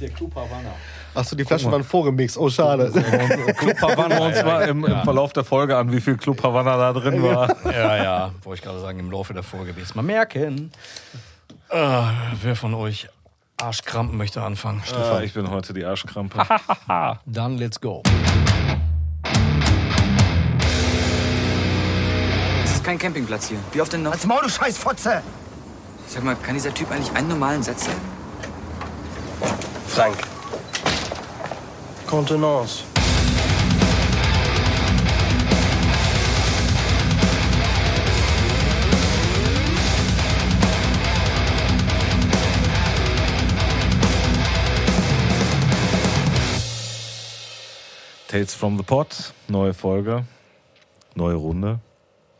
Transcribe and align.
Der 0.00 0.08
Club 0.08 0.34
Havana. 0.34 0.70
Achso, 1.14 1.36
die 1.36 1.44
Flaschen 1.44 1.70
waren 1.70 1.84
vorgemixt. 1.84 2.38
Oh, 2.38 2.48
schade. 2.48 2.90
Club 3.58 3.82
Havana 3.82 4.18
uns 4.18 4.42
mal 4.42 4.62
im, 4.62 4.84
im 4.84 5.02
Verlauf 5.02 5.34
der 5.34 5.44
Folge 5.44 5.76
an, 5.76 5.92
wie 5.92 6.00
viel 6.00 6.16
Club 6.16 6.42
Havana 6.42 6.76
da 6.78 6.92
drin 6.98 7.22
war. 7.22 7.54
Ja, 7.70 7.96
ja, 8.02 8.30
wollte 8.42 8.60
ich 8.60 8.64
gerade 8.64 8.80
sagen, 8.80 8.98
im 8.98 9.10
Laufe 9.10 9.34
der 9.34 9.42
Folge 9.42 9.76
wird 9.76 9.86
es 9.86 9.94
mal 9.94 10.02
merken. 10.02 10.72
Äh, 11.68 12.02
wer 12.42 12.56
von 12.56 12.74
euch 12.74 13.08
Arschkrampen 13.60 14.16
möchte 14.16 14.42
anfangen? 14.42 14.82
Ah, 14.94 15.20
ich 15.20 15.34
bin 15.34 15.50
heute 15.50 15.74
die 15.74 15.84
Arschkrampe. 15.84 16.42
Dann 17.26 17.58
let's 17.58 17.80
go. 17.80 18.02
Das 22.62 22.72
ist 22.72 22.84
kein 22.84 22.98
Campingplatz 22.98 23.48
hier. 23.48 23.58
Wie 23.72 23.80
oft 23.80 23.92
denn 23.92 24.02
noch? 24.02 24.12
Als 24.12 24.26
Maul, 24.26 24.40
du 24.42 24.48
Scheißfotze! 24.48 25.22
Sag 26.06 26.24
mal, 26.24 26.34
kann 26.36 26.54
dieser 26.54 26.72
Typ 26.72 26.90
eigentlich 26.90 27.14
einen 27.14 27.28
normalen 27.28 27.62
Satz 27.62 27.84
sagen? 27.84 28.00
Frank. 29.90 30.16
Kontenance. 32.06 32.84
Tales 48.28 48.54
from 48.54 48.76
the 48.76 48.84
Pot, 48.84 49.32
neue 49.48 49.74
Folge, 49.74 50.24
neue 51.16 51.34
Runde. 51.34 51.80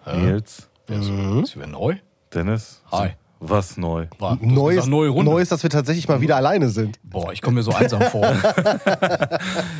Nils, 0.06 0.68
Ist 0.88 1.56
wieder 1.56 1.66
neu? 1.66 1.94
Dennis. 2.32 2.80
Hi. 2.92 3.16
Was 3.42 3.78
neu? 3.78 4.06
War, 4.18 4.36
gesagt, 4.36 4.86
neue 4.88 5.08
Runde. 5.08 5.30
Neues, 5.30 5.48
dass 5.48 5.62
wir 5.62 5.70
tatsächlich 5.70 6.06
mal 6.08 6.20
wieder 6.20 6.36
alleine 6.36 6.68
sind. 6.68 6.98
Boah, 7.02 7.32
ich 7.32 7.40
komme 7.40 7.56
mir 7.56 7.62
so 7.62 7.72
einsam 7.72 8.02
vor. 8.02 8.30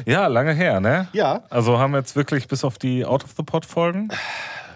Ja, 0.06 0.26
lange 0.26 0.52
her, 0.54 0.80
ne? 0.80 1.08
Ja. 1.12 1.42
Also 1.50 1.78
haben 1.78 1.92
wir 1.92 1.98
jetzt 1.98 2.16
wirklich 2.16 2.48
bis 2.48 2.64
auf 2.64 2.78
die 2.78 3.04
Out 3.04 3.24
of 3.24 3.30
the 3.36 3.42
Pot 3.42 3.66
Folgen. 3.66 4.08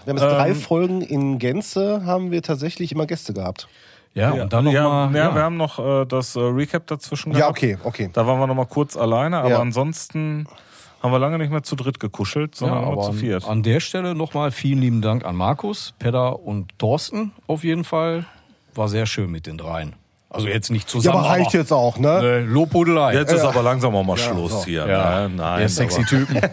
Wir 0.04 0.10
haben 0.12 0.18
jetzt 0.18 0.30
drei 0.30 0.48
Ähm, 0.50 0.54
Folgen 0.56 1.00
in 1.00 1.38
Gänze, 1.38 2.02
haben 2.04 2.30
wir 2.30 2.42
tatsächlich 2.42 2.92
immer 2.92 3.06
Gäste 3.06 3.32
gehabt. 3.32 3.68
Ja, 4.12 4.30
und 4.32 4.52
dann 4.52 4.64
noch 4.64 4.72
ja, 4.72 5.10
ja, 5.10 5.34
wir 5.34 5.42
haben 5.42 5.56
noch 5.56 5.78
äh, 5.78 6.04
das 6.06 6.36
äh, 6.36 6.40
Recap 6.40 6.86
dazwischen 6.86 7.32
Ja, 7.32 7.38
gehabt. 7.38 7.58
okay, 7.58 7.78
okay. 7.82 8.10
Da 8.12 8.26
waren 8.26 8.38
wir 8.38 8.46
noch 8.46 8.54
mal 8.54 8.66
kurz 8.66 8.96
alleine, 8.96 9.38
aber 9.38 9.48
Ja. 9.50 9.60
ansonsten 9.60 10.46
haben 11.02 11.10
wir 11.10 11.18
lange 11.18 11.38
nicht 11.38 11.50
mehr 11.50 11.62
zu 11.64 11.74
dritt 11.74 11.98
gekuschelt, 11.98 12.54
sondern 12.54 12.78
Ja, 12.78 12.84
immer 12.84 12.92
aber 12.92 13.02
zu 13.10 13.12
viert. 13.14 13.44
an, 13.44 13.50
an 13.50 13.62
der 13.62 13.80
Stelle 13.80 14.14
nochmal 14.14 14.52
vielen 14.52 14.78
lieben 14.80 15.02
Dank 15.02 15.24
an 15.24 15.34
Markus, 15.36 15.94
Pedder 15.98 16.38
und 16.40 16.78
Thorsten 16.78 17.32
auf 17.48 17.64
jeden 17.64 17.82
Fall. 17.84 18.26
War 18.74 18.88
sehr 18.88 19.06
schön 19.06 19.30
mit 19.30 19.46
den 19.46 19.58
dreien. 19.58 19.94
Also 20.30 20.48
jetzt 20.48 20.70
nicht 20.70 20.88
Ja, 20.88 20.92
zusammen. 20.92 21.18
aber 21.18 21.28
reicht 21.28 21.52
jetzt 21.52 21.72
auch, 21.72 21.96
ne? 21.96 22.18
Äh, 22.18 22.40
Lobhudelei. 22.40 23.14
Jetzt 23.14 23.32
ist 23.32 23.42
aber 23.44 23.62
langsam 23.62 23.94
auch 23.94 24.02
mal 24.02 24.16
Schluss 24.16 24.50
so. 24.50 24.64
hier. 24.64 24.86
ja, 24.86 25.28
ne? 25.28 25.34
Nein, 25.36 25.58
der 25.60 25.68
sexy 25.68 26.00
aber, 26.00 26.08
Typen. 26.08 26.40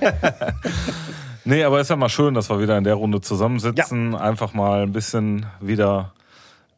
Nee, 1.43 1.63
aber 1.63 1.81
ist 1.81 1.89
ja 1.89 1.95
mal 1.95 2.09
schön, 2.09 2.33
dass 2.33 2.49
wir 2.49 2.59
wieder 2.61 2.77
in 2.77 2.83
der 2.83 2.95
Runde 2.95 3.19
zusammensitzen. 3.19 4.15
Einfach 4.15 4.53
mal 4.53 4.83
ein 4.83 4.91
bisschen 4.91 5.47
wieder 5.59 6.11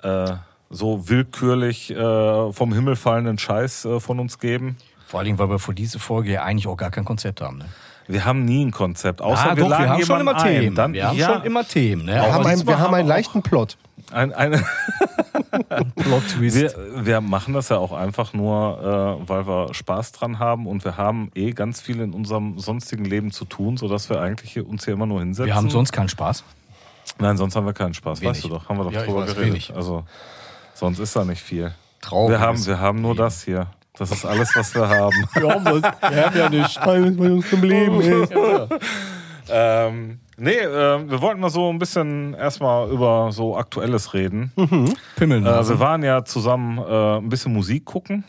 äh, 0.02 0.32
so 0.70 1.10
willkürlich 1.10 1.92
äh, 1.92 2.54
vom 2.54 2.74
Himmel 2.74 2.96
fallenden 2.96 3.38
Scheiß 3.38 3.86
äh, 3.86 4.00
von 4.00 4.20
uns 4.20 4.40
geben. 4.40 4.78
Vor 5.06 5.20
allen 5.20 5.26
Dingen, 5.26 5.40
weil 5.40 5.50
wir 5.50 5.60
für 5.60 5.74
diese 5.74 6.00
Folge 6.00 6.32
ja 6.32 6.44
eigentlich 6.44 6.68
auch 6.68 6.78
gar 6.78 6.92
kein 6.92 7.06
Konzept 7.06 7.42
haben. 7.42 7.58
Ne? 7.58 7.66
Wir 8.08 8.26
haben 8.26 8.46
nie 8.46 8.66
ein 8.66 8.72
Konzept, 8.72 9.22
außer 9.22 9.52
ah, 9.52 9.56
wir 9.56 9.64
doch, 9.64 9.70
wir 9.70 9.90
haben 9.90 10.06
schon 10.06 10.22
immer 10.22 10.38
Themen. 10.38 10.68
ein. 10.68 10.76
Dann, 10.76 10.94
wir 10.94 11.08
haben 11.08 11.18
ja, 11.18 11.34
schon 11.34 11.44
immer 11.44 11.68
Themen. 11.68 12.06
Ne? 12.06 12.14
Wir 12.14 12.24
Aber 12.24 12.34
haben, 12.34 12.46
ein, 12.48 12.68
wir 12.68 12.80
haben 12.80 12.94
einen 12.94 13.08
leichten 13.08 13.42
Plot. 13.42 13.78
ein, 14.12 14.34
eine, 14.34 14.64
auch 15.70 15.96
Plot-Twist. 15.96 16.56
wir, 16.58 17.06
wir 17.06 17.22
machen 17.22 17.54
das 17.54 17.70
ja 17.70 17.78
auch 17.78 17.92
einfach 17.92 18.34
nur, 18.34 19.20
äh, 19.24 19.30
weil 19.30 19.48
wir 19.48 19.74
Spaß 19.74 20.12
dran 20.14 20.40
haben 20.40 20.68
und 20.68 20.84
wir 20.86 20.98
haben 20.98 21.30
eh 21.36 21.52
ganz 21.52 21.82
viel 21.82 22.00
in 22.02 22.14
unserem 22.14 22.60
sonstigen 22.60 23.06
Leben 23.06 23.32
zu 23.32 23.46
tun, 23.46 23.78
sodass 23.78 24.10
wir 24.10 24.20
eigentlich 24.22 24.54
hier, 24.54 24.68
uns 24.68 24.86
hier 24.86 24.94
immer 24.94 25.06
nur 25.06 25.20
hinsetzen. 25.20 25.48
Wir 25.48 25.56
haben 25.56 25.70
sonst 25.70 25.92
keinen 25.92 26.10
Spaß. 26.10 26.44
Nein, 27.20 27.38
sonst 27.38 27.56
haben 27.56 27.66
wir 27.66 27.74
keinen 27.74 27.94
Spaß, 27.94 28.22
Wenig. 28.22 28.36
weißt 28.36 28.44
du 28.46 28.50
doch. 28.50 28.70
Haben 28.70 28.78
wir 28.80 28.84
doch 28.86 28.92
Ja, 28.92 29.04
drüber 29.04 29.22
weiß, 29.22 29.36
geredet. 29.36 29.52
wenig. 29.52 29.76
Also 29.76 30.04
sonst 30.74 31.00
ist 31.00 31.16
da 31.16 31.24
nicht 31.26 31.42
viel. 31.42 31.74
Traurig. 32.02 32.32
Wir 32.32 32.40
haben, 32.40 32.66
wir 32.66 32.80
haben 32.80 33.02
nur 33.02 33.16
das 33.16 33.44
hier. 33.44 33.68
Das 33.96 34.10
ist 34.10 34.26
alles, 34.26 34.56
was 34.56 34.74
wir 34.74 34.90
haben. 34.90 35.14
Wir 35.36 35.50
haben, 35.50 35.64
das, 35.66 35.82
wir 36.12 36.26
haben 36.26 36.38
ja 36.38 36.50
nicht. 36.50 36.78
Alles, 36.80 37.16
was 37.20 37.28
uns 37.30 37.50
geblieben 37.52 38.02
ist. 38.02 38.34
ähm, 39.50 40.20
nee, 40.38 40.52
äh, 40.58 41.10
wir 41.10 41.22
wollten 41.22 41.40
mal 41.40 41.50
so 41.50 41.70
ein 41.70 41.80
bisschen 41.80 42.34
erstmal 42.34 42.90
über 42.90 43.32
so 43.32 43.58
Aktuelles 43.58 44.14
reden. 44.14 44.52
Pimmeln. 45.16 45.46
Äh, 45.46 45.68
wir 45.68 45.80
waren 45.80 46.04
ja 46.04 46.24
zusammen 46.26 46.78
äh, 46.78 47.18
ein 47.18 47.30
bisschen 47.30 47.54
Musik 47.54 47.86
gucken. 47.86 48.24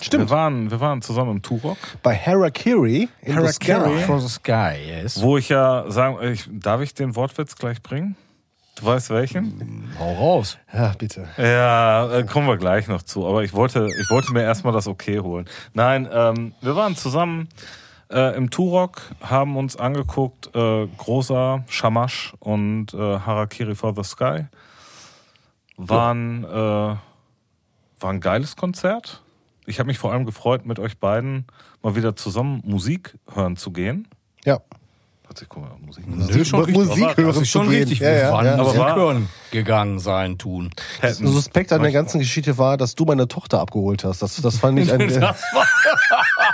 Stimmt. 0.00 0.28
Wir 0.28 0.30
waren, 0.30 0.70
wir 0.70 0.80
waren 0.80 1.02
zusammen 1.02 1.32
im 1.32 1.42
Turok, 1.42 1.76
Bei 2.02 2.16
Harakiri 2.16 3.08
in 3.22 3.40
the 3.40 3.52
Sky. 3.52 3.72
Harakiri 3.72 4.02
for 4.02 4.20
the 4.20 4.28
Sky, 4.28 4.74
yes. 4.86 5.20
wo 5.20 5.36
ich 5.36 5.48
ja 5.48 5.84
sagen, 5.88 6.18
ich, 6.22 6.48
darf 6.48 6.80
ich 6.82 6.94
den 6.94 7.16
Wortwitz 7.16 7.56
gleich 7.56 7.82
bringen? 7.82 8.16
Du 8.76 8.86
weißt 8.86 9.10
welchen? 9.10 9.90
Hau 9.98 10.14
raus. 10.14 10.56
Ja, 10.72 10.92
bitte. 10.96 11.26
Ja, 11.36 12.18
äh, 12.18 12.22
kommen 12.22 12.46
wir 12.46 12.56
gleich 12.56 12.86
noch 12.86 13.02
zu. 13.02 13.26
Aber 13.26 13.42
ich 13.42 13.52
wollte, 13.52 13.88
ich 14.00 14.10
wollte 14.10 14.32
mir 14.32 14.42
erstmal 14.42 14.72
das 14.72 14.86
Okay 14.86 15.18
holen. 15.18 15.46
Nein, 15.74 16.08
ähm, 16.12 16.54
wir 16.60 16.76
waren 16.76 16.94
zusammen 16.94 17.48
äh, 18.10 18.36
im 18.36 18.50
Turok, 18.50 19.02
haben 19.20 19.56
uns 19.56 19.76
angeguckt, 19.76 20.54
äh, 20.54 20.86
großer 20.98 21.64
Shamash 21.68 22.34
und 22.40 22.94
äh, 22.94 22.96
Harakiri 23.20 23.74
for 23.74 23.94
the 23.94 24.02
Sky. 24.02 24.46
Waren, 25.76 26.44
äh, 26.44 26.48
war 26.48 26.98
ein 28.02 28.20
geiles 28.20 28.56
Konzert. 28.56 29.22
Ich 29.66 29.78
habe 29.78 29.86
mich 29.88 29.98
vor 29.98 30.12
allem 30.12 30.24
gefreut, 30.26 30.66
mit 30.66 30.78
euch 30.78 30.98
beiden 30.98 31.46
mal 31.82 31.94
wieder 31.94 32.16
zusammen 32.16 32.62
Musik 32.64 33.16
hören 33.32 33.56
zu 33.56 33.70
gehen. 33.70 34.08
Ja. 34.44 34.58
Warte, 35.24 35.44
ich 35.44 35.48
guck 35.50 35.62
mal, 35.62 35.70
Musik. 35.84 36.04
Nö, 36.08 36.42
schon 36.44 36.60
richtig. 36.64 36.86
Musik 36.86 37.04
Aber 37.04 37.16
hören 37.16 37.26
das 37.26 37.36
ist 37.36 37.42
zu 37.52 37.58
schon 37.58 37.68
gehen. 37.68 37.78
richtig. 37.80 37.98
Ja, 38.00 38.10
ja, 38.10 38.18
ja. 38.18 38.32
Aber 38.54 38.64
Musik 38.64 38.80
war- 38.80 38.96
hören 38.96 39.28
gegangen 39.50 39.98
sein, 39.98 40.38
tun. 40.38 40.70
Hätten. 41.00 41.26
Suspekt 41.26 41.70
an 41.72 41.82
der 41.82 41.92
ganzen 41.92 42.18
Geschichte 42.18 42.56
war, 42.56 42.76
dass 42.78 42.94
du 42.94 43.04
meine 43.04 43.28
Tochter 43.28 43.60
abgeholt 43.60 44.04
hast. 44.04 44.22
Das, 44.22 44.36
das 44.40 44.56
fand 44.58 44.78
ich 44.78 44.90
ein. 44.92 45.00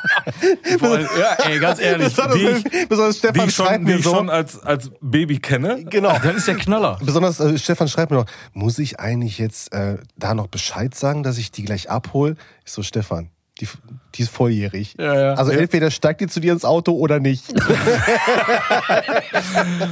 Voll, 0.78 1.08
ja, 1.18 1.34
ey, 1.46 1.58
ganz 1.58 1.80
ehrlich. 1.80 2.08
besonders, 2.14 2.62
die- 2.64 2.86
besonders 2.86 3.14
die 3.14 3.18
Stefan 3.20 3.48
ich 3.48 3.54
schon, 3.54 3.66
schreibt 3.66 3.80
die 3.80 3.84
mir 3.92 3.96
ich 3.98 4.04
so. 4.04 4.14
schon 4.14 4.30
als, 4.30 4.62
als 4.62 4.90
Baby 5.00 5.38
kenne. 5.38 5.84
Genau. 5.84 6.16
Das 6.22 6.34
ist 6.36 6.46
der 6.48 6.56
Knaller. 6.56 6.98
Besonders 7.02 7.40
äh, 7.40 7.56
Stefan 7.58 7.88
schreibt 7.88 8.10
mir 8.10 8.18
noch, 8.18 8.26
muss 8.52 8.78
ich 8.78 9.00
eigentlich 9.00 9.38
jetzt 9.38 9.72
äh, 9.72 9.98
da 10.16 10.34
noch 10.34 10.46
Bescheid 10.48 10.94
sagen, 10.94 11.22
dass 11.22 11.38
ich 11.38 11.50
die 11.52 11.64
gleich 11.64 11.90
abhole? 11.90 12.36
Ich 12.64 12.72
so, 12.72 12.82
Stefan, 12.82 13.30
die, 13.60 13.68
die 14.14 14.22
ist 14.22 14.30
volljährig. 14.30 14.94
Ja, 14.98 15.18
ja. 15.18 15.34
Also 15.34 15.52
entweder 15.52 15.90
steigt 15.90 16.20
die 16.20 16.26
zu 16.26 16.40
dir 16.40 16.52
ins 16.52 16.64
Auto 16.64 16.92
oder 16.92 17.20
nicht. 17.20 17.44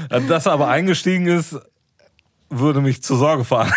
Dass 0.28 0.46
er 0.46 0.52
aber 0.52 0.68
eingestiegen 0.68 1.26
ist, 1.26 1.56
würde 2.50 2.80
mich 2.82 3.02
zur 3.02 3.16
Sorge 3.18 3.44
fahren. 3.44 3.72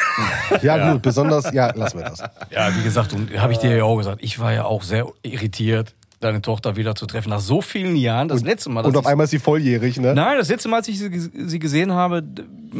Ja, 0.61 0.91
gut, 0.91 1.01
besonders, 1.01 1.51
ja, 1.53 1.71
lassen 1.73 1.99
wir 1.99 2.05
das. 2.09 2.19
Ja, 2.49 2.75
wie 2.75 2.83
gesagt, 2.83 3.13
und 3.13 3.31
habe 3.39 3.53
ich 3.53 3.59
dir 3.59 3.75
ja 3.75 3.83
auch 3.85 3.95
gesagt, 3.97 4.17
ich 4.21 4.37
war 4.39 4.51
ja 4.51 4.65
auch 4.65 4.83
sehr 4.83 5.07
irritiert, 5.23 5.95
deine 6.19 6.41
Tochter 6.41 6.75
wieder 6.75 6.95
zu 6.95 7.05
treffen. 7.05 7.29
Nach 7.29 7.39
so 7.39 7.61
vielen 7.61 7.95
Jahren, 7.95 8.27
das 8.27 8.41
letzte 8.43 8.69
Mal. 8.69 8.85
Und 8.85 8.95
auf 8.97 9.05
einmal 9.05 9.25
ist 9.25 9.31
sie 9.31 9.39
volljährig, 9.39 9.99
ne? 9.99 10.13
Nein, 10.13 10.37
das 10.37 10.49
letzte 10.49 10.69
Mal, 10.69 10.77
als 10.77 10.87
ich 10.87 10.97
sie, 10.99 11.19
sie 11.19 11.59
gesehen 11.59 11.91
habe, 11.91 12.23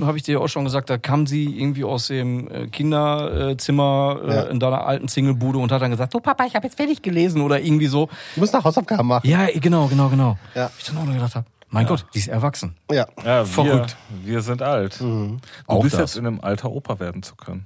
habe 0.01 0.17
ich 0.17 0.23
dir 0.23 0.33
ja 0.33 0.39
auch 0.39 0.47
schon 0.47 0.63
gesagt, 0.63 0.89
da 0.89 0.97
kam 0.97 1.27
sie 1.27 1.45
irgendwie 1.59 1.83
aus 1.83 2.07
dem 2.07 2.47
äh, 2.49 2.67
Kinderzimmer 2.67 4.19
äh, 4.25 4.35
Ja. 4.35 4.41
in 4.43 4.59
deiner 4.59 4.85
alten 4.85 5.07
Singlebude 5.07 5.59
und 5.59 5.71
hat 5.71 5.81
dann 5.81 5.91
gesagt, 5.91 6.15
oh 6.15 6.19
Papa, 6.19 6.45
ich 6.45 6.55
habe 6.55 6.65
jetzt 6.67 6.77
fertig 6.77 7.01
gelesen 7.01 7.41
oder 7.41 7.59
irgendwie 7.61 7.87
so. 7.87 8.07
Du 8.35 8.41
musst 8.41 8.53
noch 8.53 8.63
Hausaufgaben 8.63 9.07
machen. 9.07 9.27
Ja, 9.29 9.47
genau, 9.53 9.87
genau, 9.87 10.09
genau. 10.09 10.37
Ja. 10.53 10.69
Ich 10.77 10.85
dann 10.85 10.97
auch 10.97 11.05
nur 11.05 11.13
gedacht 11.13 11.35
habe, 11.35 11.45
mein 11.69 11.85
Gott, 11.87 12.05
die 12.13 12.19
ist 12.19 12.27
erwachsen. 12.29 12.75
Ja. 12.91 13.05
Ja, 13.23 13.39
wir, 13.39 13.45
Verrückt. 13.45 13.97
wir 14.23 14.41
sind 14.41 14.61
alt. 14.61 14.99
Du 15.01 15.37
Auch 15.67 15.81
bist 15.83 15.95
das. 15.95 16.01
jetzt 16.01 16.17
in 16.17 16.25
einem 16.25 16.39
Alter, 16.39 16.71
Opa 16.71 16.99
werden 16.99 17.21
zu 17.23 17.35
können. 17.35 17.65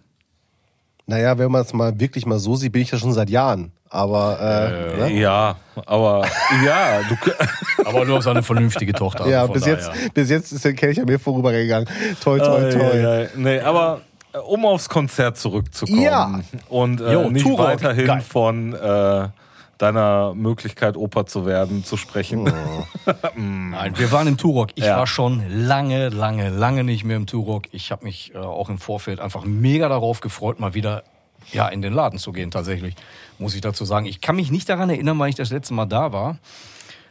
Naja, 1.05 1.37
wenn 1.37 1.51
man 1.51 1.61
es 1.61 1.73
mal 1.73 1.99
wirklich 1.99 2.25
mal 2.25 2.39
so 2.39 2.55
sieht, 2.55 2.71
bin 2.71 2.81
ich 2.83 2.91
ja 2.91 2.97
schon 2.97 3.13
seit 3.13 3.29
Jahren. 3.29 3.71
Aber 3.91 4.39
äh, 4.39 4.97
ne? 5.09 5.13
Ja, 5.19 5.55
aber 5.85 6.25
ja, 6.63 6.99
du, 7.09 7.15
Aber 7.85 8.05
du 8.05 8.15
hast 8.17 8.27
eine 8.27 8.43
vernünftige 8.43 8.93
Tochter. 8.93 9.21
also 9.21 9.31
ja, 9.31 9.45
von 9.45 9.53
bis 9.53 9.63
daher. 9.63 9.75
jetzt, 9.77 10.13
bis 10.13 10.29
jetzt 10.29 10.51
ist 10.51 10.63
der 10.65 10.73
Kelch 10.73 10.99
an 10.99 11.05
mir 11.05 11.19
vorübergegangen. 11.19 11.89
Toi, 12.23 12.37
toi, 12.39 12.69
toi. 12.71 12.79
Äh, 12.81 13.23
ja, 13.23 13.29
nee, 13.35 13.59
aber 13.59 14.01
äh, 14.33 14.37
um 14.37 14.65
aufs 14.65 14.89
Konzert 14.89 15.37
zurückzukommen 15.37 16.01
Ja. 16.01 16.39
und 16.69 17.01
äh, 17.01 17.13
Jo, 17.13 17.29
nicht 17.31 17.43
Turok, 17.43 17.59
weiterhin 17.65 18.05
geil. 18.05 18.21
von 18.21 18.73
äh, 18.75 19.27
deiner 19.79 20.35
Möglichkeit, 20.35 20.95
Opa 20.95 21.25
zu 21.25 21.45
werden, 21.47 21.83
zu 21.83 21.97
sprechen. 21.97 22.43
Nein, 23.35 23.93
wir 23.97 24.11
waren 24.11 24.27
im 24.27 24.37
Turok. 24.37 24.69
Ich 24.75 24.83
Ja. 24.85 24.97
war 24.97 25.07
schon 25.07 25.41
lange, 25.49 26.09
lange, 26.09 26.49
lange 26.49 26.83
nicht 26.83 27.05
mehr 27.05 27.17
im 27.17 27.25
Turok. 27.25 27.63
Ich 27.71 27.91
habe 27.91 28.03
mich 28.05 28.33
äh, 28.35 28.37
auch 28.37 28.69
im 28.69 28.77
Vorfeld 28.77 29.19
einfach 29.19 29.45
mega 29.45 29.89
darauf 29.89 30.19
gefreut, 30.19 30.59
mal 30.59 30.73
wieder 30.73 31.03
ja, 31.51 31.67
in 31.67 31.81
den 31.81 31.93
Laden 31.93 32.19
zu 32.19 32.31
gehen, 32.31 32.51
tatsächlich. 32.51 32.95
Muss 33.37 33.55
ich 33.55 33.61
dazu 33.61 33.85
sagen. 33.85 34.05
Ich 34.05 34.21
kann 34.21 34.35
mich 34.35 34.51
nicht 34.51 34.69
daran 34.69 34.89
erinnern, 34.89 35.17
wann 35.19 35.29
ich 35.29 35.35
das 35.35 35.51
letzte 35.51 35.73
Mal 35.73 35.85
da 35.85 36.11
war. 36.11 36.37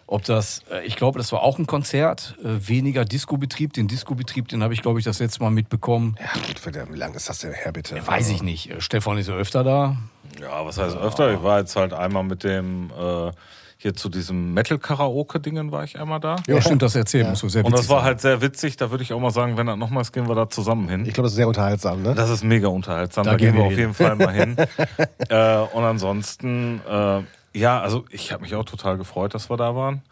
Ob 0.06 0.24
das, 0.24 0.62
äh, 0.70 0.86
ich 0.86 0.96
glaube, 0.96 1.18
das 1.18 1.32
war 1.32 1.42
auch 1.42 1.58
ein 1.58 1.66
Konzert, 1.66 2.34
äh, 2.42 2.66
weniger 2.66 3.04
Disco-Betrieb. 3.04 3.74
Den 3.74 3.88
Disco-Betrieb, 3.88 4.48
den 4.48 4.62
habe 4.62 4.72
ich, 4.72 4.80
glaube 4.80 4.98
ich, 4.98 5.04
das 5.04 5.18
letzte 5.18 5.42
Mal 5.42 5.50
mitbekommen. 5.50 6.16
Ja, 6.18 6.40
gut, 6.46 6.58
verdammt, 6.58 6.94
wie 6.94 6.98
lange 6.98 7.16
ist 7.16 7.28
das 7.28 7.40
denn 7.40 7.52
her, 7.52 7.72
bitte? 7.72 8.06
Weiß 8.06 8.30
ich 8.30 8.42
nicht. 8.42 8.70
Äh, 8.70 8.80
Stefan 8.80 9.18
ist 9.18 9.28
ja 9.28 9.34
öfter 9.34 9.64
da. 9.64 9.96
Ja, 10.40 10.64
was 10.64 10.78
heißt 10.78 10.96
öfter? 10.96 11.34
Ich 11.34 11.42
war 11.42 11.58
jetzt 11.58 11.76
halt 11.76 11.92
einmal 11.92 12.24
mit 12.24 12.42
dem, 12.42 12.90
äh, 12.90 13.30
hier 13.80 13.94
zu 13.94 14.08
diesem 14.08 14.54
Metal-Karaoke-Dingen 14.54 15.70
war 15.70 15.84
ich 15.84 16.00
einmal 16.00 16.18
da. 16.18 16.34
Ja, 16.48 16.60
stimmt, 16.60 16.82
das 16.82 16.96
erzählen 16.96 17.28
musst 17.30 17.44
du 17.44 17.48
sehr 17.48 17.64
Und 17.64 17.72
das 17.72 17.88
war 17.88 17.98
sein. 17.98 18.06
halt 18.06 18.20
sehr 18.20 18.42
witzig. 18.42 18.76
Da 18.76 18.90
würde 18.90 19.04
ich 19.04 19.12
auch 19.12 19.20
mal 19.20 19.30
sagen, 19.30 19.56
wenn 19.56 19.66
das 19.68 19.76
nochmals 19.76 20.10
gehen 20.10 20.28
wir 20.28 20.34
da 20.34 20.50
zusammen 20.50 20.88
hin. 20.88 21.06
Ich 21.06 21.14
glaube, 21.14 21.26
das 21.26 21.32
ist 21.32 21.36
sehr 21.36 21.46
unterhaltsam, 21.46 22.02
ne? 22.02 22.12
Das 22.14 22.28
ist 22.28 22.42
mega 22.42 22.66
unterhaltsam. 22.68 23.24
Da 23.24 23.30
Da, 23.32 23.36
gehen 23.36 23.54
wir 23.54 23.60
wir 23.60 23.64
auf 23.66 23.70
hin. 23.70 23.78
jeden 23.78 23.94
Fall 23.94 24.16
mal 24.16 24.32
hin. 24.34 24.56
äh, 25.28 25.56
und 25.76 25.84
ansonsten, 25.84 26.80
äh, 26.90 27.22
ja, 27.56 27.80
also 27.80 28.04
ich 28.10 28.32
habe 28.32 28.42
mich 28.42 28.54
auch 28.56 28.64
total 28.64 28.98
gefreut, 28.98 29.32
dass 29.34 29.48
wir 29.48 29.56
da 29.56 29.76
waren. 29.76 30.02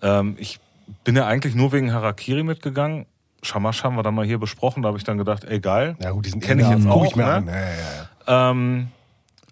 Ähm, 0.00 0.36
ich 0.38 0.58
bin 1.04 1.14
ja 1.14 1.26
eigentlich 1.26 1.54
nur 1.54 1.72
wegen 1.72 1.92
Harakiri 1.92 2.42
mitgegangen. 2.42 3.04
Shamash 3.42 3.84
haben 3.84 3.96
wir 3.96 4.02
dann 4.02 4.14
mal 4.14 4.24
hier 4.24 4.38
besprochen. 4.38 4.82
Da 4.82 4.88
habe 4.88 4.96
ich 4.96 5.04
dann 5.04 5.18
gedacht, 5.18 5.44
ey 5.44 5.60
geil, 5.60 5.96
Ja, 6.02 6.12
gut, 6.12 6.24
die 6.24 6.30
sind 6.30 6.42
kenne 6.42 6.62
ich 6.62 6.68
jetzt 6.70 6.86
auch. 6.86 7.04
ich 7.04 7.16
mir 7.16 7.24
ne? 7.26 7.32
an. 7.34 7.46
Ja, 7.48 7.54
ja, 7.54 7.60
ja. 8.26 8.50
Ähm, 8.50 8.88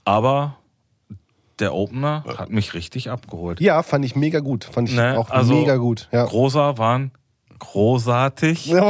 aber 0.06 0.56
der 1.60 1.74
Opener 1.74 2.24
hat 2.38 2.50
mich 2.50 2.74
richtig 2.74 3.10
abgeholt. 3.10 3.60
ja, 3.60 3.82
fand 3.82 4.04
ich 4.04 4.16
mega 4.16 4.40
gut. 4.40 4.64
Fand 4.64 4.88
ich 4.88 4.96
Ne, 4.96 5.18
auch 5.18 5.30
also 5.30 5.54
mega 5.54 5.76
gut. 5.76 6.08
Ja. 6.12 6.24
Großer 6.24 6.78
waren 6.78 7.12
großartig. 7.58 8.72
Oh, 8.74 8.80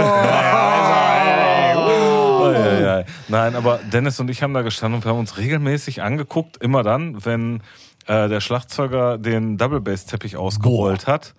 Oh, 2.44 2.50
ja, 2.52 2.98
ja. 2.98 3.04
Nein, 3.28 3.54
aber 3.54 3.78
Dennis 3.92 4.18
und 4.20 4.28
ich 4.30 4.42
haben 4.42 4.52
da 4.54 4.62
gestanden 4.62 4.96
und 4.98 5.04
wir 5.04 5.10
haben 5.12 5.18
uns 5.20 5.38
regelmäßig 5.38 6.02
angeguckt, 6.02 6.56
immer 6.58 6.82
dann, 6.82 7.24
wenn 7.24 7.62
äh, 8.06 8.28
der 8.28 8.40
Schlagzeuger 8.40 9.18
den 9.18 9.56
Double 9.58 9.80
Bass 9.80 10.06
Teppich 10.06 10.36
ausgerollt 10.36 11.06
hat. 11.06 11.34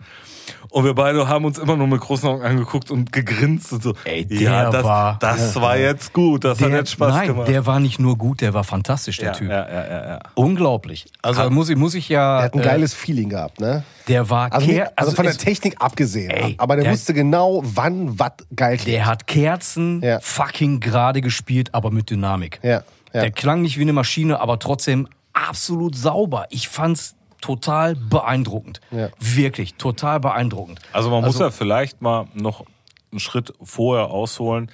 Und 0.69 0.83
wir 0.83 0.93
beide 0.93 1.27
haben 1.29 1.45
uns 1.45 1.57
immer 1.57 1.77
nur 1.77 1.87
mit 1.87 2.01
großen 2.01 2.27
Augen 2.27 2.41
angeguckt 2.43 2.91
und 2.91 3.13
gegrinst 3.13 3.71
und 3.71 3.81
so. 3.83 3.93
Ey, 4.03 4.25
der 4.25 4.41
ja, 4.41 4.69
das, 4.69 4.83
war- 4.83 5.17
das 5.19 5.55
war 5.55 5.77
jetzt 5.77 6.11
gut, 6.11 6.43
das 6.43 6.59
hat 6.59 6.69
Der, 6.69 6.79
jetzt 6.79 6.91
Spaß 6.91 7.13
nein, 7.13 7.27
gemacht. 7.27 7.47
der 7.47 7.65
war 7.65 7.79
nicht 7.79 7.97
nur 7.99 8.17
gut, 8.17 8.41
der 8.41 8.53
war 8.53 8.63
fantastisch, 8.65 9.17
der 9.17 9.27
ja, 9.27 9.33
Typ. 9.33 9.49
ja, 9.49 9.69
ja, 9.69 9.87
ja, 9.87 10.07
ja. 10.09 10.19
Unglaublich. 10.35 11.05
Also 11.21 11.49
muss 11.49 11.69
ich, 11.69 11.77
muss 11.77 11.93
ich 11.95 12.09
ja. 12.09 12.37
Der 12.37 12.45
hat 12.45 12.53
ein 12.55 12.59
äh, 12.59 12.63
geiles 12.63 12.93
Feeling 12.93 13.29
gehabt, 13.29 13.61
ne? 13.61 13.83
Der 14.09 14.29
war 14.29 14.51
Also, 14.51 14.67
Ker- 14.67 14.73
nicht, 14.73 14.83
also 14.97 15.11
von 15.13 15.25
der 15.25 15.37
Technik 15.37 15.75
abgesehen. 15.79 16.31
Ey, 16.31 16.55
aber 16.57 16.75
der, 16.75 16.85
der- 16.85 16.93
wusste 16.93 17.13
genau, 17.13 17.61
wann 17.63 18.19
was 18.19 18.31
geil 18.53 18.77
klingt. 18.77 18.97
Der 18.97 19.05
hat 19.05 19.27
Kerzen 19.27 20.01
Ja. 20.01 20.19
fucking 20.19 20.81
gerade 20.81 21.21
gespielt, 21.21 21.69
aber 21.73 21.89
mit 21.91 22.09
Dynamik. 22.09 22.59
Ja, 22.63 22.69
ja. 22.69 22.81
Der 23.21 23.31
klang 23.31 23.61
nicht 23.61 23.77
wie 23.77 23.83
eine 23.83 23.93
Maschine, 23.93 24.41
aber 24.41 24.59
trotzdem 24.59 25.07
absolut 25.33 25.95
sauber. 25.95 26.45
Ich 26.49 26.69
fand's 26.69 27.15
total 27.41 27.95
beeindruckend. 27.95 28.79
Ja. 28.91 29.09
Wirklich, 29.19 29.75
total 29.75 30.19
beeindruckend. 30.19 30.79
Also 30.93 31.09
man 31.09 31.23
muss 31.23 31.39
ja 31.39 31.51
vielleicht 31.51 32.01
mal 32.01 32.27
noch 32.33 32.65
einen 33.11 33.19
Schritt 33.19 33.53
vorher 33.61 34.05
ausholen. 34.11 34.71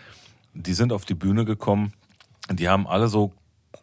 Die 0.54 0.74
sind 0.74 0.94
auf 0.94 1.06
die 1.06 1.16
Bühne 1.16 1.46
gekommen. 1.46 1.94
Die 2.52 2.70
haben 2.70 2.88
alle 2.88 3.08
so, 3.08 3.32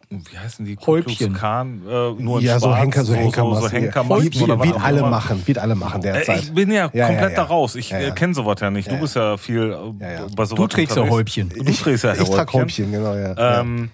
wie 0.09 0.37
heißen 0.37 0.65
die? 0.65 0.77
Häubchen. 0.85 1.33
Klan, 1.33 1.81
äh, 1.87 2.11
nur 2.21 2.39
ja, 2.41 2.59
so 2.59 2.73
Henker, 2.75 3.03
so 3.03 3.13
Henkermasken. 3.13 3.61
So, 3.61 3.67
so 3.69 3.75
Henkermasken 3.75 4.33
Wie, 4.33 4.43
oder 4.43 4.63
wie, 4.63 4.69
wie 4.69 4.73
alle 4.73 4.99
immer. 4.99 5.09
machen, 5.09 5.43
wie 5.45 5.57
alle 5.57 5.75
machen 5.75 5.99
Äh, 6.01 6.13
derzeit. 6.13 6.43
Ich 6.43 6.53
bin 6.53 6.71
ja, 6.71 6.89
Ja, 6.93 7.07
komplett 7.07 7.31
ja, 7.31 7.35
da 7.35 7.41
ja. 7.43 7.43
raus. 7.43 7.75
Ich 7.75 7.89
Ja, 7.89 7.99
ja. 7.99 8.07
äh, 8.09 8.11
kenne 8.11 8.33
sowas 8.33 8.55
ja 8.61 8.69
nicht. 8.69 8.89
Du 8.89 8.95
Ja, 8.95 9.01
bist 9.01 9.15
ja 9.15 9.37
viel 9.37 9.71
äh, 9.99 10.03
Ja, 10.03 10.11
ja. 10.13 10.27
bei 10.35 10.45
sowas 10.45 10.55
Du 10.61 10.67
trägst 10.67 10.95
ja. 10.95 11.09
Häubchen. 11.09 11.49
Du 11.49 11.63
trägst 11.73 12.03
ja 12.05 12.13
ich 12.13 12.19
trage 12.19 12.53
Häubchen. 12.53 12.61
Häubchen, 12.61 12.91
genau, 12.91 13.15
ja. 13.15 13.33
ja. 13.33 13.59
Ähm, 13.61 13.91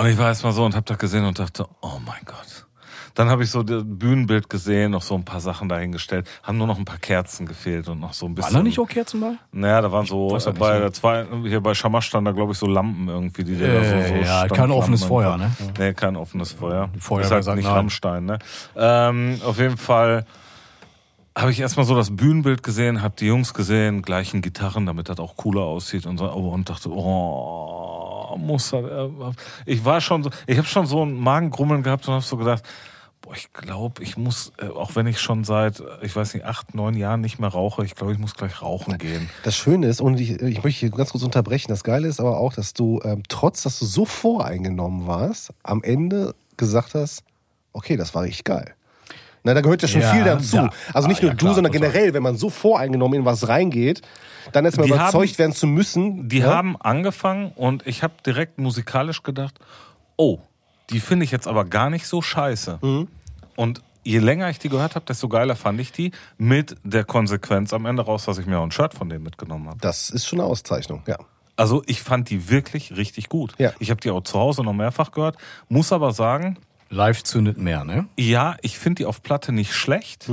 und 0.00 0.06
ich 0.06 0.18
war 0.18 0.28
erst 0.28 0.44
mal 0.44 0.52
so 0.52 0.64
und 0.64 0.74
hab 0.76 0.86
das 0.86 0.98
gesehen 0.98 1.24
und 1.24 1.38
dachte, 1.38 1.66
oh 1.80 1.98
mein 2.04 2.20
Gott. 2.24 2.66
Dann 3.14 3.30
habe 3.30 3.42
ich 3.42 3.50
so 3.50 3.64
das 3.64 3.82
Bühnenbild 3.84 4.48
gesehen, 4.48 4.92
noch 4.92 5.02
so 5.02 5.16
ein 5.16 5.24
paar 5.24 5.40
Sachen 5.40 5.68
dahingestellt. 5.68 6.28
Haben 6.44 6.56
nur 6.56 6.68
noch 6.68 6.78
ein 6.78 6.84
paar 6.84 6.98
Kerzen 6.98 7.46
gefehlt 7.46 7.88
und 7.88 7.98
noch 7.98 8.12
so 8.12 8.26
ein 8.26 8.34
bisschen. 8.36 8.54
Waren 8.54 8.60
da 8.60 8.68
nicht 8.68 8.78
auch 8.78 8.86
Kerzen 8.86 9.20
bei? 9.20 9.32
Naja, 9.50 9.80
da 9.80 9.90
waren 9.90 10.06
so, 10.06 10.32
nicht 10.32 10.44
bei 10.56 10.74
so. 10.74 10.80
der 10.80 10.92
zwei, 10.92 11.26
hier 11.42 11.60
bei 11.60 11.74
Schamasch 11.74 12.06
stand 12.06 12.28
da, 12.28 12.30
glaube 12.30 12.52
ich, 12.52 12.58
so 12.58 12.68
Lampen 12.68 13.08
irgendwie, 13.08 13.42
die 13.42 13.58
da 13.58 13.66
so, 13.66 13.90
so 13.90 14.14
Äh, 14.14 14.24
ja, 14.24 14.46
kein 14.46 14.70
offenes 14.70 15.02
Feuer, 15.02 15.36
ne? 15.36 15.50
Nee, 15.76 15.94
kein 15.94 16.14
offenes 16.14 16.52
Feuer. 16.52 16.90
Feuerwehr 17.00 17.38
Ist 17.38 17.46
halt 17.48 17.56
nicht 17.56 17.64
nein. 17.64 17.74
Rammstein, 17.74 18.24
ne? 18.24 18.38
Ähm, 18.76 19.40
auf 19.44 19.58
jeden 19.58 19.78
Fall 19.78 20.24
habe 21.36 21.50
ich 21.52 21.60
erstmal 21.60 21.86
so 21.86 21.94
das 21.94 22.14
Bühnenbild 22.14 22.62
gesehen, 22.62 23.02
habe 23.02 23.14
die 23.18 23.26
Jungs 23.26 23.54
gesehen, 23.54 24.02
gleichen 24.02 24.42
Gitarren, 24.42 24.86
damit 24.86 25.08
das 25.08 25.18
auch 25.18 25.36
cooler 25.36 25.62
aussieht 25.62 26.06
und 26.06 26.18
so, 26.18 26.32
oh, 26.32 26.50
und 26.50 26.68
dachte, 26.68 26.88
oh, 26.90 28.17
das, 28.36 28.72
äh, 28.72 29.08
ich 29.66 29.84
war 29.84 30.00
schon 30.00 30.22
so, 30.22 30.30
ich 30.46 30.58
habe 30.58 30.66
schon 30.66 30.86
so 30.86 31.04
ein 31.04 31.14
Magengrummeln 31.14 31.82
gehabt 31.82 32.06
und 32.08 32.14
habe 32.14 32.24
so 32.24 32.36
gedacht, 32.36 32.64
boah, 33.20 33.34
ich 33.34 33.52
glaube, 33.52 34.02
ich 34.02 34.16
muss, 34.16 34.52
äh, 34.58 34.66
auch 34.66 34.96
wenn 34.96 35.06
ich 35.06 35.20
schon 35.20 35.44
seit, 35.44 35.80
äh, 35.80 35.84
ich 36.02 36.14
weiß 36.14 36.34
nicht, 36.34 36.44
acht, 36.44 36.74
neun 36.74 36.94
Jahren 36.94 37.20
nicht 37.20 37.38
mehr 37.38 37.50
rauche, 37.50 37.84
ich 37.84 37.94
glaube, 37.94 38.12
ich 38.12 38.18
muss 38.18 38.34
gleich 38.34 38.62
rauchen 38.62 38.98
gehen. 38.98 39.28
Das 39.42 39.56
Schöne 39.56 39.86
ist, 39.86 40.00
und 40.00 40.18
ich, 40.20 40.40
ich 40.40 40.62
möchte 40.62 40.80
hier 40.80 40.90
ganz 40.90 41.10
kurz 41.10 41.24
unterbrechen, 41.24 41.68
das 41.68 41.84
Geile 41.84 42.08
ist 42.08 42.20
aber 42.20 42.38
auch, 42.38 42.52
dass 42.52 42.74
du, 42.74 43.00
ähm, 43.04 43.22
trotz 43.28 43.62
dass 43.62 43.78
du 43.78 43.86
so 43.86 44.04
voreingenommen 44.04 45.06
warst, 45.06 45.52
am 45.62 45.82
Ende 45.82 46.34
gesagt 46.56 46.94
hast, 46.94 47.22
okay, 47.72 47.96
das 47.96 48.14
war 48.14 48.22
richtig 48.22 48.44
geil. 48.44 48.74
Na, 49.44 49.54
da 49.54 49.60
gehört 49.60 49.82
ja 49.82 49.88
schon 49.88 50.00
Ja, 50.00 50.12
viel 50.12 50.24
dazu. 50.24 50.56
ja. 50.56 50.70
Also 50.92 51.08
nicht 51.08 51.18
Ah, 51.20 51.22
nur 51.22 51.30
ja, 51.32 51.36
du, 51.36 51.44
klar, 51.44 51.54
sondern 51.54 51.72
total. 51.72 51.90
generell, 51.90 52.14
wenn 52.14 52.22
man 52.22 52.36
so 52.36 52.50
voreingenommen 52.50 53.20
in 53.20 53.24
was 53.24 53.48
reingeht, 53.48 54.02
dann 54.52 54.64
erstmal 54.64 54.86
Die 54.86 54.92
überzeugt 54.92 55.30
haben- 55.32 55.38
werden 55.38 55.52
zu 55.52 55.66
müssen. 55.66 56.28
Die 56.28 56.38
ja? 56.38 56.46
haben 56.54 56.76
angefangen 56.80 57.52
und 57.54 57.86
ich 57.86 58.02
habe 58.02 58.14
direkt 58.24 58.58
musikalisch 58.58 59.22
gedacht, 59.22 59.58
oh, 60.16 60.38
die 60.90 61.00
finde 61.00 61.24
ich 61.24 61.30
jetzt 61.30 61.46
aber 61.46 61.64
gar 61.64 61.90
nicht 61.90 62.06
so 62.06 62.22
scheiße. 62.22 62.78
Und 63.56 63.82
je 64.04 64.18
länger 64.20 64.48
ich 64.48 64.58
die 64.58 64.68
gehört 64.70 64.94
habe, 64.94 65.04
desto 65.06 65.28
geiler 65.28 65.54
fand 65.56 65.78
ich 65.80 65.92
die 65.92 66.12
mit 66.38 66.76
der 66.82 67.04
Konsequenz 67.04 67.72
am 67.74 67.84
Ende 67.86 68.02
raus, 68.02 68.24
dass 68.24 68.38
ich 68.38 68.46
mir 68.46 68.58
auch 68.58 68.62
ein 68.64 68.70
Shirt 68.70 68.94
von 68.94 69.08
denen 69.08 69.22
mitgenommen 69.22 69.68
habe. 69.68 69.78
Das 69.80 70.08
ist 70.10 70.26
schon 70.26 70.40
eine 70.40 70.48
Auszeichnung, 70.48 71.02
ja. 71.06 71.16
Also 71.56 71.82
ich 71.86 72.02
fand 72.02 72.30
die 72.30 72.48
wirklich 72.50 72.96
richtig 72.96 73.28
gut. 73.28 73.52
Ja. 73.58 73.72
Ich 73.80 73.90
habe 73.90 74.00
die 74.00 74.10
auch 74.10 74.22
zu 74.22 74.38
Hause 74.38 74.62
noch 74.62 74.72
mehrfach 74.72 75.10
gehört, 75.10 75.36
muss 75.68 75.92
aber 75.92 76.12
sagen, 76.12 76.56
Live 76.90 77.22
zündet 77.22 77.58
mehr, 77.58 77.84
ne? 77.84 78.06
ja, 78.16 78.56
ich 78.62 78.78
finde 78.78 79.02
die 79.02 79.06
auf 79.06 79.22
Platte 79.22 79.52
nicht 79.52 79.74
schlecht, 79.74 80.30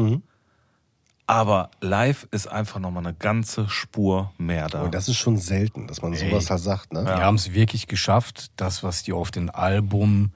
aber 1.28 1.72
live 1.82 2.28
ist 2.32 2.48
einfach 2.48 2.80
nochmal 2.80 3.06
eine 3.06 3.16
ganze 3.16 3.68
Spur 3.68 4.32
mehr 4.38 4.68
da. 4.68 4.84
Und 4.84 4.94
das 4.94 5.08
ist 5.10 5.18
schon 5.18 5.38
selten, 5.38 5.88
dass 5.88 6.02
man 6.02 6.14
Ey. 6.14 6.30
sowas 6.30 6.50
halt 6.50 6.62
sagt, 6.62 6.94
ne? 6.94 7.04
Die 7.04 7.22
haben 7.22 7.36
es 7.36 7.54
wirklich 7.54 7.88
geschafft, 7.88 8.52
das, 8.58 8.84
was 8.84 9.04
die 9.04 9.12
auf 9.14 9.32
den 9.32 9.50
Album 9.50 10.32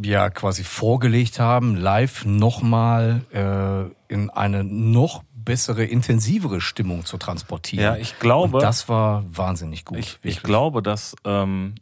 ja 0.00 0.30
quasi 0.30 0.64
vorgelegt 0.64 1.38
haben, 1.38 1.76
live 1.76 2.24
nochmal 2.24 3.22
äh, 3.32 4.12
in 4.12 4.30
eine 4.30 4.64
noch 4.64 5.22
bessere, 5.34 5.84
intensivere 5.84 6.60
Stimmung 6.60 7.04
zu 7.04 7.18
transportieren. 7.18 7.84
Ja, 7.84 7.96
ich 7.96 8.18
glaube- 8.20 8.56
Und 8.58 8.62
das 8.62 8.88
war 8.88 9.24
wahnsinnig 9.26 9.84
gut. 9.84 9.98
Ich, 9.98 10.18
ich 10.22 10.42
glaube, 10.42 10.82
dass 10.82 11.16
ähm, 11.24 11.74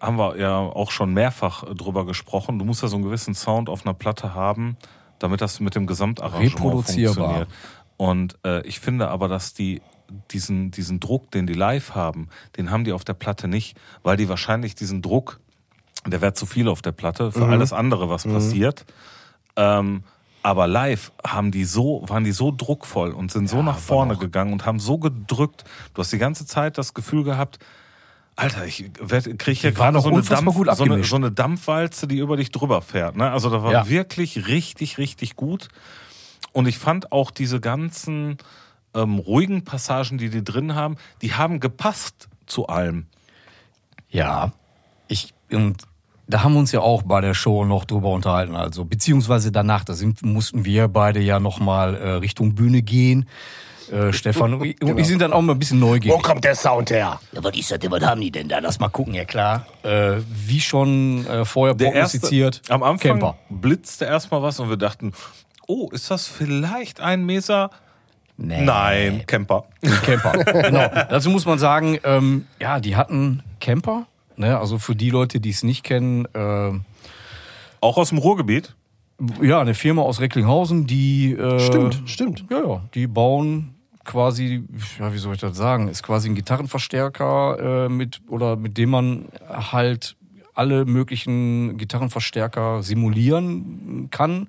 haben 0.00 0.16
wir 0.16 0.38
ja 0.38 0.58
auch 0.58 0.90
schon 0.90 1.12
mehrfach 1.12 1.64
drüber 1.74 2.06
gesprochen. 2.06 2.58
Du 2.58 2.64
musst 2.64 2.82
ja 2.82 2.88
so 2.88 2.96
einen 2.96 3.04
gewissen 3.04 3.34
Sound 3.34 3.68
auf 3.68 3.84
einer 3.84 3.94
Platte 3.94 4.34
haben, 4.34 4.76
damit 5.18 5.40
das 5.40 5.60
mit 5.60 5.74
dem 5.74 5.86
Gesamtarrangement 5.86 6.54
Reproduzierbar. 6.54 7.14
funktioniert. 7.14 7.48
Und 7.96 8.38
äh, 8.44 8.66
ich 8.66 8.80
finde 8.80 9.08
aber, 9.08 9.28
dass 9.28 9.54
die 9.54 9.82
diesen, 10.30 10.70
diesen 10.70 11.00
Druck, 11.00 11.30
den 11.30 11.46
die 11.46 11.54
live 11.54 11.94
haben, 11.94 12.28
den 12.56 12.70
haben 12.70 12.84
die 12.84 12.92
auf 12.92 13.04
der 13.04 13.14
Platte 13.14 13.48
nicht, 13.48 13.76
weil 14.02 14.16
die 14.16 14.28
wahrscheinlich 14.28 14.74
diesen 14.74 15.02
Druck, 15.02 15.40
der 16.06 16.20
wäre 16.20 16.34
zu 16.34 16.46
viel 16.46 16.68
auf 16.68 16.82
der 16.82 16.92
Platte 16.92 17.32
für 17.32 17.46
alles 17.46 17.72
andere, 17.72 18.10
was 18.10 18.24
passiert. 18.24 18.84
Ähm, 19.56 20.04
aber 20.42 20.66
live 20.66 21.10
haben 21.26 21.50
die 21.52 21.64
so, 21.64 22.04
waren 22.06 22.24
die 22.24 22.32
so 22.32 22.52
druckvoll 22.54 23.12
und 23.12 23.32
sind 23.32 23.48
so 23.48 23.62
nach 23.62 23.78
vorne 23.78 24.16
gegangen 24.16 24.52
und 24.52 24.66
haben 24.66 24.78
so 24.78 24.98
gedrückt. 24.98 25.64
Du 25.94 26.00
hast 26.00 26.12
die 26.12 26.18
ganze 26.18 26.44
Zeit 26.44 26.76
das 26.76 26.92
Gefühl 26.92 27.24
gehabt, 27.24 27.58
Alter, 28.36 28.66
ich 28.66 28.92
kriege 29.38 29.60
hier 29.60 29.72
gerade 29.72 30.00
so 30.00 30.08
so, 30.74 30.84
eine, 30.84 31.04
so 31.04 31.16
eine 31.16 31.30
Dampfwalze, 31.30 32.08
die 32.08 32.18
über 32.18 32.36
dich 32.36 32.50
drüber 32.50 32.82
fährt. 32.82 33.16
Ne? 33.16 33.30
Also 33.30 33.48
das 33.48 33.62
war 33.62 33.72
Ja. 33.72 33.88
wirklich 33.88 34.48
richtig, 34.48 34.98
richtig 34.98 35.36
gut. 35.36 35.68
Und 36.52 36.66
ich 36.66 36.78
fand 36.78 37.12
auch 37.12 37.30
diese 37.30 37.60
ganzen 37.60 38.38
ähm, 38.94 39.18
ruhigen 39.18 39.62
Passagen, 39.64 40.18
die 40.18 40.30
die 40.30 40.42
drin 40.42 40.74
haben, 40.74 40.96
die 41.22 41.34
haben 41.34 41.60
gepasst 41.60 42.28
zu 42.46 42.66
allem. 42.66 43.06
Ja, 44.10 44.52
ich 45.08 45.34
und 45.50 45.82
da 46.26 46.42
haben 46.42 46.54
wir 46.54 46.60
uns 46.60 46.72
ja 46.72 46.80
auch 46.80 47.02
bei 47.02 47.20
der 47.20 47.34
Show 47.34 47.64
noch 47.64 47.84
drüber 47.84 48.10
unterhalten, 48.10 48.56
also 48.56 48.84
beziehungsweise 48.84 49.52
danach, 49.52 49.84
da 49.84 49.92
sind, 49.94 50.22
mussten 50.22 50.64
wir 50.64 50.88
beide 50.88 51.20
ja 51.20 51.38
noch 51.38 51.60
mal 51.60 51.94
äh, 51.94 52.10
Richtung 52.14 52.54
Bühne 52.54 52.82
gehen. 52.82 53.28
Äh, 53.92 54.12
Stefan 54.12 54.54
und 54.54 54.64
ich- 54.64 54.80
und 54.82 54.98
ich 54.98 55.06
sind 55.06 55.20
dann 55.20 55.32
auch 55.32 55.42
mal 55.42 55.52
ein 55.52 55.58
bisschen 55.58 55.78
neugierig. 55.80 56.22
kommt 56.22 56.44
der 56.44 56.54
Sound 56.54 56.90
her? 56.90 57.20
Ja, 57.32 57.42
was 57.44 57.56
ist 57.56 57.70
das 57.70 57.78
denn? 57.78 57.90
Was 57.90 58.02
haben 58.04 58.20
die 58.20 58.30
denn 58.30 58.48
da? 58.48 58.58
Lass 58.60 58.78
mal 58.80 58.88
gucken, 58.88 59.14
ja 59.14 59.24
klar. 59.24 59.66
Äh, 59.82 60.16
wie 60.46 60.60
schon 60.60 61.26
äh, 61.26 61.44
vorher 61.44 61.74
Der 61.74 61.92
erste, 61.92 62.18
prognostiziert. 62.18 62.62
am 62.68 62.82
Anfang 62.82 63.18
Camper. 63.20 63.36
blitzte 63.50 64.04
erstmal 64.06 64.42
was 64.42 64.58
und 64.60 64.68
wir 64.70 64.76
dachten, 64.76 65.12
oh, 65.66 65.88
ist 65.90 66.10
das 66.10 66.26
vielleicht 66.28 67.00
ein 67.00 67.24
Mesa? 67.26 67.70
Nee. 68.36 68.62
Nein, 68.64 69.22
Camper. 69.26 69.64
Camper. 70.04 70.32
genau. 70.62 70.88
Dazu 71.10 71.30
muss 71.30 71.46
man 71.46 71.58
sagen, 71.58 71.98
ähm, 72.04 72.46
ja, 72.60 72.80
die 72.80 72.96
hatten 72.96 73.42
Camper. 73.60 74.06
Ne? 74.36 74.58
Also 74.58 74.78
für 74.78 74.96
die 74.96 75.10
Leute, 75.10 75.38
die 75.38 75.50
es 75.50 75.62
nicht 75.62 75.84
kennen, 75.84 76.24
äh, 76.34 76.72
Auch 77.80 77.96
aus 77.96 78.08
dem 78.08 78.18
Ruhrgebiet. 78.18 78.74
ja, 79.40 79.60
eine 79.60 79.74
Firma 79.74 80.02
aus 80.02 80.20
Recklinghausen, 80.20 80.86
die 80.88 81.34
äh, 81.34 81.60
Stimmt, 81.60 82.02
stimmt. 82.06 82.44
Ja, 82.50 82.58
ja, 82.66 82.82
die 82.94 83.06
bauen 83.06 83.73
quasi, 84.04 84.62
ja, 84.98 85.12
wie 85.12 85.18
soll 85.18 85.34
ich 85.34 85.40
das 85.40 85.56
sagen, 85.56 85.88
ist 85.88 86.02
quasi 86.02 86.28
ein 86.28 86.34
Gitarrenverstärker 86.34 87.86
äh, 87.86 87.88
mit 87.88 88.20
oder 88.28 88.56
mit 88.56 88.76
dem 88.78 88.90
man 88.90 89.26
halt 89.50 90.16
alle 90.54 90.84
möglichen 90.84 91.76
Gitarrenverstärker 91.78 92.82
simulieren 92.82 94.08
kann. 94.10 94.48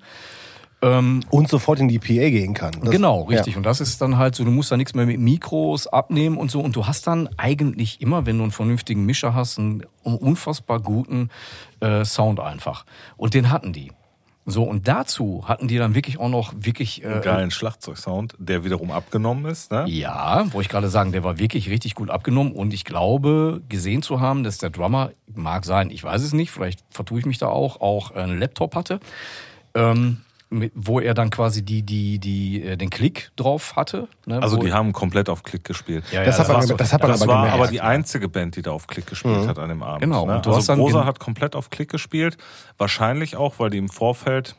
Und 0.82 1.48
sofort 1.50 1.80
in 1.80 1.88
die 1.88 1.98
PA 1.98 2.30
gehen 2.30 2.54
kann. 2.54 2.74
Das- 2.82 2.92
genau, 2.92 3.24
richtig. 3.24 3.54
Ja. 3.54 3.58
Und 3.58 3.64
das 3.66 3.82
ist 3.82 4.00
dann 4.02 4.18
halt 4.18 4.36
so, 4.36 4.44
du 4.44 4.52
musst 4.52 4.72
da 4.72 4.78
nichts 4.78 4.94
mehr 4.94 5.08
mit 5.08 5.20
Mikros 5.20 5.88
abnehmen 5.88 6.38
und 6.38 6.52
so. 6.52 6.60
Und 6.62 6.76
du 6.76 6.86
hast 6.86 7.08
dann 7.08 7.28
eigentlich 7.38 8.02
immer, 8.02 8.28
wenn 8.28 8.38
du 8.38 8.44
einen 8.44 8.52
vernünftigen 8.52 9.04
Mischer 9.04 9.34
hast, 9.34 9.58
einen 9.58 9.84
unfassbar 10.04 10.80
guten 10.80 11.30
äh, 11.80 12.06
Sound 12.06 12.40
einfach. 12.40 12.86
Und 13.18 13.34
den 13.34 13.50
hatten 13.50 13.74
die. 13.74 13.92
So, 14.48 14.64
und 14.64 14.88
dazu 14.88 15.44
hatten 15.48 15.68
die 15.68 15.78
dann 15.78 15.96
wirklich 15.96 16.20
auch 16.20 16.30
noch 16.30 16.54
wirklich 16.56 17.04
äh, 17.04 17.20
Geilen 17.24 17.50
Schlagzeugsound, 17.50 18.36
der 18.38 18.64
wiederum 18.64 18.92
abgenommen 18.92 19.46
ist. 19.46 19.72
Ne? 19.72 19.86
Ja, 19.88 20.46
wo 20.52 20.62
ich 20.62 20.70
gerade 20.70 20.88
sagen, 20.88 21.12
der 21.12 21.24
war 21.24 21.40
wirklich 21.40 21.70
richtig 21.70 21.96
gut 21.96 22.12
abgenommen 22.12 22.54
und 22.54 22.72
ich 22.72 22.86
glaube, 22.86 23.62
gesehen 23.70 24.04
zu 24.04 24.20
haben, 24.20 24.44
dass 24.44 24.60
der 24.60 24.70
Drummer, 24.70 25.12
mag 25.34 25.66
sein, 25.66 25.90
ich 25.90 26.04
weiß 26.04 26.22
es 26.22 26.34
nicht, 26.34 26.52
vielleicht 26.52 26.82
vertue 26.92 27.20
ich 27.20 27.26
mich 27.26 27.40
da 27.40 27.48
auch, 27.48 27.82
auch 27.82 28.12
einen 28.12 28.40
Laptop 28.40 28.76
hatte, 28.76 29.00
ähm, 29.74 30.22
wo 30.50 31.00
er 31.00 31.14
dann 31.14 31.32
quasi 31.32 31.64
die, 31.66 31.82
die, 31.84 32.20
die, 32.20 32.62
äh, 32.64 32.78
den 32.78 32.90
Klick 32.90 33.32
drauf 33.36 33.76
hatte. 33.76 34.08
Ne, 34.26 34.42
Also 34.42 34.58
wo, 34.58 34.62
die 34.64 34.72
haben 34.72 34.94
komplett 34.94 35.28
auf 35.30 35.44
Klick 35.44 35.64
gespielt. 35.64 36.04
Ja, 36.12 36.20
ja, 36.22 36.26
Das 36.28 36.40
hat 36.40 36.48
man 36.48 36.78
das 36.78 36.94
hat 36.94 37.02
man 37.02 37.12
das 37.12 37.22
aber 37.24 37.34
war 37.34 37.42
gemerkt. 37.42 37.60
aber 37.60 37.68
die 37.68 37.82
einzige 37.82 38.30
Band, 38.30 38.56
die 38.56 38.62
da 38.62 38.72
auf 38.72 38.88
Klick 38.88 39.08
gespielt 39.08 39.48
hat 39.48 39.58
an 39.60 39.70
dem 39.70 39.82
Abend. 39.84 40.02
Genau, 40.02 40.26
Ne? 40.26 40.36
und 40.36 40.48
Also 40.48 40.74
Rosa 40.74 41.06
hat 41.06 41.20
komplett 41.20 41.56
auf 41.56 41.70
Klick 41.70 41.90
gespielt. 41.90 42.38
Wahrscheinlich 42.78 43.36
auch, 43.36 43.60
weil 43.60 43.70
die 43.72 43.80
im 43.80 43.90
Vorfeld 43.90 44.56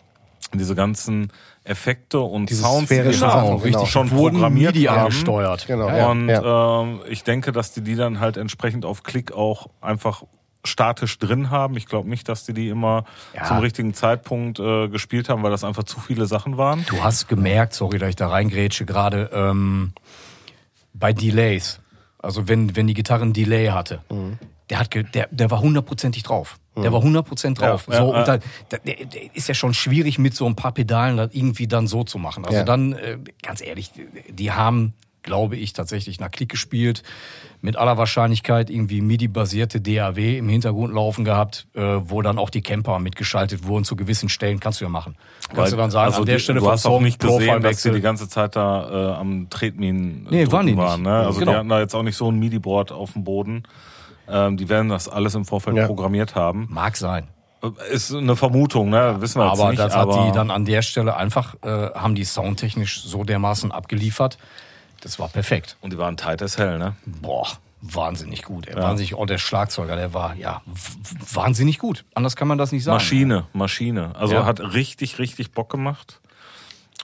diese 0.54 0.74
ganzen 0.74 1.32
Effekte 1.64 2.20
und 2.20 2.50
Diese 2.50 2.62
Sounds 2.62 2.88
die 2.88 3.12
Sachen, 3.12 3.40
auch 3.40 3.62
genau. 3.62 3.78
richtig 3.78 3.90
schon 3.90 4.10
wurden 4.12 4.34
programmiert 4.36 4.74
MIDI 4.74 4.86
haben. 4.86 5.00
angesteuert. 5.00 5.66
Genau. 5.66 5.88
Ja, 5.88 5.96
Ja. 5.96 6.08
Und 6.10 6.28
ähm, 6.30 7.00
ich 7.08 7.24
denke, 7.24 7.52
dass 7.52 7.72
die 7.72 7.80
die 7.80 7.96
dann 7.96 8.20
halt 8.20 8.36
entsprechend 8.36 8.84
auf 8.84 9.02
Klick 9.02 9.32
auch 9.32 9.68
einfach 9.80 10.22
statisch 10.66 11.18
drin 11.18 11.50
haben. 11.50 11.76
Ich 11.76 11.86
glaube 11.86 12.08
nicht, 12.08 12.28
dass 12.28 12.44
die 12.44 12.52
die 12.52 12.68
immer 12.68 13.04
Ja. 13.34 13.44
zum 13.44 13.58
richtigen 13.58 13.94
Zeitpunkt 13.94 14.58
äh, 14.58 14.88
gespielt 14.88 15.28
haben, 15.28 15.42
weil 15.42 15.50
das 15.50 15.64
einfach 15.64 15.84
zu 15.84 16.00
viele 16.00 16.26
Sachen 16.26 16.56
waren. 16.56 16.84
Du 16.88 17.02
hast 17.02 17.28
gemerkt, 17.28 17.74
sorry, 17.74 17.98
dass 17.98 18.10
ich 18.10 18.16
da 18.16 18.28
reingrätsche, 18.28 18.84
gerade 18.84 19.30
ähm, 19.32 19.92
bei 20.94 21.12
Delays, 21.12 21.80
also 22.18 22.48
wenn, 22.48 22.76
wenn 22.76 22.86
die 22.86 22.94
Gitarre 22.94 23.22
ein 23.24 23.32
Delay 23.32 23.68
hatte, 23.68 24.00
der, 24.70 24.78
hat 24.78 24.90
ge 24.90 25.04
der, 25.04 25.28
der 25.30 25.50
war 25.50 25.60
hundertprozentig 25.60 26.22
drauf. 26.22 26.58
Der 26.76 26.92
war 26.92 27.00
100% 27.02 27.54
drauf. 27.54 27.86
Ja, 27.88 27.96
so, 27.96 28.12
ja. 28.12 28.18
und 28.18 28.28
da, 28.28 28.36
da, 28.68 28.92
ist 29.32 29.48
ja 29.48 29.54
schon 29.54 29.72
schwierig 29.72 30.18
mit 30.18 30.34
so 30.34 30.44
ein 30.44 30.56
paar 30.56 30.72
Pedalen 30.72 31.16
das 31.16 31.30
irgendwie 31.32 31.66
dann 31.66 31.86
so 31.86 32.04
zu 32.04 32.18
machen. 32.18 32.44
Also 32.44 32.58
Ja. 32.58 32.64
dann, 32.64 32.92
äh, 32.92 33.16
ganz 33.42 33.62
ehrlich, 33.62 33.92
die 34.28 34.52
haben, 34.52 34.92
glaube 35.26 35.56
ich, 35.56 35.74
tatsächlich 35.74 36.18
nach 36.18 36.30
Klick 36.30 36.48
gespielt. 36.48 37.02
Mit 37.60 37.76
aller 37.76 37.98
Wahrscheinlichkeit 37.98 38.70
irgendwie 38.70 39.00
MIDI-basierte 39.02 39.80
DAW 39.80 40.38
im 40.38 40.48
Hintergrund 40.48 40.94
laufen 40.94 41.24
gehabt, 41.24 41.66
äh, 41.74 41.80
wo 41.82 42.22
dann 42.22 42.38
auch 42.38 42.48
die 42.48 42.62
Camper 42.62 42.98
mitgeschaltet 42.98 43.66
wurden 43.66 43.84
zu 43.84 43.96
gewissen 43.96 44.28
Stellen. 44.28 44.60
Kannst 44.60 44.80
du 44.80 44.84
ja 44.84 44.88
machen. 44.88 45.16
Kannst 45.48 45.58
Weil- 45.58 45.70
du 45.72 45.76
dann 45.76 45.90
sagen, 45.90 46.06
also 46.06 46.20
an 46.20 46.26
der 46.26 46.36
die, 46.36 46.42
Stelle 46.42 46.60
du 46.60 46.70
hast 46.70 46.86
auch 46.86 47.00
nicht 47.00 47.18
gesehen, 47.20 47.60
dass 47.60 47.82
sie 47.82 47.90
die 47.92 48.00
ganze 48.00 48.28
Zeit 48.28 48.56
da 48.56 49.12
äh, 49.14 49.14
am 49.16 49.50
Tretminen 49.50 50.26
Nee, 50.30 50.40
drücken 50.44 50.52
waren 50.52 50.66
die 50.66 50.72
nicht. 50.72 50.82
waren. 50.82 51.02
Ne? 51.02 51.12
Also 51.12 51.40
Genau. 51.40 51.52
die 51.52 51.58
hatten 51.58 51.68
da 51.68 51.80
jetzt 51.80 51.94
auch 51.94 52.02
nicht 52.02 52.16
so 52.16 52.30
ein 52.30 52.38
MIDI-Board 52.38 52.92
auf 52.92 53.12
dem 53.12 53.24
Boden. 53.24 53.64
Ähm, 54.28 54.56
die 54.56 54.68
werden 54.68 54.88
das 54.88 55.08
alles 55.08 55.34
im 55.34 55.44
Vorfeld 55.44 55.76
Ja. 55.76 55.86
programmiert 55.86 56.34
haben. 56.34 56.66
Mag 56.70 56.96
sein. 56.96 57.28
Äh, 57.62 57.68
Ist 57.94 58.12
eine 58.14 58.36
Vermutung, 58.36 58.90
ne? 58.90 59.16
wissen 59.20 59.40
wir 59.40 59.48
jetzt 59.48 59.60
aber 59.60 59.70
nicht. 59.70 59.80
das 59.80 59.92
aber 59.94 60.20
hat 60.20 60.28
die 60.28 60.32
dann 60.36 60.50
an 60.50 60.64
der 60.64 60.82
Stelle 60.82 61.16
einfach, 61.16 61.54
äh, 61.62 61.90
haben 61.94 62.14
die 62.14 62.24
soundtechnisch 62.24 63.02
so 63.02 63.24
dermaßen 63.24 63.72
abgeliefert. 63.72 64.36
Das 65.06 65.20
war 65.20 65.28
perfekt. 65.28 65.76
und 65.80 65.92
die 65.92 65.98
waren 65.98 66.16
tight 66.16 66.42
as 66.42 66.58
hell, 66.58 66.78
ne? 66.78 66.96
Boah, 67.06 67.46
wahnsinnig 67.80 68.42
gut. 68.42 68.66
Er 68.66 68.82
wahnsinnig, 68.82 69.14
oh, 69.14 69.24
der 69.24 69.38
Schlagzeuger, 69.38 69.94
der 69.94 70.12
war 70.12 70.34
ja 70.34 70.62
wahnsinnig 71.32 71.78
gut. 71.78 72.04
Anders 72.14 72.34
kann 72.34 72.48
man 72.48 72.58
das 72.58 72.72
nicht 72.72 72.82
sagen. 72.82 72.96
Maschine, 72.96 73.44
Maschine. 73.52 74.16
Also 74.16 74.34
Ja. 74.34 74.44
hat 74.44 74.58
richtig, 74.58 75.20
richtig 75.20 75.52
Bock 75.52 75.70
gemacht. 75.70 76.20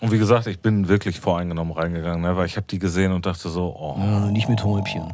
Und 0.00 0.10
wie 0.10 0.18
gesagt, 0.18 0.48
ich 0.48 0.58
bin 0.58 0.88
wirklich 0.88 1.20
voreingenommen 1.20 1.72
reingegangen, 1.72 2.22
ne? 2.22 2.36
weil 2.36 2.46
ich 2.46 2.56
habe 2.56 2.66
die 2.68 2.80
gesehen 2.80 3.12
und 3.12 3.24
dachte 3.24 3.48
so, 3.48 3.72
oh, 3.78 3.96
nicht 4.32 4.48
mit 4.48 4.64
Häubchen. 4.64 5.12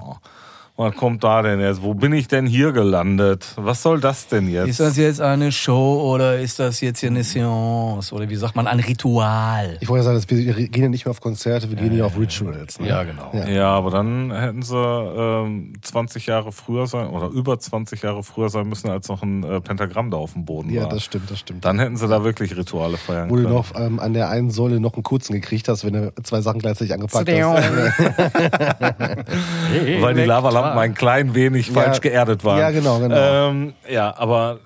Was 0.79 0.95
kommt 0.95 1.25
da 1.25 1.43
denn 1.43 1.59
jetzt? 1.59 1.83
Wo 1.83 1.93
bin 1.93 2.13
ich 2.13 2.29
denn 2.29 2.47
hier 2.47 2.71
gelandet? 2.71 3.53
Was 3.57 3.83
soll 3.83 4.01
das 4.01 4.29
denn 4.29 4.49
jetzt? 4.49 4.69
Ist 4.69 4.79
das 4.79 4.97
jetzt 4.97 5.21
eine 5.21 5.51
Show 5.51 6.09
oder 6.15 6.39
ist 6.39 6.61
das 6.61 6.81
jetzt 6.81 7.01
hier 7.01 7.11
eine 7.11 7.25
Seance? 7.25 8.15
Oder 8.15 8.31
wie 8.31 8.37
sagt 8.37 8.55
man, 8.55 8.69
ein 8.69 8.79
Ritual? 8.79 9.77
Ich 9.81 9.89
wollte 9.89 10.07
ja 10.07 10.17
sagen, 10.17 10.25
wir 10.31 10.55
gehen 10.69 10.83
ja 10.85 10.89
nicht 10.89 11.05
mehr 11.05 11.11
auf 11.11 11.21
Konzerte, 11.21 11.69
wir 11.69 11.77
gehen 11.77 11.99
ja 11.99 12.05
auf 12.05 12.17
Rituals. 12.17 12.79
Ne? 12.79 12.91
Ja, 12.91 13.03
genau. 13.03 13.29
Ja. 13.33 13.49
Ja, 13.49 13.69
aber 13.71 13.91
dann 13.91 14.31
hätten 14.31 14.63
sie 14.63 14.77
ähm, 14.77 15.73
20 15.83 16.27
Jahre 16.27 16.53
früher 16.53 16.87
sein 16.87 17.09
oder 17.09 17.27
über 17.27 17.59
20 17.59 18.01
Jahre 18.03 18.23
früher 18.23 18.49
sein 18.49 18.69
müssen, 18.69 18.89
als 18.89 19.09
noch 19.09 19.25
ein 19.25 19.43
äh, 19.43 19.61
Pentagramm 19.61 20.13
da 20.13 20.19
auf 20.19 20.35
dem 20.35 20.45
Boden 20.45 20.71
Ja, 20.71 20.83
war. 20.83 20.91
das 20.91 21.03
stimmt, 21.03 21.29
das 21.29 21.41
stimmt. 21.41 21.65
Dann 21.65 21.81
hätten 21.81 21.97
sie 21.97 22.07
da 22.07 22.23
wirklich 22.23 22.57
Rituale 22.57 22.99
feiern 22.99 23.31
Wo 23.31 23.35
du 23.35 23.43
können. 23.43 23.55
noch 23.55 23.75
ähm, 23.75 23.99
an 23.99 24.13
der 24.13 24.29
einen 24.29 24.53
Säule 24.53 24.79
noch 24.79 24.95
einen 24.95 25.03
kurzen 25.03 25.33
gekriegt 25.33 25.67
hast, 25.67 25.85
wenn 25.85 25.95
du 25.95 26.13
zwei 26.23 26.41
Sachen 26.41 26.61
gleichzeitig 26.61 26.95
angepackt 26.95 27.29
hast. 27.29 27.29
weil 30.01 30.15
die 30.15 30.23
Lavalampen 30.71 30.91
ein 30.91 30.95
klein 30.95 31.35
wenig 31.35 31.71
falsch 31.71 32.01
geerdet 32.01 32.45
waren. 32.45 32.59
Ja, 32.59 32.71
genau, 32.71 32.99
genau. 33.01 33.17
Ähm, 33.51 33.75
ja, 33.91 34.17
aber 34.17 34.61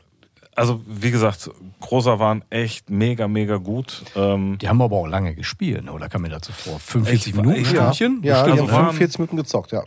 also 0.55 0.81
wie 0.87 1.11
gesagt, 1.11 1.49
Großer 1.81 2.19
waren 2.19 2.45
echt 2.51 2.91
mega, 2.91 3.27
mega 3.27 3.57
gut. 3.57 4.03
Ähm, 4.15 4.59
Die 4.61 4.69
haben 4.69 4.83
aber 4.83 4.97
auch 4.97 5.07
lange 5.07 5.35
gespielt, 5.35 5.85
ne? 5.85 5.93
oder 5.93 6.09
kam 6.11 6.23
mir 6.23 6.29
dazu 6.29 6.53
vor? 6.53 6.79
45 6.79 7.29
Ich- 7.29 7.35
Minuten, 7.35 7.57
ich- 7.61 7.69
Stündchen? 7.69 7.83
Ja, 7.83 7.89
Bestimmt, 7.89 8.25
die 8.25 8.31
Also 8.31 8.47
haben 8.51 8.57
ne? 8.67 8.73
waren- 8.73 8.85
45 8.93 9.19
Minuten 9.19 9.37
gezockt, 9.39 9.73
ja. 9.73 9.83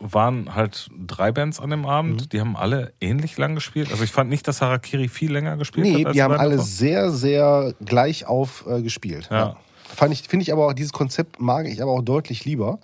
waren 0.00 0.54
halt 0.54 0.88
drei 1.06 1.32
Bands 1.32 1.60
an 1.60 1.68
dem 1.68 1.84
Abend, 1.84 2.22
Mhm. 2.22 2.28
die 2.30 2.40
haben 2.40 2.56
alle 2.56 2.94
ähnlich 3.00 3.36
lang 3.36 3.54
gespielt. 3.54 3.90
Also 3.90 4.04
ich 4.04 4.10
fand 4.10 4.30
nicht, 4.30 4.48
dass 4.48 4.62
Harakiri 4.62 5.08
viel 5.08 5.30
länger 5.30 5.58
gespielt 5.58 5.86
Nee, 5.86 5.98
hat. 6.00 6.06
als 6.06 6.14
die 6.14 6.22
haben 6.22 6.30
Band 6.30 6.40
alle 6.40 6.50
davor. 6.56 6.64
sehr, 6.66 7.10
sehr 7.10 7.74
gleich 7.84 8.26
auf 8.26 8.64
äh, 8.66 8.80
gespielt. 8.80 9.28
Ja. 9.30 9.56
Fand 9.84 10.14
ich, 10.14 10.22
finde 10.28 10.42
ich 10.44 10.52
aber 10.52 10.66
auch, 10.66 10.72
dieses 10.72 10.92
Konzept 10.94 11.40
mag 11.40 11.66
ich 11.66 11.80
aber 11.82 11.92
auch 11.92 12.02
deutlich 12.02 12.44
lieber 12.46 12.78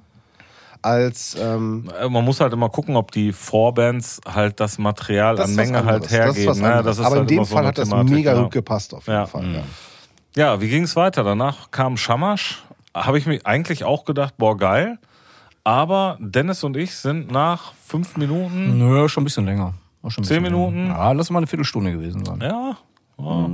als 0.82 1.36
ähm, 1.40 1.90
Äh, 2.00 2.08
Man 2.08 2.24
muss 2.24 2.40
halt 2.40 2.52
immer 2.52 2.68
gucken, 2.68 2.96
ob 2.96 3.10
die 3.12 3.32
Vorbands 3.32 4.20
halt 4.28 4.60
das 4.60 4.78
Material 4.78 5.36
das 5.36 5.50
an 5.50 5.54
Menge 5.56 5.84
halt. 5.84 6.04
Das 6.04 6.12
hergeben. 6.12 6.60
ne? 6.60 6.82
Das 6.82 6.98
ist 6.98 7.04
aber 7.04 7.16
halt 7.16 7.30
in 7.30 7.36
dem 7.36 7.44
so 7.44 7.54
Fall 7.54 7.58
eine 7.60 7.68
hat 7.68 7.78
das 7.78 7.88
Thematik, 7.88 8.14
mega 8.14 8.34
ja. 8.34 8.42
gut 8.42 8.50
gepasst 8.52 8.94
auf 8.94 9.06
jeden 9.06 9.18
Ja. 9.18 9.26
Fall. 9.26 9.44
Ja. 9.54 9.62
Ja, 10.34 10.60
wie 10.60 10.68
ging's 10.68 10.96
weiter? 10.96 11.24
Danach 11.24 11.70
kam 11.70 11.96
Shamash. 11.96 12.62
Habe 12.94 13.18
ich 13.18 13.26
mir 13.26 13.40
eigentlich 13.44 13.84
auch 13.84 14.04
gedacht, 14.04 14.34
boah, 14.38 14.56
geil. 14.56 14.98
Aber 15.64 16.16
Dennis 16.20 16.64
und 16.64 16.76
ich 16.76 16.94
sind 16.96 17.30
nach 17.30 17.72
fünf 17.86 18.16
Minuten, 18.16 18.78
Nö, 18.78 19.08
schon 19.08 19.22
ein 19.22 19.24
bisschen 19.24 19.44
länger. 19.46 19.74
War 20.00 20.10
schon 20.10 20.24
ein 20.24 20.26
Zehn 20.26 20.42
bisschen 20.42 20.56
Minuten? 20.58 20.86
Länger. 20.88 20.98
Ja, 20.98 21.12
lass 21.12 21.30
mal 21.30 21.38
eine 21.38 21.46
Viertelstunde 21.46 21.92
gewesen 21.92 22.24
sein. 22.24 22.40
ja, 22.40 22.76
ja 23.18 23.50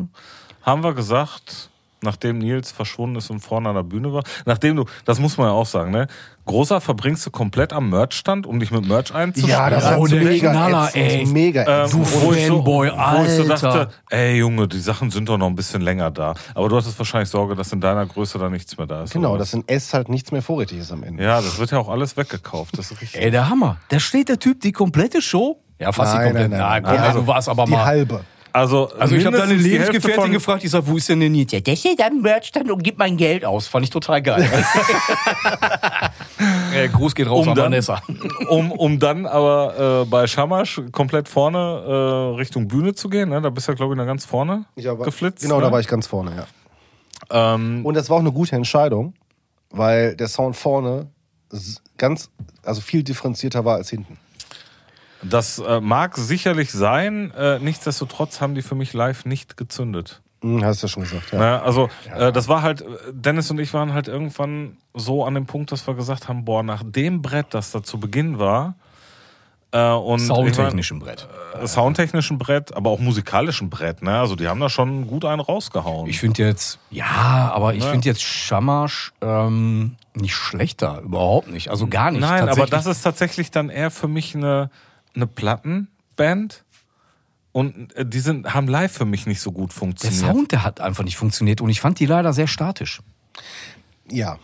haben 0.62 0.82
wir 0.82 0.94
gesagt, 0.94 1.70
nachdem 2.02 2.38
Nils 2.38 2.70
verschwunden 2.70 3.16
ist 3.16 3.30
und 3.30 3.40
vorne 3.40 3.68
an 3.68 3.74
der 3.74 3.82
Bühne 3.82 4.12
war, 4.12 4.22
nachdem 4.46 4.76
du, 4.76 4.84
das 5.04 5.18
muss 5.18 5.36
man 5.36 5.48
ja 5.48 5.52
auch 5.52 5.66
sagen, 5.66 5.90
ne? 5.90 6.06
Großer 6.46 6.80
verbringst 6.80 7.26
du 7.26 7.30
komplett 7.30 7.74
am 7.74 7.90
Merchstand, 7.90 8.46
um 8.46 8.58
dich 8.58 8.70
mit 8.70 8.86
Merch 8.88 9.14
einzuschreiben. 9.14 9.50
Ja, 9.50 9.68
das 9.68 9.84
hat 9.84 10.10
der 10.10 10.22
mega 10.24 10.50
Knaller, 10.50 10.90
ey. 10.94 11.26
mega 11.26 11.84
Ähm. 11.84 11.90
Du 11.90 11.98
wo 11.98 12.32
ich 12.32 12.46
so, 12.46 12.54
Fanboy, 12.56 12.90
wo 12.90 13.24
ich 13.24 13.30
so 13.32 13.42
Alter. 13.42 13.54
dachte, 13.54 13.88
ey 14.08 14.38
Junge, 14.38 14.66
die 14.66 14.78
Sachen 14.80 15.10
sind 15.10 15.28
doch 15.28 15.36
noch 15.36 15.46
ein 15.48 15.54
bisschen 15.54 15.82
länger 15.82 16.10
da. 16.10 16.32
Aber 16.54 16.70
du 16.70 16.76
hattest 16.76 16.98
wahrscheinlich 16.98 17.28
Sorge, 17.28 17.54
dass 17.54 17.70
in 17.72 17.82
deiner 17.82 18.06
Größe 18.06 18.38
da 18.38 18.48
nichts 18.48 18.78
mehr 18.78 18.86
da 18.86 19.02
ist. 19.02 19.12
Genau, 19.12 19.36
dass 19.36 19.52
in 19.52 19.62
S 19.68 19.92
halt 19.92 20.08
nichts 20.08 20.32
mehr 20.32 20.40
vorrätig 20.40 20.78
ist 20.78 20.90
am 20.90 21.02
Ende. 21.02 21.22
Ja, 21.22 21.42
das 21.42 21.58
wird 21.58 21.70
ja 21.70 21.78
auch 21.78 21.90
alles 21.90 22.16
weggekauft. 22.16 22.78
Das 22.78 22.90
ist 22.92 23.02
richtig. 23.02 23.20
Ey, 23.22 23.30
der 23.30 23.50
Hammer. 23.50 23.76
Da 23.90 24.00
steht 24.00 24.30
der 24.30 24.38
Typ 24.38 24.62
die 24.62 24.72
komplette 24.72 25.20
Show. 25.20 25.60
Ja, 25.78 25.92
fast 25.92 26.14
die 26.14 26.16
Nein, 26.16 26.26
komplette. 26.28 26.48
nein, 26.50 26.58
nein. 26.60 26.82
komm, 26.82 26.92
Die 26.94 26.98
also 26.98 27.20
du 27.20 27.26
warst 27.26 27.48
aber 27.50 27.64
Die 27.66 27.72
mal. 27.72 27.84
halbe. 27.84 28.20
Also, 28.58 28.90
Also 28.98 29.14
ich 29.14 29.24
habe 29.24 29.36
deine 29.36 29.54
Lebensgefährtin 29.54 30.32
gefragt, 30.32 30.64
ich 30.64 30.70
sag, 30.70 30.84
wo 30.86 30.96
ist 30.96 31.08
denn 31.08 31.20
der? 31.20 31.28
Ja, 31.30 31.60
der 31.60 31.76
steht 31.76 32.02
am 32.02 32.20
Merchstand 32.22 32.68
und 32.70 32.82
gibt 32.82 32.98
mein 32.98 33.16
Geld 33.16 33.44
aus. 33.44 33.68
Fand 33.68 33.84
ich 33.84 33.90
total 33.90 34.20
geil. 34.20 34.48
äh, 36.74 36.88
Gruß 36.88 37.14
geht 37.14 37.28
raus 37.28 37.42
Um 37.46 37.50
an 37.50 37.54
dann- 37.54 37.64
Vanessa. 37.66 38.02
Um, 38.48 38.72
um 38.72 38.98
dann 38.98 39.26
aber 39.26 40.02
äh, 40.02 40.04
bei 40.06 40.26
Shamash 40.26 40.80
komplett 40.90 41.28
vorne 41.28 41.58
äh, 41.58 42.36
Richtung 42.36 42.66
Bühne 42.66 42.94
zu 42.94 43.08
gehen. 43.08 43.28
Ne? 43.28 43.40
Da 43.40 43.50
bist 43.50 43.68
du, 43.68 43.74
glaube 43.74 43.94
ich, 43.94 43.98
da 43.98 44.04
ganz 44.04 44.24
vorne 44.24 44.64
Ja, 44.76 44.94
geflitzt. 44.94 45.42
Genau, 45.42 45.56
ne? 45.58 45.62
da 45.66 45.72
war 45.72 45.80
ich 45.80 45.86
ganz 45.86 46.06
vorne, 46.06 46.32
ja. 47.30 47.54
Ähm, 47.54 47.84
Und 47.84 47.94
das 47.94 48.08
war 48.10 48.16
auch 48.16 48.20
eine 48.20 48.32
gute 48.32 48.56
Entscheidung, 48.56 49.14
weil 49.70 50.16
der 50.16 50.28
Sound 50.28 50.56
vorne 50.56 51.08
ganz, 51.96 52.30
also 52.64 52.80
viel 52.80 53.02
differenzierter 53.02 53.64
war 53.64 53.76
als 53.76 53.90
hinten. 53.90 54.18
Das 55.22 55.58
äh, 55.58 55.80
mag 55.80 56.16
sicherlich 56.16 56.72
sein. 56.72 57.32
Äh, 57.36 57.58
nichtsdestotrotz 57.58 58.40
haben 58.40 58.54
die 58.54 58.62
für 58.62 58.74
mich 58.74 58.92
live 58.92 59.24
nicht 59.24 59.56
gezündet. 59.56 60.22
Hm, 60.42 60.64
hast 60.64 60.82
du 60.82 60.86
ja 60.86 60.88
schon 60.88 61.02
gesagt, 61.02 61.32
ja. 61.32 61.38
Ne? 61.38 61.62
Also 61.62 61.88
äh, 62.14 62.30
das 62.32 62.48
war 62.48 62.62
halt, 62.62 62.84
Dennis 63.10 63.50
und 63.50 63.58
ich 63.58 63.74
waren 63.74 63.92
halt 63.92 64.06
irgendwann 64.08 64.76
so 64.94 65.24
an 65.24 65.34
dem 65.34 65.46
Punkt, 65.46 65.72
dass 65.72 65.86
wir 65.86 65.94
gesagt 65.94 66.28
haben, 66.28 66.44
boah, 66.44 66.62
nach 66.62 66.82
dem 66.84 67.22
Brett, 67.22 67.46
das 67.50 67.72
da 67.72 67.82
zu 67.82 67.98
Beginn 67.98 68.38
war, 68.38 68.74
äh, 69.70 69.90
und 69.90 70.20
Soundtechnischen 70.20 70.98
Brett. 70.98 71.28
äh, 71.60 71.66
soundtechnischen 71.66 72.38
Brett, 72.38 72.74
aber 72.74 72.88
auch 72.88 73.00
musikalischen 73.00 73.68
Brett, 73.68 74.00
ne? 74.02 74.18
Also 74.18 74.34
die 74.34 74.48
haben 74.48 74.60
da 74.60 74.70
schon 74.70 75.06
gut 75.06 75.26
einen 75.26 75.40
rausgehauen. 75.40 76.08
Ich 76.08 76.20
finde 76.20 76.42
jetzt, 76.42 76.78
ja, 76.90 77.52
aber 77.52 77.74
ich 77.74 77.84
finde 77.84 78.08
jetzt 78.08 78.22
Shamash 78.22 79.12
ähm, 79.20 79.96
nicht 80.14 80.34
schlechter, 80.34 81.00
überhaupt 81.02 81.50
nicht. 81.50 81.68
Also 81.68 81.86
gar 81.86 82.10
nicht. 82.10 82.20
Nein, 82.20 82.48
aber 82.48 82.64
das 82.64 82.86
ist 82.86 83.02
tatsächlich 83.02 83.50
dann 83.50 83.68
eher 83.68 83.90
für 83.90 84.08
mich 84.08 84.34
eine, 84.34 84.70
eine 85.18 85.26
Plattenband. 85.26 86.64
und 87.52 87.94
äh, 87.96 88.06
die 88.06 88.20
sind, 88.20 88.54
haben 88.54 88.68
live 88.68 88.92
für 88.92 89.04
mich 89.04 89.26
nicht 89.26 89.40
so 89.40 89.52
gut 89.52 89.70
Der 89.70 89.78
funktioniert. 89.78 90.20
Sound, 90.20 90.52
der 90.52 90.62
hat 90.64 90.80
einfach 90.80 91.04
nicht 91.04 91.16
funktioniert 91.16 91.60
und 91.60 91.68
ich 91.70 91.80
fand 91.80 91.98
die 92.00 92.06
leider 92.06 92.32
sehr 92.32 92.46
statisch. 92.46 93.00
Ja. 94.10 94.38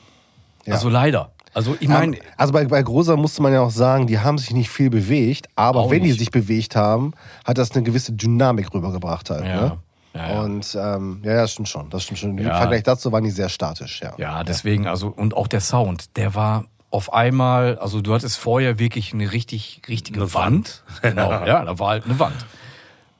ja. 0.64 0.74
Also 0.74 0.88
leider. 0.88 1.30
Also 1.52 1.76
ich 1.78 1.88
meine, 1.88 2.16
Ähm, 2.16 2.22
also 2.36 2.52
bei, 2.52 2.64
bei 2.64 2.82
Grosa 2.82 3.16
musste 3.16 3.40
man 3.42 3.52
ja 3.52 3.60
auch 3.60 3.70
sagen, 3.70 4.06
die 4.08 4.18
haben 4.18 4.38
sich 4.38 4.50
nicht 4.52 4.68
viel 4.70 4.90
bewegt, 4.90 5.48
aber 5.54 5.88
wenn 5.90 6.02
die 6.02 6.08
nicht. 6.08 6.18
sich 6.18 6.30
bewegt 6.32 6.74
haben, 6.74 7.12
hat 7.44 7.58
das 7.58 7.70
eine 7.72 7.84
gewisse 7.84 8.12
Dynamik 8.12 8.74
rübergebracht 8.74 9.30
halt. 9.30 9.44
Ja. 9.46 9.60
Ne? 9.60 9.78
Ja, 10.14 10.28
ja. 10.32 10.40
Und 10.42 10.76
ähm, 10.80 11.20
ja, 11.24 11.32
ja, 11.32 11.40
das 11.42 11.52
stimmt 11.52 11.68
schon. 11.68 11.90
Das 11.90 12.02
stimmt 12.04 12.18
schon. 12.18 12.36
Im 12.38 12.44
Ja. 12.44 12.56
Vergleich 12.58 12.82
dazu 12.84 13.10
waren 13.12 13.24
die 13.24 13.30
sehr 13.30 13.48
statisch, 13.48 14.00
ja. 14.00 14.14
ja, 14.16 14.44
deswegen, 14.44 14.86
also, 14.86 15.08
und 15.08 15.34
auch 15.34 15.48
der 15.48 15.60
Sound, 15.60 16.16
der 16.16 16.34
war 16.36 16.66
auf 16.94 17.12
einmal, 17.12 17.76
also 17.78 18.00
du 18.00 18.14
hattest 18.14 18.38
vorher 18.38 18.78
wirklich 18.78 19.12
eine 19.12 19.32
richtig, 19.32 19.82
richtige 19.88 20.20
Eine 20.20 20.32
Wand. 20.32 20.84
Genau, 21.02 21.28
ja, 21.44 21.64
da 21.64 21.78
war 21.80 21.88
halt 21.88 22.04
eine 22.04 22.20
Wand. 22.20 22.46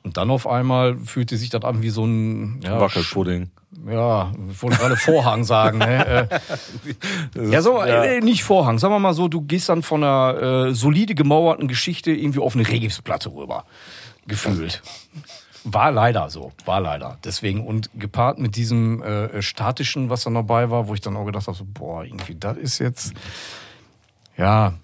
Und 0.04 0.16
dann 0.16 0.30
auf 0.30 0.46
einmal 0.46 0.96
fühlte 0.98 1.36
sich 1.36 1.50
das 1.50 1.64
an 1.64 1.82
wie 1.82 1.90
so 1.90 2.04
ein 2.04 2.60
ja, 2.62 2.80
Wackelpudding. 2.80 3.50
Ja, 3.90 4.32
ich 4.48 4.62
wollte 4.62 4.76
gerade 4.76 4.96
Vorhang 4.96 5.42
sagen. 5.42 5.78
Ne? 5.78 6.28
Äh, 7.34 7.50
ja, 7.50 7.62
so, 7.62 7.80
äh, 7.80 8.20
nicht 8.20 8.44
Vorhang. 8.44 8.78
Sagen 8.78 8.94
wir 8.94 9.00
mal 9.00 9.12
so, 9.12 9.26
du 9.26 9.40
gehst 9.40 9.68
dann 9.68 9.82
von 9.82 10.04
einer 10.04 10.68
äh, 10.68 10.74
solide 10.74 11.16
gemauerten 11.16 11.66
Geschichte 11.66 12.12
irgendwie 12.12 12.38
auf 12.38 12.54
eine 12.54 12.68
Regipsplatte 12.68 13.34
rüber. 13.34 13.64
Gefühlt. 14.28 14.82
War 15.64 15.90
leider 15.90 16.30
so, 16.30 16.52
war 16.64 16.80
leider. 16.80 17.18
Deswegen 17.24 17.66
und 17.66 17.90
gepaart 17.98 18.38
mit 18.38 18.54
diesem 18.54 19.02
äh, 19.02 19.42
statischen, 19.42 20.10
was 20.10 20.22
dann 20.22 20.34
dabei 20.34 20.70
war, 20.70 20.86
wo 20.86 20.94
ich 20.94 21.00
dann 21.00 21.16
auch 21.16 21.24
gedacht 21.24 21.48
habe, 21.48 21.56
so, 21.56 21.64
boah, 21.66 22.04
irgendwie, 22.04 22.36
das 22.36 22.58
ist 22.58 22.78
jetzt, 22.78 23.14
ja, 24.36 24.74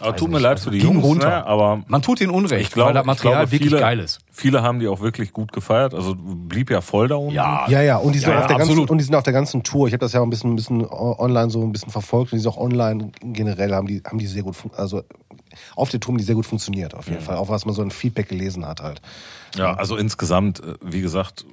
Aber 0.00 0.16
tut 0.16 0.28
mir 0.28 0.36
nicht, 0.36 0.42
leid 0.42 0.60
für 0.60 0.70
die 0.70 0.78
ging 0.78 0.94
Jungs, 0.94 1.04
runter. 1.04 1.28
Ne? 1.28 1.46
aber 1.46 1.82
man 1.86 2.02
tut 2.02 2.20
ihnen 2.20 2.30
Unrecht, 2.30 2.60
ich 2.66 2.70
glaube, 2.72 2.88
weil 2.88 2.94
das 2.94 3.02
ich 3.02 3.06
Material 3.06 3.34
glaube, 3.36 3.52
wirklich 3.52 3.68
viele, 3.70 3.80
geil 3.80 4.00
ist. 4.00 4.18
viele 4.32 4.62
haben 4.62 4.80
die 4.80 4.88
auch 4.88 5.00
wirklich 5.00 5.32
gut 5.32 5.52
gefeiert. 5.52 5.94
Also 5.94 6.16
blieb 6.16 6.70
ja 6.70 6.80
voll 6.80 7.08
da 7.08 7.14
unten. 7.16 7.34
Ja, 7.34 7.66
Ja, 7.68 7.82
ja, 7.82 7.96
und 7.98 8.14
die 8.14 8.18
sind, 8.18 8.30
Ja, 8.30 8.40
auf 8.40 8.46
der 8.48 8.58
ganzen, 8.58 8.78
und 8.78 8.98
die 8.98 9.04
sind 9.04 9.14
auf 9.14 9.22
der 9.22 9.32
ganzen 9.32 9.62
Tour. 9.62 9.86
Ich 9.86 9.92
habe 9.92 10.00
das 10.00 10.12
ja 10.12 10.20
auch 10.20 10.24
ein 10.24 10.30
bisschen, 10.30 10.52
ein 10.52 10.56
bisschen 10.56 10.84
online 10.90 11.50
so 11.50 11.62
ein 11.62 11.72
bisschen 11.72 11.92
verfolgt 11.92 12.32
und 12.32 12.38
die 12.38 12.42
sind 12.42 12.50
auch 12.50 12.58
online 12.58 13.12
generell 13.22 13.72
haben 13.74 13.86
die, 13.86 14.02
haben 14.04 14.18
die 14.18 14.26
sehr 14.26 14.42
gut, 14.42 14.56
also 14.76 15.02
auf 15.76 15.90
der 15.90 16.00
Tour 16.00 16.12
haben 16.14 16.18
die 16.18 16.24
sehr 16.24 16.34
gut 16.34 16.46
funktioniert, 16.46 16.94
auf 16.94 17.08
jeden 17.08 17.20
Fall. 17.20 17.36
Auch 17.36 17.48
was 17.48 17.64
man 17.64 17.74
so 17.74 17.82
ein 17.82 17.90
Feedback 17.90 18.28
gelesen 18.28 18.66
hat 18.66 18.82
halt. 18.82 19.00
Ja, 19.56 19.74
also 19.74 19.96
insgesamt, 19.96 20.60
äh, 20.60 20.74
wie 20.80 21.00
gesagt, 21.00 21.44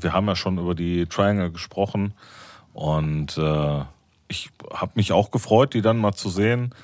wir 0.00 0.12
haben 0.12 0.26
ja 0.28 0.36
schon 0.36 0.58
über 0.58 0.74
die 0.74 1.06
Triangle 1.06 1.50
gesprochen 1.50 2.14
und 2.72 3.36
äh, 3.38 3.80
ich 4.28 4.50
habe 4.72 4.92
mich 4.94 5.12
auch 5.12 5.30
gefreut, 5.30 5.74
die 5.74 5.82
dann 5.82 5.98
mal 5.98 6.12
zu 6.14 6.28
sehen. 6.30 6.74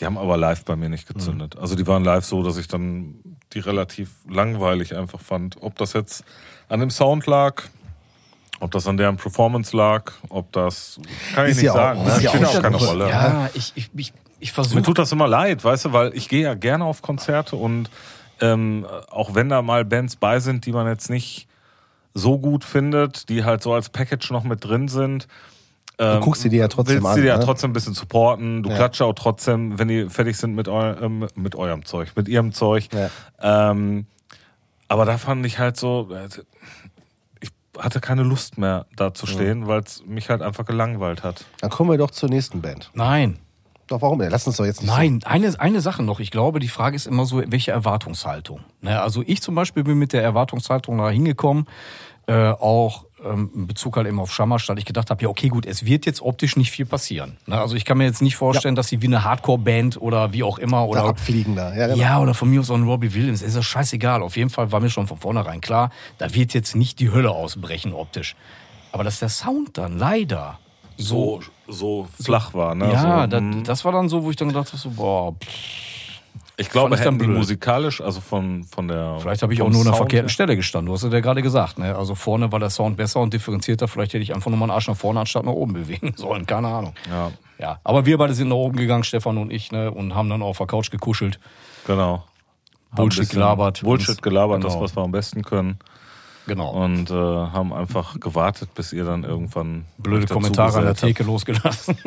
Die 0.00 0.06
haben 0.06 0.16
aber 0.18 0.36
live 0.36 0.64
bei 0.64 0.76
mir 0.76 0.88
nicht 0.88 1.08
gezündet. 1.08 1.56
Also 1.58 1.74
die 1.74 1.86
waren 1.86 2.04
live 2.04 2.24
so, 2.24 2.42
dass 2.42 2.56
ich 2.56 2.68
dann 2.68 3.16
die 3.52 3.58
relativ 3.58 4.10
langweilig 4.28 4.94
einfach 4.96 5.20
fand. 5.20 5.56
Ob 5.60 5.76
das 5.76 5.92
jetzt 5.92 6.24
an 6.68 6.80
dem 6.80 6.90
Sound 6.90 7.26
lag, 7.26 7.62
ob 8.60 8.70
das 8.70 8.86
an 8.86 8.96
deren 8.96 9.16
Performance 9.16 9.76
lag, 9.76 10.12
ob 10.28 10.52
das 10.52 11.00
kann 11.34 11.46
ich 11.46 11.52
Ist 11.52 11.56
nicht 11.58 11.64
ja 11.66 11.72
auch- 11.72 11.76
sagen. 11.76 12.06
ist 12.06 12.16
ne? 12.18 12.22
ja 12.22 12.30
Spielt 12.30 12.44
auch 12.44 12.54
auch 12.56 12.62
keine 12.62 12.76
Rolle. 12.76 13.08
Ja, 13.08 13.50
ich, 13.54 13.72
ich, 13.74 13.90
ich, 13.96 14.12
ich 14.38 14.50
Mir 14.50 14.54
versuche 14.54 14.82
tut 14.82 14.98
das 14.98 15.10
immer 15.10 15.26
leid, 15.26 15.64
weißt 15.64 15.86
du, 15.86 15.92
weil 15.92 16.14
ich 16.16 16.28
gehe 16.28 16.42
ja 16.42 16.54
gerne 16.54 16.84
auf 16.84 17.02
Konzerte 17.02 17.56
und 17.56 17.90
ähm, 18.40 18.86
auch 19.10 19.34
wenn 19.34 19.48
da 19.48 19.62
mal 19.62 19.84
Bands 19.84 20.14
bei 20.14 20.38
sind, 20.38 20.64
die 20.66 20.72
man 20.72 20.86
jetzt 20.86 21.10
nicht 21.10 21.48
so 22.14 22.38
gut 22.38 22.62
findet, 22.64 23.28
die 23.28 23.44
halt 23.44 23.62
so 23.64 23.72
als 23.72 23.88
Package 23.88 24.30
noch 24.30 24.44
mit 24.44 24.64
drin 24.64 24.86
sind. 24.88 25.26
Ähm, 26.00 26.20
guckst 26.20 26.42
sie 26.42 26.48
dir 26.48 26.60
ja 26.60 26.68
trotzdem 26.68 26.96
willst 26.96 27.06
an, 27.08 27.14
sie 27.16 27.22
dir 27.22 27.28
ja 27.28 27.38
ne? 27.38 27.44
trotzdem 27.44 27.70
ein 27.70 27.72
bisschen 27.72 27.94
supporten. 27.94 28.62
Du 28.62 28.70
Ja. 28.70 28.76
klatscht 28.76 29.02
auch 29.02 29.14
trotzdem, 29.14 29.78
wenn 29.78 29.88
die 29.88 30.08
fertig 30.08 30.36
sind 30.36 30.54
mit, 30.54 30.68
eu 30.68 30.94
ähm, 31.00 31.26
mit 31.34 31.56
eurem 31.56 31.84
Zeug, 31.84 32.12
mit 32.14 32.28
ihrem 32.28 32.52
Zeug. 32.52 32.88
Ja. 32.92 33.70
Ähm, 33.70 34.06
aber 34.86 35.04
da 35.04 35.18
fand 35.18 35.44
ich 35.44 35.58
halt 35.58 35.76
so, 35.76 36.08
ich 37.40 37.50
hatte 37.78 38.00
keine 38.00 38.22
Lust 38.22 38.58
mehr 38.58 38.86
da 38.96 39.12
zu 39.12 39.26
stehen, 39.26 39.66
weil 39.66 39.80
es 39.80 40.04
mich 40.06 40.30
halt 40.30 40.40
einfach 40.40 40.64
gelangweilt 40.64 41.22
hat. 41.22 41.44
Dann 41.60 41.70
kommen 41.70 41.90
wir 41.90 41.98
doch 41.98 42.10
zur 42.10 42.28
nächsten 42.28 42.60
Band. 42.62 42.90
Nein, 42.94 43.38
Doch, 43.88 44.00
warum 44.02 44.18
denn? 44.18 44.30
Lass 44.30 44.46
uns 44.46 44.56
doch 44.58 44.66
jetzt 44.66 44.82
nicht 44.82 44.90
Nein, 44.90 45.20
eine, 45.24 45.58
eine 45.58 45.80
Sache 45.80 46.02
noch. 46.02 46.20
Ich 46.20 46.30
glaube, 46.30 46.58
die 46.60 46.68
Frage 46.68 46.94
ist 46.94 47.06
immer 47.06 47.24
so, 47.24 47.42
welche 47.46 47.70
Erwartungshaltung. 47.72 48.60
Ne, 48.82 49.00
also 49.00 49.22
ich 49.26 49.42
zum 49.42 49.54
Beispiel 49.54 49.82
bin 49.82 49.98
mit 49.98 50.12
der 50.12 50.22
Erwartungshaltung 50.22 50.98
da 50.98 51.08
hingekommen, 51.10 51.66
äh, 52.26 52.50
auch 52.50 53.06
ähm, 53.24 53.50
in 53.54 53.66
Bezug 53.66 53.96
halt 53.96 54.06
eben 54.06 54.20
auf 54.20 54.32
Schammerstadt. 54.32 54.78
Ich 54.78 54.84
gedacht 54.84 55.10
habe, 55.10 55.22
ja 55.22 55.28
okay, 55.28 55.48
gut, 55.48 55.66
es 55.66 55.84
wird 55.84 56.06
jetzt 56.06 56.20
optisch 56.22 56.56
nicht 56.56 56.70
viel 56.70 56.86
passieren. 56.86 57.36
Ne, 57.46 57.60
also 57.60 57.76
ich 57.76 57.84
kann 57.84 57.98
mir 57.98 58.04
jetzt 58.04 58.22
nicht 58.22 58.36
vorstellen, 58.36 58.74
dass 58.74 58.88
sie 58.88 59.02
wie 59.02 59.06
eine 59.06 59.24
Hardcore-Band 59.24 60.00
oder 60.00 60.32
wie 60.32 60.42
auch 60.42 60.58
immer 60.58 60.86
so 60.86 60.94
da 60.94 61.00
oder 61.00 61.10
abfliegen 61.10 61.56
da. 61.56 61.74
Ja, 61.74 61.86
genau. 61.88 61.98
ja, 61.98 62.20
oder 62.20 62.34
von 62.34 62.48
mir 62.50 62.60
aus 62.60 62.70
auch 62.70 62.76
ein 62.76 62.84
Robbie 62.84 63.14
Williams. 63.14 63.42
Ist 63.42 63.56
ja 63.56 63.62
scheißegal. 63.62 64.22
Auf 64.22 64.36
jeden 64.36 64.50
Fall 64.50 64.72
war 64.72 64.80
mir 64.80 64.90
schon 64.90 65.06
von 65.06 65.18
vornherein 65.18 65.60
klar, 65.60 65.90
da 66.18 66.34
wird 66.34 66.54
jetzt 66.54 66.76
nicht 66.76 67.00
die 67.00 67.10
Hölle 67.10 67.30
ausbrechen 67.30 67.92
optisch. 67.92 68.36
Aber 68.92 69.04
dass 69.04 69.18
der 69.18 69.28
Sound 69.28 69.76
dann 69.76 69.98
leider 69.98 70.58
So, 70.96 71.40
so 71.68 72.08
flach 72.20 72.54
war, 72.54 72.74
ne? 72.74 72.92
ja, 72.92 73.22
so, 73.22 73.26
das, 73.28 73.40
mm. 73.40 73.62
das 73.64 73.84
war 73.84 73.92
dann 73.92 74.08
so, 74.08 74.24
wo 74.24 74.30
ich 74.30 74.36
dann 74.36 74.48
gedacht 74.48 74.68
habe, 74.68 74.78
so, 74.78 74.90
boah, 74.90 75.34
pff, 75.34 76.07
Ich 76.60 76.70
glaube, 76.70 76.94
ich 76.96 77.00
dann 77.00 77.14
hätten 77.14 77.30
die 77.30 77.38
musikalisch, 77.38 78.00
also 78.00 78.20
von, 78.20 78.64
von 78.64 78.88
der. 78.88 79.16
Vielleicht 79.20 79.42
habe 79.42 79.54
ich 79.54 79.62
auch 79.62 79.70
nur 79.70 79.80
an 79.82 79.86
der 79.86 79.94
verkehrten 79.94 80.26
her- 80.28 80.32
Stelle 80.32 80.56
gestanden. 80.56 80.86
Du 80.88 80.92
hast 80.92 81.04
es 81.04 81.12
ja 81.12 81.20
gerade 81.20 81.40
gesagt. 81.40 81.78
Ne? 81.78 81.94
Also 81.96 82.14
vorne 82.16 82.50
war 82.50 82.58
der 82.58 82.70
Sound 82.70 82.96
besser 82.96 83.20
und 83.20 83.32
differenzierter. 83.32 83.86
Vielleicht 83.88 84.12
hätte 84.12 84.22
ich 84.24 84.34
einfach 84.34 84.50
nur 84.50 84.58
meinen 84.58 84.72
Arsch 84.72 84.88
nach 84.88 84.96
vorne 84.96 85.20
anstatt 85.20 85.44
nach 85.44 85.52
oben 85.52 85.72
bewegen 85.74 86.14
sollen. 86.16 86.46
Keine 86.46 86.66
Ahnung. 86.68 86.94
Ja, 87.08 87.30
Ja, 87.58 87.80
aber 87.84 88.06
wir 88.06 88.18
beide 88.18 88.34
sind 88.34 88.48
nach 88.48 88.56
oben 88.56 88.76
gegangen, 88.76 89.04
Stefan 89.04 89.38
und 89.38 89.52
ich, 89.52 89.70
ne? 89.72 89.90
und 89.90 90.14
haben 90.16 90.28
dann 90.28 90.42
auf 90.42 90.58
der 90.58 90.66
Couch 90.66 90.90
gekuschelt. 90.90 91.38
genau. 91.86 92.24
Bullshit 92.90 93.28
gelabert. 93.28 93.82
Bullshit 93.82 94.20
gelabert, 94.22 94.64
das, 94.64 94.72
genau. 94.72 94.82
was 94.84 94.96
wir 94.96 95.02
am 95.02 95.12
besten 95.12 95.42
können. 95.42 95.78
Genau. 96.46 96.70
Und 96.70 97.10
äh, 97.10 97.14
haben 97.14 97.74
einfach 97.74 98.18
gewartet, 98.18 98.70
bis 98.74 98.94
ihr 98.94 99.04
dann 99.04 99.22
irgendwann. 99.24 99.84
Blöde 99.98 100.26
Kommentare 100.26 100.78
an 100.78 100.84
der 100.86 100.94
Theke 100.94 101.22
losgelassen. 101.22 101.98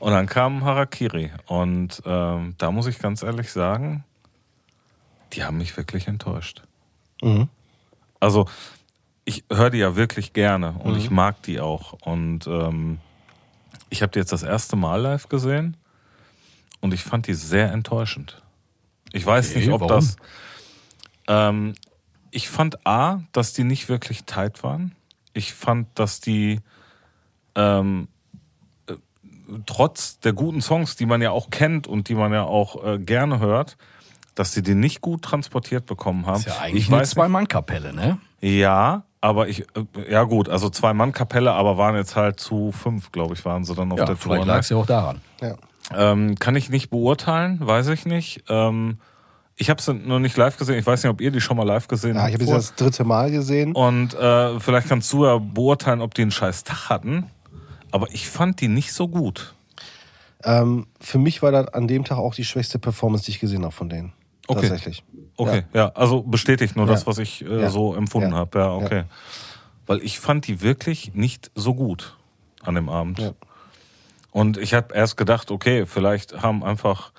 Und 0.00 0.12
dann 0.12 0.26
kam 0.26 0.64
Harakiri. 0.64 1.30
Und 1.46 2.02
ähm, 2.06 2.54
da 2.58 2.70
muss 2.72 2.86
ich 2.86 2.98
ganz 2.98 3.22
ehrlich 3.22 3.52
sagen, 3.52 4.04
die 5.32 5.44
haben 5.44 5.58
mich 5.58 5.76
wirklich 5.76 6.08
enttäuscht. 6.08 6.62
Mhm. 7.22 7.48
Also, 8.18 8.46
ich 9.24 9.44
höre 9.50 9.70
die 9.70 9.78
ja 9.78 9.96
wirklich 9.96 10.32
gerne 10.32 10.72
und 10.72 10.96
ich 10.96 11.10
mag 11.10 11.42
die 11.42 11.60
auch. 11.60 11.92
Und 12.02 12.46
ähm, 12.46 12.98
ich 13.90 14.02
habe 14.02 14.10
die 14.12 14.18
jetzt 14.18 14.32
das 14.32 14.42
erste 14.42 14.74
Mal 14.74 14.96
live 15.02 15.28
gesehen 15.28 15.76
und 16.80 16.94
ich 16.94 17.04
fand 17.04 17.26
die 17.26 17.34
sehr 17.34 17.70
enttäuschend. 17.70 18.42
Ich 19.12 19.24
weiß 19.24 19.50
Okay, 19.50 19.58
nicht, 19.60 19.70
ob 19.70 19.82
warum? 19.82 19.94
das. 19.94 20.16
Ähm, 21.28 21.74
ich 22.30 22.48
fand 22.48 22.86
A, 22.86 23.22
dass 23.32 23.52
die 23.52 23.64
nicht 23.64 23.88
wirklich 23.88 24.24
tight 24.24 24.62
waren. 24.62 24.94
Ich 25.34 25.52
fand, 25.52 25.86
dass 25.98 26.20
die 26.20 26.60
ähm, 27.54 28.08
äh, 28.08 28.19
trotz 29.66 30.20
der 30.20 30.32
guten 30.32 30.60
Songs, 30.60 30.96
die 30.96 31.06
man 31.06 31.20
ja 31.22 31.30
auch 31.30 31.50
kennt 31.50 31.86
und 31.86 32.08
die 32.08 32.14
man 32.14 32.32
ja 32.32 32.44
auch 32.44 32.84
äh, 32.84 32.98
gerne 32.98 33.38
hört, 33.40 33.76
dass 34.34 34.52
sie 34.52 34.62
die 34.62 34.74
nicht 34.74 35.00
gut 35.00 35.22
transportiert 35.22 35.86
bekommen 35.86 36.26
haben. 36.26 36.36
ist 36.40 36.46
ja 36.46 36.58
eigentlich 36.60 36.88
ich 36.88 36.92
eine 36.92 37.02
Zwei-Mann-Kapelle, 37.04 37.92
ne? 37.92 38.18
ja, 38.40 39.02
aber 39.20 39.48
ich, 39.48 39.60
äh, 39.76 40.10
ja 40.10 40.22
gut, 40.24 40.48
also 40.48 40.70
zwei 40.70 40.94
Mann 40.94 41.12
Kapelle, 41.12 41.52
aber 41.52 41.76
waren 41.76 41.94
jetzt 41.96 42.16
halt 42.16 42.40
zu 42.40 42.72
fünf, 42.72 43.12
glaube 43.12 43.34
ich, 43.34 43.44
waren 43.44 43.64
sie 43.64 43.74
dann 43.74 43.92
auf 43.92 43.98
Ja, 43.98 44.06
der 44.06 44.14
Tour. 44.14 44.22
vielleicht 44.32 44.46
Ne? 44.46 44.52
lag 44.52 44.60
es 44.60 44.68
ja 44.70 44.76
auch 44.78 44.86
daran. 44.86 45.20
Ja. 45.42 45.56
Ähm, 45.94 46.36
kann 46.38 46.56
ich 46.56 46.70
nicht 46.70 46.88
beurteilen, 46.88 47.58
weiß 47.60 47.88
ich 47.88 48.06
nicht. 48.06 48.44
Ähm, 48.48 48.98
ich 49.56 49.68
habe 49.68 49.82
sie 49.82 49.92
noch 49.92 50.20
nicht 50.20 50.38
live 50.38 50.56
gesehen. 50.56 50.78
Ich 50.78 50.86
weiß 50.86 51.02
nicht, 51.02 51.10
ob 51.10 51.20
ihr 51.20 51.30
die 51.32 51.42
schon 51.42 51.58
mal 51.58 51.66
live 51.66 51.86
gesehen 51.86 52.14
Ja, 52.14 52.22
habt. 52.22 52.28
ich 52.30 52.34
habe 52.36 52.44
sie 52.46 52.52
das 52.52 52.74
dritte 52.76 53.04
Mal 53.04 53.30
gesehen. 53.30 53.72
Und 53.74 54.14
äh, 54.14 54.58
vielleicht 54.58 54.88
kannst 54.88 55.12
du 55.12 55.26
ja 55.26 55.36
beurteilen, 55.36 56.00
ob 56.00 56.14
die 56.14 56.22
einen 56.22 56.30
scheiß 56.30 56.64
Tag 56.64 56.88
hatten. 56.88 57.26
Aber 57.92 58.08
ich 58.12 58.28
fand 58.28 58.60
die 58.60 58.68
nicht 58.68 58.92
so 58.92 59.08
gut. 59.08 59.54
Ähm, 60.42 60.86
für 61.00 61.18
mich 61.18 61.42
war 61.42 61.52
das 61.52 61.68
an 61.68 61.86
dem 61.88 62.04
Tag 62.04 62.18
auch 62.18 62.34
die 62.34 62.44
schwächste 62.44 62.78
Performance, 62.78 63.24
die 63.24 63.32
ich 63.32 63.40
gesehen 63.40 63.62
habe 63.62 63.72
von 63.72 63.88
denen. 63.88 64.12
Okay. 64.48 64.62
Tatsächlich. 64.68 65.04
Okay, 65.36 65.64
ja, 65.74 65.88
also 65.90 66.22
bestätigt 66.22 66.76
nur 66.76 66.86
Ja. 66.86 66.92
das, 66.92 67.06
was 67.06 67.18
ich 67.18 67.44
äh, 67.44 67.62
Ja. 67.62 67.70
so 67.70 67.94
empfunden 67.94 68.32
Ja. 68.32 68.38
habe. 68.38 68.58
Ja, 68.58 68.72
okay. 68.72 69.04
Weil 69.86 69.98
ich 70.02 70.18
fand 70.18 70.46
die 70.46 70.60
wirklich 70.60 71.14
nicht 71.14 71.50
so 71.54 71.74
gut 71.74 72.16
an 72.62 72.74
dem 72.74 72.88
Abend. 72.88 73.18
Ja. 73.18 73.32
Und 74.32 74.56
ich 74.56 74.74
habe 74.74 74.94
erst 74.94 75.16
gedacht, 75.16 75.50
okay, 75.50 75.86
vielleicht 75.86 76.42
haben 76.42 76.62
einfach 76.64 77.12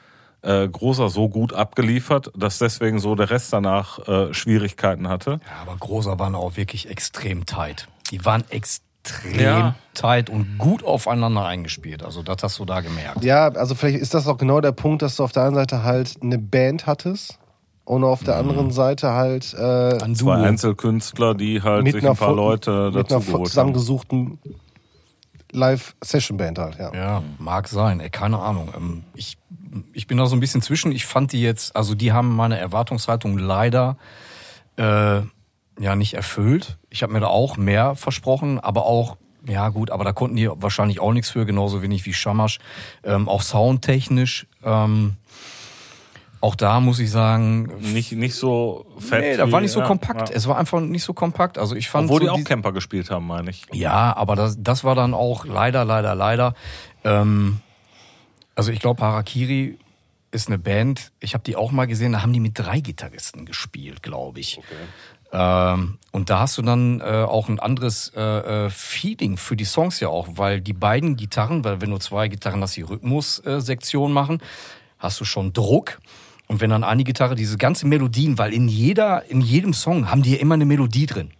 äh, 0.43 0.67
Großer 0.67 1.09
so 1.09 1.29
gut 1.29 1.53
abgeliefert, 1.53 2.31
dass 2.35 2.57
deswegen 2.57 2.99
so 2.99 3.13
der 3.15 3.29
Rest 3.29 3.53
danach 3.53 3.99
äh, 4.07 4.33
Schwierigkeiten 4.33 5.07
hatte. 5.07 5.39
Ja, 5.45 5.61
aber 5.61 5.77
Großer 5.77 6.17
waren 6.19 6.33
auch 6.35 6.57
wirklich 6.57 6.89
extrem 6.89 7.45
tight. 7.45 7.87
Die 8.09 8.25
waren 8.25 8.43
extrem 8.49 8.85
Ja. 9.37 9.75
tight 9.93 10.29
und 10.29 10.57
gut 10.57 10.83
aufeinander 10.83 11.45
eingespielt. 11.45 12.03
Also 12.03 12.23
das 12.23 12.37
hast 12.43 12.59
du 12.59 12.65
da 12.65 12.81
gemerkt. 12.81 13.23
Ja, 13.23 13.47
also 13.49 13.75
vielleicht 13.75 13.99
ist 13.99 14.13
das 14.13 14.27
auch 14.27 14.37
genau 14.37 14.61
der 14.61 14.71
Punkt, 14.71 15.01
dass 15.01 15.15
du 15.15 15.23
auf 15.23 15.31
der 15.31 15.43
einen 15.43 15.55
Seite 15.55 15.83
halt 15.83 16.15
eine 16.21 16.37
Band 16.37 16.85
hattest 16.85 17.39
und 17.83 18.03
auf 18.03 18.23
der 18.23 18.37
anderen 18.37 18.71
Seite 18.71 19.11
halt 19.11 19.53
äh, 19.53 19.97
Ein 20.03 20.15
Zwei. 20.15 20.35
Einzelkünstler, 20.37 21.33
die 21.35 21.61
halt 21.61 21.83
mit 21.83 21.93
sich 21.93 22.03
einer, 22.03 22.11
ein 22.11 22.17
paar 22.17 22.35
Leute 22.35 22.91
mit 22.93 22.95
dazu 22.95 23.15
einer 23.15 23.23
geholt 23.25 23.35
haben. 23.39 23.45
zusammengesuchten 23.45 24.39
Live-Session-Band 25.51 26.59
halt, 26.59 26.77
ja. 26.79 26.93
Ja, 26.93 27.23
mag 27.37 27.67
sein, 27.67 27.99
ey, 27.99 28.09
keine 28.09 28.39
Ahnung. 28.39 28.69
Ähm, 28.75 29.03
Ich, 29.15 29.37
ich 29.93 30.07
bin 30.07 30.17
da 30.17 30.25
so 30.25 30.35
ein 30.35 30.39
bisschen 30.39 30.61
zwischen. 30.61 30.91
Ich 30.91 31.05
fand 31.05 31.33
die 31.33 31.41
jetzt, 31.41 31.75
also 31.75 31.95
die 31.95 32.13
haben 32.13 32.35
meine 32.35 32.57
Erwartungshaltung 32.57 33.37
leider 33.37 33.97
äh, 34.77 35.21
ja 35.79 35.95
nicht 35.95 36.13
erfüllt. 36.13 36.77
Ich 36.91 37.01
habe 37.03 37.13
mir 37.13 37.19
da 37.21 37.27
auch 37.27 37.57
mehr 37.57 37.95
versprochen, 37.95 38.59
aber 38.59 38.85
auch, 38.85 39.17
ja 39.47 39.69
gut, 39.69 39.89
aber 39.89 40.03
da 40.03 40.13
konnten 40.13 40.35
die 40.35 40.47
wahrscheinlich 40.53 40.99
auch 40.99 41.13
nichts 41.13 41.31
für, 41.31 41.45
genauso 41.45 41.81
wenig 41.81 42.05
wie 42.05 42.13
Shamash. 42.13 42.59
Ähm, 43.03 43.27
auch 43.27 43.41
soundtechnisch. 43.41 44.45
Ähm, 44.63 45.15
auch 46.41 46.55
da 46.55 46.79
muss 46.79 46.99
ich 46.99 47.11
sagen, 47.11 47.71
Nicht, 47.79 48.11
nicht 48.13 48.35
so 48.35 48.85
fett. 48.97 49.21
nee, 49.21 49.37
da 49.37 49.51
war 49.51 49.61
nicht 49.61 49.71
so 49.71 49.79
ja, 49.79 49.85
kompakt. 49.87 50.29
Ja. 50.29 50.35
Es 50.35 50.47
war 50.47 50.57
einfach 50.57 50.79
nicht 50.81 51.03
so 51.03 51.13
kompakt. 51.13 51.57
Also 51.57 51.75
ich 51.75 51.89
fand 51.89 52.05
Obwohl 52.05 52.27
so 52.27 52.35
die 52.35 52.41
auch 52.41 52.43
Camper 52.43 52.71
gespielt 52.73 53.09
haben, 53.11 53.27
meine 53.27 53.51
ich. 53.51 53.65
ja, 53.71 54.15
aber 54.15 54.35
das, 54.35 54.57
das 54.59 54.83
war 54.83 54.95
dann 54.95 55.13
auch 55.13 55.45
leider, 55.45 55.85
leider, 55.85 56.15
leider. 56.15 56.55
Ähm, 57.03 57.61
also 58.55 58.71
ich 58.71 58.79
glaube, 58.79 59.01
Harakiri 59.03 59.77
ist 60.31 60.47
eine 60.47 60.57
Band. 60.57 61.11
Ich 61.19 61.35
habe 61.35 61.43
die 61.43 61.55
auch 61.55 61.71
mal 61.71 61.85
gesehen. 61.85 62.13
Da 62.13 62.21
haben 62.21 62.33
die 62.33 62.39
mit 62.39 62.57
drei 62.57 62.79
Gitarristen 62.79 63.45
gespielt, 63.45 64.01
glaube 64.01 64.39
ich. 64.39 64.59
Ähm, 65.31 65.97
und 66.11 66.29
da 66.29 66.39
hast 66.39 66.57
du 66.57 66.61
dann 66.61 66.99
äh, 66.99 67.03
auch 67.03 67.47
ein 67.47 67.59
anderes 67.59 68.11
äh, 68.15 68.65
äh, 68.65 68.69
Feeling 68.69 69.37
für 69.37 69.55
die 69.55 69.63
Songs 69.63 69.99
ja 69.99 70.09
auch, 70.09 70.27
weil 70.35 70.59
die 70.59 70.73
beiden 70.73 71.15
Gitarren, 71.15 71.63
weil 71.63 71.79
wenn 71.81 71.89
du 71.89 71.97
zwei 71.97 72.27
Gitarren 72.27 72.61
hast, 72.61 72.75
die 72.75 72.81
Rhythmussektion 72.81 74.11
machen, 74.11 74.41
hast 74.99 75.19
du 75.19 75.25
schon 75.25 75.53
Druck. 75.53 75.99
Und 76.47 76.59
wenn 76.59 76.69
dann 76.69 76.83
eine 76.83 77.05
Gitarre 77.05 77.35
diese 77.35 77.57
ganze 77.57 77.87
Melodien, 77.87 78.37
weil 78.37 78.53
in 78.53 78.67
jeder, 78.67 79.29
in 79.29 79.39
jedem 79.39 79.73
Song 79.73 80.11
haben 80.11 80.21
die 80.21 80.33
ja 80.33 80.39
immer 80.39 80.55
eine 80.55 80.65
Melodie 80.65 81.05
drin. 81.05 81.31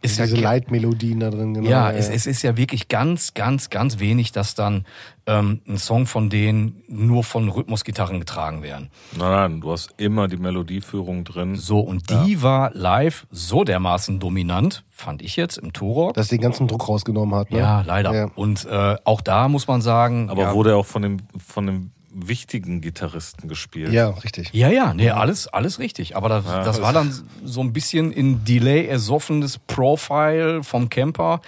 Ist 0.00 0.20
Diese 0.20 0.36
ja 0.36 0.42
Leitmelodien 0.42 1.18
da 1.18 1.30
drin, 1.30 1.54
genau. 1.54 1.68
ja, 1.68 1.90
es, 1.90 2.08
es 2.08 2.26
ist 2.26 2.42
ja 2.42 2.56
wirklich 2.56 2.86
ganz, 2.86 3.34
ganz, 3.34 3.68
ganz 3.68 3.98
wenig, 3.98 4.30
dass 4.30 4.54
dann 4.54 4.86
ähm, 5.26 5.60
ein 5.66 5.76
Song 5.76 6.06
von 6.06 6.30
denen 6.30 6.84
nur 6.86 7.24
von 7.24 7.48
Rhythmusgitarren 7.48 8.20
getragen 8.20 8.62
werden. 8.62 8.90
Nein, 9.18 9.30
nein, 9.30 9.60
du 9.60 9.72
hast 9.72 9.94
immer 9.96 10.28
die 10.28 10.36
Melodieführung 10.36 11.24
drin. 11.24 11.56
So, 11.56 11.80
und 11.80 12.10
die 12.10 12.42
war 12.42 12.70
live 12.74 13.26
so 13.32 13.64
dermaßen 13.64 14.20
dominant, 14.20 14.84
fand 14.88 15.20
ich 15.20 15.34
jetzt 15.34 15.58
im 15.58 15.72
Turok. 15.72 16.14
Dass 16.14 16.28
den 16.28 16.40
ganzen 16.40 16.68
Druck 16.68 16.88
rausgenommen 16.88 17.34
hat, 17.34 17.50
ne? 17.50 17.58
Ja, 17.58 17.82
leider. 17.82 18.14
Ja. 18.14 18.30
Und 18.36 18.66
äh, 18.66 18.96
auch 19.02 19.20
da 19.20 19.48
muss 19.48 19.66
man 19.66 19.80
sagen. 19.80 20.30
Aber 20.30 20.42
ja, 20.42 20.54
wurde 20.54 20.76
auch 20.76 20.86
von 20.86 21.02
dem, 21.02 21.16
von 21.44 21.66
dem 21.66 21.90
wichtigen 22.10 22.80
Gitarristen 22.80 23.48
gespielt. 23.48 23.92
Ja, 23.92 24.10
richtig. 24.10 24.50
Ja, 24.52 24.68
ja, 24.70 24.94
nee, 24.94 25.10
alles, 25.10 25.46
alles 25.48 25.78
richtig. 25.78 26.16
Aber 26.16 26.28
das, 26.28 26.44
das 26.44 26.80
war 26.82 26.92
dann 26.92 27.12
so 27.44 27.60
ein 27.60 27.72
bisschen 27.72 28.12
in 28.12 28.44
Delay 28.44 28.86
ersoffenes 28.86 29.58
Profile 29.58 30.62
vom 30.62 30.88
Camper. 30.88 31.40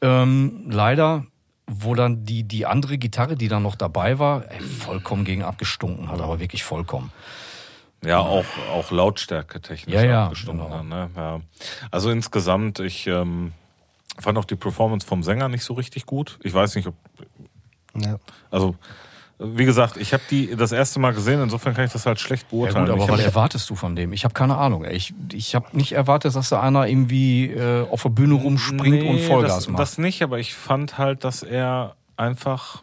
Ähm, 0.00 0.64
leider, 0.68 1.26
wo 1.66 1.94
dann 1.94 2.24
die, 2.24 2.42
die 2.42 2.66
andere 2.66 2.98
Gitarre, 2.98 3.36
die 3.36 3.48
dann 3.48 3.62
noch 3.62 3.76
dabei 3.76 4.18
war, 4.18 4.50
ey, 4.50 4.60
vollkommen 4.60 5.24
gegen 5.24 5.42
abgestunken 5.42 6.10
hat, 6.10 6.20
aber 6.20 6.40
wirklich 6.40 6.64
vollkommen. 6.64 7.12
Ja, 8.04 8.18
auch, 8.18 8.46
auch 8.72 8.90
Lautstärke 8.90 9.60
technisch 9.60 9.94
Ja, 9.94 10.02
ja, 10.02 10.24
abgestimmt. 10.24 10.62
genau. 10.62 10.82
Ne? 10.82 11.10
Ja. 11.14 11.40
Also 11.90 12.10
insgesamt, 12.10 12.80
ich 12.80 13.06
ähm, 13.06 13.52
fand 14.18 14.38
auch 14.38 14.46
die 14.46 14.56
Performance 14.56 15.06
vom 15.06 15.22
Sänger 15.22 15.48
nicht 15.48 15.64
so 15.64 15.74
richtig 15.74 16.06
gut. 16.06 16.38
Ich 16.42 16.54
weiß 16.54 16.74
nicht, 16.76 16.88
ob. 16.88 16.94
Ja. 17.94 18.18
Also, 18.50 18.76
wie 19.42 19.64
gesagt, 19.64 19.96
ich 19.96 20.12
habe 20.12 20.22
die 20.30 20.54
das 20.54 20.70
erste 20.72 21.00
Mal 21.00 21.12
gesehen, 21.14 21.42
insofern 21.42 21.72
kann 21.74 21.84
ich 21.86 21.92
das 21.92 22.04
halt 22.06 22.20
schlecht 22.20 22.44
Ja 22.44 22.48
beurteilen. 22.50 22.84
gut, 22.86 22.94
aber 22.94 23.04
ich 23.04 23.10
was 23.10 23.20
erwartest 23.24 23.70
du 23.70 23.74
von 23.74 23.96
dem? 23.96 24.12
Ich 24.12 24.24
habe 24.24 24.34
keine 24.34 24.56
Ahnung. 24.58 24.84
ey. 24.84 24.94
Ich, 24.94 25.14
ich 25.32 25.54
habe 25.54 25.66
nicht 25.76 25.92
erwartet, 25.92 26.34
dass 26.36 26.50
da 26.50 26.60
einer 26.60 26.86
irgendwie 26.86 27.46
äh, 27.46 27.86
auf 27.88 28.02
der 28.02 28.10
Bühne 28.10 28.34
rumspringt 28.34 29.02
und 29.04 29.18
Vollgas 29.20 29.54
das, 29.54 29.68
macht. 29.68 29.80
Das 29.80 29.98
nicht, 29.98 30.22
aber 30.22 30.38
ich 30.38 30.54
fand 30.54 30.98
halt, 30.98 31.24
dass 31.24 31.42
er 31.42 31.96
einfach. 32.16 32.82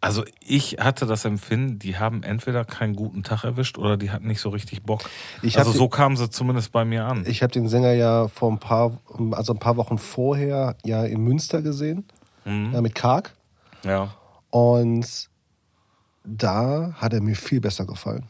Also 0.00 0.24
ich 0.44 0.78
hatte 0.80 1.06
das 1.06 1.24
Empfinden, 1.24 1.78
die 1.78 1.96
haben 1.96 2.24
entweder 2.24 2.64
keinen 2.64 2.96
guten 2.96 3.22
Tag 3.22 3.44
erwischt 3.44 3.78
oder 3.78 3.96
die 3.96 4.10
hatten 4.10 4.26
nicht 4.26 4.40
so 4.40 4.48
richtig 4.48 4.82
Bock. 4.82 5.02
Also 5.54 5.70
so 5.70 5.88
kamen 5.88 6.16
sie 6.16 6.28
zumindest 6.28 6.72
bei 6.72 6.84
mir 6.84 7.04
an. 7.04 7.24
Ich 7.24 7.40
habe 7.44 7.52
den 7.52 7.68
Sänger 7.68 7.92
ja 7.92 8.26
vor 8.26 8.50
ein 8.50 8.58
paar, 8.58 8.98
also 9.30 9.52
ein 9.52 9.60
paar 9.60 9.76
Wochen 9.76 9.98
vorher 9.98 10.74
ja 10.84 11.04
in 11.04 11.22
Münster 11.22 11.62
gesehen, 11.62 12.04
Mhm. 12.44 12.70
ja, 12.72 12.80
mit 12.80 12.96
Karg. 12.96 13.32
ja. 13.84 14.08
Und 14.50 15.28
da 16.24 16.92
hat 16.96 17.12
er 17.12 17.20
mir 17.20 17.36
viel 17.36 17.60
besser 17.60 17.84
gefallen. 17.86 18.24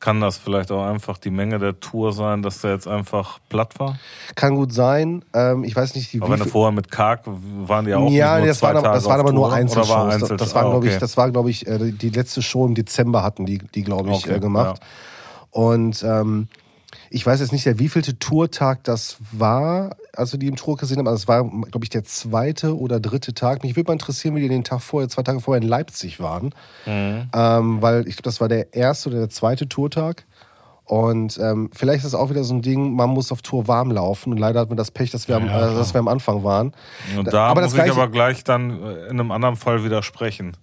Kann 0.00 0.20
das 0.20 0.36
vielleicht 0.36 0.70
auch 0.70 0.84
einfach 0.86 1.18
die 1.18 1.30
Menge 1.30 1.58
der 1.58 1.80
Tour 1.80 2.12
sein, 2.12 2.40
dass 2.42 2.60
der 2.60 2.70
jetzt 2.70 2.86
einfach 2.86 3.40
platt 3.48 3.80
war? 3.80 3.98
Kann 4.36 4.54
gut 4.54 4.72
sein. 4.72 5.24
Ähm, 5.34 5.64
ich 5.64 5.74
weiß 5.74 5.96
nicht, 5.96 6.12
die 6.12 6.20
Aber 6.22 6.30
wenn 6.30 6.38
wie 6.38 6.44
viel- 6.44 6.52
vorher 6.52 6.70
mit 6.70 6.88
Karg 6.92 7.22
waren 7.26 7.84
die 7.84 7.94
auch 7.94 8.08
ja, 8.08 8.38
nur 8.38 8.46
das 8.46 8.58
zwei 8.60 8.74
waren, 8.74 8.84
das 8.84 9.04
waren 9.06 9.18
aber 9.18 9.32
nur? 9.32 9.52
Einzelshows. 9.52 9.90
Oder 9.90 10.20
war 10.20 10.28
Das-? 10.28 10.36
Das 10.36 10.54
war, 10.54 10.70
glaube 10.70 10.86
ich, 10.88 10.98
das 10.98 11.16
war, 11.16 11.30
glaube 11.32 11.50
ich, 11.50 11.66
äh, 11.66 11.90
die 11.90 12.10
letzte 12.10 12.42
Show 12.42 12.64
im 12.64 12.76
Dezember 12.76 13.24
hatten 13.24 13.44
die, 13.44 13.58
die 13.58 13.82
glaube 13.82 14.10
ich, 14.10 14.18
Okay, 14.24 14.36
äh, 14.36 14.40
gemacht. 14.40 14.80
Und 15.50 16.04
ähm, 16.04 16.46
ich 17.10 17.24
weiß 17.24 17.40
jetzt 17.40 17.52
nicht, 17.52 17.66
der 17.66 17.78
wievielte 17.78 18.18
Tourtag 18.18 18.84
das 18.84 19.16
war, 19.32 19.96
als 20.12 20.32
wir 20.32 20.38
die 20.38 20.46
im 20.46 20.56
Tour 20.56 20.76
gesehen 20.76 20.98
haben. 20.98 21.08
Also 21.08 21.22
es 21.22 21.28
war, 21.28 21.44
glaube 21.44 21.84
ich, 21.84 21.90
der 21.90 22.04
zweite 22.04 22.76
oder 22.76 23.00
dritte 23.00 23.34
Tag. 23.34 23.62
Mich 23.62 23.76
würde 23.76 23.88
mal 23.88 23.94
interessieren, 23.94 24.34
wie 24.34 24.40
die 24.40 24.48
den 24.48 24.64
Tag 24.64 24.80
vorher, 24.80 25.08
zwei 25.08 25.22
Tage 25.22 25.40
vorher 25.40 25.62
in 25.62 25.68
Leipzig 25.68 26.20
waren. 26.20 26.54
Mhm. 26.86 27.30
Ähm, 27.34 27.82
weil 27.82 28.06
ich 28.08 28.16
glaube, 28.16 28.24
das 28.24 28.40
war 28.40 28.48
der 28.48 28.74
erste 28.74 29.08
oder 29.10 29.18
der 29.18 29.30
zweite 29.30 29.68
Tourtag. 29.68 30.24
Und 30.84 31.38
ähm, 31.38 31.70
vielleicht 31.74 32.00
ist 32.00 32.06
es 32.08 32.14
auch 32.14 32.30
wieder 32.30 32.44
so 32.44 32.54
ein 32.54 32.62
Ding, 32.62 32.94
man 32.94 33.10
muss 33.10 33.30
auf 33.30 33.42
Tour 33.42 33.68
warm 33.68 33.90
laufen. 33.90 34.32
Und 34.32 34.38
leider 34.38 34.60
hat 34.60 34.68
man 34.68 34.78
das 34.78 34.90
Pech, 34.90 35.10
dass 35.10 35.28
wir, 35.28 35.36
am, 35.36 35.46
äh, 35.46 35.50
dass 35.50 35.92
wir 35.92 35.98
am 35.98 36.08
Anfang 36.08 36.44
waren. 36.44 36.72
Und 37.16 37.30
da 37.30 37.48
aber 37.48 37.62
muss 37.62 37.74
ich 37.74 37.90
aber 37.90 38.08
gleich 38.08 38.42
dann 38.42 38.82
äh, 38.82 39.04
in 39.04 39.20
einem 39.20 39.30
anderen 39.30 39.56
Fall 39.56 39.84
widersprechen, 39.84 40.56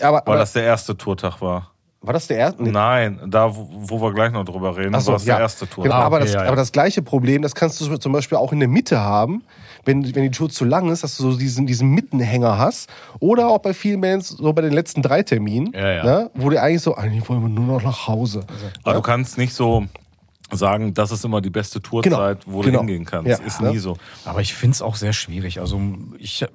Aber, 0.00 0.12
weil 0.12 0.22
aber 0.22 0.36
das 0.36 0.54
der 0.54 0.62
erste 0.62 0.96
Tourtag 0.96 1.42
war. 1.42 1.72
War 2.02 2.14
das 2.14 2.26
der 2.26 2.38
erste? 2.38 2.62
Nee. 2.62 2.70
Nein, 2.70 3.20
da 3.26 3.54
wo, 3.54 3.68
wo 3.70 4.00
wir 4.00 4.14
gleich 4.14 4.32
noch 4.32 4.44
drüber 4.44 4.74
reden, 4.76 4.94
Ach 4.94 5.02
so, 5.02 5.12
war 5.12 5.16
es 5.16 5.26
ja. 5.26 5.34
der 5.34 5.42
erste 5.42 5.68
Tourtag. 5.68 5.92
Genau, 5.92 5.96
aber, 5.96 6.16
okay, 6.16 6.24
das, 6.24 6.34
ja, 6.34 6.40
ja. 6.42 6.46
aber 6.46 6.56
das 6.56 6.72
gleiche 6.72 7.02
Problem, 7.02 7.42
das 7.42 7.54
kannst 7.54 7.78
du 7.80 7.96
zum 7.96 8.12
Beispiel 8.12 8.38
auch 8.38 8.52
in 8.52 8.60
der 8.60 8.68
Mitte 8.68 9.00
haben, 9.00 9.44
wenn, 9.84 10.02
wenn 10.14 10.22
die 10.22 10.30
Tour 10.30 10.48
zu 10.48 10.64
lang 10.64 10.90
ist, 10.90 11.04
dass 11.04 11.18
du 11.18 11.30
so 11.30 11.36
diesen, 11.36 11.66
diesen 11.66 11.90
Mittenhänger 11.90 12.56
hast. 12.56 12.88
Oder 13.18 13.48
auch 13.48 13.58
bei 13.58 13.74
vielen 13.74 14.00
Bands, 14.00 14.28
so 14.28 14.52
bei 14.52 14.62
den 14.62 14.72
letzten 14.72 15.02
drei 15.02 15.22
Terminen, 15.22 15.72
Ja, 15.74 15.92
ja. 15.92 16.04
Ne, 16.04 16.30
wo 16.34 16.48
die 16.48 16.58
eigentlich 16.58 16.82
so, 16.82 16.94
eigentlich 16.94 17.28
wollen 17.28 17.42
wir 17.42 17.48
nur 17.48 17.66
noch 17.66 17.82
nach 17.82 18.08
Hause. 18.08 18.46
Aber 18.82 18.94
du 18.94 19.02
kannst 19.02 19.36
nicht 19.36 19.52
so 19.52 19.84
sagen, 20.50 20.94
das 20.94 21.12
ist 21.12 21.24
immer 21.24 21.42
die 21.42 21.50
beste 21.50 21.82
Tourzeit, 21.82 22.46
wo 22.46 22.60
genau. 22.60 22.78
du 22.80 22.86
hingehen 22.86 23.04
kannst. 23.04 23.28
Ja, 23.28 23.36
ist 23.36 23.60
ne? 23.60 23.72
nie 23.72 23.78
so. 23.78 23.96
Aber 24.24 24.40
ich 24.40 24.54
find's 24.54 24.80
auch 24.80 24.96
sehr 24.96 25.12
schwierig. 25.12 25.60
Also 25.60 25.80
ich, 26.18 26.46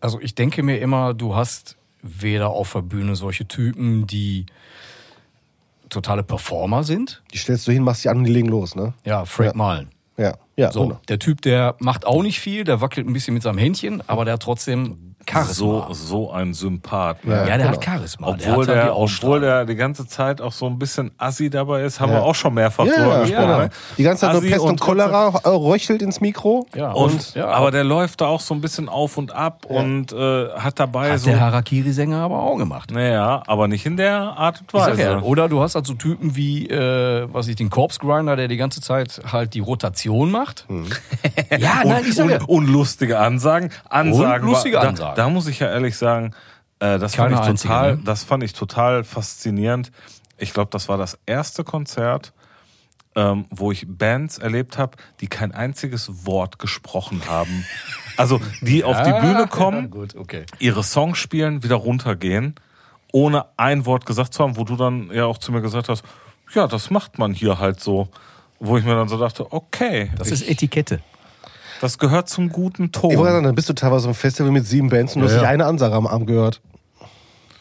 also 0.00 0.20
ich 0.20 0.34
denke 0.34 0.62
mir 0.62 0.78
immer, 0.78 1.14
du 1.14 1.34
hast 1.34 1.76
weder 2.20 2.50
auf 2.50 2.72
der 2.72 2.82
Bühne 2.82 3.16
solche 3.16 3.46
Typen, 3.46 4.06
die 4.06 4.46
totale 5.88 6.22
Performer 6.22 6.84
sind. 6.84 7.22
Die 7.32 7.38
stellst 7.38 7.66
du 7.66 7.72
hin, 7.72 7.82
machst 7.82 8.04
die 8.04 8.08
an 8.08 8.18
und 8.18 8.24
die 8.24 8.32
legen 8.32 8.48
los, 8.48 8.74
ne? 8.74 8.94
Ja, 9.04 9.24
Fred 9.24 9.52
Ja. 9.52 9.54
Malen. 9.54 9.88
Ja, 10.16 10.34
ja. 10.56 10.72
So, 10.72 10.82
genau. 10.88 11.00
der 11.08 11.18
Typ, 11.18 11.42
der 11.42 11.76
macht 11.78 12.06
auch 12.06 12.22
nicht 12.22 12.40
viel, 12.40 12.64
der 12.64 12.80
wackelt 12.80 13.06
ein 13.06 13.12
bisschen 13.12 13.34
mit 13.34 13.42
seinem 13.42 13.58
Händchen, 13.58 14.02
aber 14.08 14.24
der 14.24 14.34
hat 14.34 14.42
trotzdem 14.42 15.14
Charisma. 15.28 15.54
So, 15.54 15.86
so 15.92 16.30
ein 16.30 16.54
Sympath. 16.54 17.18
Ja, 17.24 17.30
ja, 17.30 17.44
der 17.46 17.58
genau. 17.58 17.70
hat 17.72 17.84
Charisma. 17.84 18.28
Obwohl 18.28 18.36
der, 18.38 18.50
hat 18.52 18.56
halt 18.58 18.68
der, 18.68 18.84
die 18.84 18.90
obwohl 18.90 19.40
der 19.40 19.64
die 19.64 19.74
ganze 19.74 20.06
Zeit 20.06 20.40
auch 20.40 20.52
so 20.52 20.66
ein 20.66 20.78
bisschen 20.78 21.10
assi 21.18 21.50
dabei 21.50 21.82
ist, 21.82 22.00
haben 22.00 22.10
Ja. 22.12 22.18
wir 22.18 22.22
auch 22.24 22.34
schon 22.34 22.54
mehrfach 22.54 22.84
Ja, 22.86 22.92
drüber 22.94 23.06
ja, 23.14 23.20
gesprochen. 23.22 23.42
genau. 23.46 23.58
ne? 23.58 23.70
Die 23.98 24.02
ganze 24.02 24.20
Zeit 24.22 24.32
nur 24.32 24.42
Assi 24.42 24.50
Pest 24.50 24.60
und, 24.64 24.76
trotzdem- 24.78 24.86
Cholera 24.86 25.28
röchelt 25.46 26.02
ins 26.02 26.20
Mikro. 26.20 26.66
ja, 26.74 26.92
Und, 26.92 27.34
ja, 27.34 27.48
aber 27.48 27.70
der 27.70 27.84
läuft 27.84 28.20
da 28.20 28.26
auch 28.26 28.40
so 28.40 28.54
ein 28.54 28.60
bisschen 28.60 28.88
auf 28.88 29.16
und 29.18 29.32
ab 29.32 29.66
und 29.66 30.12
äh, 30.12 30.48
hat 30.50 30.78
dabei 30.78 31.12
hat 31.12 31.20
so. 31.20 31.30
der 31.30 31.40
Harakiri-Sänger 31.40 32.18
aber 32.18 32.40
auch 32.42 32.56
gemacht. 32.56 32.90
Naja, 32.92 33.42
aber 33.46 33.68
nicht 33.68 33.84
in 33.86 33.96
der 33.96 34.18
Art 34.36 34.60
und 34.60 34.74
Weise. 34.74 35.00
ja, 35.02 35.18
oder 35.20 35.48
du 35.48 35.60
hast 35.60 35.74
halt 35.74 35.86
so 35.86 35.94
Typen 35.94 36.36
wie, 36.36 36.66
äh, 36.68 37.26
was 37.32 37.48
ich, 37.48 37.56
den 37.56 37.70
Corpse 37.70 37.98
Grinder, 37.98 38.36
der 38.36 38.48
die 38.48 38.56
ganze 38.56 38.80
Zeit 38.80 39.20
halt 39.32 39.54
die 39.54 39.60
Rotation 39.60 40.30
macht. 40.30 40.66
Ja, 41.58 41.82
nein, 41.84 42.04
ich 42.08 42.14
sag 42.14 42.28
ja. 42.30 42.38
und, 42.40 42.48
und 42.48 42.66
lustige 42.66 43.18
Ansagen. 43.18 43.70
Ansagen 43.88 44.44
Und 44.44 44.50
lustige 44.52 44.76
war, 44.76 44.82
da, 44.82 44.88
Ansagen. 44.90 45.15
Da 45.16 45.28
muss 45.28 45.46
ich 45.46 45.58
ja 45.60 45.68
ehrlich 45.68 45.96
sagen, 45.96 46.34
äh, 46.78 46.98
das, 46.98 47.12
Keine 47.12 47.34
fand 47.34 47.44
ich 47.44 47.50
einzige, 47.50 47.68
total, 47.72 47.96
ne? 47.96 48.02
das 48.04 48.24
fand 48.24 48.42
ich 48.42 48.52
total 48.52 49.04
faszinierend. 49.04 49.90
Ich 50.36 50.52
glaube, 50.52 50.70
das 50.70 50.88
war 50.88 50.98
das 50.98 51.18
erste 51.24 51.64
Konzert, 51.64 52.32
ähm, 53.14 53.46
wo 53.50 53.72
ich 53.72 53.86
Bands 53.88 54.36
erlebt 54.36 54.76
habe, 54.76 54.98
die 55.20 55.26
kein 55.26 55.52
einziges 55.52 56.26
Wort 56.26 56.58
gesprochen 56.58 57.22
haben. 57.26 57.64
Also 58.18 58.40
die 58.60 58.84
auf 58.84 59.00
die 59.02 59.12
Bühne 59.12 59.46
kommen, 59.48 59.90
Gut, 59.90 60.14
okay. 60.14 60.44
ihre 60.58 60.84
Songs 60.84 61.18
spielen, 61.18 61.62
wieder 61.62 61.76
runtergehen, 61.76 62.54
ohne 63.12 63.46
ein 63.56 63.86
Wort 63.86 64.04
gesagt 64.04 64.34
zu 64.34 64.42
haben, 64.42 64.58
wo 64.58 64.64
du 64.64 64.76
dann 64.76 65.10
ja 65.10 65.24
auch 65.24 65.38
zu 65.38 65.50
mir 65.50 65.62
gesagt 65.62 65.88
hast, 65.88 66.04
ja, 66.54 66.66
das 66.66 66.90
macht 66.90 67.18
man 67.18 67.32
hier 67.32 67.58
halt 67.58 67.80
so. 67.80 68.08
Wo 68.58 68.78
ich 68.78 68.84
mir 68.84 68.94
dann 68.94 69.08
so 69.08 69.18
dachte, 69.18 69.52
okay, 69.52 70.10
Das 70.16 70.28
ich, 70.28 70.34
ist 70.34 70.48
Etikette. 70.48 71.00
Das 71.80 71.98
gehört 71.98 72.28
zum 72.28 72.48
guten 72.50 72.92
Ton. 72.92 73.10
Ich 73.10 73.18
wollte 73.18 73.32
sagen, 73.32 73.44
dann 73.44 73.54
bist 73.54 73.68
du 73.68 73.72
teilweise 73.74 74.04
auf 74.04 74.06
einem 74.06 74.14
Festival 74.14 74.52
mit 74.52 74.66
sieben 74.66 74.88
Bands 74.88 75.14
und 75.14 75.20
du 75.22 75.26
hast 75.26 75.32
Ja, 75.34 75.38
nicht 75.38 75.44
ja. 75.44 75.50
eine 75.50 75.66
Ansage 75.66 75.94
am 75.94 76.06
Arm 76.06 76.26
gehört. 76.26 76.60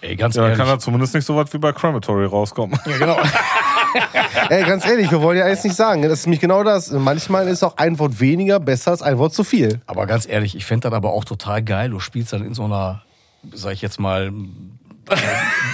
Ey, 0.02 0.16
ganz 0.16 0.36
Ja, 0.36 0.42
dann 0.44 0.52
ehrlich. 0.52 0.64
kann 0.66 0.74
er 0.76 0.80
zumindest 0.80 1.16
nicht 1.16 1.26
so 1.26 1.36
was 1.36 1.52
wie 1.54 1.58
bei 1.58 1.72
Crematory 1.72 2.26
rauskommen. 2.26 2.78
ja, 2.86 2.98
genau. 2.98 3.18
Ey, 4.50 4.64
ganz 4.64 4.86
ehrlich, 4.86 5.10
wir 5.10 5.22
wollen 5.22 5.38
ja 5.38 5.48
jetzt 5.48 5.64
nicht 5.64 5.76
sagen. 5.76 6.02
Das 6.04 6.12
ist 6.12 6.26
nämlich 6.28 6.42
genau 6.42 6.64
das. 6.64 6.92
Manchmal 6.92 7.48
ist 7.48 7.64
auch 7.64 7.78
ein 7.78 7.98
Wort 7.98 8.20
weniger 8.20 8.60
besser 8.60 8.92
als 8.92 9.02
ein 9.02 9.18
Wort 9.18 9.34
zu 9.34 9.44
viel. 9.44 9.80
Aber 9.88 10.06
ganz 10.06 10.28
ehrlich, 10.28 10.56
ich 10.56 10.66
fände 10.66 10.90
das 10.90 10.96
aber 10.96 11.12
auch 11.12 11.26
total 11.26 11.64
geil. 11.64 11.90
Du 11.90 12.00
spielst 12.00 12.34
dann 12.34 12.44
in 12.46 12.54
so 12.54 12.66
einer, 12.66 13.02
sag 13.54 13.74
ich 13.74 13.82
jetzt 13.82 14.00
mal, 14.00 14.32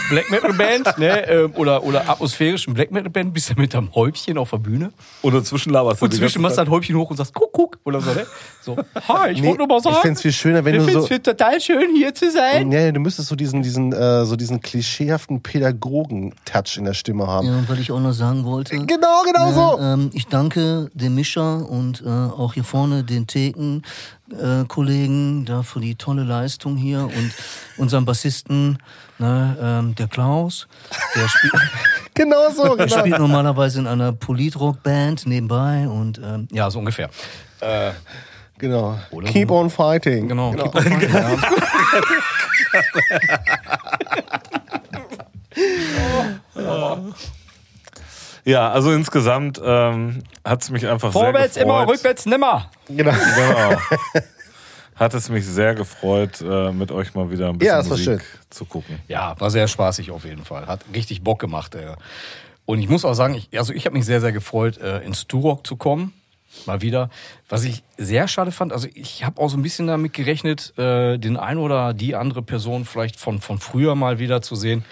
Black 0.09 0.29
Metal 0.29 0.53
Band, 0.53 0.97
ne, 0.97 1.27
ähm, 1.29 1.53
oder, 1.55 1.83
oder 1.83 2.09
atmosphärischen 2.09 2.73
Black 2.73 2.91
Metal 2.91 3.09
Band, 3.09 3.33
bist 3.33 3.49
du 3.49 3.53
mit 3.57 3.73
deinem 3.73 3.93
Häubchen 3.95 4.37
auf 4.37 4.49
der 4.49 4.57
Bühne 4.57 4.91
Und 5.21 5.33
dazwischen 5.33 5.71
laberst 5.71 6.01
du 6.01 6.05
und 6.05 6.13
zwischen 6.13 6.41
machst 6.41 6.57
du 6.57 6.61
ein 6.61 6.69
Häubchen 6.69 6.95
hoch 6.97 7.09
und 7.09 7.17
sagst, 7.17 7.33
guck, 7.33 7.51
guck, 7.53 7.77
oder 7.85 8.01
so, 8.01 8.11
ne? 8.13 8.25
So, 8.61 8.77
hi, 9.07 9.31
ich 9.31 9.41
Nee, 9.41 9.47
wollte 9.47 9.59
nur 9.59 9.67
mal 9.67 9.77
ich 9.77 9.83
sagen, 9.83 9.97
find's 10.01 10.21
viel 10.21 10.33
schöner, 10.33 10.63
wenn 10.65 10.75
ich 10.75 10.79
du 10.81 10.85
find's 10.85 11.01
so- 11.03 11.07
viel 11.07 11.19
total 11.19 11.59
schön, 11.61 11.95
hier 11.95 12.13
zu 12.13 12.29
sein. 12.29 12.71
Ja, 12.71 12.91
du 12.91 12.99
müsstest 12.99 13.29
so 13.29 13.35
diesen, 13.35 13.61
diesen, 13.63 13.93
äh, 13.93 14.25
so 14.25 14.35
diesen 14.35 14.59
klischeehaften 14.61 15.41
Pädagogen-Touch 15.41 16.77
in 16.77 16.85
der 16.85 16.93
Stimme 16.93 17.27
haben. 17.27 17.47
Ja, 17.47 17.57
und 17.57 17.69
weil 17.69 17.79
ich 17.79 17.91
auch 17.91 17.99
noch 17.99 18.11
sagen 18.13 18.43
wollte. 18.45 18.75
Genau, 18.77 19.23
genau 19.25 19.49
äh, 19.49 19.53
so. 19.53 19.79
Ähm, 19.79 20.09
ich 20.13 20.27
danke 20.27 20.89
dem 20.93 21.15
Mischer 21.15 21.67
und 21.69 22.01
äh, 22.05 22.09
auch 22.09 22.53
hier 22.53 22.63
vorne 22.63 23.03
den 23.03 23.27
Theken. 23.27 23.83
Äh, 24.31 24.65
Kollegen 24.67 25.45
da 25.45 25.63
für 25.63 25.79
die 25.79 25.95
tolle 25.95 26.23
Leistung 26.23 26.77
hier 26.77 27.01
und 27.03 27.33
unserem 27.77 28.05
Bassisten, 28.05 28.77
ne, 29.19 29.57
ähm, 29.61 29.95
der 29.95 30.07
Klaus, 30.07 30.67
der, 31.15 31.27
spielt 31.27 31.53
Genau 32.13 32.49
so, 32.49 32.75
der 32.75 32.85
genau. 32.87 32.99
spielt 32.99 33.19
normalerweise 33.19 33.79
in 33.79 33.87
einer 33.87 34.11
Politrock-Band 34.13 35.25
nebenbei 35.27 35.87
und 35.87 36.19
ähm, 36.23 36.47
Ja, 36.51 36.69
so 36.69 36.79
ungefähr. 36.79 37.09
Äh, 37.59 37.91
genau. 38.57 38.97
Oder 39.11 39.27
Keep 39.29 39.51
on 39.51 39.69
fighting. 39.69 40.27
genau. 40.27 40.51
Keep 40.51 40.75
on 40.75 40.83
fighting. 40.83 41.13
Ja. 41.13 41.37
Ja, 48.45 48.71
also 48.71 48.91
insgesamt 48.91 49.61
ähm, 49.63 50.23
hat 50.43 50.63
es 50.63 50.69
mich 50.71 50.87
einfach 50.87 51.11
Vorwärts 51.11 51.53
sehr 51.55 51.63
immer, 51.63 51.81
gefreut. 51.81 51.95
rückwärts 51.97 52.25
nimmer. 52.25 52.69
Genau. 52.87 53.11
Genau. 53.11 53.77
Hat 54.95 55.13
es 55.15 55.29
mich 55.29 55.47
sehr 55.47 55.73
gefreut, 55.73 56.41
äh, 56.41 56.71
mit 56.71 56.91
euch 56.91 57.15
mal 57.15 57.31
wieder 57.31 57.49
ein 57.49 57.57
bisschen 57.57 57.75
Ja, 57.75 57.83
Musik 57.83 58.05
schön. 58.05 58.21
zu 58.51 58.65
gucken. 58.65 58.99
Ja, 59.07 59.35
war 59.39 59.49
sehr 59.49 59.67
spaßig 59.67 60.11
auf 60.11 60.25
jeden 60.25 60.45
Fall. 60.45 60.67
Hat 60.67 60.81
richtig 60.93 61.23
Bock 61.23 61.39
gemacht. 61.39 61.73
Ey. 61.73 61.93
Und 62.65 62.79
ich 62.79 62.87
muss 62.89 63.03
auch 63.03 63.15
sagen, 63.15 63.33
ich, 63.33 63.57
also 63.57 63.73
ich 63.73 63.85
habe 63.85 63.95
mich 63.95 64.05
sehr, 64.05 64.21
sehr 64.21 64.31
gefreut, 64.31 64.77
äh, 64.77 64.99
ins 64.99 65.25
Turok 65.27 65.65
zu 65.65 65.75
kommen. 65.75 66.13
Mal 66.67 66.81
wieder. 66.81 67.09
Was 67.49 67.63
ich 67.63 67.81
sehr 67.97 68.27
schade 68.27 68.51
fand, 68.51 68.73
also 68.73 68.87
ich 68.93 69.23
habe 69.23 69.41
auch 69.41 69.49
so 69.49 69.57
ein 69.57 69.63
bisschen 69.63 69.87
damit 69.87 70.13
gerechnet, 70.13 70.77
äh, 70.77 71.17
den 71.17 71.37
ein 71.37 71.57
oder 71.57 71.93
die 71.93 72.13
andere 72.15 72.41
Person 72.43 72.85
vielleicht 72.85 73.17
von, 73.19 73.39
von 73.39 73.57
früher 73.57 73.95
mal 73.95 74.19
wieder 74.19 74.41
zu 74.41 74.55
sehen. 74.55 74.83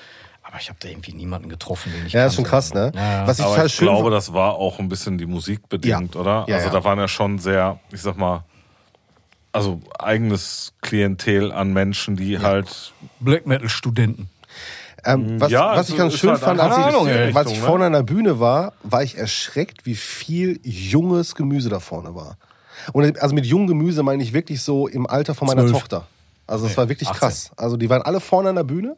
Aber 0.52 0.60
ich 0.60 0.70
habe 0.70 0.80
da 0.82 0.88
irgendwie 0.90 1.14
niemanden 1.14 1.48
getroffen, 1.48 1.92
den 1.96 2.08
ich 2.08 2.14
Ja, 2.14 2.26
ist 2.26 2.34
schon 2.36 2.44
krass, 2.44 2.74
ne? 2.74 2.92
Ja. 2.96 3.28
Was 3.28 3.38
ich 3.38 3.46
Aber 3.46 3.54
total 3.54 3.68
ich 3.68 3.74
schön 3.76 3.88
glaube, 3.88 4.10
das 4.10 4.34
war 4.34 4.56
auch 4.56 4.80
ein 4.80 4.90
bisschen 4.90 5.20
die 5.20 5.28
Musik 5.28 5.70
bedingt, 5.70 6.16
Ja. 6.16 6.22
oder? 6.22 6.46
Ja, 6.48 6.56
also 6.56 6.68
ja. 6.68 6.74
da 6.74 6.84
waren 6.84 6.98
ja 6.98 7.08
schon 7.08 7.38
sehr, 7.38 7.80
ich 7.92 8.02
sag 8.02 8.18
mal, 8.18 8.44
also 9.52 9.80
eigenes 10.00 10.74
Klientel 10.82 11.52
an 11.52 11.72
Menschen, 11.74 12.16
die 12.16 12.40
halt 12.40 12.94
Black 13.20 13.46
Metal 13.46 13.70
Studenten. 13.70 14.30
Ähm, 15.06 15.40
was, 15.40 15.52
Ja, 15.52 15.76
was 15.76 15.88
es 15.88 15.90
ich 15.94 15.98
ganz 15.98 16.14
ist 16.16 16.20
schön 16.20 16.32
halt 16.32 16.40
fand, 16.40 16.60
als 16.60 16.78
ich, 16.78 16.84
Ahnung, 16.84 17.08
ey. 17.08 17.32
als 17.34 17.48
ich 17.48 17.54
Richtung, 17.54 17.68
vorne 17.68 17.80
ne? 17.82 17.86
an 17.88 17.94
der 17.94 18.04
Bühne 18.04 18.40
war, 18.40 18.74
war 18.84 19.04
ich 19.04 19.18
erschreckt, 19.18 19.86
wie 19.86 19.96
viel 19.96 20.60
junges 20.64 21.36
Gemüse 21.36 21.70
da 21.70 21.80
vorne 21.80 22.16
war. 22.16 22.38
Und 22.92 23.22
also 23.22 23.36
mit 23.36 23.46
jungem 23.46 23.68
Gemüse 23.68 24.02
meine 24.04 24.24
ich 24.24 24.34
wirklich 24.34 24.62
so 24.64 24.88
im 24.88 25.06
Alter 25.08 25.36
von 25.36 25.48
meiner 25.48 25.62
Zwölf. 25.62 25.74
Tochter. 25.74 26.08
Also 26.48 26.66
es 26.66 26.76
war 26.76 26.90
wirklich 26.90 27.08
18. 27.10 27.20
krass. 27.20 27.52
Also 27.56 27.78
die 27.78 27.90
waren 27.90 28.02
alle 28.02 28.20
vorne 28.20 28.50
an 28.50 28.56
der 28.56 28.64
Bühne. 28.64 28.98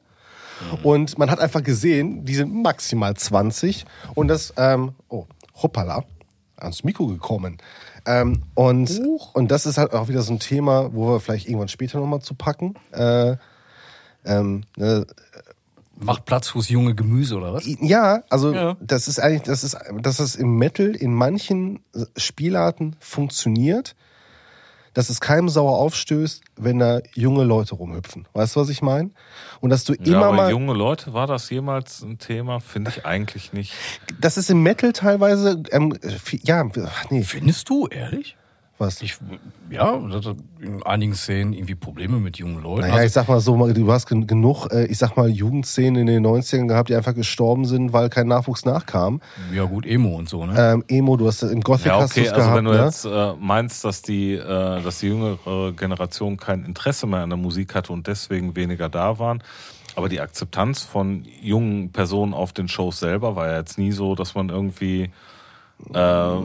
Und 0.83 1.17
man 1.17 1.29
hat 1.31 1.39
einfach 1.39 1.63
gesehen, 1.63 2.25
die 2.25 2.35
sind 2.35 2.53
maximal 2.53 3.15
20. 3.15 3.85
Und 4.15 4.27
das, 4.27 4.53
ähm, 4.57 4.93
oh, 5.09 5.25
hoppala, 5.61 6.03
ans 6.57 6.83
Mikro 6.83 7.07
gekommen. 7.07 7.57
Ähm, 8.05 8.43
und, 8.55 8.99
und 9.33 9.51
das 9.51 9.65
ist 9.65 9.77
halt 9.77 9.93
auch 9.93 10.07
wieder 10.07 10.21
so 10.23 10.33
ein 10.33 10.39
Thema, 10.39 10.93
wo 10.93 11.09
wir 11.09 11.19
vielleicht 11.19 11.47
irgendwann 11.47 11.67
später 11.67 11.99
nochmal 11.99 12.21
zu 12.21 12.33
packen. 12.33 12.75
Äh, 12.91 13.35
ähm, 14.25 14.63
ne, 14.77 15.05
Macht 16.03 16.25
Platz 16.25 16.49
fürs 16.49 16.69
junge 16.69 16.95
Gemüse, 16.95 17.37
oder 17.37 17.53
was? 17.53 17.63
ja, 17.79 18.23
also 18.29 18.53
Ja. 18.53 18.75
das 18.79 19.07
ist 19.07 19.19
eigentlich, 19.19 19.43
das 19.43 19.63
ist, 19.63 19.77
dass 20.01 20.19
es 20.19 20.35
im 20.35 20.57
Metal 20.57 20.95
in 20.95 21.13
manchen 21.13 21.79
Spielarten 22.17 22.95
funktioniert, 22.99 23.95
dass 24.93 25.09
es 25.09 25.21
keinem 25.21 25.47
sauer 25.49 25.77
aufstößt, 25.77 26.43
wenn 26.57 26.79
da 26.79 26.99
junge 27.13 27.43
Leute 27.43 27.75
rumhüpfen. 27.75 28.27
Weißt 28.33 28.55
du, 28.55 28.59
was 28.59 28.69
ich 28.69 28.81
meine? 28.81 29.11
Und 29.61 29.69
dass 29.69 29.83
du 29.85 29.93
ja, 29.93 29.99
immer 30.03 30.25
aber 30.27 30.35
mal, 30.35 30.51
junge 30.51 30.73
Leute, 30.73 31.13
war 31.13 31.27
das 31.27 31.49
jemals 31.49 32.01
ein 32.01 32.17
Thema? 32.17 32.59
Finde 32.59 32.91
ich 32.91 33.05
eigentlich 33.05 33.53
nicht. 33.53 33.73
das 34.19 34.37
ist 34.37 34.49
im 34.49 34.63
Metal 34.63 34.91
teilweise, 34.93 35.63
ähm, 35.71 35.97
viel- 36.23 36.41
ja, 36.43 36.63
ach, 36.85 37.05
nee, 37.09 37.23
Findest 37.23 37.69
du, 37.69 37.87
ehrlich? 37.87 38.35
Was? 38.81 39.01
Ich, 39.01 39.17
ja, 39.69 39.93
in 40.59 40.83
einigen 40.83 41.13
Szenen 41.15 41.53
irgendwie 41.53 41.75
Probleme 41.75 42.17
mit 42.19 42.37
jungen 42.37 42.61
Leuten. 42.61 42.81
Naja, 42.81 42.93
Also- 42.95 43.05
ich 43.05 43.11
sag 43.13 43.29
mal 43.29 43.39
so, 43.39 43.55
du 43.71 43.91
hast 43.91 44.07
gen- 44.07 44.27
genug, 44.27 44.67
äh, 44.73 44.85
ich 44.87 44.97
sag 44.97 45.15
mal, 45.15 45.29
Jugendszenen 45.29 46.01
in 46.01 46.07
den 46.07 46.23
90ern 46.25 46.67
gehabt, 46.67 46.89
die 46.89 46.95
einfach 46.95 47.15
gestorben 47.15 47.63
sind, 47.65 47.93
weil 47.93 48.09
kein 48.09 48.27
Nachwuchs 48.27 48.65
nachkam. 48.65 49.21
ja 49.53 49.63
gut, 49.63 49.85
Emo 49.85 50.17
und 50.17 50.27
so, 50.27 50.45
ne? 50.45 50.53
Ähm, 50.57 50.83
Emo, 50.89 51.15
du 51.15 51.27
hast 51.27 51.43
im 51.43 51.61
Gothic 51.61 51.85
Ja, 51.85 51.99
hast 52.01 52.11
okay, 52.11 52.21
du's 52.23 52.29
also 52.33 52.41
gehabt, 52.41 52.57
wenn 52.57 52.65
du 52.65 52.71
ne? 52.71 52.83
jetzt 52.83 53.05
äh, 53.05 53.33
meinst, 53.39 53.85
dass 53.85 54.01
die, 54.01 54.33
äh, 54.33 54.81
dass 54.81 54.99
die 54.99 55.07
jüngere 55.07 55.71
Generation 55.71 56.35
kein 56.35 56.65
Interesse 56.65 57.07
mehr 57.07 57.21
an 57.21 57.29
der 57.29 57.37
Musik 57.37 57.73
hatte 57.75 57.93
und 57.93 58.07
deswegen 58.07 58.55
weniger 58.57 58.89
da 58.89 59.17
waren. 59.19 59.41
Aber 59.95 60.07
die 60.09 60.21
Akzeptanz 60.21 60.83
von 60.83 61.25
jungen 61.41 61.91
Personen 61.91 62.33
auf 62.33 62.53
den 62.53 62.67
Shows 62.67 62.99
selber 62.99 63.35
war 63.35 63.47
ja 63.47 63.57
jetzt 63.57 63.77
nie 63.77 63.91
so, 63.91 64.15
dass 64.15 64.35
man 64.35 64.49
irgendwie 64.49 65.11
äh, 65.89 66.39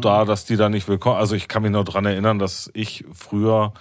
da, 0.00 0.24
dass 0.24 0.44
die 0.44 0.56
da 0.56 0.68
nicht 0.68 0.88
willkommen. 0.88 1.16
Also 1.16 1.34
ich 1.34 1.48
kann 1.48 1.62
mich 1.62 1.70
noch 1.70 1.84
dran 1.84 2.04
erinnern, 2.04 2.38
dass 2.38 2.70
ich 2.74 3.04
früher, 3.12 3.72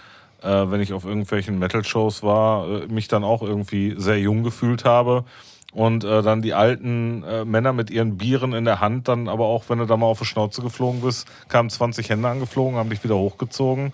äh, 0.42 0.48
wenn 0.48 0.82
ich 0.82 0.94
auf 0.94 1.06
irgendwelchen 1.06 1.60
Metal-Shows 1.60 2.24
war, 2.24 2.68
äh, 2.68 2.88
mich 2.88 3.08
dann 3.08 3.24
auch 3.24 3.42
irgendwie 3.42 3.96
sehr 3.98 4.20
jung 4.20 4.44
gefühlt 4.44 4.86
habe. 4.86 5.26
Und 5.74 6.04
äh, 6.04 6.22
dann 6.22 6.42
die 6.42 6.54
alten 6.54 7.24
äh, 7.24 7.46
Männer 7.46 7.72
mit 7.72 7.90
ihren 7.90 8.18
Bieren 8.18 8.52
in 8.52 8.66
der 8.66 8.82
Hand, 8.82 9.08
dann 9.08 9.30
aber 9.30 9.46
auch, 9.46 9.64
wenn 9.70 9.80
du 9.80 9.86
da 9.86 9.96
mal 9.96 10.08
auf 10.08 10.20
die 10.20 10.26
Schnauze 10.26 10.62
geflogen 10.62 11.00
bist, 11.02 11.28
kamen 11.48 11.70
20 11.70 12.10
Hände 12.10 12.28
angeflogen, 12.28 12.78
haben 12.78 12.90
dich 12.90 13.04
wieder 13.06 13.16
hochgezogen. 13.16 13.94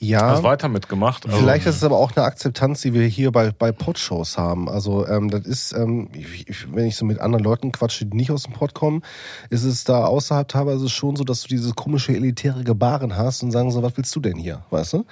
Ja. 0.00 0.30
Hast 0.30 0.42
weiter 0.42 0.68
mitgemacht. 0.68 1.24
Also, 1.24 1.38
Vielleicht 1.38 1.66
ist 1.66 1.76
es 1.76 1.84
aber 1.84 1.96
auch 1.96 2.14
eine 2.14 2.26
Akzeptanz, 2.26 2.82
die 2.82 2.92
wir 2.92 3.06
hier 3.06 3.32
bei, 3.32 3.50
bei 3.50 3.72
Podshows 3.72 4.36
haben. 4.36 4.68
Also 4.68 5.06
ähm, 5.06 5.30
das 5.30 5.46
ist, 5.46 5.72
ähm, 5.72 6.10
ich, 6.12 6.66
wenn 6.72 6.86
ich 6.86 6.96
so 6.96 7.06
mit 7.06 7.18
anderen 7.18 7.42
Leuten 7.44 7.72
quatsche, 7.72 8.04
die 8.04 8.16
nicht 8.16 8.30
aus 8.30 8.42
dem 8.42 8.52
Pod 8.52 8.74
kommen, 8.74 9.02
ist 9.48 9.64
es 9.64 9.84
da 9.84 10.04
außerhalb 10.04 10.48
teilweise 10.48 10.90
schon 10.90 11.16
so, 11.16 11.24
dass 11.24 11.42
du 11.42 11.48
dieses 11.48 11.74
komische 11.74 12.12
elitäre 12.12 12.62
Gebaren 12.62 13.16
hast 13.16 13.42
und 13.42 13.52
sagen 13.52 13.70
so, 13.70 13.82
was 13.82 13.96
willst 13.96 14.14
du 14.14 14.20
denn 14.20 14.36
hier, 14.36 14.62
weißt 14.70 14.92
du? 14.92 15.06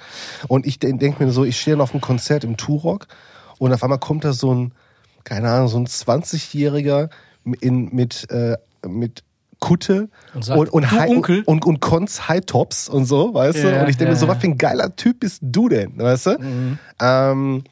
Und 0.47 0.67
ich 0.67 0.77
denke 0.77 0.99
denk 0.99 1.19
mir 1.19 1.31
so, 1.31 1.43
ich 1.43 1.59
stehe 1.59 1.75
dann 1.75 1.81
auf 1.81 1.93
einem 1.93 2.01
Konzert 2.01 2.43
im 2.43 2.55
Turok 2.55 3.07
und 3.57 3.73
auf 3.73 3.81
einmal 3.81 3.99
kommt 3.99 4.23
da 4.23 4.33
so 4.33 4.53
ein, 4.53 4.71
keine 5.23 5.49
Ahnung, 5.49 5.67
so 5.67 5.77
ein 5.77 5.87
20-Jähriger 5.87 7.09
in, 7.59 7.89
mit, 7.91 8.29
äh, 8.29 8.57
mit 8.87 9.23
Kutte 9.59 10.09
Und 10.33 10.43
sagt, 10.45 10.59
und, 10.59 10.69
und, 10.69 10.83
"Du 10.83 10.91
High- 10.91 11.09
Onkel?" 11.09 11.43
und, 11.45 11.65
und, 11.65 11.79
Cons 11.79 12.27
High 12.27 12.45
Tops 12.45 12.87
und 12.89 13.05
so, 13.05 13.33
weißt 13.33 13.63
du? 13.63 13.71
Ja, 13.71 13.81
Und 13.83 13.89
ich 13.89 13.97
denke 13.97 14.11
mir 14.11 14.15
ja, 14.15 14.19
so, 14.19 14.27
was 14.27 14.37
für 14.37 14.47
ein 14.47 14.57
geiler 14.57 14.95
Typ 14.95 15.19
bist 15.21 15.39
du 15.41 15.69
denn, 15.69 15.97
weißt 15.97 16.25
du? 16.27 16.77
Ähm, 17.01 17.63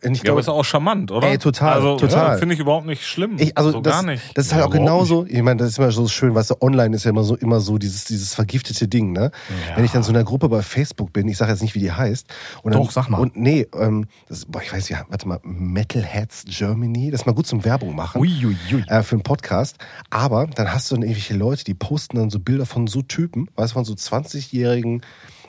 ich 0.00 0.18
ja, 0.18 0.24
glaube, 0.24 0.40
ist 0.40 0.48
auch 0.48 0.64
charmant, 0.64 1.10
oder? 1.10 1.26
Ey, 1.26 1.38
total, 1.38 1.74
also, 1.74 1.96
total. 1.96 2.32
Ja, 2.32 2.38
Finde 2.38 2.54
ich 2.54 2.60
überhaupt 2.60 2.86
nicht 2.86 3.04
schlimm. 3.04 3.36
ich, 3.38 3.56
also 3.56 3.72
so 3.72 3.80
das, 3.80 3.92
gar 3.92 4.02
nicht. 4.04 4.36
das 4.36 4.46
ist 4.46 4.52
halt 4.52 4.60
Ja, 4.62 4.68
auch 4.68 4.70
genauso, 4.70 5.26
ich 5.26 5.42
meine, 5.42 5.56
das 5.58 5.70
ist 5.70 5.78
immer 5.78 5.90
so 5.90 6.06
schön, 6.06 6.34
weißt 6.34 6.50
du, 6.50 6.54
online 6.60 6.94
ist 6.94 7.04
ja 7.04 7.10
immer 7.10 7.24
so, 7.24 7.34
immer 7.36 7.60
so 7.60 7.78
dieses, 7.78 8.04
dieses 8.04 8.34
vergiftete 8.34 8.86
Ding, 8.86 9.12
ne? 9.12 9.32
Wenn 9.74 9.84
ich 9.84 9.90
dann 9.90 10.02
so 10.04 10.10
in 10.10 10.16
einer 10.16 10.24
Gruppe 10.24 10.48
bei 10.48 10.62
Facebook 10.62 11.12
bin, 11.12 11.26
ich 11.26 11.36
sage 11.36 11.50
jetzt 11.50 11.62
nicht, 11.62 11.74
wie 11.74 11.80
die 11.80 11.90
heißt. 11.90 12.28
Und 12.62 12.74
dann, 12.74 12.82
Doch, 12.82 12.92
sag 12.92 13.08
mal. 13.08 13.18
Und 13.18 13.36
nee, 13.36 13.66
ähm, 13.74 14.06
das, 14.28 14.44
boah, 14.44 14.62
ich 14.62 14.72
weiß 14.72 14.88
ja, 14.88 15.04
warte 15.08 15.26
mal, 15.26 15.40
Metalheads 15.42 16.44
Germany, 16.46 17.10
das 17.10 17.22
ist 17.22 17.26
mal 17.26 17.32
gut 17.32 17.46
zum 17.46 17.64
Werbung 17.64 17.96
machen. 17.96 18.20
Uiuiui. 18.20 18.84
Äh, 18.86 19.02
für 19.02 19.16
einen 19.16 19.22
Podcast. 19.22 19.78
Aber 20.10 20.46
dann 20.46 20.72
hast 20.72 20.90
du 20.90 20.94
dann 20.94 21.02
irgendwelche 21.02 21.34
Leute, 21.34 21.64
die 21.64 21.74
posten 21.74 22.16
dann 22.16 22.30
so 22.30 22.38
Bilder 22.38 22.66
von 22.66 22.86
so 22.86 23.02
Typen, 23.02 23.48
weißt 23.56 23.72
du, 23.72 23.74
von 23.74 23.84
so 23.84 23.94
20-jährigen 23.94 25.02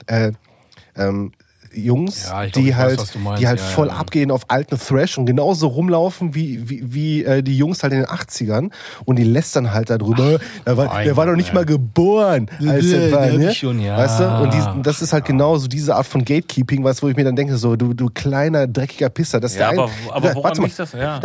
äh, 0.07 0.31
ähm, 0.95 1.33
Jungs, 1.73 2.25
Ja, 2.27 2.41
glaub, 2.45 2.53
die 2.53 2.69
weiß, 2.69 2.75
halt, 2.77 2.99
was 3.01 3.11
du 3.11 3.19
meinst. 3.19 3.41
die 3.41 3.47
halt 3.47 3.59
Ja, 3.59 3.65
voll 3.65 3.87
ja. 3.87 3.93
abgehen 3.93 4.31
auf 4.31 4.41
alten 4.49 4.77
Thrash 4.79 5.17
und 5.17 5.25
genauso 5.25 5.67
rumlaufen 5.67 6.33
wie, 6.35 6.69
wie, 6.69 6.93
wie 6.93 7.23
äh, 7.23 7.43
die 7.43 7.57
Jungs 7.57 7.83
halt 7.83 7.93
in 7.93 7.99
den 7.99 8.07
80ern 8.07 8.71
und 9.05 9.15
die 9.17 9.23
lästern 9.23 9.73
halt 9.73 9.89
darüber. 9.89 10.39
der, 10.65 10.77
war, 10.77 11.03
der 11.03 11.15
war 11.17 11.25
doch 11.25 11.35
nicht 11.35 11.53
mal 11.53 11.65
geboren, 11.65 12.49
als 12.67 12.89
der 12.89 13.11
war, 13.11 13.25
ne? 13.27 13.53
schon, 13.53 13.79
ja. 13.79 13.97
Weißt 13.97 14.19
du? 14.19 14.23
Und 14.43 14.53
die, 14.53 14.81
das 14.83 15.01
ist 15.01 15.13
halt 15.13 15.25
genauso 15.25 15.67
diese 15.67 15.95
Art 15.95 16.05
von 16.07 16.23
Gatekeeping, 16.25 16.83
weißt 16.83 17.01
du, 17.01 17.05
wo 17.05 17.09
ich 17.09 17.15
mir 17.15 17.23
dann 17.23 17.35
denke, 17.35 17.57
so, 17.57 17.75
du, 17.75 17.93
du 17.93 18.09
kleiner, 18.13 18.67
dreckiger 18.67 19.09
Pisser. 19.09 19.39
Das 19.39 19.51
ist 19.51 19.59
Ja, 19.59 19.71
der 19.71 19.79
aber- 19.81 19.89
ein- 19.91 20.11
aber 20.11 20.27
da- 20.29 20.35
woran 20.35 20.43
warte 20.49 20.61
mal, 20.61 20.69
das? 20.75 20.91
Ja. 20.93 21.19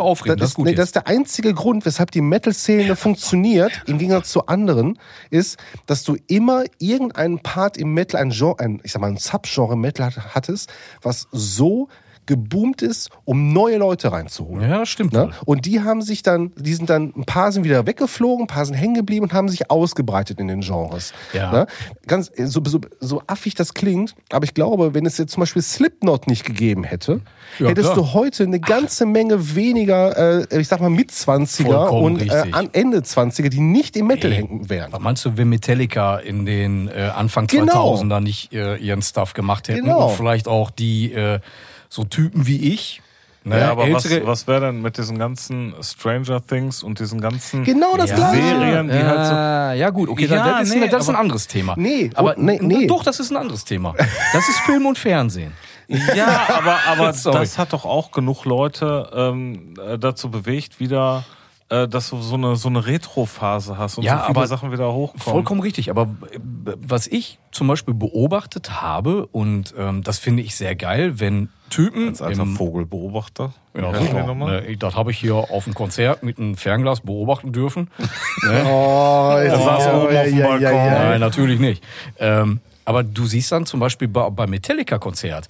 Aufregen, 0.00 0.36
nee, 0.64 0.74
das 0.74 0.86
ist 0.90 0.94
der 0.96 1.06
einzige 1.06 1.52
Grund, 1.54 1.84
weshalb 1.86 2.10
die 2.12 2.20
Metal-Szene 2.20 2.94
funktioniert, 2.96 3.72
im 3.86 3.98
Gegensatz 3.98 4.30
zu 4.30 4.46
anderen, 4.46 4.98
ist, 5.30 5.58
dass 5.86 6.04
du 6.04 6.16
immer 6.28 6.64
irgendeinen 6.78 7.40
Part 7.40 7.76
im 7.76 7.92
Metal, 7.94 8.20
ein 8.20 8.30
Genre, 8.30 8.60
ein, 8.60 8.80
ich 8.84 8.92
sag 8.92 9.00
mal, 9.00 9.08
ein 9.08 9.16
Subgenre 9.16 9.65
Metal 9.74 10.04
hat- 10.06 10.34
hattest, 10.34 10.72
was 11.02 11.26
so 11.32 11.88
geboomt 12.26 12.82
ist, 12.82 13.10
um 13.24 13.52
neue 13.52 13.76
Leute 13.78 14.12
reinzuholen. 14.12 14.68
Ja, 14.68 14.84
stimmt. 14.86 15.12
Ne? 15.12 15.30
Und 15.44 15.66
die 15.66 15.80
haben 15.80 16.02
sich 16.02 16.22
dann, 16.22 16.52
die 16.56 16.74
sind 16.74 16.90
dann, 16.90 17.12
ein 17.16 17.24
paar 17.24 17.52
sind 17.52 17.64
wieder 17.64 17.86
weggeflogen, 17.86 18.44
ein 18.44 18.48
paar 18.48 18.66
sind 18.66 18.74
hängen 18.74 18.94
geblieben 18.94 19.24
und 19.24 19.32
haben 19.32 19.48
sich 19.48 19.70
ausgebreitet 19.70 20.40
in 20.40 20.48
den 20.48 20.60
Genres. 20.60 21.12
Ja. 21.32 21.52
Ne? 21.52 21.66
Ganz, 22.06 22.30
so, 22.36 22.60
so, 22.64 22.80
so 23.00 23.22
affig 23.26 23.54
das 23.54 23.74
klingt, 23.74 24.14
aber 24.32 24.44
ich 24.44 24.54
glaube, 24.54 24.94
wenn 24.94 25.06
es 25.06 25.18
jetzt 25.18 25.32
zum 25.32 25.40
Beispiel 25.40 25.62
Slipknot 25.62 26.26
nicht 26.26 26.44
gegeben 26.44 26.84
hätte, 26.84 27.20
Ja, 27.58 27.68
hättest 27.68 27.92
klar. 27.92 27.96
du 28.04 28.12
heute 28.12 28.42
eine 28.44 28.60
ganze 28.60 29.06
Menge 29.06 29.54
weniger, 29.54 30.40
äh, 30.50 30.60
ich 30.60 30.68
sag 30.68 30.80
mal, 30.80 30.90
Mitzwanziger 30.90 31.88
Vollkommen 31.88 32.16
und 32.16 32.30
äh, 32.30 32.44
an 32.52 32.68
Ende 32.72 32.98
20er, 32.98 33.48
die 33.48 33.60
nicht 33.60 33.96
im 33.96 34.06
Metal 34.08 34.30
Ey, 34.30 34.38
hängen 34.38 34.68
wären. 34.68 34.92
Was 34.92 35.00
meinst 35.00 35.24
du, 35.24 35.36
wenn 35.36 35.48
Metallica 35.48 36.16
in 36.18 36.44
den 36.46 36.88
äh, 36.88 37.10
Anfang 37.14 37.46
Genau. 37.46 37.94
2000er 37.96 38.20
nicht 38.20 38.52
äh, 38.52 38.76
ihren 38.76 39.02
Stuff 39.02 39.32
gemacht 39.34 39.68
hätten 39.68 39.84
Genau. 39.84 40.08
und 40.08 40.16
vielleicht 40.16 40.48
auch 40.48 40.70
die 40.70 41.12
äh, 41.12 41.40
so 41.88 42.04
Typen 42.04 42.46
wie 42.46 42.72
ich, 42.72 43.02
ne, 43.44 43.60
Ja, 43.60 43.70
aber 43.72 43.90
was, 43.92 44.04
ältere, 44.04 44.26
was 44.26 44.46
wäre 44.46 44.66
denn 44.66 44.82
mit 44.82 44.98
diesen 44.98 45.18
ganzen 45.18 45.74
Stranger 45.82 46.44
Things 46.44 46.82
und 46.82 46.98
diesen 47.00 47.20
ganzen 47.20 47.64
Genau 47.64 47.96
das 47.96 48.10
ja. 48.10 48.16
Gleiche. 48.16 48.42
Serien, 48.42 48.88
die 48.88 48.94
halt 48.94 49.26
so. 49.26 49.32
ja, 49.32 49.72
ja 49.74 49.90
gut, 49.90 50.08
okay, 50.08 50.26
Ja, 50.26 50.60
das, 50.60 50.68
ist, 50.68 50.74
nee, 50.74 50.88
das 50.88 51.02
ist 51.04 51.08
ein 51.08 51.16
anderes 51.16 51.46
Thema. 51.46 51.74
Nee, 51.76 52.10
aber 52.14 52.34
oh, 52.36 52.40
nee, 52.40 52.58
nee. 52.60 52.86
doch, 52.86 53.02
das 53.02 53.20
ist 53.20 53.30
ein 53.30 53.36
anderes 53.36 53.64
Thema. 53.64 53.94
Das 54.32 54.48
ist 54.48 54.58
Film 54.60 54.86
und 54.86 54.98
Fernsehen. 54.98 55.52
Ja, 55.88 56.48
aber, 56.48 56.78
aber 56.86 57.12
das 57.32 57.58
hat 57.58 57.72
doch 57.72 57.84
auch 57.84 58.10
genug 58.10 58.44
Leute 58.44 59.10
ähm, 59.14 59.74
äh, 59.84 59.98
dazu 59.98 60.30
bewegt, 60.30 60.80
wieder, 60.80 61.24
äh, 61.28 61.35
dass 61.68 62.10
du 62.10 62.20
so 62.20 62.34
eine, 62.36 62.54
so 62.56 62.68
eine 62.68 62.86
Retro-Phase 62.86 63.76
hast 63.76 63.98
und 63.98 64.04
Ja, 64.04 64.18
so 64.18 64.26
viele 64.26 64.38
aber 64.38 64.46
Sachen 64.46 64.70
wieder 64.70 64.92
hochkommen. 64.92 65.22
Vollkommen 65.22 65.60
richtig. 65.60 65.90
Aber 65.90 66.02
äh, 66.30 66.38
was 66.76 67.06
ich 67.08 67.38
zum 67.50 67.66
Beispiel 67.66 67.94
beobachtet 67.94 68.80
habe, 68.80 69.26
und 69.26 69.74
ähm, 69.76 70.02
das 70.02 70.18
finde 70.18 70.42
ich 70.42 70.54
sehr 70.54 70.76
geil, 70.76 71.18
wenn 71.18 71.48
Typen 71.68 72.08
Als 72.08 72.22
alter 72.22 72.42
im 72.42 72.56
Vogelbeobachter. 72.56 73.52
Ja, 73.74 73.90
der 73.90 74.00
genau. 74.00 74.26
nochmal? 74.28 74.62
Ne, 74.62 74.76
Das 74.76 74.94
habe 74.94 75.10
ich 75.10 75.18
hier 75.18 75.34
auf 75.34 75.64
dem 75.64 75.74
Konzert 75.74 76.22
mit 76.22 76.38
einem 76.38 76.56
Fernglas 76.56 77.00
beobachten 77.00 77.52
dürfen. 77.52 77.90
ne? 78.44 78.64
Oh, 78.64 79.34
Er 79.36 79.58
saß 79.58 79.86
oben 79.88 80.16
auf 80.16 80.24
dem 80.24 80.38
Balkon. 80.42 80.60
Nein, 80.60 81.20
natürlich 81.20 81.58
nicht. 81.58 81.82
Ähm, 82.18 82.60
aber 82.84 83.02
du 83.02 83.26
siehst 83.26 83.50
dann 83.50 83.66
zum 83.66 83.80
Beispiel 83.80 84.06
bei, 84.06 84.30
beim 84.30 84.50
Metallica-Konzert, 84.50 85.48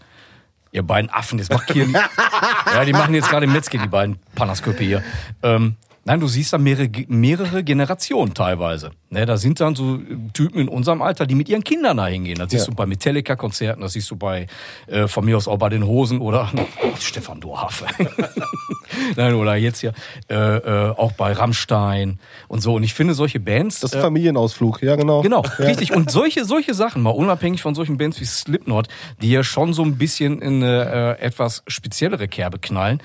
ihr 0.73 0.83
beiden 0.83 1.11
Affen, 1.11 1.37
das 1.37 1.51
macht 1.51 1.71
hier. 1.71 1.87
ja, 2.75 2.85
die 2.87 2.93
machen 2.95 3.15
jetzt 3.15 3.29
gerade 3.29 3.45
im 3.45 3.53
Metzger, 3.53 3.77
die 3.77 3.87
beiden 3.89 4.19
Panasköpfe 4.35 4.83
hier. 4.83 5.03
Ähm, 5.43 5.77
nein, 6.07 6.21
du 6.21 6.27
siehst 6.29 6.53
da 6.55 6.59
mehrere, 6.59 6.89
mehrere 7.09 7.63
Generationen 7.63 8.33
teilweise. 8.33 8.93
Ne, 9.11 9.25
da 9.27 9.37
sind 9.37 9.61
dann 9.61 9.75
so 9.77 9.99
Typen 10.33 10.59
in 10.61 10.69
unserem 10.69 11.01
Alter, 11.03 11.27
die 11.27 11.35
mit 11.35 11.49
ihren 11.49 11.63
Kindern 11.63 11.99
da 11.99 12.07
hingehen. 12.07 12.39
Das 12.39 12.51
siehst 12.51 12.67
Ja. 12.67 12.71
du 12.71 12.77
bei 12.77 12.87
Metallica-Konzerten, 12.87 13.81
das 13.83 13.93
siehst 13.93 14.11
du 14.11 14.17
bei, 14.17 14.47
äh, 14.89 15.07
von 15.07 15.25
mir 15.25 15.37
aus 15.37 15.47
auch 15.47 15.59
bei 15.59 15.69
den 15.69 15.85
Hosen 15.87 16.21
oder 16.21 16.51
Stefan 16.99 17.41
Dorhafe. 17.41 17.87
Nein, 19.17 19.35
oder 19.35 19.57
jetzt 19.57 19.81
hier 19.81 19.93
äh, 20.31 20.35
äh, 20.35 20.91
auch 20.91 21.13
bei 21.13 21.33
Rammstein 21.33 22.19
und 22.49 22.61
so. 22.63 22.75
Und 22.75 22.83
ich 22.83 22.95
finde 22.95 23.15
solche 23.15 23.41
Bands. 23.41 23.81
Das 23.81 23.91
ist 23.91 23.95
äh, 23.95 23.99
ein 23.99 24.03
Familienausflug, 24.03 24.83
ja 24.83 24.97
genau. 24.97 25.23
Genau, 25.23 25.43
richtig. 25.59 25.93
Und 25.95 26.11
solche, 26.11 26.45
solche 26.45 26.75
Sachen, 26.75 27.03
mal 27.03 27.11
unabhängig 27.11 27.63
von 27.63 27.75
solchen 27.75 27.97
Bands 27.99 28.21
wie 28.21 28.25
Slipknot, 28.25 28.89
die 29.23 29.31
ja 29.31 29.43
schon 29.45 29.73
so 29.73 29.83
ein 29.83 29.97
bisschen 29.99 30.41
in 30.41 30.63
eine 30.63 31.17
äh, 31.21 31.25
etwas 31.25 31.63
speziellere 31.67 32.29
Kerbe 32.29 32.59
knallen, 32.59 33.01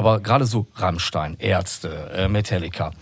aber 0.00 0.20
gerade 0.20 0.46
so 0.46 0.66
Rammstein, 0.76 1.36
Ärzte, 1.38 2.10
äh, 2.14 2.26
Metallica, 2.26 2.92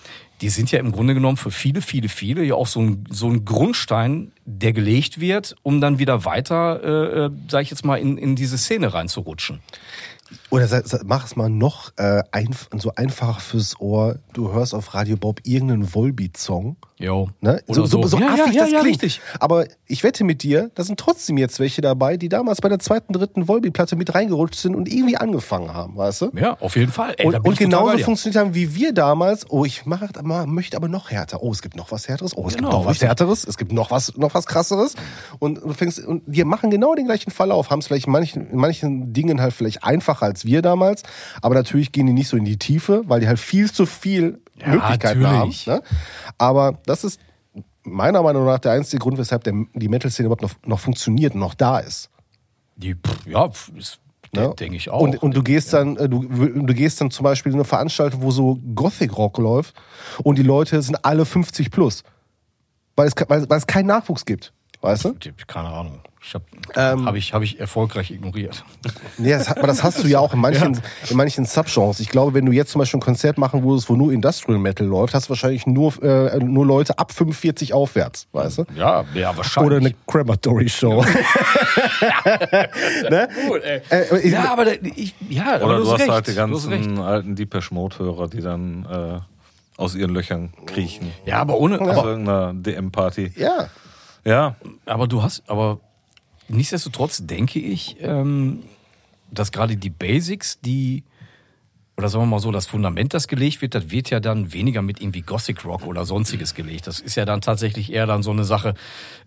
die 0.40 0.48
sind 0.48 0.72
ja 0.72 0.80
im 0.80 0.90
Grunde 0.90 1.14
genommen 1.14 1.36
für 1.36 1.52
viele, 1.52 1.80
viele, 1.80 2.08
viele 2.08 2.42
ja 2.42 2.56
auch 2.56 2.66
so 2.66 2.80
ein, 2.80 3.04
so 3.08 3.28
ein 3.28 3.44
Grundstein, 3.44 4.32
der 4.44 4.72
gelegt 4.72 5.20
wird, 5.20 5.54
um 5.62 5.80
dann 5.80 6.00
wieder 6.00 6.24
weiter, 6.24 6.82
äh, 6.82 7.26
äh, 7.26 7.30
sag 7.48 7.62
ich 7.62 7.70
jetzt 7.70 7.84
mal, 7.84 8.00
in, 8.00 8.18
in 8.18 8.34
diese 8.34 8.58
Szene 8.58 8.92
reinzurutschen. 8.92 9.60
Oder 10.50 10.82
mach 11.04 11.26
es 11.26 11.36
mal 11.36 11.50
noch 11.50 11.92
äh, 11.96 12.22
einf 12.32 12.68
so 12.76 12.92
einfach 12.94 13.40
fürs 13.40 13.78
Ohr. 13.80 14.16
Du 14.32 14.52
hörst 14.52 14.74
auf 14.74 14.94
Radio 14.94 15.16
Bob 15.16 15.40
irgendeinen 15.44 15.94
Volbeat-Song. 15.94 16.76
Jo. 16.98 17.28
Ne? 17.40 17.62
Oder 17.68 17.86
so, 17.86 17.86
so, 17.86 18.06
so 18.08 18.18
ja, 18.18 18.28
affig 18.30 18.54
ja, 18.54 18.62
das 18.62 18.72
ja, 18.72 18.80
klingt. 18.80 19.02
richtig. 19.02 19.20
Aber 19.38 19.66
ich 19.86 20.02
wette 20.02 20.24
mit 20.24 20.42
dir, 20.42 20.70
da 20.74 20.82
sind 20.82 20.98
trotzdem 20.98 21.38
jetzt 21.38 21.60
welche 21.60 21.80
dabei, 21.80 22.16
die 22.16 22.28
damals 22.28 22.60
bei 22.60 22.68
der 22.68 22.78
zweiten, 22.80 23.12
dritten 23.12 23.46
Volbeat-Platte 23.46 23.94
mit 23.94 24.14
reingerutscht 24.14 24.56
sind 24.58 24.74
und 24.74 24.88
irgendwie 24.92 25.16
angefangen 25.16 25.72
haben, 25.74 25.96
weißt 25.96 26.22
du? 26.22 26.30
Ja, 26.34 26.56
auf 26.60 26.76
jeden 26.76 26.90
Fall. 26.90 27.14
Ey, 27.18 27.26
Und, 27.26 27.36
und 27.46 27.58
genauso 27.58 27.96
dir. 27.96 28.04
funktioniert 28.04 28.40
haben 28.42 28.54
wie 28.54 28.74
wir 28.74 28.92
damals. 28.92 29.48
Oh, 29.50 29.64
ich 29.64 29.86
mach, 29.86 30.02
möchte 30.46 30.76
aber 30.76 30.88
noch 30.88 31.10
härter. 31.10 31.42
Oh, 31.42 31.52
es 31.52 31.62
gibt 31.62 31.76
noch 31.76 31.92
was 31.92 32.08
härteres. 32.08 32.36
Oh, 32.36 32.46
es 32.48 32.56
Genau, 32.56 32.70
gibt 32.70 32.78
noch 32.80 32.84
was 32.86 32.92
richtig. 32.92 33.08
härteres. 33.08 33.44
Es 33.46 33.58
gibt 33.58 33.72
noch 33.72 33.90
was, 33.92 34.16
noch 34.16 34.34
was 34.34 34.46
krasseres. 34.46 34.94
Und 35.38 35.58
du 35.62 35.72
fängst, 35.74 36.04
und 36.04 36.22
die 36.26 36.42
machen 36.44 36.70
genau 36.70 36.94
den 36.94 37.04
gleichen 37.04 37.30
Verlauf. 37.30 37.70
Haben 37.70 37.78
es 37.80 37.86
vielleicht 37.86 38.06
in 38.06 38.12
manchen, 38.12 38.50
in 38.50 38.58
manchen 38.58 39.12
Dingen 39.12 39.40
halt 39.40 39.52
vielleicht 39.52 39.84
einfacher 39.84 40.26
als 40.26 40.37
wir 40.44 40.62
damals. 40.62 41.02
Aber 41.42 41.54
natürlich 41.54 41.92
gehen 41.92 42.06
die 42.06 42.12
nicht 42.12 42.28
so 42.28 42.36
in 42.36 42.44
die 42.44 42.58
Tiefe, 42.58 43.02
weil 43.06 43.20
die 43.20 43.28
halt 43.28 43.38
viel 43.38 43.70
zu 43.70 43.86
viel 43.86 44.40
Ja, 44.60 44.68
Möglichkeiten 44.68 45.20
natürlich. 45.20 45.66
haben. 45.68 45.78
Ne? 45.78 45.82
Aber 46.38 46.78
das 46.86 47.04
ist 47.04 47.20
meiner 47.84 48.22
Meinung 48.22 48.44
nach 48.44 48.58
der 48.58 48.72
einzige 48.72 49.00
Grund, 49.00 49.18
weshalb 49.18 49.44
der, 49.44 49.54
die 49.74 49.88
Metal-Szene 49.88 50.26
überhaupt 50.26 50.42
noch, 50.42 50.54
noch 50.66 50.80
funktioniert 50.80 51.34
und 51.34 51.40
noch 51.40 51.54
da 51.54 51.78
ist. 51.78 52.10
Die, 52.76 52.94
ja, 53.26 53.50
ist, 53.76 54.00
Ne? 54.34 54.52
denke 54.58 54.76
ich 54.76 54.90
auch. 54.90 55.00
Und, 55.00 55.22
und 55.22 55.34
du 55.34 55.42
gehst 55.42 55.72
dann, 55.72 55.96
äh, 55.96 56.06
du, 56.06 56.22
du 56.22 56.74
gehst 56.74 57.00
dann 57.00 57.10
zum 57.10 57.24
Beispiel 57.24 57.50
in 57.50 57.56
eine 57.56 57.64
Veranstaltung, 57.64 58.20
wo 58.20 58.30
so 58.30 58.58
Gothic 58.74 59.16
Rock 59.16 59.38
läuft 59.38 59.74
und 60.22 60.36
die 60.36 60.42
Leute 60.42 60.82
sind 60.82 61.02
alle 61.02 61.24
50 61.24 61.70
plus. 61.70 62.02
Weil 62.94 63.06
es, 63.08 63.14
weil, 63.26 63.48
weil 63.48 63.56
es 63.56 63.66
keinen 63.66 63.86
Nachwuchs 63.86 64.26
gibt. 64.26 64.52
Weißt 64.82 65.06
du? 65.06 65.14
Keine 65.46 65.68
Ahnung. 65.68 66.00
Ich 66.28 66.34
habe 66.34 66.44
Ähm, 66.76 67.06
hab 67.06 67.14
ich, 67.14 67.32
hab 67.32 67.42
ich 67.42 67.58
erfolgreich 67.58 68.10
ignoriert. 68.10 68.62
Nee, 69.16 69.30
das, 69.30 69.48
aber 69.48 69.66
das 69.66 69.82
hast 69.82 70.04
du 70.04 70.08
ja 70.08 70.18
auch 70.18 70.34
in 70.34 70.40
manchen, 70.40 70.78
in 71.08 71.16
manchen 71.16 71.46
Subgenres. 71.46 72.00
Ich 72.00 72.10
glaube, 72.10 72.34
wenn 72.34 72.44
du 72.44 72.52
jetzt 72.52 72.72
zum 72.72 72.80
Beispiel 72.80 72.98
ein 72.98 73.02
Konzert 73.02 73.38
machen 73.38 73.64
würdest, 73.64 73.88
wo 73.88 73.96
nur 73.96 74.12
Industrial 74.12 74.58
Metal 74.58 74.86
läuft, 74.86 75.14
hast 75.14 75.26
du 75.26 75.30
wahrscheinlich 75.30 75.66
nur, 75.66 75.94
äh, 76.02 76.36
nur 76.38 76.66
Leute 76.66 76.98
ab 76.98 77.12
45 77.12 77.72
aufwärts, 77.72 78.26
weißt 78.32 78.58
du? 78.58 78.64
Ja, 78.76 79.04
ja, 79.14 79.34
wahrscheinlich. 79.34 79.66
Oder 79.72 79.76
eine 79.78 79.94
Crematory 80.06 80.68
Show. 80.68 81.02
ne? 83.10 83.28
Cool, 83.48 83.62
ey. 83.64 83.80
Äh, 83.90 84.18
ich- 84.18 84.32
ja, 84.32 84.52
aber 84.52 84.64
da, 84.66 84.72
ich, 84.82 85.14
ja, 85.28 85.54
aber 85.54 85.64
Oder 85.64 85.78
du 85.78 85.92
hast 85.92 86.00
recht. 86.00 86.10
halt 86.10 86.26
die 86.28 86.34
ganzen 86.34 86.98
alten 86.98 87.34
Deepesh 87.36 87.70
Mode-Hörer, 87.70 88.28
die 88.28 88.40
dann 88.40 88.84
äh, 88.84 89.80
aus 89.80 89.94
ihren 89.94 90.12
Löchern 90.12 90.52
kriechen. 90.66 91.12
Ja, 91.24 91.40
aber 91.40 91.58
ohne. 91.58 91.80
Aus 91.80 91.88
Aber, 91.88 92.08
irgendeiner 92.10 92.52
DM-Party. 92.54 93.32
Ja. 93.36 93.68
Ja, 94.24 94.56
aber 94.84 95.06
du 95.06 95.22
hast, 95.22 95.42
aber 95.46 95.78
nichtsdestotrotz 96.48 97.26
denke 97.26 97.58
ich, 97.58 97.96
ähm, 98.00 98.64
dass 99.30 99.52
gerade 99.52 99.76
die 99.76 99.90
Basics, 99.90 100.60
die 100.60 101.04
oder 101.96 102.08
sagen 102.08 102.22
wir 102.22 102.28
mal 102.28 102.38
so, 102.38 102.52
das 102.52 102.66
Fundament, 102.66 103.12
das 103.12 103.26
gelegt 103.26 103.60
wird, 103.60 103.74
das 103.74 103.90
wird 103.90 104.08
ja 104.10 104.20
dann 104.20 104.52
weniger 104.52 104.82
mit 104.82 105.00
irgendwie 105.00 105.22
Gothic 105.22 105.64
Rock 105.64 105.84
oder 105.84 106.04
sonstiges 106.04 106.54
gelegt. 106.54 106.86
Das 106.86 107.00
ist 107.00 107.16
ja 107.16 107.24
dann 107.24 107.40
tatsächlich 107.40 107.92
eher 107.92 108.06
dann 108.06 108.22
so 108.22 108.30
eine 108.30 108.44
Sache, 108.44 108.74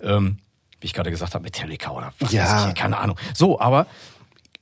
ähm, 0.02 0.38
wie 0.80 0.86
ich 0.86 0.94
gerade 0.94 1.12
gesagt 1.12 1.36
habe, 1.36 1.44
Metallica 1.44 1.92
oder 1.92 2.14
was 2.20 2.32
Ja. 2.32 2.46
weiß 2.46 2.70
ich, 2.70 2.76
keine 2.76 2.98
Ahnung. 2.98 3.18
So, 3.36 3.60
aber 3.60 3.88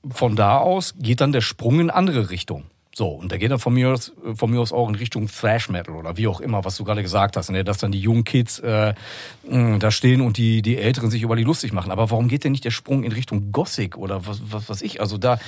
von 0.09 0.35
da 0.35 0.57
aus 0.57 0.95
geht 0.97 1.21
dann 1.21 1.31
der 1.31 1.41
Sprung 1.41 1.79
in 1.79 1.91
andere 1.91 2.31
Richtung. 2.31 2.63
So, 2.99 3.07
und 3.07 3.31
der 3.31 3.39
geht 3.39 3.49
dann 3.49 3.59
von 3.59 3.73
mir 3.73 3.93
aus, 3.93 4.11
von 4.35 4.51
mir 4.51 4.59
aus 4.59 4.73
auch 4.73 4.89
in 4.89 4.95
Richtung 4.95 5.29
Thrash 5.29 5.69
Metal 5.69 5.95
oder 5.95 6.17
wie 6.17 6.27
auch 6.27 6.41
immer, 6.41 6.65
was 6.65 6.75
du 6.75 6.83
gerade 6.83 7.01
gesagt 7.01 7.37
hast, 7.37 7.49
ne? 7.49 7.63
dass 7.63 7.77
dann 7.77 7.93
die 7.93 8.01
jungen 8.01 8.25
Kids 8.25 8.59
äh, 8.59 8.93
da 9.47 9.89
stehen 9.89 10.19
und 10.19 10.35
die, 10.35 10.61
die 10.61 10.77
Älteren 10.77 11.09
sich 11.09 11.21
über 11.21 11.37
die 11.37 11.45
lustig 11.45 11.71
machen. 11.71 11.93
Aber 11.93 12.11
warum 12.11 12.27
geht 12.27 12.43
denn 12.43 12.51
nicht 12.51 12.65
der 12.65 12.71
Sprung 12.71 13.05
in 13.05 13.13
Richtung 13.13 13.53
Gothic 13.53 13.95
oder 13.95 14.27
was, 14.27 14.41
was, 14.51 14.67
was 14.67 14.81
ich? 14.81 14.99
Also 14.99 15.17
da, 15.17 15.39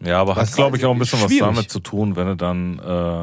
Ja, 0.00 0.20
aber 0.20 0.34
hat, 0.34 0.52
glaube 0.54 0.76
ich, 0.76 0.84
auch 0.84 0.90
ein 0.90 0.98
bisschen 0.98 1.20
was 1.20 1.28
schwierig. 1.28 1.44
damit 1.44 1.70
zu 1.70 1.78
tun, 1.78 2.16
wenn 2.16 2.26
du 2.26 2.34
dann 2.34 2.80
äh, 2.80 3.22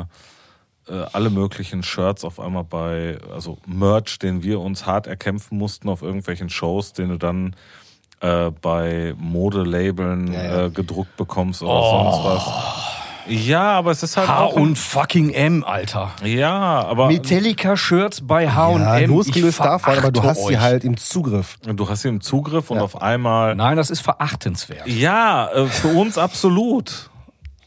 äh, 0.93 1.05
alle 1.11 1.29
möglichen 1.29 1.83
Shirts 1.83 2.23
auf 2.23 2.39
einmal 2.39 2.63
bei, 2.63 3.17
also 3.29 3.57
Merch, 3.65 4.19
den 4.19 4.41
wir 4.41 4.61
uns 4.61 4.85
hart 4.85 5.05
erkämpfen 5.05 5.57
mussten 5.57 5.89
auf 5.89 6.01
irgendwelchen 6.01 6.47
Shows, 6.49 6.93
den 6.93 7.09
du 7.09 7.17
dann 7.17 7.57
äh, 8.21 8.51
bei 8.61 9.13
Modelabeln 9.17 10.31
Ja, 10.31 10.43
ja. 10.43 10.65
Äh, 10.67 10.69
gedruckt 10.69 11.17
bekommst 11.17 11.61
oder 11.61 11.81
sonst 11.81 12.23
was. 12.23 12.98
Ja, 13.27 13.62
aber 13.71 13.91
es 13.91 14.01
ist 14.03 14.17
halt 14.17 14.27
H 14.27 14.39
auch. 14.39 14.53
und 14.53 14.77
fucking 14.77 15.29
M, 15.32 15.63
Alter. 15.63 16.12
ja, 16.23 16.53
aber 16.58 17.08
Metallica-Shirts 17.08 18.21
bei 18.27 18.49
H&M. 18.49 18.82
ja 18.82 18.99
Ich 18.99 19.08
losgelöst 19.08 19.60
davon, 19.60 19.97
aber 19.97 20.12
du 20.12 20.23
hast 20.23 20.45
sie 20.47 20.55
euch. 20.55 20.60
halt 20.60 20.84
im 20.84 20.97
Zugriff. 20.97 21.58
du 21.63 21.89
hast 21.89 22.01
hier 22.03 22.10
einen 22.10 22.21
Zugriff 22.21 22.71
und 22.71 22.79
auf 22.79 23.01
einmal. 23.01 23.55
Nein, 23.55 23.77
das 23.77 23.89
ist 23.89 24.01
verachtenswert. 24.01 24.88
Ja, 24.88 25.49
äh, 25.51 25.65
für 25.67 25.89
uns 25.89 26.17
absolut. 26.17 27.10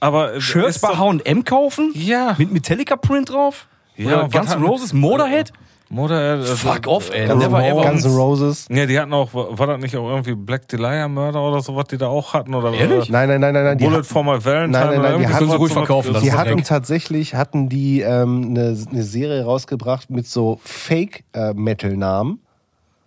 Aber 0.00 0.34
äh, 0.34 0.40
Shirts 0.40 0.80
bei 0.80 0.88
H&M 0.96 1.44
kaufen? 1.44 1.92
Ja. 1.94 2.34
Mit 2.38 2.50
Metallica-Print 2.52 3.30
drauf? 3.30 3.68
Ja, 3.96 4.26
Guns 4.26 4.52
N' 4.54 4.62
Roses? 4.62 4.92
Motorhead? 4.92 5.52
Mutter, 5.94 6.40
äh, 6.40 6.42
Fuck 6.44 6.86
off, 6.86 7.10
ey. 7.12 7.26
Guns, 7.26 7.44
Never 7.44 7.62
ever. 7.62 7.82
Guns 7.82 8.04
N' 8.04 8.14
Roses. 8.16 8.66
Ja, 8.70 8.86
die 8.86 8.98
hatten 8.98 9.12
auch, 9.12 9.28
war 9.34 9.66
das 9.66 9.78
nicht 9.80 9.94
auch 9.96 10.08
irgendwie 10.08 10.34
Black 10.34 10.66
Delia 10.68 11.06
Mörder 11.06 11.42
oder 11.42 11.60
so, 11.60 11.76
was 11.76 11.84
die 11.88 11.98
da 11.98 12.06
auch 12.08 12.32
hatten? 12.32 12.54
Oder 12.54 12.72
Ehrlich? 12.72 13.08
Äh, 13.08 13.12
Nein, 13.12 13.28
nein, 13.28 13.40
nein, 13.42 13.52
nein, 13.54 13.64
nein. 13.64 13.78
Die, 13.78 13.84
Bullet 13.84 13.98
hat- 13.98 14.06
for 14.06 14.24
my 14.24 14.42
Valentine 14.42 14.68
Nein, 14.68 14.86
nein, 14.86 14.88
nein, 14.88 15.02
die 15.02 15.08
irgendwie 15.08 15.26
hatten- 15.34 15.44
sowas, 15.44 15.52
sie 15.52 15.58
ruhig 15.58 15.72
sowas- 15.72 15.86
verkaufen, 15.86 16.16
die 16.22 16.32
hatten 16.32 16.62
tatsächlich 16.64 17.34
hatten 17.34 17.68
die 17.68 18.00
ähm, 18.00 18.46
eine, 18.50 18.76
eine 18.90 19.02
Serie 19.02 19.44
rausgebracht 19.44 20.08
mit 20.10 20.26
so 20.26 20.58
Fake-Metal-Namen. 20.64 22.40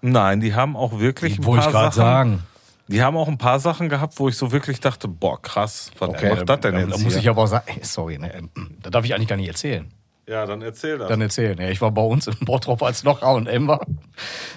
Nein, 0.02 0.40
die 0.40 0.54
haben 0.54 0.76
auch 0.78 1.00
wirklich 1.00 1.40
ein 1.40 1.46
Wollte 1.46 1.62
paar 1.64 1.70
ich 1.70 1.74
gerade 1.74 1.96
Sachen. 1.96 2.30
sagen. 2.32 2.44
Die 2.88 3.02
haben 3.02 3.18
auch 3.18 3.28
ein 3.28 3.40
paar 3.40 3.60
Sachen 3.60 3.90
gehabt, 3.90 4.14
wo 4.20 4.30
ich 4.30 4.38
so 4.38 4.52
wirklich 4.52 4.80
dachte, 4.80 5.08
boah, 5.08 5.42
krass, 5.42 5.90
was 5.98 6.10
Okay, 6.10 6.30
macht 6.36 6.48
das 6.48 6.60
denn 6.60 6.76
jetzt 6.78 6.94
da 6.94 6.98
muss 7.00 7.14
hier? 7.14 7.22
ich 7.24 7.30
aber 7.30 7.42
auch 7.42 7.48
sagen, 7.48 7.66
sorry, 7.82 8.20
ne, 8.20 8.32
ähm, 8.36 8.50
da 8.84 8.92
darf 8.92 9.04
ich 9.06 9.16
eigentlich 9.16 9.28
gar 9.28 9.38
nicht 9.38 9.48
erzählen. 9.48 9.92
Ja, 10.28 10.46
dann 10.46 10.62
erzähl 10.62 10.98
das. 10.98 11.08
Dann 11.08 11.22
erzählen. 11.22 11.60
Ja, 11.60 11.70
ich 11.70 11.82
war 11.82 11.92
bei 11.92 12.02
uns 12.02 12.28
im 12.28 12.38
Bottrop, 12.42 12.82
als 12.84 13.04
noch 13.04 13.22
A&M 13.22 13.68
war. 13.68 13.86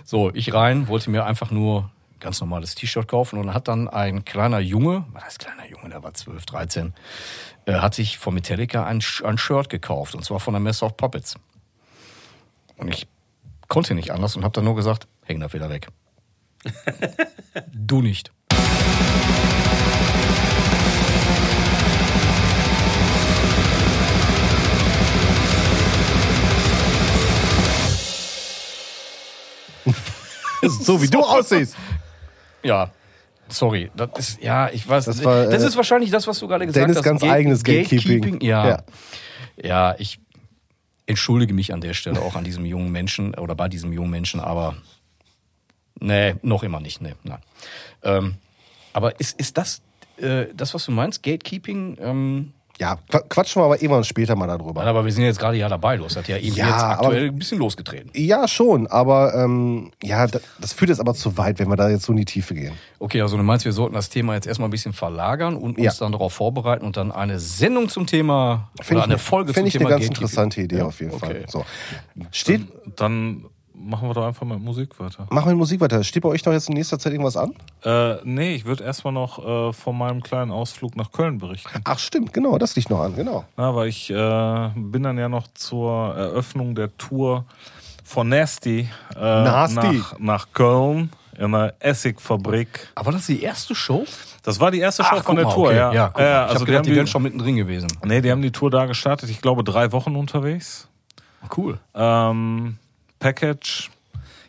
So, 0.04 0.30
ich 0.34 0.52
rein, 0.54 0.88
wollte 0.88 1.10
mir 1.10 1.24
einfach 1.24 1.50
nur 1.50 1.90
ganz 2.20 2.40
normales 2.40 2.74
T-Shirt 2.74 3.06
kaufen 3.06 3.38
und 3.38 3.46
dann 3.46 3.54
hat 3.54 3.68
dann 3.68 3.88
ein 3.88 4.24
kleiner 4.24 4.58
Junge, 4.58 5.04
was 5.12 5.24
heißt 5.24 5.38
kleiner 5.38 5.66
Junge, 5.68 5.90
der 5.90 6.02
war 6.02 6.14
12, 6.14 6.46
13, 6.46 6.94
äh, 7.66 7.74
hat 7.74 7.94
sich 7.94 8.18
von 8.18 8.34
Metallica 8.34 8.84
ein, 8.84 9.00
ein 9.24 9.38
Shirt 9.38 9.68
gekauft 9.68 10.14
und 10.14 10.24
zwar 10.24 10.40
von 10.40 10.54
der 10.54 10.60
Mess 10.60 10.82
of 10.82 10.96
Puppets. 10.96 11.36
Und 12.76 12.88
ich 12.88 13.06
konnte 13.68 13.94
nicht 13.94 14.10
anders 14.10 14.36
und 14.36 14.44
habe 14.44 14.52
dann 14.52 14.64
nur 14.64 14.76
gesagt, 14.76 15.06
häng 15.24 15.40
das 15.40 15.52
wieder 15.52 15.70
weg. 15.70 15.88
du 17.72 18.02
nicht. 18.02 18.32
so 30.80 31.00
wie 31.02 31.08
du 31.08 31.20
aussiehst. 31.20 31.76
Ja, 32.62 32.90
sorry. 33.48 33.90
Das 33.96 34.10
ist, 34.18 34.42
ja, 34.42 34.68
ich 34.70 34.88
weiß. 34.88 35.04
Das 35.06 35.16
Das, 35.16 35.24
war, 35.24 35.50
äh, 35.50 35.56
ist 35.56 35.76
wahrscheinlich 35.76 36.10
das, 36.10 36.26
was 36.26 36.38
du 36.38 36.48
gerade 36.48 36.66
gesagt 36.66 36.82
Dennis 36.84 36.98
hast. 36.98 37.04
ganz 37.04 37.20
Gate- 37.20 37.30
eigenes 37.30 37.64
Gatekeeping. 37.64 38.40
Ja. 38.40 38.68
Ja. 38.68 38.82
ja. 39.62 39.94
ich 39.98 40.18
entschuldige 41.06 41.54
mich 41.54 41.72
an 41.72 41.80
der 41.80 41.94
Stelle 41.94 42.20
auch 42.20 42.36
an 42.36 42.44
diesem 42.44 42.64
jungen 42.66 42.92
Menschen 42.92 43.34
oder 43.34 43.54
bei 43.54 43.68
diesem 43.68 43.92
jungen 43.92 44.10
Menschen, 44.10 44.40
aber 44.40 44.76
nee, 46.00 46.34
noch 46.42 46.62
immer 46.62 46.80
nicht. 46.80 47.00
Nee, 47.00 47.14
nein. 47.22 47.40
Ähm, 48.02 48.34
aber 48.92 49.18
ist, 49.20 49.38
ist 49.40 49.56
das 49.56 49.80
äh, 50.18 50.46
das, 50.54 50.74
was 50.74 50.84
du 50.84 50.92
meinst? 50.92 51.22
Gatekeeping? 51.22 51.96
Ähm, 52.00 52.52
Ja, 52.78 52.96
qua- 53.10 53.22
quatschen 53.28 53.60
wir 53.60 53.64
aber 53.66 53.76
irgendwann 53.82 54.04
später 54.04 54.36
mal 54.36 54.46
darüber. 54.46 54.72
nein, 54.80 54.88
aber 54.88 55.04
wir 55.04 55.10
sind 55.12 55.24
jetzt 55.24 55.38
gerade 55.40 55.56
ja 55.56 55.68
dabei. 55.68 55.96
Du 55.96 56.04
hast 56.04 56.14
das 56.16 56.26
ja 56.28 56.36
eben 56.36 56.54
Ja, 56.54 56.66
jetzt 56.66 56.74
aber- 56.76 57.06
aktuell 57.06 57.26
ein 57.28 57.38
bisschen 57.38 57.58
losgetreten. 57.58 58.10
Ja, 58.14 58.46
schon, 58.46 58.86
aber 58.86 59.34
ähm, 59.34 59.90
ja, 60.02 60.26
das, 60.28 60.42
das 60.60 60.72
führt 60.72 60.90
jetzt 60.90 61.00
aber 61.00 61.14
zu 61.14 61.36
weit, 61.36 61.58
wenn 61.58 61.68
wir 61.68 61.76
da 61.76 61.88
jetzt 61.90 62.04
so 62.04 62.12
in 62.12 62.18
die 62.18 62.24
Tiefe 62.24 62.54
gehen. 62.54 62.74
Okay, 63.00 63.20
also 63.20 63.36
du 63.36 63.42
meinst, 63.42 63.64
wir 63.64 63.72
sollten 63.72 63.94
das 63.94 64.10
Thema 64.10 64.34
jetzt 64.34 64.46
erstmal 64.46 64.68
ein 64.68 64.70
bisschen 64.70 64.92
verlagern 64.92 65.56
und 65.56 65.76
uns 65.76 65.84
Ja. 65.84 65.92
dann 65.98 66.12
darauf 66.12 66.32
vorbereiten 66.34 66.84
und 66.86 66.96
dann 66.96 67.10
eine 67.10 67.40
Sendung 67.40 67.88
zum 67.88 68.06
Thema 68.06 68.70
Finde 68.80 68.94
oder 68.94 69.06
ich, 69.06 69.10
eine 69.12 69.18
Folge 69.18 69.52
find 69.54 69.64
zum 69.64 69.66
ich 69.66 69.72
Thema 69.72 69.84
eine 69.86 69.90
ganz 69.90 70.02
Gatekeeping. 70.04 70.22
interessante 70.24 70.60
Idee 70.60 70.76
Ja, 70.78 70.84
auf 70.86 71.00
jeden 71.00 71.12
okay. 71.14 71.26
Fall. 71.26 71.44
So. 71.48 71.64
Steht, 72.30 72.62
Dann 72.96 73.44
machen 73.78 74.08
wir 74.08 74.14
doch 74.14 74.26
einfach 74.26 74.46
mit 74.46 74.60
Musik 74.60 74.98
weiter. 74.98 75.26
machen 75.30 75.46
wir 75.46 75.52
mit 75.52 75.58
Musik 75.58 75.80
weiter. 75.80 76.02
Steht 76.04 76.22
bei 76.22 76.28
euch 76.28 76.44
noch 76.44 76.52
jetzt 76.52 76.68
in 76.68 76.74
nächster 76.74 76.98
Zeit 76.98 77.12
irgendwas 77.12 77.36
an? 77.36 77.54
Äh, 77.84 78.16
nee, 78.24 78.54
ich 78.54 78.64
würde 78.64 78.84
erstmal 78.84 79.12
noch 79.12 79.38
äh, 79.38 79.72
von 79.72 79.96
meinem 79.96 80.22
kleinen 80.22 80.50
Ausflug 80.50 80.96
nach 80.96 81.12
Köln 81.12 81.38
berichten. 81.38 81.68
Ach 81.84 81.98
stimmt, 81.98 82.32
genau, 82.32 82.58
das 82.58 82.76
liegt 82.76 82.90
noch 82.90 83.00
an, 83.00 83.14
genau. 83.14 83.44
Na, 83.56 83.74
weil 83.74 83.88
ich 83.88 84.10
äh, 84.10 84.70
bin 84.74 85.02
dann 85.02 85.18
ja 85.18 85.28
noch 85.28 85.46
zur 85.54 86.14
Eröffnung 86.14 86.74
der 86.74 86.96
Tour 86.96 87.44
von 88.04 88.28
Nasty, 88.28 88.88
äh, 89.16 89.20
Nasty. 89.20 89.98
Nach, 89.98 90.18
nach 90.18 90.46
Köln 90.52 91.10
in 91.36 91.54
einer 91.54 91.72
Essigfabrik. 91.78 92.88
Aber 92.94 93.12
das 93.12 93.22
ist 93.22 93.28
die 93.28 93.42
erste 93.42 93.74
Show? 93.74 94.04
Das 94.42 94.58
war 94.60 94.70
die 94.70 94.80
erste 94.80 95.04
Show 95.04 95.16
Ach, 95.18 95.24
von 95.24 95.36
guck 95.36 95.36
der 95.36 95.44
mal, 95.44 95.54
Tour, 95.54 95.66
okay. 95.66 95.76
ja. 95.76 95.92
ja 95.92 95.92
ja 95.92 96.02
mal. 96.02 96.12
ich 96.12 96.22
also 96.22 96.54
hab 96.54 96.58
die 96.58 96.64
gedacht, 96.64 96.76
haben 96.76 96.82
die 96.84 96.90
die, 96.90 96.96
wären 96.96 97.06
schon 97.06 97.22
mittendrin 97.22 97.56
gewesen. 97.56 97.88
nee, 98.04 98.20
die 98.20 98.30
haben 98.30 98.42
die 98.42 98.50
Tour 98.50 98.70
da 98.70 98.86
gestartet. 98.86 99.30
Ich 99.30 99.40
glaube 99.40 99.62
drei 99.62 99.92
Wochen 99.92 100.16
unterwegs. 100.16 100.88
Cool. 101.56 101.78
Ähm, 101.94 102.78
Package. 103.18 103.90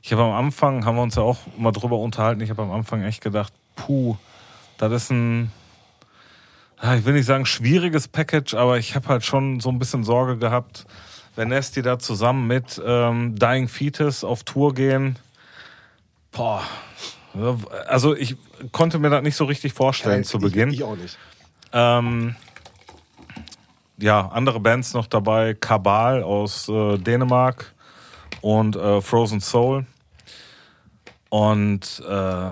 Ich 0.01 0.11
habe 0.11 0.23
am 0.23 0.31
Anfang, 0.31 0.85
haben 0.85 0.95
wir 0.95 1.01
uns 1.01 1.15
ja 1.15 1.23
auch 1.23 1.39
mal 1.57 1.71
drüber 1.71 1.97
unterhalten, 1.97 2.41
ich 2.41 2.49
habe 2.49 2.61
am 2.61 2.71
Anfang 2.71 3.03
echt 3.03 3.21
gedacht, 3.21 3.53
puh, 3.75 4.15
das 4.77 4.91
ist 4.91 5.11
ein, 5.11 5.51
ah, 6.77 6.95
ich 6.95 7.05
will 7.05 7.13
nicht 7.13 7.25
sagen 7.25 7.45
schwieriges 7.45 8.07
Package, 8.07 8.53
aber 8.53 8.77
ich 8.77 8.95
habe 8.95 9.07
halt 9.07 9.25
schon 9.25 9.59
so 9.59 9.69
ein 9.69 9.79
bisschen 9.79 10.03
Sorge 10.03 10.37
gehabt, 10.37 10.85
wenn 11.35 11.49
Nasty 11.49 11.81
da 11.81 11.99
zusammen 11.99 12.47
mit 12.47 12.81
ähm, 12.83 13.35
Dying 13.35 13.67
Fetus 13.67 14.23
auf 14.23 14.43
Tour 14.43 14.73
gehen. 14.73 15.17
Boah. 16.31 16.63
Also 17.87 18.15
ich 18.15 18.35
konnte 18.71 18.99
mir 18.99 19.09
das 19.09 19.21
nicht 19.21 19.35
so 19.35 19.45
richtig 19.45 19.73
vorstellen 19.73 20.23
zu 20.23 20.39
Beginn. 20.39 20.69
Ich, 20.69 20.79
ich 20.79 20.83
auch 20.83 20.95
nicht. 20.95 21.17
Ähm, 21.71 22.35
ja, 23.97 24.27
andere 24.29 24.59
Bands 24.59 24.93
noch 24.93 25.07
dabei. 25.07 25.53
Kabal 25.53 26.23
aus 26.23 26.67
äh, 26.69 26.97
Dänemark 26.97 27.73
und 28.41 28.75
äh, 28.75 29.01
Frozen 29.01 29.41
Soul. 29.41 29.85
Und 31.29 32.01
äh, 32.07 32.51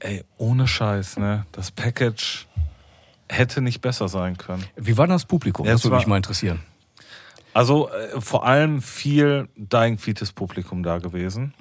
ey, 0.00 0.24
ohne 0.38 0.66
Scheiß, 0.66 1.18
ne? 1.18 1.46
Das 1.52 1.70
Package 1.70 2.46
hätte 3.28 3.60
nicht 3.60 3.80
besser 3.80 4.08
sein 4.08 4.36
können. 4.36 4.64
Wie 4.76 4.96
war 4.96 5.06
das 5.06 5.24
Publikum? 5.24 5.66
Das 5.66 5.84
würde 5.84 5.96
mich 5.96 6.06
mal 6.06 6.16
interessieren. 6.16 6.60
Also 7.56 7.88
äh, 7.88 8.20
vor 8.20 8.44
allem 8.44 8.82
viel 8.82 9.48
Dying 9.56 9.96
Fetus 9.96 10.30
Publikum 10.30 10.82
da 10.82 10.98
gewesen. 10.98 11.54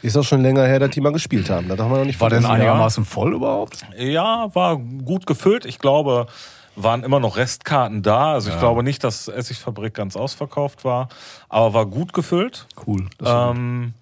Ist 0.00 0.16
auch 0.16 0.22
schon 0.22 0.40
länger 0.40 0.64
her, 0.64 0.78
dass 0.78 0.90
die 0.90 1.00
mal 1.00 1.12
gespielt 1.12 1.50
haben. 1.50 1.68
Da 1.68 1.74
darf 1.74 1.88
man 1.88 1.98
noch 1.98 2.06
nicht 2.06 2.20
War 2.20 2.30
denn 2.30 2.46
einigermaßen 2.46 3.04
voll 3.04 3.34
überhaupt? 3.34 3.84
Ja, 3.98 4.54
war 4.54 4.76
gut 4.76 5.26
gefüllt. 5.26 5.64
Ich 5.64 5.80
glaube, 5.80 6.28
waren 6.76 7.02
immer 7.04 7.20
noch 7.20 7.36
Restkarten 7.36 8.02
da. 8.02 8.32
Also 8.34 8.50
ich 8.50 8.58
glaube 8.58 8.82
nicht, 8.82 9.02
dass 9.02 9.28
Essigfabrik 9.28 9.94
ganz 9.94 10.14
ausverkauft 10.16 10.84
war, 10.84 11.08
aber 11.48 11.72
war 11.74 11.86
gut 11.86 12.12
gefüllt. 12.12 12.66
Cool. 12.86 13.06
Ähm, 13.24 13.94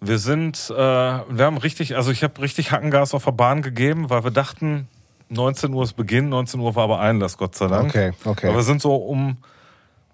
wir 0.00 0.18
sind, 0.18 0.70
äh, 0.70 0.74
wir 0.76 1.44
haben 1.44 1.56
richtig, 1.58 1.96
also 1.96 2.10
ich 2.10 2.22
habe 2.22 2.40
richtig 2.40 2.70
Hackengas 2.70 3.14
auf 3.14 3.24
der 3.24 3.32
Bahn 3.32 3.62
gegeben, 3.62 4.10
weil 4.10 4.24
wir 4.24 4.30
dachten, 4.30 4.88
19 5.28 5.72
Uhr 5.72 5.82
ist 5.82 5.94
Beginn, 5.94 6.28
19 6.28 6.60
Uhr 6.60 6.74
war 6.76 6.84
aber 6.84 7.00
Einlass, 7.00 7.36
Gott 7.36 7.54
sei 7.56 7.66
Dank. 7.66 7.88
Okay, 7.88 8.12
okay. 8.24 8.46
Aber 8.48 8.56
wir 8.58 8.62
sind 8.62 8.80
so 8.80 8.94
um 8.94 9.38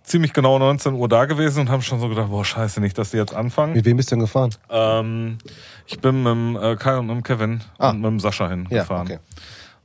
ziemlich 0.04 0.32
genau 0.32 0.58
19 0.58 0.94
Uhr 0.94 1.08
da 1.08 1.26
gewesen 1.26 1.60
und 1.60 1.68
haben 1.70 1.82
schon 1.82 2.00
so 2.00 2.08
gedacht, 2.08 2.30
boah, 2.30 2.44
scheiße, 2.44 2.80
nicht, 2.80 2.96
dass 2.96 3.10
die 3.10 3.18
jetzt 3.18 3.34
anfangen. 3.34 3.74
Mit 3.74 3.84
wem 3.84 3.98
bist 3.98 4.10
du 4.10 4.14
denn 4.14 4.20
gefahren? 4.20 4.54
Ähm, 4.70 5.38
ich 5.86 6.00
bin 6.00 6.22
mit 6.22 6.32
dem 6.32 6.56
äh, 6.56 6.76
Kai 6.76 6.96
und 6.98 7.06
mit 7.08 7.16
dem 7.16 7.22
Kevin 7.22 7.60
Ah. 7.78 7.90
und 7.90 8.00
mit 8.00 8.10
dem 8.10 8.20
Sascha 8.20 8.44
Ja, 8.44 8.50
hingefahren. 8.50 9.06
okay. 9.08 9.18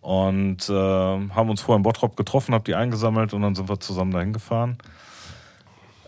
Und 0.08 0.70
äh, 0.70 0.74
haben 0.74 1.50
uns 1.50 1.60
vorher 1.60 1.76
in 1.76 1.84
Bottrop 1.84 2.16
getroffen, 2.16 2.54
hab 2.54 2.64
die 2.64 2.76
eingesammelt 2.76 3.34
und 3.34 3.42
dann 3.42 3.56
sind 3.56 3.68
wir 3.68 3.78
zusammen 3.82 4.12
dahin 4.14 4.32
gefahren. 4.32 4.78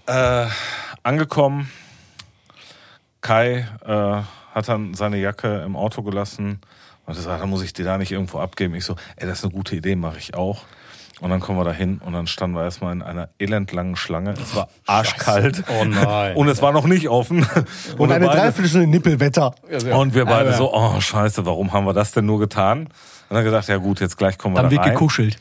Äh, 0.06 0.46
angekommen, 1.04 1.70
Kai 3.20 3.68
äh, 3.86 4.22
hat 4.56 4.70
dann 4.70 4.94
seine 4.94 5.18
Jacke 5.18 5.64
im 5.66 5.76
Auto 5.76 6.02
gelassen 6.02 6.62
und 7.06 7.18
er 7.18 7.22
sagt, 7.22 7.42
dann 7.42 7.50
muss 7.50 7.62
ich 7.62 7.74
die 7.74 7.84
da 7.84 7.98
nicht 7.98 8.14
irgendwo 8.14 8.40
abgeben. 8.40 8.74
Ich 8.76 8.86
so, 8.86 8.96
ey, 9.18 9.28
das 9.28 9.40
ist 9.40 9.44
eine 9.44 9.54
gute 9.54 9.76
Idee, 9.76 9.98
mache 9.98 10.18
ich 10.18 10.34
auch. 10.34 10.62
Und 11.20 11.30
dann 11.30 11.42
kommen 11.42 11.60
wir 11.60 11.66
da 11.66 11.74
hin 11.74 12.00
und 12.02 12.14
dann 12.14 12.26
standen 12.28 12.56
wir 12.56 12.64
erstmal 12.64 12.94
in 12.94 13.02
einer 13.02 13.28
elendlangen 13.38 13.98
Schlange. 13.98 14.32
Es 14.32 14.56
war 14.56 14.70
arschkalt. 14.86 15.66
Oh 15.68 15.84
nein. 15.84 16.38
Und 16.38 16.48
es 16.48 16.62
war 16.62 16.72
noch 16.72 16.86
nicht 16.86 17.10
offen. 17.10 17.46
Und 17.98 18.08
wir 18.08 18.16
eine 18.16 18.28
beide- 18.28 18.40
Dreiviertelstunde 18.40 18.88
Nippelwetter. 18.88 19.54
und 19.94 20.14
wir 20.16 20.24
beide 20.24 20.54
so, 20.54 20.74
oh 20.74 21.02
scheiße, 21.02 21.46
warum 21.46 21.74
haben 21.74 21.86
wir 21.86 21.94
das 21.94 22.14
denn 22.14 22.26
nur 22.26 22.40
getan? 22.40 22.88
Und 23.30 23.36
dann 23.36 23.44
gedacht, 23.46 23.68
ja 23.68 23.78
gut, 23.78 24.00
jetzt 24.00 24.18
gleich 24.18 24.38
kommen 24.38 24.56
wir 24.56 24.62
Dann 24.62 24.72
da 24.72 24.76
wird 24.78 24.86
rein. 24.86 24.94
gekuschelt. 24.94 25.38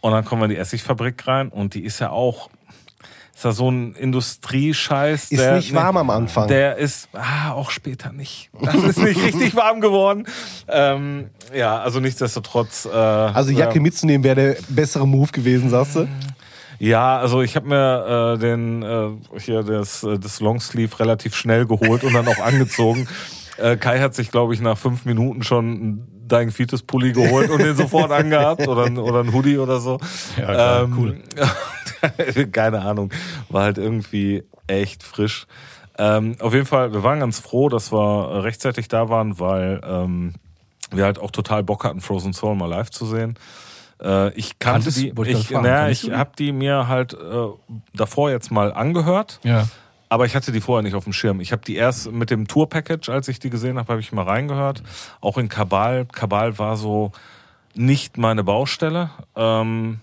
Und 0.00 0.12
dann 0.12 0.24
kommen 0.24 0.42
wir 0.42 0.46
in 0.46 0.50
die 0.52 0.58
Essigfabrik 0.58 1.26
rein 1.26 1.48
und 1.48 1.74
die 1.74 1.84
ist 1.84 1.98
ja 1.98 2.10
auch, 2.10 2.50
ist 3.34 3.44
ja 3.44 3.52
so 3.52 3.70
ein 3.70 3.94
Industriescheiß. 3.94 5.30
Ist 5.32 5.40
der, 5.40 5.56
nicht 5.56 5.74
warm 5.74 5.96
am 5.96 6.10
Anfang. 6.10 6.46
Der 6.48 6.76
ist, 6.76 7.08
ah, 7.14 7.52
auch 7.52 7.70
später 7.70 8.12
nicht. 8.12 8.50
Das 8.62 8.76
ist 8.76 8.98
nicht 8.98 9.20
richtig 9.22 9.56
warm 9.56 9.80
geworden. 9.80 10.26
Ähm, 10.68 11.30
ja, 11.54 11.78
also 11.80 12.00
nichtsdestotrotz. 12.00 12.84
Äh, 12.84 12.90
Also 12.90 13.50
Jacke 13.50 13.76
ja. 13.76 13.80
mitzunehmen 13.80 14.22
wäre 14.24 14.36
der 14.36 14.56
bessere 14.68 15.08
Move 15.08 15.32
gewesen, 15.32 15.70
sagst 15.70 15.96
du? 15.96 16.08
Ja, 16.78 17.18
also 17.18 17.40
ich 17.40 17.56
habe 17.56 17.68
mir 17.68 18.34
äh, 18.34 18.38
den 18.38 18.82
äh, 18.82 19.08
hier 19.40 19.62
das, 19.62 20.02
äh, 20.04 20.18
das 20.18 20.40
Longsleeve 20.40 20.98
relativ 21.00 21.34
schnell 21.34 21.66
geholt 21.66 22.04
und 22.04 22.12
dann 22.12 22.28
auch 22.28 22.38
angezogen. 22.38 23.08
Äh, 23.56 23.76
Kai 23.76 24.00
hat 24.00 24.16
sich, 24.16 24.32
glaube 24.32 24.52
ich, 24.52 24.60
nach 24.60 24.76
fünf 24.76 25.04
Minuten 25.04 25.44
schon 25.44 26.08
einen 26.24 26.28
Dying 26.28 26.50
Fetus 26.50 26.82
Pulli 26.82 27.12
geholt 27.12 27.50
und 27.50 27.58
den 27.60 27.76
sofort 27.76 28.10
angehabt 28.10 28.66
oder, 28.66 28.84
ein- 28.84 28.98
oder 28.98 29.20
ein 29.20 29.32
Hoodie 29.32 29.58
oder 29.58 29.78
so. 29.80 29.98
Ja, 30.38 30.46
geil, 30.54 30.88
cool. 30.96 31.20
Keine 32.52 32.80
Ahnung, 32.82 33.10
war 33.48 33.62
halt 33.64 33.78
irgendwie 33.78 34.44
echt 34.66 35.02
frisch. 35.02 35.46
Ähm, 35.98 36.36
auf 36.40 36.52
jeden 36.52 36.66
Fall, 36.66 36.92
wir 36.92 37.02
waren 37.02 37.20
ganz 37.20 37.38
froh, 37.38 37.68
dass 37.68 37.92
wir 37.92 38.42
rechtzeitig 38.42 38.88
da 38.88 39.08
waren, 39.08 39.38
weil 39.38 39.80
ähm, 39.86 40.34
wir 40.90 41.04
halt 41.04 41.18
auch 41.18 41.30
total 41.30 41.62
Bock 41.62 41.84
hatten, 41.84 42.00
Frozen 42.00 42.32
Soul 42.32 42.56
mal 42.56 42.66
live 42.68 42.90
zu 42.90 43.06
sehen. 43.06 43.38
Äh, 44.02 44.32
ich 44.34 44.58
kannte 44.58 44.90
Kanntest- 44.90 44.98
die, 44.98 45.12
ich 45.30 45.50
ich, 45.50 45.50
naja, 45.50 45.88
ich 45.88 46.10
habe 46.10 46.32
die 46.38 46.52
mir 46.52 46.88
halt 46.88 47.14
äh, 47.14 47.16
davor 47.94 48.30
jetzt 48.30 48.50
mal 48.50 48.72
angehört, 48.72 49.38
Ja. 49.44 49.66
Aber 50.14 50.26
ich 50.26 50.36
hatte 50.36 50.52
die 50.52 50.60
vorher 50.60 50.84
nicht 50.84 50.94
auf 50.94 51.02
dem 51.02 51.12
Schirm. 51.12 51.40
Ich 51.40 51.50
habe 51.50 51.62
die 51.66 51.74
erst 51.74 52.12
mit 52.12 52.30
dem 52.30 52.46
Tour-Package, 52.46 53.08
als 53.08 53.26
ich 53.26 53.40
die 53.40 53.50
gesehen 53.50 53.78
habe, 53.78 53.88
habe 53.88 54.00
ich 54.00 54.12
mal 54.12 54.22
reingehört. 54.22 54.80
Auch 55.20 55.38
in 55.38 55.48
Kabal. 55.48 56.06
Kabal 56.06 56.56
war 56.56 56.76
so 56.76 57.10
nicht 57.74 58.16
meine 58.16 58.44
Baustelle. 58.44 59.10
Ähm, 59.34 59.98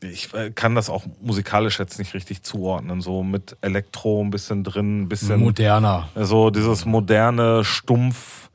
ich 0.00 0.34
äh, 0.34 0.50
kann 0.50 0.74
das 0.74 0.90
auch 0.90 1.04
musikalisch 1.20 1.78
jetzt 1.78 2.00
nicht 2.00 2.14
richtig 2.14 2.42
zuordnen. 2.42 3.00
So 3.00 3.22
mit 3.22 3.56
Elektro 3.60 4.24
ein 4.24 4.30
bisschen 4.30 4.64
drin, 4.64 5.02
ein 5.02 5.08
bisschen 5.08 5.38
Moderner. 5.38 6.08
so 6.16 6.50
dieses 6.50 6.84
moderne, 6.84 7.62
stumpf, 7.62 8.50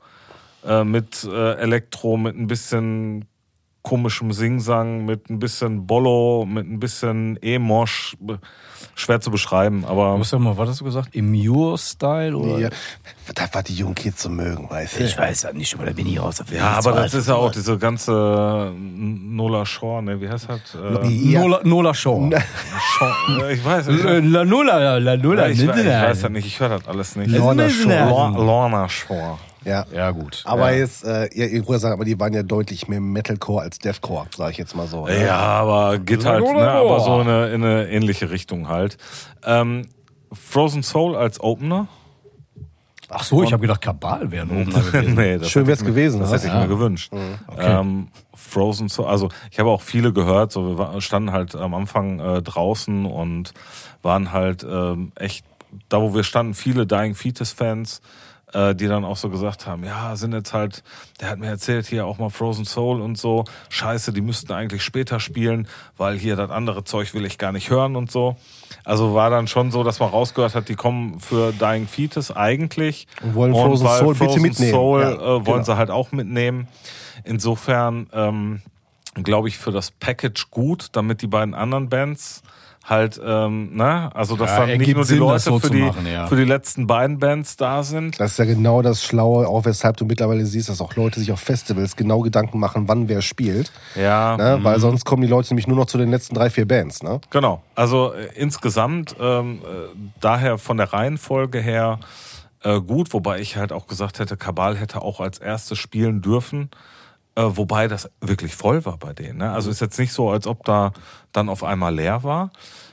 äh, 0.66 0.84
mit 0.84 1.24
äh, 1.24 1.54
Elektro, 1.54 2.18
mit 2.18 2.36
ein 2.36 2.46
bisschen 2.46 3.24
komischem 3.86 4.32
Singsang, 4.32 5.04
mit 5.04 5.30
ein 5.30 5.38
bisschen 5.38 5.86
Bollo, 5.86 6.44
mit 6.44 6.66
ein 6.68 6.80
bisschen 6.80 7.38
E-Mosch. 7.40 8.16
Schwer 8.94 9.20
zu 9.20 9.30
beschreiben, 9.30 9.84
aber 9.86 10.18
Was, 10.18 10.32
mal, 10.32 10.56
was 10.58 10.68
hast 10.70 10.80
du 10.80 10.84
gesagt? 10.84 11.14
Immure-Style? 11.14 12.34
oder? 12.36 12.58
Ja, 12.58 12.68
das, 13.34 13.48
was 13.52 13.64
die 13.64 13.74
jungen 13.74 13.94
Kids 13.94 14.22
so 14.22 14.28
mögen, 14.30 14.68
weißt 14.70 14.98
du. 15.00 15.04
Ich 15.04 15.16
weiß 15.18 15.42
ja 15.42 15.52
nicht, 15.52 15.74
aber 15.74 15.84
da 15.86 15.92
bin 15.92 16.06
ich 16.06 16.20
raus. 16.20 16.42
ja, 16.50 16.70
aber 16.78 16.92
das 16.92 17.12
ist 17.14 17.28
ja 17.28 17.34
auch 17.34 17.50
diese 17.50 17.76
ganze 17.78 18.72
Nola 18.76 19.64
Shore, 19.66 20.02
ne? 20.02 20.20
Wie 20.20 20.28
heißt 20.28 20.48
das? 20.48 20.74
Äh, 20.74 21.08
Ja. 21.08 21.40
Nola, 21.40 21.60
Nola 21.64 21.94
Shaw. 21.94 22.30
Shore, 22.98 23.52
ich 23.52 23.64
weiß 23.64 23.86
nicht. 23.88 24.02
La 24.04 24.44
Nola, 24.44 24.98
La 24.98 25.16
Nola. 25.16 25.46
Ja, 25.46 25.52
ich, 25.52 25.66
weiß, 25.66 25.76
ich 25.78 25.86
weiß 25.86 26.22
ja 26.22 26.28
nicht, 26.30 26.46
ich 26.46 26.60
höre 26.60 26.70
das 26.70 26.88
alles 26.88 27.16
nicht. 27.16 27.30
Lorna 27.30 27.68
Shore. 27.68 28.08
Lor- 28.08 28.30
Lorna 28.44 28.88
Shore. 28.88 29.38
Ja. 29.66 29.84
Ja, 29.92 30.10
gut. 30.12 30.42
Aber 30.46 30.70
ja. 30.72 30.78
jetzt, 30.78 31.04
äh, 31.04 31.28
ja, 31.34 31.46
ich 31.46 31.66
würde 31.66 31.78
sagen, 31.80 31.94
aber 31.94 32.04
die 32.04 32.18
waren 32.20 32.32
ja 32.32 32.42
deutlich 32.44 32.86
mehr 32.88 33.00
Metalcore 33.00 33.62
als 33.62 33.78
Deathcore, 33.78 34.26
sage 34.34 34.52
ich 34.52 34.58
jetzt 34.58 34.76
mal 34.76 34.86
so. 34.86 35.06
ne? 35.06 35.24
Ja, 35.26 35.36
aber 35.38 35.98
geht 35.98 36.24
halt, 36.24 36.44
ne, 36.44 36.70
aber 36.70 37.00
so 37.00 37.20
in 37.20 37.28
eine, 37.28 37.48
in 37.48 37.64
eine 37.64 37.88
ähnliche 37.90 38.30
Richtung 38.30 38.68
halt. 38.68 38.96
Ähm, 39.44 39.88
Frozen 40.32 40.82
Soul 40.82 41.16
als 41.16 41.40
Opener? 41.40 41.88
Ach 43.08 43.22
so, 43.22 43.42
ich 43.44 43.52
habe 43.52 43.60
gedacht, 43.62 43.80
Kabal 43.80 44.30
wäre 44.32 44.46
ein 44.46 44.50
Opener 44.62 44.80
gewesen. 44.90 45.14
nee, 45.14 45.38
das 45.38 45.50
Schön 45.50 45.68
ich 45.68 45.80
mir- 45.80 45.86
gewesen, 45.86 46.20
Das 46.20 46.30
ne? 46.30 46.36
hätte 46.36 46.46
ich 46.48 46.52
Ja. 46.52 46.60
mir 46.60 46.68
gewünscht. 46.68 47.12
Ähm, 47.58 48.08
Frozen 48.34 48.88
Soul, 48.88 49.06
also 49.06 49.28
ich 49.50 49.58
habe 49.60 49.70
auch 49.70 49.82
viele 49.82 50.12
gehört, 50.12 50.50
so 50.52 50.76
wir 50.78 51.00
standen 51.00 51.32
halt 51.32 51.54
am 51.54 51.74
Anfang 51.74 52.18
äh, 52.20 52.42
draußen 52.42 53.06
und 53.06 53.52
waren 54.02 54.32
halt 54.32 54.64
ähm, 54.68 55.12
echt, 55.14 55.44
da 55.88 56.00
wo 56.00 56.14
wir 56.14 56.24
standen, 56.24 56.54
viele 56.54 56.86
Dying 56.86 57.14
Fetus 57.14 57.52
Fans, 57.52 58.00
äh, 58.52 58.74
die 58.74 58.86
dann 58.86 59.04
auch 59.04 59.16
so 59.16 59.28
gesagt 59.28 59.66
haben, 59.66 59.84
ja, 59.84 60.14
sind 60.16 60.32
jetzt 60.32 60.52
halt, 60.52 60.82
der 61.20 61.30
hat 61.30 61.38
mir 61.38 61.48
erzählt 61.48 61.86
hier 61.86 62.06
auch 62.06 62.18
mal 62.18 62.30
Frozen 62.30 62.64
Soul 62.64 63.00
und 63.00 63.18
so, 63.18 63.44
scheiße, 63.70 64.12
die 64.12 64.20
müssten 64.20 64.52
eigentlich 64.52 64.82
später 64.82 65.20
spielen, 65.20 65.68
weil 65.96 66.16
hier 66.16 66.36
das 66.36 66.50
andere 66.50 66.84
Zeug 66.84 67.12
will 67.14 67.24
ich 67.24 67.38
gar 67.38 67.52
nicht 67.52 67.70
hören 67.70 67.96
und 67.96 68.10
so. 68.10 68.36
Also 68.84 69.14
war 69.14 69.30
dann 69.30 69.48
schon 69.48 69.70
so, 69.70 69.82
dass 69.82 69.98
man 69.98 70.10
rausgehört 70.10 70.54
hat, 70.54 70.68
die 70.68 70.76
kommen 70.76 71.20
für 71.20 71.52
Dying 71.52 71.88
Fetus 71.88 72.30
eigentlich. 72.30 73.06
Und 73.22 73.34
wollen 73.34 73.52
Frozen 73.52 73.86
weil 73.86 73.98
Soul 73.98 74.14
bitte 74.14 74.24
Frozen 74.24 74.42
mitnehmen. 74.42 74.72
Soul 74.72 75.00
Ja, 75.00 75.12
äh, 75.12 75.18
wollen 75.18 75.44
genau. 75.44 75.62
sie 75.62 75.76
halt 75.76 75.90
auch 75.90 76.12
mitnehmen. 76.12 76.68
Insofern 77.24 78.08
ähm, 78.12 78.62
glaube 79.14 79.48
ich 79.48 79.58
für 79.58 79.72
das 79.72 79.90
Package 79.90 80.50
gut, 80.50 80.88
damit 80.92 81.22
die 81.22 81.26
beiden 81.26 81.54
anderen 81.54 81.88
Bands 81.88 82.42
halt, 82.88 83.20
ähm, 83.22 83.74
ne, 83.74 84.10
also 84.14 84.36
dass 84.36 84.50
Ja, 84.50 84.66
dann 84.66 84.78
nicht 84.78 84.94
nur 84.94 85.02
die 85.02 85.08
Sinn, 85.08 85.18
Leute 85.18 85.60
für, 85.60 85.70
die, 85.70 85.82
machen, 85.82 86.06
ja. 86.06 86.26
für 86.26 86.36
die 86.36 86.44
letzten 86.44 86.86
beiden 86.86 87.18
Bands 87.18 87.56
da 87.56 87.82
sind. 87.82 88.20
Das 88.20 88.32
ist 88.32 88.38
ja 88.38 88.44
genau 88.44 88.80
das 88.80 89.02
Schlaue, 89.02 89.48
auch 89.48 89.64
weshalb 89.64 89.96
du 89.96 90.04
mittlerweile 90.04 90.46
siehst, 90.46 90.68
dass 90.68 90.80
auch 90.80 90.94
Leute 90.94 91.18
sich 91.18 91.32
auf 91.32 91.40
Festivals 91.40 91.96
genau 91.96 92.20
Gedanken 92.20 92.60
machen, 92.60 92.86
wann 92.86 93.08
wer 93.08 93.22
spielt. 93.22 93.72
Ja, 93.94 94.36
Ne? 94.36 94.58
Weil 94.62 94.78
sonst 94.80 95.04
kommen 95.04 95.22
die 95.22 95.28
Leute 95.28 95.48
nämlich 95.50 95.66
nur 95.66 95.76
noch 95.76 95.86
zu 95.86 95.98
den 95.98 96.10
letzten 96.10 96.34
drei, 96.34 96.50
vier 96.50 96.66
Bands. 96.66 97.02
Ne? 97.02 97.20
Genau. 97.30 97.62
Also 97.74 98.12
äh, 98.12 98.28
insgesamt 98.34 99.16
ähm, 99.20 99.60
äh, 99.62 99.96
daher 100.20 100.58
von 100.58 100.76
der 100.76 100.92
Reihenfolge 100.92 101.58
her 101.58 101.98
äh, 102.62 102.80
gut, 102.80 103.12
wobei 103.12 103.40
ich 103.40 103.56
halt 103.56 103.72
auch 103.72 103.86
gesagt 103.86 104.18
hätte, 104.18 104.36
Kabal 104.36 104.76
hätte 104.76 105.02
auch 105.02 105.20
als 105.20 105.38
erstes 105.38 105.78
spielen 105.78 106.22
dürfen. 106.22 106.70
Äh, 107.36 107.42
wobei 107.56 107.86
das 107.86 108.10
wirklich 108.20 108.56
voll 108.56 108.84
war 108.86 108.96
bei 108.96 109.12
denen. 109.12 109.38
Ne? 109.38 109.52
Also 109.52 109.70
ist 109.70 109.80
jetzt 109.80 109.98
nicht 109.98 110.12
so, 110.12 110.30
als 110.30 110.46
ob 110.46 110.64
da 110.64 110.92
dann 111.32 111.48
auf 111.48 111.62
einmal 111.62 111.94
leer 111.94 112.24
war. 112.24 112.50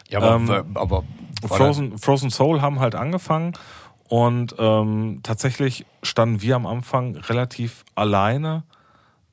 Ja, 0.09 0.19
aber, 0.19 0.35
Ähm, 0.35 0.65
aber 0.75 1.03
Frozen, 1.47 1.97
Frozen 1.97 2.29
Soul 2.29 2.61
haben 2.61 2.79
halt 2.79 2.93
angefangen 2.93 3.53
und 4.09 4.55
ähm, 4.59 5.21
tatsächlich 5.23 5.85
standen 6.03 6.41
wir 6.41 6.55
am 6.55 6.65
Anfang 6.65 7.15
relativ 7.15 7.85
alleine, 7.95 8.63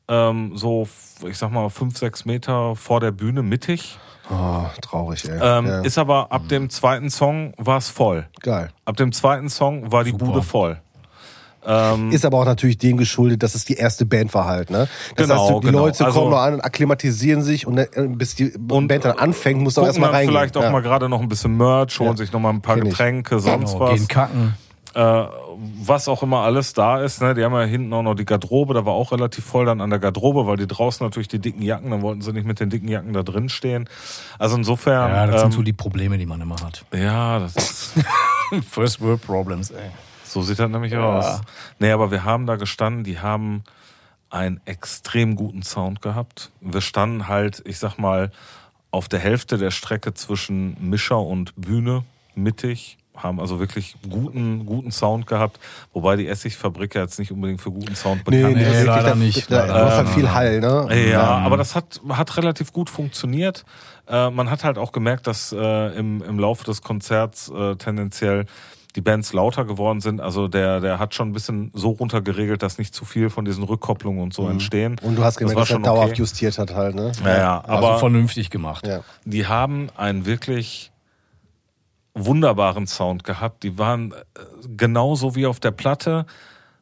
ähm, 0.08 0.56
so 0.56 0.88
ich 1.28 1.36
sag 1.36 1.50
mal 1.50 1.68
fünf, 1.70 1.98
sechs 1.98 2.24
Meter 2.24 2.76
vor 2.76 3.00
der 3.00 3.10
Bühne 3.10 3.42
mittig. 3.42 3.98
Oh, 4.30 4.66
traurig, 4.80 5.28
ey. 5.28 5.38
Ähm, 5.42 5.66
ja. 5.66 5.80
Ist 5.80 5.98
aber 5.98 6.30
ab 6.30 6.48
dem 6.48 6.70
zweiten 6.70 7.10
Song 7.10 7.52
war 7.56 7.78
es 7.78 7.90
voll. 7.90 8.28
Geil. 8.40 8.70
Ab 8.84 8.96
dem 8.96 9.10
zweiten 9.12 9.48
Song 9.48 9.90
war 9.90 10.04
die 10.04 10.12
Bude 10.12 10.42
voll. 10.42 10.80
Ähm, 11.66 12.10
Ist 12.10 12.24
aber 12.24 12.38
auch 12.38 12.44
natürlich 12.46 12.78
dem 12.78 12.96
geschuldet, 12.96 13.42
dass 13.42 13.54
es 13.54 13.64
die 13.66 13.74
erste 13.74 14.06
Band 14.06 14.32
war 14.32 14.46
halt, 14.46 14.70
ne? 14.70 14.88
Das 15.16 15.28
Genau, 15.28 15.48
heißt, 15.50 15.62
die 15.62 15.66
genau. 15.66 15.78
Leute 15.80 16.04
Also- 16.06 16.18
kommen 16.20 16.30
nur 16.30 16.40
an 16.40 16.54
und 16.54 16.60
akklimatisieren 16.62 17.42
sich 17.42 17.66
und 17.66 17.76
äh, 17.78 17.88
bis 18.08 18.34
die 18.34 18.52
Und, 18.68 18.88
Band 18.88 19.04
dann 19.04 19.18
anfängt, 19.18 19.60
muss 19.60 19.74
gucken 19.74 19.88
erstmal 19.88 20.10
reingehen. 20.10 20.30
vielleicht 20.32 20.56
auch 20.56 20.62
ja. 20.62 20.70
mal 20.70 20.80
gerade 20.80 21.08
noch 21.08 21.20
ein 21.20 21.28
bisschen 21.28 21.56
Merch, 21.56 21.98
holen 22.00 22.10
Ja. 22.12 22.16
sich 22.16 22.32
noch 22.32 22.40
mal 22.40 22.50
ein 22.50 22.62
paar 22.62 22.76
Kenn 22.76 22.86
ich. 22.86 22.90
Getränke, 22.92 23.40
sonst 23.40 23.72
genau, 23.74 23.80
was. 23.90 23.94
gehen 23.94 24.08
kacken. 24.08 24.54
äh, 24.94 25.24
was 25.84 26.08
auch 26.08 26.22
immer 26.22 26.38
alles 26.38 26.72
da 26.72 27.00
ist. 27.02 27.20
Ne? 27.20 27.34
Die 27.34 27.44
haben 27.44 27.52
ja 27.52 27.62
hinten 27.62 27.92
auch 27.92 28.02
noch 28.02 28.14
die 28.14 28.24
Garderobe, 28.24 28.72
da 28.74 28.86
war 28.86 28.94
auch 28.94 29.12
relativ 29.12 29.44
voll 29.44 29.66
dann 29.66 29.80
an 29.82 29.90
der 29.90 29.98
Garderobe, 29.98 30.46
weil 30.46 30.56
die 30.56 30.66
draußen 30.66 31.04
natürlich 31.06 31.28
die 31.28 31.38
dicken 31.38 31.60
Jacken, 31.62 31.90
dann 31.90 32.00
wollten 32.02 32.22
sie 32.22 32.32
nicht 32.32 32.46
mit 32.46 32.58
den 32.58 32.70
dicken 32.70 32.88
Jacken 32.88 33.12
da 33.12 33.22
drin 33.22 33.48
stehen. 33.50 33.88
Also 34.38 34.56
insofern. 34.56 35.10
Ja, 35.12 35.26
das 35.26 35.42
sind 35.42 35.50
ähm, 35.52 35.56
so 35.58 35.62
die 35.62 35.74
Probleme, 35.74 36.16
die 36.18 36.26
man 36.26 36.40
immer 36.40 36.56
hat. 36.64 36.84
ja, 36.94 37.38
das 37.38 37.54
ist, 37.56 37.92
First 38.70 39.00
World 39.00 39.20
Problems, 39.24 39.70
ey. 39.70 39.90
So 40.32 40.42
sieht 40.42 40.58
das 40.58 40.70
nämlich 40.70 40.96
aus. 40.96 41.40
Nee, 41.78 41.90
aber 41.92 42.10
wir 42.10 42.24
haben 42.24 42.46
da 42.46 42.56
gestanden, 42.56 43.04
die 43.04 43.18
haben 43.18 43.64
einen 44.30 44.60
extrem 44.64 45.34
guten 45.34 45.62
Sound 45.62 46.02
gehabt. 46.02 46.50
Wir 46.60 46.80
standen 46.80 47.26
halt, 47.28 47.62
ich 47.66 47.78
sag 47.78 47.98
mal, 47.98 48.30
auf 48.92 49.08
der 49.08 49.18
Hälfte 49.18 49.58
der 49.58 49.70
Strecke 49.70 50.14
zwischen 50.14 50.76
Mischer 50.80 51.20
und 51.20 51.52
Bühne, 51.56 52.04
mittig, 52.34 52.96
haben 53.16 53.40
also 53.40 53.58
wirklich 53.58 53.96
guten, 54.08 54.64
guten 54.66 54.92
Sound 54.92 55.26
gehabt, 55.26 55.58
wobei 55.92 56.16
die 56.16 56.26
Essigfabrik 56.26 56.94
ja 56.94 57.02
jetzt 57.02 57.18
nicht 57.18 57.32
unbedingt 57.32 57.60
für 57.60 57.70
guten 57.70 57.94
Sound 57.94 58.26
Nee, 58.28 58.38
bekannt 58.38 58.56
nee, 58.56 58.62
ist. 58.62 58.70
das 58.70 58.78
ist 58.78 58.86
leider 58.86 59.06
wirklich, 59.08 59.36
nicht, 59.36 59.50
Da, 59.50 59.66
da, 59.66 59.78
da 59.78 59.84
muss 59.84 59.94
halt 59.94 60.08
viel 60.10 60.32
Hall, 60.32 60.60
ne? 60.60 61.10
Ja, 61.10 61.38
aber 61.38 61.56
das 61.56 61.74
hat, 61.74 62.00
hat 62.08 62.36
relativ 62.36 62.72
gut 62.72 62.88
funktioniert. 62.88 63.64
Äh, 64.08 64.30
man 64.30 64.50
hat 64.50 64.64
halt 64.64 64.78
auch 64.78 64.92
gemerkt, 64.92 65.26
dass 65.26 65.52
äh, 65.52 65.98
im, 65.98 66.22
im 66.22 66.38
Laufe 66.38 66.64
des 66.64 66.82
Konzerts 66.82 67.50
äh, 67.50 67.76
tendenziell 67.76 68.46
die 68.92 69.00
Bands 69.00 69.32
lauter 69.32 69.64
geworden 69.64 70.00
sind. 70.00 70.20
Also 70.20 70.48
der, 70.48 70.80
der 70.80 70.98
hat 70.98 71.14
schon 71.14 71.30
ein 71.30 71.32
bisschen 71.32 71.70
so 71.74 71.90
runtergeregelt, 71.90 72.62
dass 72.62 72.78
nicht 72.78 72.94
zu 72.94 73.04
viel 73.04 73.30
von 73.30 73.44
diesen 73.44 73.64
Rückkopplungen 73.64 74.22
und 74.22 74.34
so 74.34 74.48
entstehen. 74.48 74.96
Und 75.02 75.16
du 75.16 75.24
hast 75.24 75.36
gemerkt, 75.38 75.58
dass 75.60 75.68
er 75.68 75.74
schon 75.74 75.82
dauerhaft 75.82 76.12
okay. 76.12 76.20
justiert 76.20 76.58
hat 76.58 76.74
halt, 76.74 76.94
ne? 76.94 77.12
Ja, 77.24 77.36
ja, 77.36 77.60
Also 77.60 77.86
aber 77.86 77.98
vernünftig 77.98 78.50
gemacht. 78.50 78.86
Ja. 78.86 79.00
die 79.24 79.46
haben 79.46 79.88
einen 79.96 80.26
wirklich 80.26 80.90
wunderbaren 82.14 82.86
Sound 82.86 83.24
gehabt. 83.24 83.62
Die 83.62 83.78
waren 83.78 84.12
äh, 84.12 84.16
genauso 84.76 85.34
wie 85.36 85.46
auf 85.46 85.60
der 85.60 85.70
Platte. 85.70 86.26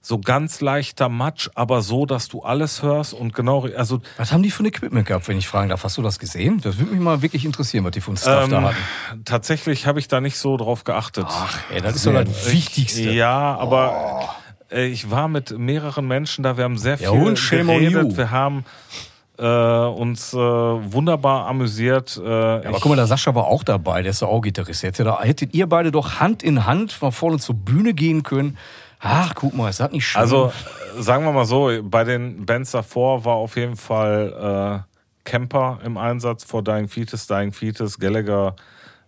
So 0.01 0.19
ganz 0.19 0.61
leichter 0.61 1.09
Matsch, 1.09 1.49
aber 1.55 1.83
so, 1.83 2.07
dass 2.07 2.29
du 2.29 2.43
alles 2.43 2.83
hörst 2.83 3.13
und 3.15 3.35
genau, 3.35 3.67
also 3.77 4.01
Was 4.17 4.33
haben 4.33 4.43
die 4.43 4.51
für 4.51 4.63
ein 4.63 4.67
Equipment 4.67 5.07
gehabt, 5.07 5.27
wenn 5.29 5.37
ich 5.37 5.49
fragen 5.49 5.69
darf? 5.71 5.83
Hast 5.85 5.99
du 5.99 6.03
das 6.03 6.19
gesehen? 6.19 6.61
Das 6.63 6.79
würde 6.79 6.93
mich 6.93 7.01
mal 7.01 7.21
wirklich 7.21 7.45
interessieren, 7.45 7.85
was 7.85 7.91
die 7.91 8.01
für 8.01 8.13
ein 8.13 8.17
Stuff 8.17 8.49
da 8.49 8.59
ähm, 8.59 8.65
hatten. 8.65 9.25
tatsächlich 9.25 9.87
habe 9.87 9.99
ich 9.99 10.07
da 10.09 10.21
nicht 10.21 10.39
so 10.39 10.57
drauf 10.57 10.85
geachtet. 10.85 11.27
Ach, 11.29 11.59
ey, 11.73 11.81
das 11.81 11.97
ist 11.97 12.07
doch 12.07 12.13
das 12.13 12.53
Wichtigste. 12.53 13.11
Ja, 13.11 13.57
aber 13.57 14.37
äh, 14.71 14.87
ich 14.87 15.11
war 15.11 15.27
mit 15.29 15.59
mehreren 15.59 16.07
Menschen 16.07 16.45
da, 16.45 16.57
wir 16.57 16.65
haben 16.65 16.79
sehr 16.79 16.97
Ja, 16.99 17.11
viel 17.11 17.21
und 17.21 17.39
shame 17.39 17.69
on 17.69 17.81
geredet, 17.81 18.17
wir 18.17 18.31
haben 18.31 18.65
äh, 19.39 19.45
uns 19.45 20.33
äh, 20.33 20.37
wunderbar 20.37 21.47
amüsiert. 21.47 22.21
Äh, 22.23 22.29
Ja, 22.29 22.57
aber 22.69 22.79
guck 22.81 22.87
mal, 22.87 22.97
der 22.97 23.07
Sascha 23.07 23.35
war 23.35 23.47
auch 23.47 23.63
dabei, 23.65 24.03
der 24.03 24.11
ist 24.11 24.23
ja 24.23 24.29
auch 24.29 24.41
Gitarrist. 24.41 24.83
Hättet, 24.83 25.07
da, 25.07 25.21
hättet 25.23 25.55
ihr 25.55 25.67
beide 25.69 25.91
doch 25.93 26.21
Hand 26.21 26.43
in 26.43 26.67
Hand 26.67 27.01
mal 27.03 27.11
vorne 27.11 27.39
zur 27.39 27.55
Bühne 27.57 27.95
gehen 27.95 28.23
können. 28.23 28.57
Ach, 29.01 29.35
guck 29.35 29.55
mal, 29.55 29.69
ist 29.69 29.81
das 29.81 29.91
nicht 29.93 30.07
schön? 30.07 30.21
Also, 30.21 30.53
sagen 30.99 31.25
wir 31.25 31.33
mal 31.33 31.45
so, 31.45 31.71
bei 31.83 32.05
den 32.05 32.47
Bands 32.47 32.73
davor 32.73 33.25
war 33.25 33.35
auf 33.35 33.57
jeden 33.57 33.77
Fall 33.77 34.85
äh, 34.85 35.29
Camper 35.29 35.79
im 35.85 35.97
Einsatz 35.97 36.45
vor 36.45 36.65
Dying 36.65 36.89
Fetus. 36.89 37.27
Dying 37.27 37.53
Fetus, 37.53 37.99
Gallagher 37.99 38.57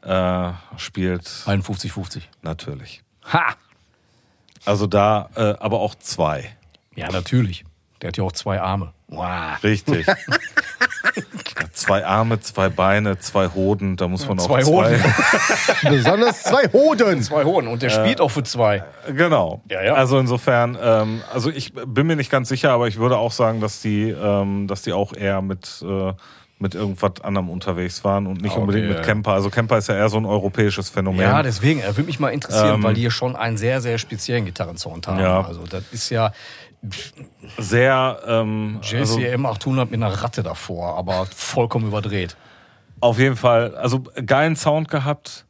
äh, 0.03 0.53
spielt 0.79 1.27
51-50. 1.27 2.23
natürlich. 2.43 3.03
Ha! 3.33 3.55
Also 4.65 4.87
da, 4.87 5.31
äh, 5.35 5.55
aber 5.59 5.81
auch 5.81 5.95
zwei. 5.95 6.57
Ja, 6.95 7.11
natürlich. 7.11 7.65
Der 8.03 8.09
hat 8.09 8.17
ja 8.17 8.25
auch 8.25 8.33
zwei 8.33 8.61
Arme. 8.61 8.93
Wow. 9.09 9.63
Richtig. 9.63 10.07
zwei 11.81 12.05
Arme, 12.05 12.41
zwei 12.41 12.69
Beine, 12.69 13.19
zwei 13.19 13.49
Hoden, 13.49 13.97
da 13.97 14.09
muss 14.09 14.29
man 14.29 14.39
auch 14.39 14.47
Zwei 14.47 14.63
zwei. 14.63 14.99
Hoden. 14.99 15.15
Besonders 15.91 16.43
zwei 16.43 16.69
Hoden. 16.73 17.23
Zwei 17.23 17.45
Hoden. 17.45 17.67
Und 17.69 17.83
der 17.83 17.91
spielt 17.91 18.21
auch 18.21 18.31
für 18.31 18.43
zwei. 18.43 18.85
Genau. 19.13 19.63
Ja, 19.69 19.83
ja. 19.83 19.95
Also 19.95 20.19
insofern, 20.19 20.79
ähm, 20.81 21.23
also 21.33 21.51
ich 21.51 21.73
bin 21.73 22.07
mir 22.07 22.17
nicht 22.17 22.31
ganz 22.31 22.49
sicher, 22.49 22.71
aber 22.71 22.89
ich 22.89 22.99
würde 22.99 23.17
auch 23.17 23.33
sagen, 23.33 23.61
dass 23.61 23.81
die, 23.81 24.11
ähm, 24.11 24.67
dass 24.67 24.83
die 24.83 24.93
auch 24.93 25.13
eher 25.15 25.43
mit 25.43 25.85
äh, 25.87 26.13
mit 26.63 26.75
irgendwas 26.75 27.23
anderem 27.23 27.49
unterwegs 27.49 28.05
waren 28.05 28.27
und 28.27 28.43
nicht 28.43 28.53
Okay, 28.53 28.61
unbedingt 28.61 28.89
mit 28.89 28.99
ja. 28.99 29.03
Camper. 29.03 29.33
Also 29.33 29.49
Camper 29.49 29.79
ist 29.79 29.89
ja 29.89 29.95
eher 29.95 30.11
so 30.11 30.19
ein 30.19 30.27
europäisches 30.27 30.91
Phänomen. 30.91 31.23
Ja, 31.23 31.43
deswegen, 31.43 31.81
er 31.81 31.97
würde 31.97 32.07
mich 32.07 32.21
mal 32.21 32.29
interessieren, 32.29 32.75
Ähm, 32.75 32.83
weil 32.83 32.93
die 32.93 33.01
hier 33.01 33.11
schon 33.11 33.35
einen 33.35 33.57
sehr, 33.57 33.81
sehr 33.81 33.97
speziellen 33.97 34.45
Gitarrensound 34.45 35.09
haben. 35.09 35.21
Ja. 35.21 35.41
Also 35.43 35.63
das 35.67 35.85
ist 35.91 36.11
ja 36.11 36.33
Sehr, 37.59 38.21
ähm, 38.27 38.81
also 38.83 39.19
JCM 39.19 39.45
800 39.47 39.91
mit 39.91 40.03
einer 40.03 40.13
Ratte 40.13 40.43
davor, 40.43 40.97
aber 40.97 41.27
vollkommen 41.27 41.89
überdreht. 41.89 42.37
auf 43.01 43.19
jeden 43.19 43.37
Fall, 43.37 43.75
also 43.77 44.03
geilen 44.27 44.57
Sound 44.57 44.89
gehabt. 44.89 45.45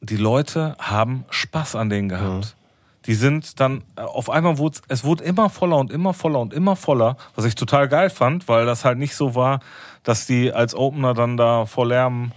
Die 0.00 0.16
Leute 0.16 0.76
haben 0.78 1.24
Spaß 1.30 1.76
an 1.76 1.88
denen 1.88 2.10
gehabt. 2.10 2.56
die 3.06 3.14
sind 3.14 3.58
dann, 3.60 3.84
äh, 3.96 4.02
auf 4.02 4.28
einmal 4.28 4.58
wurde 4.58 4.80
es 4.88 5.02
wurde 5.04 5.24
immer 5.24 5.48
voller 5.48 5.78
und 5.78 5.90
immer 5.90 6.12
voller 6.12 6.40
und 6.40 6.52
immer 6.52 6.76
voller, 6.76 7.16
was 7.34 7.44
ich 7.46 7.54
total 7.54 7.88
geil 7.88 8.10
fand, 8.10 8.46
weil 8.48 8.66
das 8.66 8.84
halt 8.84 8.98
nicht 8.98 9.14
so 9.14 9.34
war, 9.34 9.60
dass 10.02 10.26
die 10.26 10.52
als 10.52 10.74
Opener 10.74 11.14
dann 11.14 11.36
da 11.38 11.64
vor 11.66 11.86
Lärm, 11.86 12.32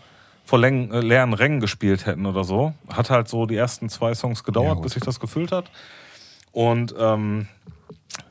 vor 0.46 0.60
Längen, 0.60 0.92
äh, 0.92 1.02
leeren 1.02 1.34
Rängen 1.34 1.60
gespielt 1.60 2.06
hätten 2.06 2.26
oder 2.26 2.46
so. 2.46 2.74
Hat 2.90 3.10
halt 3.10 3.28
so 3.28 3.46
die 3.46 3.58
ersten 3.58 3.90
zwei 3.90 4.14
Songs 4.14 4.46
gedauert, 4.46 4.82
bis 4.82 4.94
sich 4.94 5.04
das 5.04 5.20
gefüllt 5.20 5.52
hat. 5.52 5.66
Und 6.54 6.96
ähm, 6.98 7.48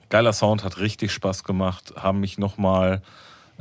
geiler 0.09 0.33
Sound, 0.33 0.65
hat 0.65 0.79
richtig 0.79 1.13
Spaß 1.13 1.45
gemacht, 1.45 1.95
haben 1.97 2.21
mich 2.21 2.39
nochmal 2.39 3.03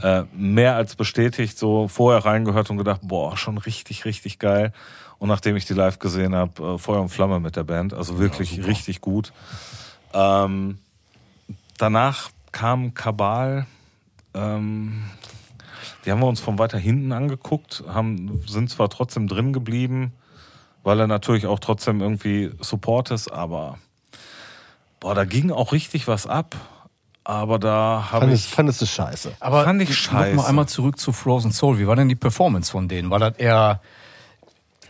äh, 0.02 0.24
mehr 0.34 0.76
als 0.76 0.96
bestätigt, 0.96 1.58
so 1.58 1.88
vorher 1.88 2.26
reingehört 2.26 2.70
und 2.70 2.78
gedacht, 2.78 3.02
boah, 3.04 3.38
schon 3.38 3.58
richtig, 3.58 4.06
richtig 4.06 4.40
geil. 4.40 4.74
Und 5.20 5.30
nachdem 5.30 5.56
ich 5.56 5.66
die 5.66 5.74
live 5.74 6.00
gesehen 6.00 6.36
habe, 6.36 6.76
äh, 6.76 6.78
Feuer 6.78 7.02
und 7.02 7.10
Flamme 7.10 7.40
mit 7.40 7.56
der 7.56 7.64
Band, 7.64 7.94
also 7.94 8.20
wirklich 8.20 8.66
richtig 8.66 9.02
gut. 9.02 9.32
Ähm, 10.14 10.80
danach 11.78 12.30
kam 12.52 12.94
Kabal, 12.94 13.66
ähm, 14.34 15.04
die 16.06 16.12
haben 16.12 16.20
wir 16.20 16.28
uns 16.28 16.40
von 16.40 16.60
weiter 16.60 16.78
hinten 16.78 17.12
angeguckt, 17.12 17.84
haben, 17.88 18.44
sind 18.48 18.70
zwar 18.70 18.90
trotzdem 18.90 19.28
drin 19.28 19.54
geblieben, 19.54 20.14
weil 20.84 21.00
er 21.00 21.08
natürlich 21.08 21.48
auch 21.48 21.60
trotzdem 21.60 22.02
irgendwie 22.02 22.52
Support 22.60 23.12
ist, 23.12 23.30
aber 23.30 23.78
boah, 25.06 25.14
da 25.14 25.24
ging 25.24 25.52
auch 25.52 25.72
richtig 25.72 26.08
was 26.08 26.26
ab. 26.26 26.56
Aber 27.24 27.60
da 27.60 28.08
habe 28.12 28.34
ich. 28.34 28.48
fandest 28.48 28.82
du 28.82 28.88
scheiße? 28.88 29.34
Aber 29.40 29.64
Fand 29.64 29.80
ich 29.84 29.90
noch 29.90 29.96
scheiße. 29.96 30.36
mal 30.36 30.46
einmal 30.48 30.68
zurück 30.68 31.00
zu 31.00 31.12
Frozen 31.12 31.52
Soul. 31.52 31.78
Wie 31.78 31.86
war 31.86 31.96
denn 31.96 32.10
die 32.10 32.16
Performance 32.16 32.72
von 32.72 32.88
denen? 32.88 33.12
War 33.12 33.20
das 33.20 33.36
eher. 33.38 33.82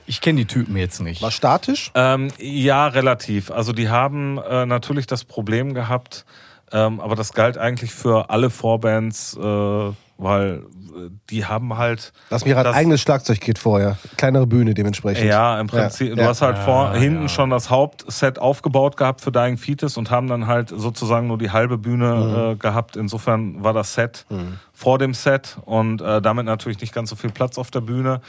Ich 0.06 0.22
kenne 0.22 0.40
die 0.40 0.46
Typen 0.46 0.78
jetzt 0.78 1.02
nicht. 1.02 1.22
War 1.22 1.32
statisch? 1.32 1.92
Ähm, 1.96 2.30
ja, 2.38 2.88
relativ. 2.88 3.52
Also 3.52 3.74
die 3.74 3.90
haben 3.90 4.38
äh, 4.38 4.66
natürlich 4.66 5.06
das 5.06 5.26
Problem 5.26 5.74
gehabt, 5.74 6.26
ähm, 6.72 7.02
aber 7.02 7.16
das 7.16 7.34
galt 7.34 7.58
eigentlich 7.58 7.92
für 7.92 8.30
alle 8.30 8.50
Vorbands, 8.50 9.36
äh, 9.36 9.92
weil 10.18 10.64
äh, 10.96 11.10
die 11.30 11.46
haben 11.46 11.78
halt. 11.78 12.14
Lass 12.30 12.46
mir 12.46 12.56
das- 12.56 12.76
eigenes 12.76 13.02
Schlagzeugkit 13.02 13.58
vorher. 13.60 13.98
Kleinere 14.18 14.48
Bühne 14.48 14.74
dementsprechend. 14.74 15.26
Ja, 15.26 15.60
im 15.60 15.68
Prinzip. 15.68 16.10
Ja, 16.10 16.16
Du 16.16 16.22
ja. 16.22 16.28
hast 16.28 16.42
halt 16.42 16.58
vor, 16.60 16.94
Ja, 16.94 17.00
hinten 17.00 17.24
ja. 17.24 17.28
schon 17.30 17.50
das 17.50 17.70
Hauptset 17.70 18.40
aufgebaut 18.40 18.98
gehabt 18.98 19.22
für 19.22 19.32
Dying 19.32 19.58
Fetus 19.58 19.98
und 19.98 20.10
haben 20.12 20.28
dann 20.28 20.48
halt 20.48 20.70
sozusagen 20.70 21.28
nur 21.28 21.38
die 21.38 21.52
halbe 21.52 21.78
Bühne 21.78 22.54
äh, 22.54 22.56
gehabt. 22.56 22.96
Insofern 22.96 23.64
war 23.64 23.74
das 23.74 23.94
Set 23.94 24.26
vor 24.74 24.98
dem 24.98 25.14
Set 25.14 25.58
und 25.66 26.02
äh, 26.02 26.22
damit 26.22 26.46
natürlich 26.46 26.80
nicht 26.82 26.94
ganz 26.94 27.10
so 27.10 27.16
viel 27.16 27.32
Platz 27.32 27.58
auf 27.58 27.72
der 27.72 27.82
Bühne. 27.82 28.22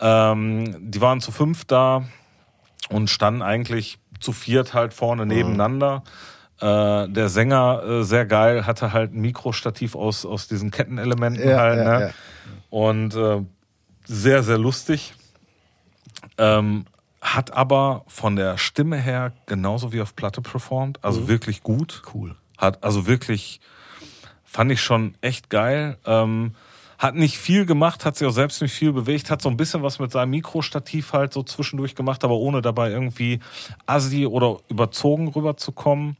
Ähm, 0.00 0.90
die 0.90 1.00
waren 1.00 1.20
zu 1.20 1.32
fünf 1.32 1.64
da 1.64 2.02
und 2.90 3.08
standen 3.10 3.42
eigentlich 3.42 3.98
zu 4.20 4.32
viert 4.32 4.74
halt 4.74 4.92
vorne 4.94 5.24
nebeneinander. 5.26 6.02
Äh, 6.60 7.08
der 7.08 7.28
Sänger, 7.28 7.82
äh, 7.84 8.02
sehr 8.04 8.24
geil, 8.26 8.66
hatte 8.66 8.92
halt 8.92 9.12
ein 9.14 9.20
Mikrostativ 9.20 9.94
aus, 9.94 10.24
aus 10.24 10.48
diesen 10.48 10.70
Kettenelementen 10.70 11.46
Ja, 11.48 11.58
halt. 11.58 11.78
ja, 11.78 11.98
ne? 11.98 12.06
ja. 12.06 12.10
Und 12.70 13.14
äh, 13.14 13.42
sehr, 14.06 14.42
sehr 14.42 14.58
lustig. 14.58 15.14
Ähm, 16.38 16.86
hat 17.20 17.50
aber 17.52 18.04
von 18.06 18.36
der 18.36 18.56
Stimme 18.56 18.96
her 18.96 19.32
genauso 19.46 19.92
wie 19.92 20.00
auf 20.00 20.14
Platte 20.14 20.40
performt. 20.40 20.98
Also 21.02 21.28
wirklich 21.28 21.62
gut. 21.62 22.02
Cool. 22.14 22.36
Hat 22.56 22.84
also 22.84 23.06
wirklich, 23.06 23.60
fand 24.44 24.70
ich 24.72 24.80
schon 24.80 25.14
echt 25.20 25.50
geil. 25.50 25.98
Ähm, 26.06 26.54
hat 26.98 27.14
nicht 27.14 27.38
viel 27.38 27.66
gemacht, 27.66 28.04
hat 28.04 28.16
sich 28.16 28.26
auch 28.26 28.32
selbst 28.32 28.62
nicht 28.62 28.72
viel 28.72 28.92
bewegt, 28.92 29.30
hat 29.30 29.42
so 29.42 29.48
ein 29.48 29.56
bisschen 29.56 29.82
was 29.82 29.98
mit 29.98 30.10
seinem 30.12 30.30
Mikrostativ 30.30 31.12
halt 31.12 31.32
so 31.32 31.42
zwischendurch 31.42 31.94
gemacht, 31.94 32.24
aber 32.24 32.34
ohne 32.34 32.62
dabei 32.62 32.90
irgendwie 32.90 33.40
assi 33.86 34.26
oder 34.26 34.58
überzogen 34.68 35.28
rüberzukommen. 35.28 36.16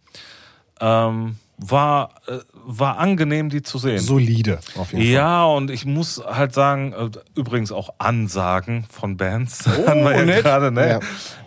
Ähm, 0.81 1.37
war, 1.59 2.11
äh, 2.27 2.39
war 2.53 2.99
angenehm, 2.99 3.49
die 3.49 3.62
zu 3.62 3.79
sehen. 3.79 3.99
Solide, 3.99 4.59
auf 4.77 4.93
jeden 4.93 5.05
Fall. 5.05 5.12
Ja, 5.12 5.45
und 5.45 5.70
ich 5.70 5.87
muss 5.87 6.22
halt 6.24 6.53
sagen, 6.53 6.93
äh, 6.93 7.11
übrigens 7.35 7.72
auch 7.72 7.95
Ansagen 7.99 8.85
von 8.91 9.16
Bands. 9.16 9.66
hatten 9.87 10.05
wir 10.05 10.24
ja 10.24 10.41
gerade, 10.41 10.70
ne? 10.70 11.01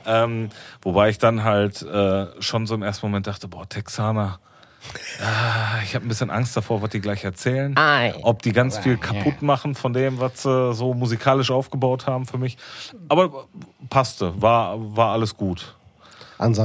Ja. 0.06 0.24
Ähm, 0.24 0.50
wobei 0.82 1.10
ich 1.10 1.20
dann 1.20 1.44
halt 1.44 1.82
äh, 1.84 2.28
schon 2.42 2.66
so 2.66 2.74
im 2.74 2.82
ersten 2.82 3.06
Moment 3.06 3.28
dachte, 3.28 3.48
boah, 3.48 3.70
Texaner, 3.70 4.40
ah, 5.22 5.82
ich 5.84 5.96
habe 5.96 6.06
ein 6.06 6.08
bisschen 6.08 6.30
Angst 6.30 6.56
davor, 6.56 6.82
was 6.82 6.90
die 6.90 7.02
gleich 7.02 7.24
erzählen. 7.24 7.76
Ob 8.24 8.42
die 8.42 8.52
ganz 8.52 8.78
viel 8.78 8.98
kaputt 8.98 9.42
machen 9.42 9.76
von 9.76 9.94
dem, 9.94 10.20
was 10.20 10.44
sie 10.44 10.74
so 10.74 10.94
musikalisch 10.94 11.52
aufgebaut 11.52 12.08
haben 12.08 12.26
für 12.26 12.38
mich. 12.38 12.58
Aber 13.08 13.48
passte, 13.90 14.42
war, 14.42 14.78
war 14.96 15.14
alles 15.14 15.36
gut. 15.36 15.76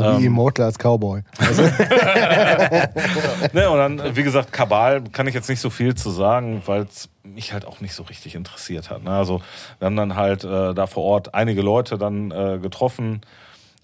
Ähm. 0.04 0.20
wie 0.20 0.26
Immortal 0.26 0.66
als 0.66 0.78
Cowboy. 0.78 1.22
Ne, 3.52 3.70
und 3.70 3.78
dann, 3.78 4.16
wie 4.16 4.22
gesagt, 4.22 4.52
Kabal 4.52 5.02
kann 5.12 5.26
ich 5.26 5.34
jetzt 5.34 5.48
nicht 5.48 5.60
so 5.60 5.68
viel 5.68 5.96
zu 5.96 6.10
sagen, 6.10 6.62
weil 6.66 6.82
es 6.82 7.08
mich 7.24 7.52
halt 7.52 7.66
auch 7.66 7.80
nicht 7.80 7.94
so 7.94 8.04
richtig 8.04 8.36
interessiert 8.36 8.90
hat. 8.90 9.02
Ne? 9.02 9.10
Also 9.10 9.40
wir 9.78 9.86
haben 9.86 9.96
dann 9.96 10.14
halt 10.14 10.44
äh, 10.44 10.74
da 10.74 10.86
vor 10.86 11.04
Ort 11.04 11.34
einige 11.34 11.62
Leute 11.62 11.98
dann 11.98 12.30
äh, 12.30 12.58
getroffen, 12.60 13.22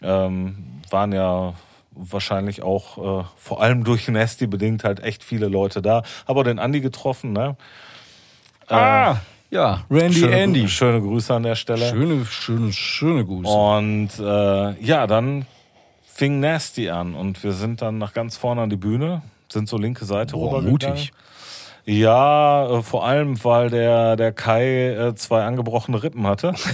ähm, 0.03 0.81
waren 0.91 1.13
ja 1.13 1.55
wahrscheinlich 1.93 2.63
auch 2.63 3.23
äh, 3.23 3.25
vor 3.37 3.63
allem 3.63 3.85
durch 3.85 4.09
Nasty 4.09 4.47
bedingt 4.47 4.85
halt 4.85 5.01
echt 5.01 5.25
viele 5.25 5.49
Leute 5.49 5.83
da. 5.83 6.03
Aber 6.27 6.45
den 6.45 6.59
Andi 6.59 6.81
getroffen, 6.81 7.33
ne? 7.33 7.57
Ah, 8.69 9.17
ja, 9.51 9.85
Randy 9.91 10.21
schöne, 10.21 10.37
Andy. 10.37 10.69
Schöne 10.69 11.01
Grüße 11.01 11.35
an 11.35 11.43
der 11.43 11.57
Stelle. 11.57 11.89
Schöne, 11.89 12.25
schöne, 12.25 12.73
schöne 12.73 13.25
Grüße. 13.25 13.51
Und 13.51 14.11
äh, 14.21 14.81
ja, 14.85 15.07
dann 15.09 15.47
fing 16.05 16.39
Nasty 16.39 16.89
an 16.91 17.15
und 17.15 17.43
wir 17.43 17.53
sind 17.53 17.83
dann 17.83 17.99
nach 17.99 18.13
ganz 18.13 18.37
vorne 18.37 18.63
an 18.63 18.71
die 18.71 18.77
Bühne, 18.77 19.23
sind 19.49 19.69
so 19.69 19.77
linke 19.77 20.05
Seite 20.05 20.35
Boah, 20.35 20.59
rübergegangen. 20.59 20.99
mutig. 20.99 21.13
Ja, 21.85 22.79
äh, 22.79 22.83
vor 22.83 23.07
allem, 23.07 23.43
weil 23.45 23.71
der, 23.71 24.17
der 24.17 24.33
Kai 24.33 24.89
äh, 24.91 25.15
zwei 25.15 25.45
angebrochene 25.45 26.03
Rippen 26.03 26.27
hatte. 26.27 26.55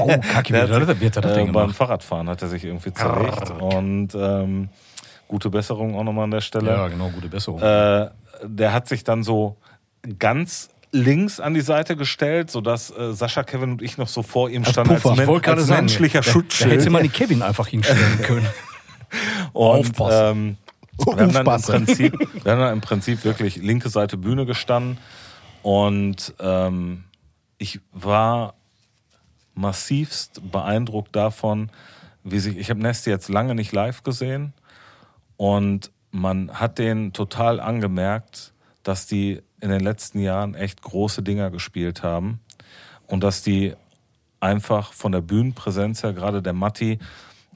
Oh, 0.00 0.08
Kacke, 0.08 0.52
wie 0.54 0.58
hat 0.58 0.68
sich, 0.68 1.02
er, 1.02 1.10
das 1.10 1.32
äh, 1.32 1.34
denn 1.34 1.52
beim? 1.52 1.70
Fahrradfahren 1.70 2.28
hat 2.28 2.42
er 2.42 2.48
sich 2.48 2.64
irgendwie 2.64 2.92
zerlegt. 2.92 3.50
Und 3.50 4.14
ähm, 4.14 4.68
gute 5.28 5.50
Besserung 5.50 5.96
auch 5.96 6.04
nochmal 6.04 6.24
an 6.24 6.30
der 6.30 6.40
Stelle. 6.40 6.70
Ja, 6.70 6.88
genau, 6.88 7.08
gute 7.10 7.28
Besserung. 7.28 7.60
Äh, 7.62 8.10
der 8.42 8.72
hat 8.72 8.88
sich 8.88 9.04
dann 9.04 9.22
so 9.22 9.56
ganz 10.18 10.68
links 10.92 11.40
an 11.40 11.54
die 11.54 11.60
Seite 11.60 11.96
gestellt, 11.96 12.50
sodass 12.50 12.90
äh, 12.96 13.12
Sascha, 13.12 13.42
Kevin 13.42 13.72
und 13.72 13.82
ich 13.82 13.98
noch 13.98 14.08
so 14.08 14.22
vor 14.22 14.50
ihm 14.50 14.64
standen 14.64 14.94
als, 14.94 15.02
Puffer. 15.02 15.26
men 15.26 15.44
als 15.44 15.68
menschlicher 15.68 16.20
da, 16.20 16.30
Schutzschild. 16.30 16.72
Da 16.72 16.76
hätte 16.76 16.90
man 16.90 17.02
die 17.02 17.08
Kevin 17.08 17.42
einfach 17.42 17.68
hinstellen 17.68 18.18
können. 18.22 18.48
Und, 19.52 19.80
Aufpassen. 19.80 20.36
ähm, 20.36 20.56
wir 20.98 21.16
haben, 21.16 21.32
dann 21.32 21.46
im. 21.46 21.62
Prinzip, 21.62 22.18
wir 22.44 22.52
haben 22.52 22.60
dann 22.60 22.72
im 22.72 22.80
Prinzip 22.80 23.24
wirklich 23.24 23.56
linke 23.56 23.88
Seite 23.88 24.16
Bühne 24.16 24.46
gestanden 24.46 24.98
und 25.62 26.34
ähm, 26.40 27.04
ich 27.58 27.80
war 27.92 28.54
massivst 29.54 30.40
beeindruckt 30.50 31.14
davon, 31.14 31.70
wie 32.22 32.38
sich, 32.38 32.56
ich 32.56 32.70
habe 32.70 32.80
Nesty 32.80 33.10
jetzt 33.10 33.28
lange 33.28 33.54
nicht 33.54 33.72
live 33.72 34.02
gesehen 34.02 34.52
und 35.36 35.90
man 36.10 36.52
hat 36.52 36.78
den 36.78 37.12
total 37.12 37.60
angemerkt, 37.60 38.52
dass 38.82 39.06
die 39.06 39.42
in 39.60 39.70
den 39.70 39.80
letzten 39.80 40.20
Jahren 40.20 40.54
echt 40.54 40.82
große 40.82 41.22
Dinger 41.22 41.50
gespielt 41.50 42.02
haben 42.02 42.40
und 43.06 43.24
dass 43.24 43.42
die 43.42 43.74
einfach 44.40 44.92
von 44.92 45.12
der 45.12 45.22
Bühnenpräsenz 45.22 46.02
her, 46.02 46.12
gerade 46.12 46.42
der 46.42 46.52
Matti, 46.52 46.98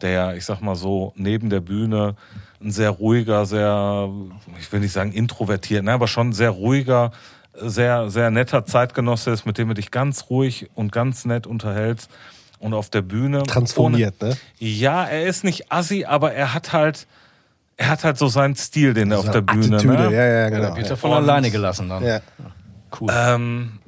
der 0.03 0.11
ja, 0.11 0.33
ich 0.35 0.45
sag 0.45 0.61
mal 0.61 0.77
so, 0.77 1.13
neben 1.17 1.51
der 1.51 1.61
Bühne 1.61 2.15
ein 2.61 2.71
sehr 2.71 2.91
ruhiger, 2.91 3.47
sehr, 3.47 4.09
ich 4.59 4.71
will 4.73 4.81
nicht 4.81 4.93
sagen 4.93 5.13
introvertiert, 5.13 5.85
ne, 5.85 5.93
aber 5.93 6.09
schon 6.09 6.33
sehr 6.33 6.51
ruhiger, 6.51 7.13
sehr, 7.61 8.11
sehr 8.11 8.31
netter 8.31 8.65
Zeitgenosse 8.67 9.31
ist, 9.31 9.47
mit 9.47 9.59
dem 9.59 9.69
du 9.69 9.75
dich 9.75 9.91
ganz 9.91 10.31
ruhig 10.31 10.69
und 10.75 10.93
ganz 10.93 11.25
nett 11.25 11.47
unterhältst. 11.47 12.11
Und 12.61 12.75
auf 12.75 12.91
der 12.91 13.03
Bühne. 13.03 13.45
Transformiert, 13.45 14.21
ne? 14.21 14.37
Ja, 14.59 15.05
er 15.05 15.27
ist 15.27 15.45
nicht 15.45 15.71
assi, 15.71 16.05
aber 16.05 16.33
er 16.33 16.55
hat 16.55 16.73
halt, 16.73 17.07
er 17.77 17.89
hat 17.89 18.03
halt 18.03 18.19
so 18.19 18.27
seinen 18.27 18.57
Stil, 18.57 18.95
den 18.95 19.13
er 19.13 19.21
auf 19.21 19.31
der 19.31 19.43
Bühne. 19.43 19.77
Attitüde, 19.77 20.11
ne? 20.11 20.17
ja, 20.17 20.25
ja, 20.27 20.39
Ja, 20.41 20.49
genau. 20.49 20.63
da 20.71 20.77
wird 20.77 20.87
ja. 20.87 20.93
er 20.95 20.97
von 20.97 21.13
Und- 21.13 21.17
alleine 21.19 21.53
gelassen 21.53 21.89
dann. 21.89 22.05
Ja. 22.05 22.21
Cool. 23.01 23.11
Ähm, 23.15 23.79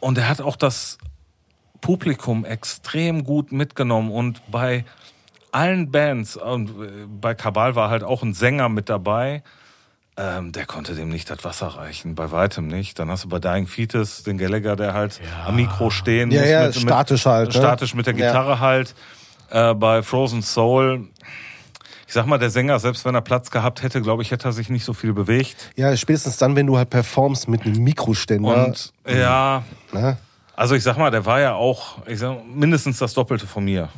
und 0.00 0.18
er 0.18 0.28
hat 0.28 0.40
auch 0.40 0.56
das 0.56 0.98
Publikum 1.80 2.44
extrem 2.44 3.22
gut 3.22 3.52
mitgenommen 3.52 4.10
und 4.10 4.42
bei 4.50 4.84
allen 5.52 5.90
Bands 5.90 6.36
und 6.36 6.70
äh, 6.70 7.06
bei 7.08 7.34
Kabal 7.34 7.74
war 7.74 7.90
halt 7.90 8.04
auch 8.04 8.22
ein 8.22 8.34
Sänger 8.34 8.68
mit 8.68 8.88
dabei. 8.88 9.42
Ähm, 10.16 10.50
der 10.50 10.66
konnte 10.66 10.94
dem 10.96 11.10
nicht 11.10 11.30
das 11.30 11.44
Wasser 11.44 11.68
reichen, 11.68 12.16
bei 12.16 12.32
weitem 12.32 12.66
nicht. 12.66 12.98
Dann 12.98 13.08
hast 13.10 13.22
du 13.24 13.28
bei 13.28 13.38
Dying 13.38 13.68
Fetus 13.68 14.24
den 14.24 14.36
Gallagher, 14.36 14.74
der 14.74 14.92
halt 14.92 15.20
am 15.46 15.54
Mikro 15.54 15.90
stehen 15.90 16.32
Ja, 16.32 16.40
muss. 16.40 16.50
ja, 16.50 16.64
mit, 16.66 16.74
statisch 16.74 17.24
halt, 17.26 17.48
ne? 17.48 17.54
Statisch 17.54 17.94
mit 17.94 18.06
der 18.06 18.14
Ja. 18.16 18.26
Gitarre 18.26 18.58
halt. 18.58 18.94
Äh, 19.50 19.74
bei 19.74 20.02
Frozen 20.02 20.42
Soul, 20.42 21.06
ich 22.06 22.12
sag 22.12 22.26
mal, 22.26 22.38
der 22.38 22.50
Sänger, 22.50 22.78
selbst 22.80 23.04
wenn 23.04 23.14
er 23.14 23.20
Platz 23.20 23.50
gehabt 23.50 23.82
hätte, 23.82 24.02
glaube 24.02 24.22
ich, 24.22 24.30
hätte 24.32 24.48
er 24.48 24.52
sich 24.52 24.68
nicht 24.70 24.84
so 24.84 24.92
viel 24.92 25.12
bewegt. 25.12 25.70
ja, 25.76 25.96
spätestens 25.96 26.36
dann, 26.36 26.56
wenn 26.56 26.66
du 26.66 26.76
halt 26.76 26.90
performst 26.90 27.46
mit 27.48 27.62
einem 27.64 27.82
Mikroständer. 27.84 28.66
Und 28.66 28.92
ja, 29.06 29.62
ne? 29.92 30.18
also 30.56 30.74
ich 30.74 30.82
sag 30.82 30.98
mal, 30.98 31.10
der 31.12 31.24
war 31.26 31.38
ja 31.40 31.54
auch 31.54 32.04
ich 32.06 32.18
sag, 32.18 32.44
mindestens 32.44 32.98
das 32.98 33.14
Doppelte 33.14 33.46
von 33.46 33.64
mir. 33.64 33.88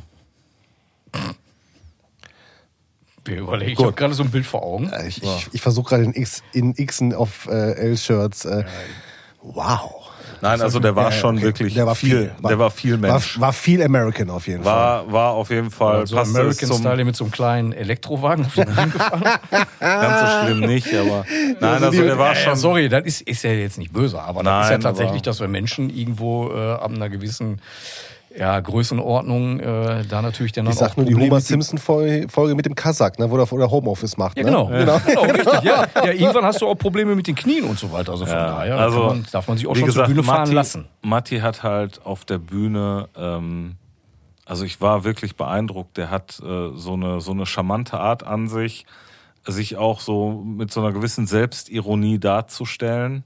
Mir 3.30 3.36
überlegt. 3.38 3.78
Ich 3.78 3.84
habe 3.84 3.92
gerade 3.92 4.14
so 4.14 4.22
ein 4.22 4.30
Bild 4.30 4.46
vor 4.46 4.62
Augen. 4.62 4.90
Äh, 4.90 5.08
Ich, 5.08 5.22
ich, 5.22 5.48
ich 5.52 5.60
versuche 5.62 5.88
gerade 5.90 6.04
in, 6.04 6.14
X, 6.14 6.42
in 6.52 6.74
Xen 6.74 7.14
auf 7.14 7.46
äh, 7.50 7.72
L-Shirts. 7.72 8.44
Äh, 8.44 8.64
wow. 9.42 9.96
Nein, 10.42 10.60
also 10.62 10.78
der 10.80 10.96
war 10.96 11.12
schon 11.12 11.36
okay. 11.36 11.44
wirklich 11.44 11.74
Der 11.74 11.84
war 11.86 11.94
viel, 11.94 12.32
viel. 12.38 12.48
der 12.48 12.58
war 12.58 12.70
viel 12.70 12.96
Mensch. 12.96 13.36
War, 13.38 13.48
war 13.48 13.52
viel 13.52 13.82
American 13.82 14.30
auf 14.30 14.46
jeden 14.46 14.64
Fall. 14.64 14.72
War, 14.74 15.12
war 15.12 15.30
auf 15.32 15.50
jeden 15.50 15.70
Fall, 15.70 16.06
so 16.06 16.18
es 16.18 16.28
American 16.30 16.66
zum, 16.68 16.78
Style 16.78 17.04
mit 17.04 17.14
so 17.14 17.24
einem 17.24 17.30
kleinen 17.30 17.72
Elektrowagen 17.72 18.46
auf 18.46 18.54
den 18.54 18.64
gefahren. 18.64 19.22
ganz 19.80 20.20
so 20.20 20.46
schlimm 20.46 20.60
nicht, 20.60 20.94
aber 20.94 21.26
nein, 21.60 21.84
also 21.84 21.90
der 22.02 22.16
war 22.16 22.28
Ja, 22.32 22.38
ja, 22.38 22.44
schon, 22.44 22.56
sorry, 22.56 22.88
das 22.88 23.04
ist, 23.04 23.20
ist 23.22 23.42
ja 23.44 23.50
jetzt 23.52 23.76
nicht 23.76 23.92
böse, 23.92 24.18
aber 24.22 24.42
das 24.42 24.66
ist 24.66 24.70
ja 24.70 24.78
tatsächlich, 24.78 25.16
aber- 25.16 25.24
dass 25.24 25.40
wir 25.40 25.48
Menschen 25.48 25.90
irgendwo 25.90 26.50
äh, 26.54 26.72
ab 26.72 26.90
einer 26.90 27.10
gewissen 27.10 27.60
ja, 28.36 28.60
Größenordnung 28.60 29.58
äh, 29.60 30.04
da 30.08 30.22
natürlich 30.22 30.52
dann 30.52 30.66
ich 30.66 30.72
auch 30.72 30.78
sag 30.78 30.96
nur 30.96 31.04
die 31.06 31.12
Probleme 31.12 31.30
Homer 31.30 31.36
mit- 31.38 31.44
Simpson-Folge 31.46 32.28
Folge 32.28 32.54
mit 32.54 32.64
dem 32.66 32.74
Kasach, 32.74 33.18
ne, 33.18 33.30
wo 33.30 33.36
er 33.36 33.52
oder 33.52 33.70
Homeoffice 33.70 34.16
macht. 34.16 34.38
Ja, 34.38 34.44
ne? 34.44 34.50
genau. 34.50 34.66
genau. 34.68 35.22
richtig. 35.22 35.46
Ja. 35.62 35.86
ja, 35.96 36.12
irgendwann 36.12 36.44
hast 36.44 36.60
du 36.62 36.68
auch 36.68 36.76
Probleme 36.76 37.14
mit 37.16 37.26
den 37.26 37.34
Knien 37.34 37.64
und 37.64 37.78
so 37.78 37.90
weiter. 37.92 38.12
Also 38.12 38.26
von 38.26 38.34
Ja, 38.34 38.46
daher 38.46 38.76
da 38.76 38.82
also, 38.84 38.98
kann 38.98 39.06
man, 39.08 39.26
darf 39.32 39.48
man 39.48 39.56
sich 39.58 39.66
auch 39.66 39.74
schon 39.74 39.86
gesagt, 39.86 40.06
zur 40.06 40.14
Bühne 40.14 40.24
fahren 40.26 40.40
Matti, 40.42 40.52
lassen. 40.54 40.88
Matti 41.02 41.38
hat 41.40 41.62
halt 41.62 42.06
auf 42.06 42.24
der 42.24 42.38
Bühne, 42.38 43.08
ähm, 43.16 43.76
also 44.46 44.64
ich 44.64 44.80
war 44.80 45.04
wirklich 45.04 45.36
beeindruckt. 45.36 45.96
Der 45.96 46.10
hat 46.10 46.40
äh, 46.40 46.70
so 46.76 46.92
eine 46.94 47.20
so 47.20 47.32
eine 47.32 47.46
charmante 47.46 47.98
Art 47.98 48.22
an 48.24 48.46
sich, 48.48 48.86
sich 49.46 49.76
auch 49.76 50.00
so 50.00 50.42
mit 50.44 50.72
so 50.72 50.80
einer 50.80 50.92
gewissen 50.92 51.26
Selbstironie 51.26 52.18
darzustellen 52.20 53.24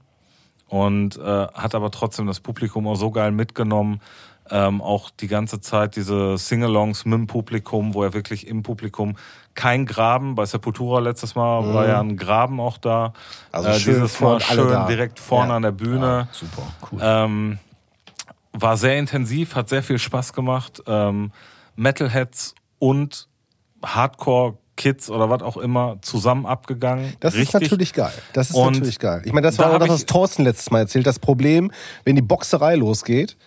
und 0.67 1.17
äh, 1.17 1.21
hat 1.53 1.75
aber 1.75 1.91
trotzdem 1.91 2.25
das 2.25 2.39
Publikum 2.39 2.87
auch 2.87 2.95
so 2.95 3.11
geil 3.11 3.31
mitgenommen. 3.31 4.01
Ähm, 4.51 4.81
auch 4.81 5.09
die 5.09 5.27
ganze 5.27 5.59
Zeit 5.59 5.95
diese 5.95 6.37
Singalongs 6.37 7.03
mit 7.05 7.13
dem 7.17 7.27
Publikum, 7.27 7.93
wo 7.95 8.03
er 8.03 8.13
wirklich 8.13 8.45
im 8.47 8.61
Publikum 8.61 9.15
kein 9.55 9.85
Graben, 9.85 10.35
bei 10.35 10.45
Sepultura 10.45 10.99
letztes 10.99 11.33
Mal 11.33 11.73
war 11.73 11.87
ja 11.87 11.99
ein 11.99 12.15
Graben 12.17 12.59
auch 12.59 12.77
da. 12.77 13.07
Mhm. 13.07 13.13
Also 13.51 13.69
äh, 13.69 13.79
schön 13.79 13.93
dieses 13.95 14.19
Mal 14.19 14.39
schön 14.41 14.67
da. 14.69 14.85
direkt 14.85 15.19
vorne 15.19 15.49
Ja. 15.51 15.55
an 15.55 15.61
der 15.63 15.71
Bühne. 15.71 16.27
Super, 16.31 16.61
cool. 16.91 16.99
Ähm, 17.01 17.59
war 18.53 18.77
sehr 18.77 18.97
intensiv, 18.97 19.55
hat 19.55 19.69
sehr 19.69 19.81
viel 19.81 19.97
Spaß 19.97 20.33
gemacht. 20.33 20.83
Ähm, 20.85 21.31
Metalheads 21.75 22.53
und 22.79 23.27
Hardcore-Kids 23.83 25.09
oder 25.09 25.29
was 25.29 25.41
auch 25.41 25.57
immer 25.57 25.97
zusammen 26.01 26.45
abgegangen. 26.45 27.15
Das 27.19 27.33
ist 27.33 27.39
Richtig. 27.39 27.61
natürlich 27.61 27.93
geil. 27.93 28.13
Das 28.33 28.49
ist 28.49 28.55
Und 28.55 28.73
natürlich 28.73 28.99
geil. 28.99 29.21
Ich 29.25 29.33
meine, 29.33 29.47
das 29.47 29.55
da 29.57 29.63
war 29.63 29.69
auch 29.69 29.73
hab 29.75 29.79
das, 29.81 29.89
was 29.89 30.05
Thorsten 30.05 30.43
letztes 30.43 30.71
Mal 30.71 30.79
erzählt. 30.79 31.05
Das 31.07 31.19
Problem, 31.19 31.71
wenn 32.03 32.15
die 32.15 32.21
Boxerei 32.21 32.75
losgeht, 32.75 33.37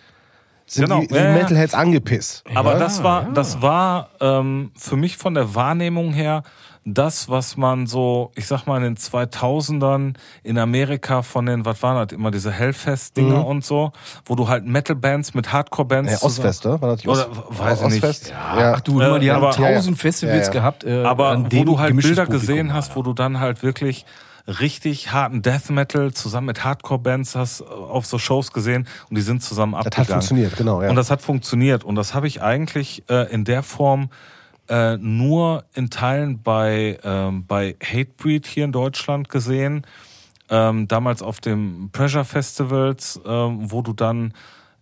sind 0.73 0.85
Genau. 0.85 1.01
die 1.01 1.07
sind 1.07 1.15
Ja, 1.17 1.23
ja. 1.29 1.33
Metalheads 1.33 1.73
angepisst. 1.73 2.43
Aber 2.55 2.73
Ja, 2.73 2.79
das 2.79 3.03
war, 3.03 3.23
ja. 3.23 3.29
das 3.31 3.61
war 3.61 4.09
ähm, 4.21 4.71
für 4.77 4.95
mich 4.95 5.17
von 5.17 5.33
der 5.33 5.55
Wahrnehmung 5.55 6.13
her 6.13 6.43
das, 6.85 7.29
was 7.29 7.55
man 7.57 7.85
so, 7.87 8.31
ich 8.35 8.47
sag 8.47 8.65
mal, 8.65 8.77
in 8.77 8.83
den 8.83 8.97
2000ern 8.97 10.15
in 10.43 10.57
Amerika 10.57 11.21
von 11.21 11.45
den, 11.45 11.65
was 11.65 11.83
waren 11.83 12.07
das 12.07 12.15
immer, 12.17 12.31
diese 12.31 12.51
Hellfest-Dinger 12.51 13.45
und 13.45 13.63
so, 13.65 13.91
wo 14.25 14.35
du 14.35 14.47
halt 14.47 14.65
Metal-Bands 14.65 15.33
mit 15.33 15.51
Hardcore-Bands 15.51 16.11
Ja, 16.13 16.21
Ostfest, 16.23 16.65
ne? 16.65 16.81
War 16.81 16.89
das 16.89 17.01
die 17.01 17.09
Oder 17.09 17.29
Ost- 17.29 17.59
weiß 17.59 17.81
ich 17.81 17.87
nicht. 17.89 18.03
Ostfest? 18.03 18.29
Ja, 18.29 18.73
ach 18.75 18.81
du, 18.81 18.93
mal, 18.93 19.19
die 19.19 19.27
Äh, 19.27 19.31
haben 19.31 19.43
aber- 19.43 19.51
tausend. 19.55 19.97
Festivals 19.99 20.39
Ja, 20.47 20.53
ja. 20.53 20.59
gehabt. 20.59 20.83
Äh, 20.83 21.03
Aber 21.03 21.29
an 21.29 21.45
wo 21.45 21.49
denen 21.49 21.65
du 21.65 21.79
halt 21.79 21.95
Bilder 21.95 22.25
gesehen 22.25 22.73
hast, 22.73 22.95
wo 22.95 23.03
du 23.03 23.13
dann 23.13 23.39
halt 23.39 23.61
wirklich 23.61 24.05
richtig 24.49 25.11
harten 25.11 25.41
Death 25.41 25.69
Metal 25.69 26.13
zusammen 26.13 26.47
mit 26.47 26.63
Hardcore-Bands 26.63 27.35
hast 27.35 27.61
äh, 27.61 27.65
auf 27.65 28.05
so 28.05 28.17
Shows 28.17 28.51
gesehen 28.51 28.87
und 29.09 29.17
die 29.17 29.21
sind 29.21 29.43
zusammen 29.43 29.75
hat 29.75 29.87
abgegangen. 29.87 30.13
funktioniert, 30.13 30.57
genau, 30.57 30.81
ja. 30.81 30.89
Und 30.89 30.95
das 30.95 31.11
hat 31.11 31.21
funktioniert 31.21 31.83
und 31.83 31.95
das 31.95 32.13
habe 32.13 32.27
ich 32.27 32.41
eigentlich 32.41 33.03
äh, 33.09 33.31
in 33.31 33.45
der 33.45 33.63
Form 33.63 34.09
äh, 34.67 34.97
nur 34.97 35.65
in 35.73 35.89
Teilen 35.89 36.41
bei, 36.41 36.99
ähm, 37.03 37.45
bei 37.47 37.75
Hatebreed 37.81 38.45
hier 38.47 38.65
in 38.65 38.71
Deutschland 38.71 39.29
gesehen. 39.29 39.85
Ähm, 40.51 40.87
damals 40.87 41.21
auf 41.21 41.39
dem 41.39 41.89
Pressure 41.91 42.25
Festivals, 42.25 43.19
ähm, 43.25 43.71
wo 43.71 43.81
du 43.81 43.93
dann 43.93 44.33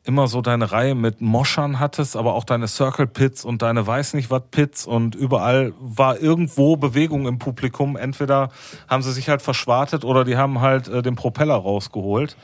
immer 0.07 0.27
so 0.27 0.41
deine 0.41 0.71
Reihe 0.71 0.95
mit 0.95 1.19
Moschern 1.21 1.79
hattest, 1.79 2.15
aber 2.15 2.33
auch 2.33 2.45
deine 2.45 2.67
Circle 2.67 3.07
Pits 3.07 3.43
und 3.43 3.61
deine 3.61 3.85
weiß 3.85 4.13
nicht 4.13 4.31
was 4.31 4.43
Pits 4.49 4.87
und 4.87 5.15
überall 5.15 5.73
war 5.79 6.19
irgendwo 6.19 6.77
Bewegung 6.77 7.27
im 7.27 7.39
Publikum. 7.39 7.97
Entweder 7.97 8.49
haben 8.87 9.03
sie 9.03 9.11
sich 9.11 9.27
halt 9.27 9.41
verschwartet 9.41 10.05
oder 10.05 10.23
die 10.23 10.37
haben 10.37 10.61
halt 10.61 10.87
äh, 10.87 11.01
den 11.01 11.15
Propeller 11.15 11.55
rausgeholt. 11.55 12.37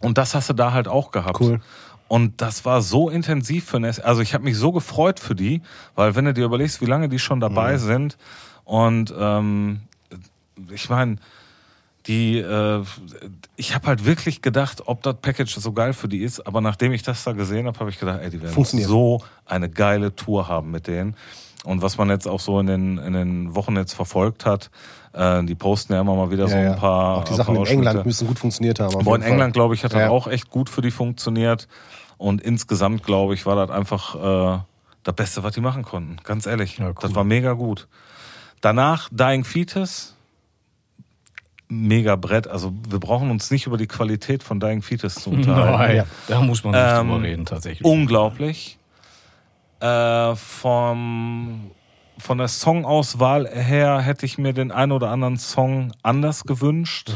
Und 0.00 0.18
das 0.18 0.34
hast 0.34 0.50
du 0.50 0.54
da 0.54 0.72
halt 0.72 0.88
auch 0.88 1.12
gehabt. 1.12 1.40
Cool. 1.40 1.60
Und 2.08 2.40
das 2.40 2.64
war 2.64 2.82
so 2.82 3.08
intensiv 3.08 3.64
für 3.64 3.78
eine, 3.78 3.92
also 4.04 4.20
ich 4.20 4.34
habe 4.34 4.44
mich 4.44 4.56
so 4.56 4.72
gefreut 4.72 5.20
für 5.20 5.34
die, 5.34 5.62
weil 5.94 6.14
wenn 6.14 6.24
du 6.24 6.34
dir 6.34 6.44
überlegst, 6.44 6.80
wie 6.80 6.86
lange 6.86 7.08
die 7.08 7.18
schon 7.18 7.40
dabei 7.40 7.74
Mhm. 7.74 7.78
sind 7.78 8.18
und 8.64 9.14
ähm, 9.18 9.80
ich 10.70 10.88
meine, 10.90 11.16
die, 12.06 12.38
äh, 12.38 12.82
ich 13.56 13.74
habe 13.74 13.88
halt 13.88 14.04
wirklich 14.04 14.42
gedacht, 14.42 14.82
ob 14.86 15.02
das 15.02 15.16
Package 15.20 15.54
so 15.56 15.72
geil 15.72 15.92
für 15.92 16.08
die 16.08 16.18
ist, 16.18 16.46
aber 16.46 16.60
nachdem 16.60 16.92
ich 16.92 17.02
das 17.02 17.24
da 17.24 17.32
gesehen 17.32 17.66
habe, 17.66 17.78
habe 17.80 17.90
ich 17.90 17.98
gedacht, 17.98 18.20
ey, 18.22 18.30
die 18.30 18.40
werden 18.42 18.64
so 18.64 19.22
eine 19.44 19.68
geile 19.68 20.14
Tour 20.14 20.48
haben 20.48 20.70
mit 20.70 20.86
denen. 20.86 21.16
Und 21.64 21.82
was 21.82 21.98
man 21.98 22.08
jetzt 22.10 22.28
auch 22.28 22.38
so 22.38 22.60
in 22.60 22.68
den, 22.68 22.98
in 22.98 23.12
den 23.12 23.54
Wochen 23.56 23.74
jetzt 23.74 23.92
verfolgt 23.94 24.46
hat, 24.46 24.70
äh, 25.12 25.42
die 25.42 25.56
posten 25.56 25.94
ja 25.94 26.00
immer 26.00 26.14
mal 26.14 26.30
wieder 26.30 26.46
so 26.46 26.54
Ja, 26.54 26.62
ja. 26.62 26.72
ein 26.74 26.78
paar. 26.78 27.16
Auch 27.16 27.24
die 27.24 27.34
Sachen 27.34 27.56
in 27.56 27.66
England 27.66 28.06
müssen 28.06 28.28
gut 28.28 28.38
funktioniert 28.38 28.78
haben. 28.78 28.94
Aber 28.94 29.16
in. 29.16 29.22
England, 29.22 29.52
glaube 29.54 29.74
ich, 29.74 29.82
hat 29.82 29.92
das 29.92 30.00
Ja. 30.02 30.10
auch 30.10 30.28
echt 30.28 30.50
gut 30.50 30.70
für 30.70 30.80
die 30.82 30.92
funktioniert. 30.92 31.66
Und 32.18 32.40
insgesamt, 32.40 33.02
glaube 33.02 33.34
ich, 33.34 33.46
war 33.46 33.56
das 33.56 33.70
einfach 33.76 34.14
äh, 34.14 34.58
das 35.02 35.14
Beste, 35.16 35.42
was 35.42 35.54
die 35.54 35.60
machen 35.60 35.82
konnten. 35.82 36.18
Ganz 36.22 36.46
ehrlich. 36.46 36.78
Ja, 36.78 36.88
cool. 36.88 36.94
Das 37.00 37.14
war 37.16 37.24
mega 37.24 37.52
gut. 37.54 37.88
Danach 38.60 39.08
Dying 39.10 39.42
Fetus. 39.44 40.15
Mega 41.68 42.16
Brett. 42.16 42.46
Also 42.46 42.72
wir 42.88 43.00
brauchen 43.00 43.30
uns 43.30 43.50
nicht 43.50 43.66
über 43.66 43.76
die 43.76 43.86
Qualität 43.88 44.42
von 44.42 44.60
Dying 44.60 44.82
Fetus 44.82 45.14
zu 45.16 45.30
unterhalten. 45.30 45.72
Nein, 45.78 45.96
Ja. 45.96 46.04
da 46.28 46.40
muss 46.40 46.62
man 46.64 46.72
nicht 46.74 46.82
Ähm, 47.00 47.08
drüber 47.08 47.22
reden, 47.24 47.44
tatsächlich. 47.46 47.84
Unglaublich. 47.84 48.78
Äh, 49.80 50.34
vom, 50.36 51.70
von 52.18 52.38
der 52.38 52.48
Songauswahl 52.48 53.46
her 53.48 54.00
hätte 54.00 54.24
ich 54.26 54.38
mir 54.38 54.52
den 54.52 54.70
einen 54.72 54.92
oder 54.92 55.10
anderen 55.10 55.36
Song 55.38 55.92
anders 56.02 56.44
gewünscht. 56.44 57.12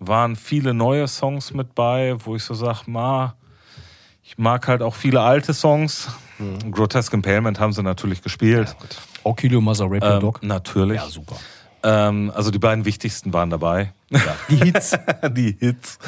Waren 0.00 0.36
viele 0.36 0.74
neue 0.74 1.08
Songs 1.08 1.52
mit 1.52 1.74
bei, 1.74 2.14
wo 2.24 2.36
ich 2.36 2.44
so 2.44 2.54
sag, 2.54 2.86
ma, 2.86 3.34
ich 4.22 4.38
mag 4.38 4.68
halt 4.68 4.80
auch 4.80 4.94
viele 4.94 5.20
alte 5.22 5.52
Songs. 5.54 6.08
Grotesque 6.70 7.14
Impalement 7.14 7.58
haben 7.58 7.72
sie 7.72 7.82
natürlich 7.82 8.22
gespielt. 8.22 8.76
Okilo 9.24 9.60
Mazarepio 9.60 10.08
ähm, 10.08 10.20
Dog. 10.20 10.42
natürlich. 10.42 10.98
Ja, 11.02 11.08
super. 11.08 11.36
Ähm, 11.82 12.32
also 12.34 12.50
die 12.50 12.58
beiden 12.58 12.84
wichtigsten 12.84 13.32
waren 13.32 13.50
dabei. 13.50 13.92
Die 14.48 14.56
Hits. 14.56 14.98
die 15.30 15.56
Hits. 15.58 15.98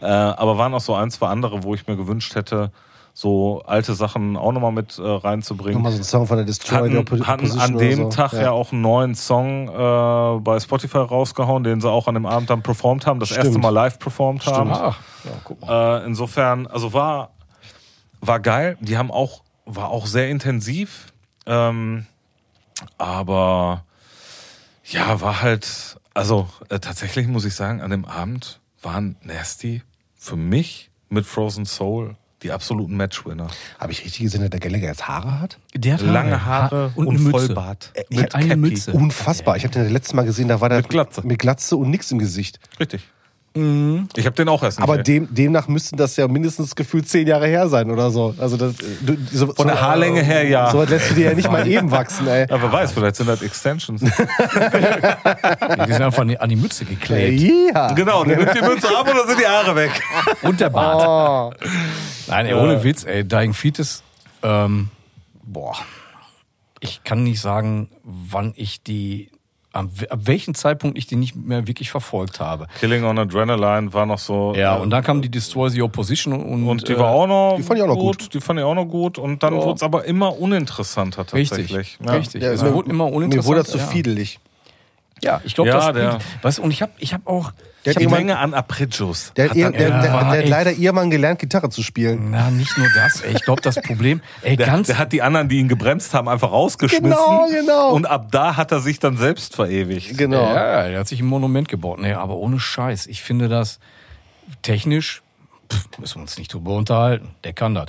Äh, 0.00 0.06
aber 0.06 0.58
waren 0.58 0.74
auch 0.74 0.80
so 0.80 0.94
ein, 0.94 1.10
zwei 1.10 1.28
andere, 1.28 1.62
wo 1.62 1.74
ich 1.74 1.86
mir 1.86 1.96
gewünscht 1.96 2.34
hätte, 2.34 2.70
so 3.14 3.62
alte 3.64 3.94
Sachen 3.94 4.36
auch 4.36 4.52
nochmal 4.52 4.72
mit 4.72 4.98
äh, 4.98 5.02
reinzubringen. 5.02 5.76
Nochmal 5.78 5.92
so 5.92 5.98
ein 5.98 6.04
Song 6.04 6.26
von 6.26 6.36
der 6.36 6.44
Destroy 6.44 6.90
Hatten, 6.90 7.26
hatten 7.26 7.58
an 7.58 7.78
dem 7.78 7.96
so. 7.96 8.08
Tag 8.10 8.34
ja. 8.34 8.50
auch 8.50 8.72
einen 8.72 8.82
neuen 8.82 9.14
Song 9.14 9.68
äh, 9.68 10.40
bei 10.40 10.60
Spotify 10.60 10.98
rausgehauen, 10.98 11.64
den 11.64 11.80
sie 11.80 11.90
auch 11.90 12.08
an 12.08 12.14
dem 12.14 12.26
Abend 12.26 12.50
dann 12.50 12.60
performt 12.60 13.06
haben, 13.06 13.18
das 13.18 13.30
Stimmt. 13.30 13.46
erste 13.46 13.58
Mal 13.58 13.70
live 13.70 13.98
performt 13.98 14.44
haben. 14.44 14.70
Ach, 14.70 14.98
ja, 15.24 15.30
guck 15.44 15.62
mal. 15.62 16.02
Äh, 16.02 16.06
insofern, 16.06 16.66
also 16.66 16.92
war, 16.92 17.30
war 18.20 18.38
geil. 18.38 18.76
Die 18.80 18.98
haben 18.98 19.10
auch, 19.10 19.42
war 19.64 19.88
auch 19.88 20.04
sehr 20.04 20.28
intensiv. 20.28 21.06
Ähm, 21.46 22.04
aber 22.98 23.84
ja, 24.88 25.20
war 25.20 25.42
halt, 25.42 25.98
also 26.14 26.48
äh, 26.68 26.78
tatsächlich 26.78 27.26
muss 27.26 27.44
ich 27.44 27.54
sagen, 27.54 27.80
an 27.80 27.90
dem 27.90 28.04
Abend 28.04 28.60
waren 28.82 29.16
Nasty 29.22 29.82
für 30.14 30.36
mich 30.36 30.90
mit 31.08 31.26
Frozen 31.26 31.66
Soul 31.66 32.16
die 32.42 32.52
absoluten 32.52 32.96
Matchwinner. 32.96 33.48
Habe 33.78 33.92
ich 33.92 34.04
richtig 34.04 34.20
gesehen, 34.22 34.42
dass 34.42 34.50
der 34.50 34.60
Gallagher 34.60 34.88
jetzt 34.88 35.08
Haare 35.08 35.40
hat? 35.40 35.58
Der 35.74 35.94
hat 35.94 36.02
Lange 36.02 36.44
Haare 36.44 36.92
und, 36.94 37.06
und. 37.06 37.30
Vollbart. 37.30 37.92
Er 37.94 38.04
Mit 38.10 38.20
hat 38.20 38.34
eine. 38.34 38.56
Mütze. 38.56 38.92
Unfassbar. 38.92 39.56
Ich 39.56 39.64
habe 39.64 39.72
den 39.72 39.84
das 39.84 39.92
letzte 39.92 40.16
Mal 40.16 40.24
gesehen, 40.24 40.48
da 40.48 40.60
war 40.60 40.68
der 40.68 40.78
Mit 40.78 40.88
Glatze. 40.88 41.26
mit 41.26 41.38
Glatze 41.38 41.76
und 41.76 41.90
nichts 41.90 42.10
im 42.10 42.18
Gesicht. 42.18 42.60
Richtig. 42.78 43.08
Ich 44.16 44.26
habe 44.26 44.36
den 44.36 44.48
auch 44.48 44.62
erst 44.62 44.78
nicht. 44.78 44.88
Aber 44.88 45.02
dem, 45.02 45.34
demnach 45.34 45.66
müssten 45.68 45.96
das 45.96 46.16
ja 46.16 46.28
mindestens 46.28 46.74
gefühlt 46.76 47.08
zehn 47.08 47.26
Jahre 47.26 47.46
her 47.46 47.68
sein 47.68 47.90
oder 47.90 48.10
so. 48.10 48.34
Also 48.38 48.56
das, 48.56 48.74
du, 49.00 49.16
so, 49.32 49.52
Von 49.54 49.66
der 49.68 49.80
Haarlänge 49.80 50.22
her, 50.22 50.46
ja. 50.46 50.70
So 50.70 50.82
lässt 50.82 51.10
du 51.10 51.14
dir 51.14 51.30
ja 51.30 51.34
nicht 51.34 51.50
mal 51.50 51.66
eben 51.66 51.90
wachsen, 51.90 52.26
ey. 52.28 52.42
ja, 52.50 52.60
wer 52.62 52.70
weiß, 52.72 52.92
vielleicht 52.92 53.16
sind 53.16 53.28
das 53.28 53.42
Extensions. 53.42 54.00
Die 54.00 55.92
sind 55.92 56.02
einfach 56.02 56.22
an 56.22 56.28
die- 56.28 56.38
an 56.38 56.48
die 56.48 56.56
Mütze 56.56 56.84
geklebt. 56.84 57.40
Ja. 57.74 57.92
genau, 57.92 58.24
der 58.24 58.36
nimmt 58.38 58.54
die 58.54 58.62
Mütze 58.62 58.88
ab 58.96 59.08
oder 59.10 59.26
sind 59.26 59.40
die 59.40 59.46
Haare 59.46 59.74
weg? 59.76 59.90
Und 60.42 60.60
der 60.60 60.70
Bart. 60.70 61.52
Oh. 61.56 61.66
Nein, 62.28 62.46
ey, 62.46 62.54
ohne 62.54 62.82
Witz, 62.84 63.04
ey, 63.04 63.24
Dying 63.24 63.54
Fetus, 63.54 64.02
ähm, 64.42 64.88
boah, 65.44 65.74
ich 66.80 67.02
kann 67.04 67.22
nicht 67.24 67.40
sagen, 67.40 67.88
wann 68.04 68.52
ich 68.56 68.82
die 68.82 69.30
ab, 69.76 69.86
ab 70.10 70.18
welchem 70.24 70.54
Zeitpunkt 70.54 70.98
ich 70.98 71.06
die 71.06 71.16
nicht 71.16 71.36
mehr 71.36 71.66
wirklich 71.66 71.90
verfolgt 71.90 72.40
habe. 72.40 72.66
Killing 72.80 73.04
on 73.04 73.18
Adrenaline 73.18 73.92
war 73.92 74.06
noch 74.06 74.18
so. 74.18 74.54
Ja, 74.56 74.76
äh, 74.76 74.80
und 74.80 74.90
dann 74.90 75.02
kam 75.04 75.22
die 75.22 75.30
Destroy 75.30 75.70
the 75.70 75.82
Opposition 75.82 76.32
und, 76.32 76.66
und 76.66 76.88
die 76.88 76.92
äh, 76.92 76.98
war 76.98 77.10
auch 77.10 77.26
noch 77.26 77.56
die 77.56 77.62
fand 77.62 77.78
ich 77.78 77.84
auch 77.84 77.88
noch 77.88 77.96
gut. 77.96 78.34
Die 78.34 78.40
fand 78.40 78.58
ich 78.58 78.64
auch 78.64 78.74
noch 78.74 78.86
gut. 78.86 79.18
Und 79.18 79.42
dann 79.42 79.54
Ja. 79.54 79.62
wurde 79.62 79.76
es 79.76 79.82
aber 79.82 80.04
immer 80.04 80.38
uninteressanter 80.38 81.24
tatsächlich. 81.26 81.74
Richtig, 81.76 81.98
Ja. 82.04 82.12
richtig. 82.12 82.42
Ja, 82.42 82.50
es 82.52 82.62
mir- 82.62 82.74
wurde 82.74 82.90
immer 82.90 83.06
uninteressant. 83.06 83.44
Mir 83.44 83.48
wurde 83.48 83.60
das 83.60 83.70
zu 83.70 83.78
ja. 83.78 83.86
fiedelig. 83.86 84.38
Ja, 85.22 85.40
ich 85.44 85.54
glaube, 85.54 85.70
Ja, 85.70 85.92
das. 85.92 86.22
der- 86.42 86.50
du, 86.52 86.62
und 86.62 86.70
ich 86.70 86.82
habe 86.82 86.92
ich 86.98 87.14
hab 87.14 87.26
auch. 87.26 87.52
Der 87.84 87.92
ich 87.92 87.96
hab 87.96 88.00
jemand- 88.02 88.18
Menge 88.26 88.38
an 88.38 88.52
Aprillos. 88.52 89.32
Der, 89.36 89.48
hat 89.48 89.56
der, 89.56 89.70
der, 89.70 89.90
der, 89.90 90.02
der 90.02 90.12
hat 90.28 90.46
leider 90.48 90.72
irgendwann 90.72 91.08
gelernt, 91.08 91.38
Gitarre 91.38 91.70
zu 91.70 91.82
spielen. 91.82 92.32
Na, 92.32 92.50
nicht 92.50 92.76
nur 92.76 92.88
das. 92.94 93.20
Ey, 93.22 93.32
ich 93.34 93.42
glaube, 93.42 93.62
das 93.62 93.76
Problem. 93.80 94.20
Ey, 94.42 94.56
Der, 94.56 94.66
ganz. 94.66 94.88
der 94.88 94.98
hat 94.98 95.12
die 95.12 95.22
anderen, 95.22 95.48
die 95.48 95.58
ihn 95.58 95.68
gebremst 95.68 96.12
haben, 96.12 96.28
einfach 96.28 96.50
rausgeschmissen. 96.50 97.08
Genau, 97.10 97.46
genau. 97.48 97.90
Und 97.92 98.06
ab 98.06 98.26
da 98.32 98.56
hat 98.56 98.72
er 98.72 98.80
sich 98.80 98.98
dann 98.98 99.16
selbst 99.16 99.54
verewigt. 99.54 100.18
Genau. 100.18 100.52
Ja, 100.52 100.88
der 100.88 100.98
hat 101.00 101.08
sich 101.08 101.20
ein 101.20 101.26
Monument 101.26 101.68
gebaut. 101.68 102.00
Nee, 102.00 102.12
aber 102.12 102.34
ohne 102.36 102.58
Scheiß. 102.58 103.06
Ich 103.06 103.22
finde 103.22 103.48
das 103.48 103.78
technisch, 104.62 105.22
pff, 105.72 105.98
müssen 105.98 106.16
wir 106.16 106.22
uns 106.22 106.36
nicht 106.38 106.52
drüber 106.52 106.74
unterhalten. 106.76 107.34
Der 107.44 107.52
kann 107.52 107.74
das. 107.74 107.86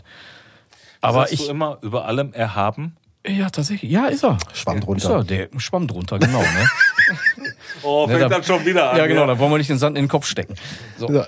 Aber 1.02 1.22
Sagst 1.22 1.34
ich. 1.34 1.46
du 1.46 1.52
immer 1.52 1.80
über 1.82 2.06
allem 2.06 2.34
erhaben? 2.34 2.96
Ja, 3.26 3.50
tatsächlich. 3.50 3.92
Ja, 3.92 4.06
ist 4.06 4.24
er. 4.24 4.38
Schwamm 4.54 4.78
Ist 4.78 4.86
drunter. 4.86 5.16
er, 5.18 5.24
der 5.24 5.50
Schwamm 5.58 5.88
drunter, 5.88 6.18
genau. 6.20 6.40
Ne? 6.40 6.46
Oh, 7.84 8.08
fängt 8.08 8.20
fängt 8.20 8.32
da- 8.32 8.36
dann 8.36 8.44
schon 8.44 8.66
wieder 8.66 8.92
an. 8.92 8.98
ja, 8.98 9.08
genau. 9.08 9.26
Da 9.28 9.38
wollen 9.40 9.52
wir 9.52 9.58
nicht 9.58 9.70
den 9.70 9.78
Sand 9.78 9.98
in 9.98 10.04
den 10.06 10.10
Kopf 10.10 10.26
stecken. 10.26 10.56
So. 10.98 11.10
Ja. 11.12 11.28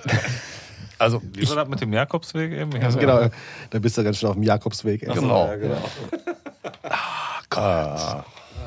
Also, 0.98 1.22
Wie 1.32 1.48
war 1.48 1.56
das 1.56 1.68
mit 1.68 1.80
dem 1.80 1.92
Jakobsweg 1.92 2.52
eben? 2.52 2.82
Hab- 2.82 2.98
Genau, 3.00 3.28
da 3.70 3.78
bist 3.78 3.96
du 3.96 4.04
ganz 4.04 4.18
schön 4.18 4.28
auf 4.28 4.34
dem 4.34 4.42
Jakobsweg. 4.42 5.02
ey. 5.02 5.14
genau. 5.14 5.46
Ja, 5.46 5.56
genau. 5.56 5.82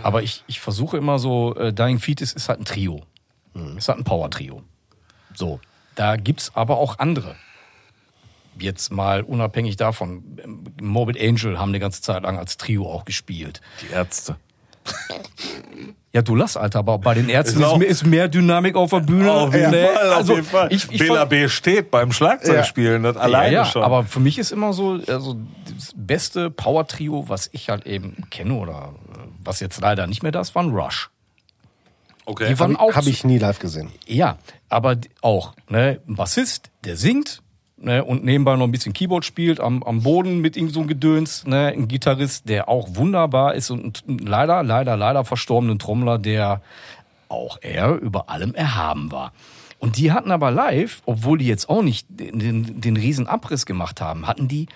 Aber 0.03 0.23
ich, 0.23 0.43
ich 0.47 0.59
versuche 0.59 0.97
immer 0.97 1.19
so, 1.19 1.55
äh, 1.55 1.71
Dying 1.73 1.99
Fetus 1.99 2.33
ist 2.33 2.49
halt 2.49 2.59
ein 2.59 2.65
Trio. 2.65 3.03
Ist 3.77 3.87
halt 3.87 3.99
ein 3.99 4.03
Power-Trio. 4.03 4.63
So. 5.35 5.59
Da 5.95 6.15
gibt's 6.15 6.51
aber 6.55 6.77
auch 6.77 6.97
andere. 6.99 7.35
Jetzt 8.57 8.91
mal 8.91 9.21
unabhängig 9.21 9.75
davon. 9.77 10.39
ähm, 10.43 10.63
Morbid 10.81 11.19
Angel 11.21 11.59
haben 11.59 11.69
eine 11.69 11.79
ganze 11.79 12.01
Zeit 12.01 12.23
lang 12.23 12.37
als 12.39 12.57
Trio 12.57 12.91
auch 12.91 13.05
gespielt. 13.05 13.61
Die 13.81 13.93
Ärzte. 13.93 14.35
Ja, 16.15 16.21
du 16.21 16.35
lass, 16.35 16.55
Alter, 16.57 16.79
aber 16.79 16.99
bei 16.99 17.15
den 17.15 17.27
Ärzten 17.27 17.59
Ist 17.61 17.67
ist, 17.71 17.77
mehr- 17.77 17.87
ist 17.87 18.05
mehr 18.05 18.27
Dynamik 18.27 18.75
auf 18.75 18.91
der 18.91 18.99
Bühne. 18.99 19.31
Auf 19.31 19.53
jeden 19.53 19.71
Nee, 19.71 19.85
Fall, 19.87 20.09
auf 20.11 20.15
also 20.17 20.35
jeden 20.35 20.45
Fall. 20.45 20.67
Ich, 20.71 20.91
ich 20.91 20.99
Bela 20.99 21.25
B 21.25 21.49
steht 21.49 21.89
beim 21.89 22.11
Schlagzeugspielen, 22.11 23.01
das 23.01 23.17
alleine 23.17 23.51
ja, 23.53 23.59
ja, 23.63 23.65
schon. 23.65 23.81
aber 23.81 24.03
für 24.03 24.19
mich 24.19 24.37
ist 24.37 24.51
immer 24.51 24.73
so, 24.73 24.99
also 25.07 25.37
das 25.75 25.91
beste 25.95 26.51
Power-Trio, 26.51 27.29
was 27.29 27.49
ich 27.51 27.69
halt 27.69 27.87
eben 27.87 28.25
kenne 28.29 28.53
oder 28.53 28.93
äh, 29.15 29.17
was 29.43 29.59
jetzt 29.59 29.81
leider 29.81 30.05
nicht 30.05 30.21
mehr 30.21 30.31
da 30.31 30.41
ist, 30.41 30.53
war 30.53 30.61
ein 30.63 30.69
Rush. 30.69 31.09
okay. 32.25 32.47
Die 32.49 32.59
waren 32.59 32.75
auch 32.75 32.93
Habe 32.95 33.09
ich 33.09 33.23
nie 33.23 33.39
live 33.39 33.57
gesehen. 33.59 33.91
Ja, 34.05 34.37
aber 34.69 34.97
auch, 35.21 35.53
ne, 35.67 35.99
ein 36.07 36.15
Bassist, 36.15 36.69
der 36.83 36.95
singt, 36.95 37.41
ne, 37.83 38.03
und 38.03 38.23
nebenbei 38.23 38.55
noch 38.55 38.65
ein 38.65 38.71
bisschen 38.71 38.93
Keyboard 38.93 39.25
spielt 39.25 39.59
am, 39.59 39.83
am 39.83 40.01
Boden 40.03 40.39
mit 40.39 40.57
irgend 40.57 40.73
so 40.73 40.79
einem 40.79 40.89
Gedöns, 40.89 41.45
ne, 41.45 41.67
ein 41.67 41.87
Gitarrist, 41.87 42.49
der 42.49 42.69
auch 42.69 42.95
wunderbar 42.95 43.55
ist 43.55 43.69
und 43.69 44.03
ein 44.07 44.17
leider, 44.19 44.63
leider, 44.63 44.97
leider 44.97 45.25
verstorbenen 45.25 45.79
Trommler, 45.79 46.17
der 46.17 46.61
auch 47.29 47.57
er 47.61 47.95
über 47.95 48.29
allem 48.29 48.53
erhaben 48.55 49.11
war. 49.11 49.33
Und 49.79 49.97
die 49.97 50.11
hatten 50.11 50.31
aber 50.31 50.49
live, 50.49 51.01
obwohl 51.05 51.37
die 51.37 51.47
jetzt 51.47 51.69
auch 51.69 51.81
nicht 51.81 52.07
den, 52.09 52.39
den, 52.39 52.81
den 52.81 52.95
riesen 52.95 53.27
Abriss 53.27 53.65
gemacht 53.65 53.99
haben, 53.99 54.27
hatten 54.27 54.47
die 54.47 54.67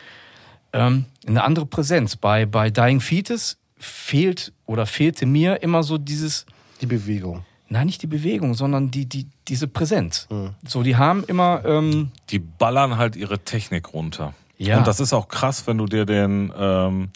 ähm, 0.73 1.05
eine 1.25 1.43
andere 1.43 1.65
Präsenz. 1.65 2.17
Bei, 2.17 2.45
bei 2.45 2.69
Dying 2.69 2.99
Fetus 2.99 3.57
fehlt 3.77 4.51
oder 4.65 4.85
fehlte 4.85 5.25
mir 5.25 5.61
immer 5.63 5.83
so 5.83 5.97
dieses, 5.97 6.45
Die 6.81 6.87
Bewegung. 6.87 7.45
Nein, 7.70 7.88
nicht 7.88 8.01
die 8.01 8.07
Bewegung, 8.07 8.53
sondern 8.53 8.91
die, 8.91 9.05
die, 9.07 9.28
diese 9.47 9.68
Präsenz. 9.68 10.28
So, 10.65 10.84
die 10.84 10.95
haben 10.95 11.24
immer, 11.26 11.63
ähm, 11.65 12.11
die 12.30 12.39
ballern 12.39 12.97
halt 12.97 13.15
ihre 13.15 13.39
Technik 13.39 13.93
runter. 13.93 14.34
Ja. 14.57 14.78
Und 14.78 14.88
das 14.88 14.99
ist 14.99 15.13
auch 15.13 15.28
krass, 15.28 15.68
wenn 15.68 15.78
du 15.78 15.86
dir 15.86 16.05
den, 16.05 16.51
ähm, 16.57 17.09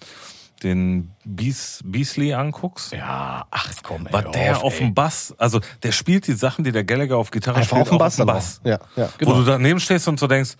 den 0.63 1.11
Beas, 1.25 1.79
Beasley 1.83 2.33
anguckst. 2.33 2.91
ja, 2.91 3.45
ach 3.49 3.73
komm, 3.81 4.05
ey, 4.07 4.13
Was 4.13 4.25
hör 4.25 4.31
der 4.31 4.63
auf 4.63 4.73
ey. 4.79 4.85
dem 4.85 4.93
Bass, 4.93 5.33
also 5.37 5.59
der 5.81 5.91
spielt 5.91 6.27
die 6.27 6.33
Sachen, 6.33 6.63
die 6.63 6.71
der 6.71 6.83
Gallagher 6.83 7.17
auf 7.17 7.31
Gitarre 7.31 7.57
Einfach 7.57 7.77
spielt, 7.77 7.81
auf 7.83 7.89
dem 7.89 7.97
Bass. 7.97 8.19
auf 8.19 8.25
dem 8.25 8.27
Bass. 8.27 8.61
Ja, 8.63 8.79
ja. 8.95 9.09
Genau. 9.17 9.31
Wo 9.31 9.35
du 9.39 9.45
daneben 9.45 9.79
stehst 9.79 10.07
und 10.07 10.19
so 10.19 10.27
denkst, 10.27 10.55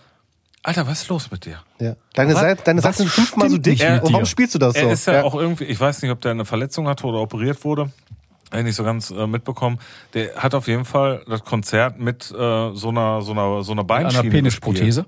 Alter, 0.64 0.86
was 0.86 1.02
ist 1.02 1.08
los 1.08 1.30
mit 1.30 1.44
dir? 1.44 1.60
ja. 1.80 1.94
Deine, 2.14 2.34
Was- 2.34 2.40
Seite, 2.40 2.62
deine 2.64 2.80
Seiten 2.80 2.98
sind 2.98 3.10
fünfmal 3.10 3.50
so 3.50 3.56
mit 3.56 3.66
Und 3.66 4.12
warum 4.12 4.26
spielst 4.26 4.54
du 4.54 4.58
das 4.58 4.74
so? 4.74 4.80
Er 4.80 4.92
ist 4.92 5.06
ja, 5.06 5.22
auch 5.24 5.34
irgendwie, 5.34 5.64
ich 5.64 5.78
weiß 5.78 6.02
nicht, 6.02 6.10
ob 6.10 6.20
der 6.20 6.30
eine 6.32 6.44
Verletzung 6.44 6.86
hatte 6.88 7.04
oder 7.06 7.18
operiert 7.20 7.64
wurde. 7.64 7.90
Hab 8.52 8.58
ich 8.58 8.64
nicht 8.64 8.76
so 8.76 8.84
ganz 8.84 9.10
äh, 9.10 9.26
mitbekommen. 9.26 9.78
Der 10.14 10.36
hat 10.36 10.54
auf 10.54 10.68
jeden 10.68 10.84
Fall 10.84 11.22
das 11.26 11.42
Konzert 11.44 11.98
mit 11.98 12.30
äh, 12.30 12.34
so 12.74 12.88
einer 12.88 13.22
so 13.22 13.32
einer 13.32 13.62
so 13.62 13.72
einer 13.72 13.82
Mit 13.82 13.88
Beinschiene 13.88 14.22
einer 14.22 14.30
Penisprothese. 14.30 15.06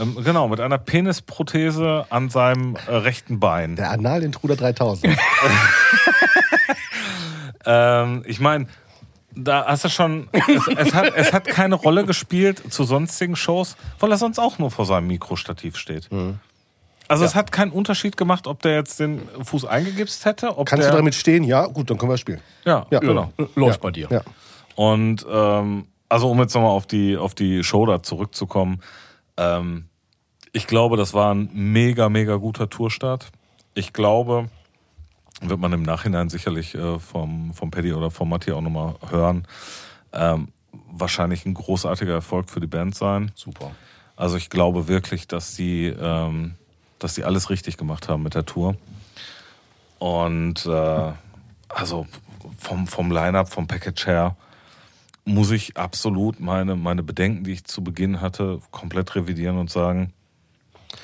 Ähm, 0.00 0.16
genau, 0.24 0.48
mit 0.48 0.60
einer 0.60 0.78
Penisprothese 0.78 2.06
an 2.10 2.30
seinem 2.30 2.76
äh, 2.86 2.94
rechten 2.94 3.38
Bein. 3.40 3.76
Der 3.76 3.90
Anal-Intruder 3.90 4.56
3000. 4.56 5.16
Ähm, 7.66 8.22
ich 8.26 8.40
meine, 8.40 8.66
da 9.34 9.66
hast 9.66 9.84
du 9.84 9.88
schon, 9.88 10.28
es, 10.32 10.66
es, 10.66 10.94
hat, 10.94 11.14
es 11.14 11.32
hat 11.32 11.46
keine 11.46 11.74
Rolle 11.74 12.04
gespielt 12.04 12.72
zu 12.72 12.84
sonstigen 12.84 13.36
Shows, 13.36 13.76
weil 13.98 14.10
er 14.10 14.18
sonst 14.18 14.38
auch 14.38 14.58
nur 14.58 14.70
vor 14.70 14.86
seinem 14.86 15.06
Mikrostativ 15.06 15.76
steht. 15.76 16.10
Mhm. 16.10 16.40
Also 17.10 17.24
es 17.24 17.34
hat 17.34 17.50
keinen 17.50 17.72
Unterschied 17.72 18.16
gemacht, 18.16 18.46
ob 18.46 18.62
der 18.62 18.74
jetzt 18.74 19.00
den 19.00 19.22
Fuß 19.42 19.64
eingegipst 19.64 20.24
hätte. 20.24 20.56
Ob 20.56 20.66
Kannst 20.68 20.88
du 20.88 20.92
damit 20.92 21.14
stehen? 21.14 21.42
Ja, 21.44 21.66
gut, 21.66 21.90
dann 21.90 21.98
können 21.98 22.12
wir 22.12 22.18
spielen. 22.18 22.40
Ja, 22.64 22.86
Ja. 22.90 23.00
genau. 23.00 23.32
Läuft 23.56 23.80
bei 23.80 23.90
dir. 23.90 24.08
Ja. 24.10 24.22
Und 24.76 25.26
ähm, 25.30 25.86
also 26.08 26.30
um 26.30 26.38
jetzt 26.38 26.54
nochmal 26.54 26.70
auf 26.70 26.86
die, 26.86 27.16
auf 27.16 27.34
die 27.34 27.64
Show 27.64 27.84
da 27.86 28.02
zurückzukommen, 28.02 28.80
ähm, 29.36 29.86
ich 30.52 30.66
glaube, 30.66 30.96
das 30.96 31.12
war 31.12 31.34
ein 31.34 31.50
mega, 31.52 32.08
mega 32.08 32.36
guter 32.36 32.68
Tourstart. 32.70 33.30
Ich 33.74 33.92
glaube, 33.92 34.48
wird 35.40 35.58
man 35.60 35.72
im 35.72 35.82
Nachhinein 35.82 36.28
sicherlich 36.28 36.74
äh, 36.74 36.98
vom, 36.98 37.54
vom 37.54 37.70
Paddy 37.70 37.92
oder 37.92 38.10
vom 38.10 38.28
Matti 38.28 38.52
auch 38.52 38.60
nochmal 38.60 38.94
hören, 39.10 39.46
ähm, 40.12 40.48
wahrscheinlich 40.92 41.46
ein 41.46 41.54
großartiger 41.54 42.12
Erfolg 42.12 42.50
für 42.50 42.60
die 42.60 42.66
Band 42.66 42.94
sein. 42.94 43.32
Super. 43.34 43.72
Also 44.16 44.36
ich 44.36 44.50
glaube 44.50 44.86
wirklich, 44.88 45.28
dass 45.28 45.54
die, 45.54 45.86
ähm, 45.86 46.54
dass 47.00 47.14
die 47.14 47.24
alles 47.24 47.50
richtig 47.50 47.76
gemacht 47.76 48.08
haben 48.08 48.22
mit 48.22 48.34
der 48.34 48.46
Tour. 48.46 48.76
Und 49.98 50.64
äh, 50.66 51.12
also 51.68 52.06
vom, 52.58 52.86
vom 52.86 53.10
Line-Up, 53.10 53.48
vom 53.48 53.66
Package 53.66 54.06
her, 54.06 54.36
muss 55.24 55.50
ich 55.50 55.76
absolut 55.76 56.40
meine, 56.40 56.76
meine 56.76 57.02
Bedenken, 57.02 57.44
die 57.44 57.52
ich 57.52 57.64
zu 57.64 57.82
Beginn 57.82 58.20
hatte, 58.20 58.60
komplett 58.70 59.14
revidieren 59.14 59.58
und 59.58 59.70
sagen, 59.70 60.12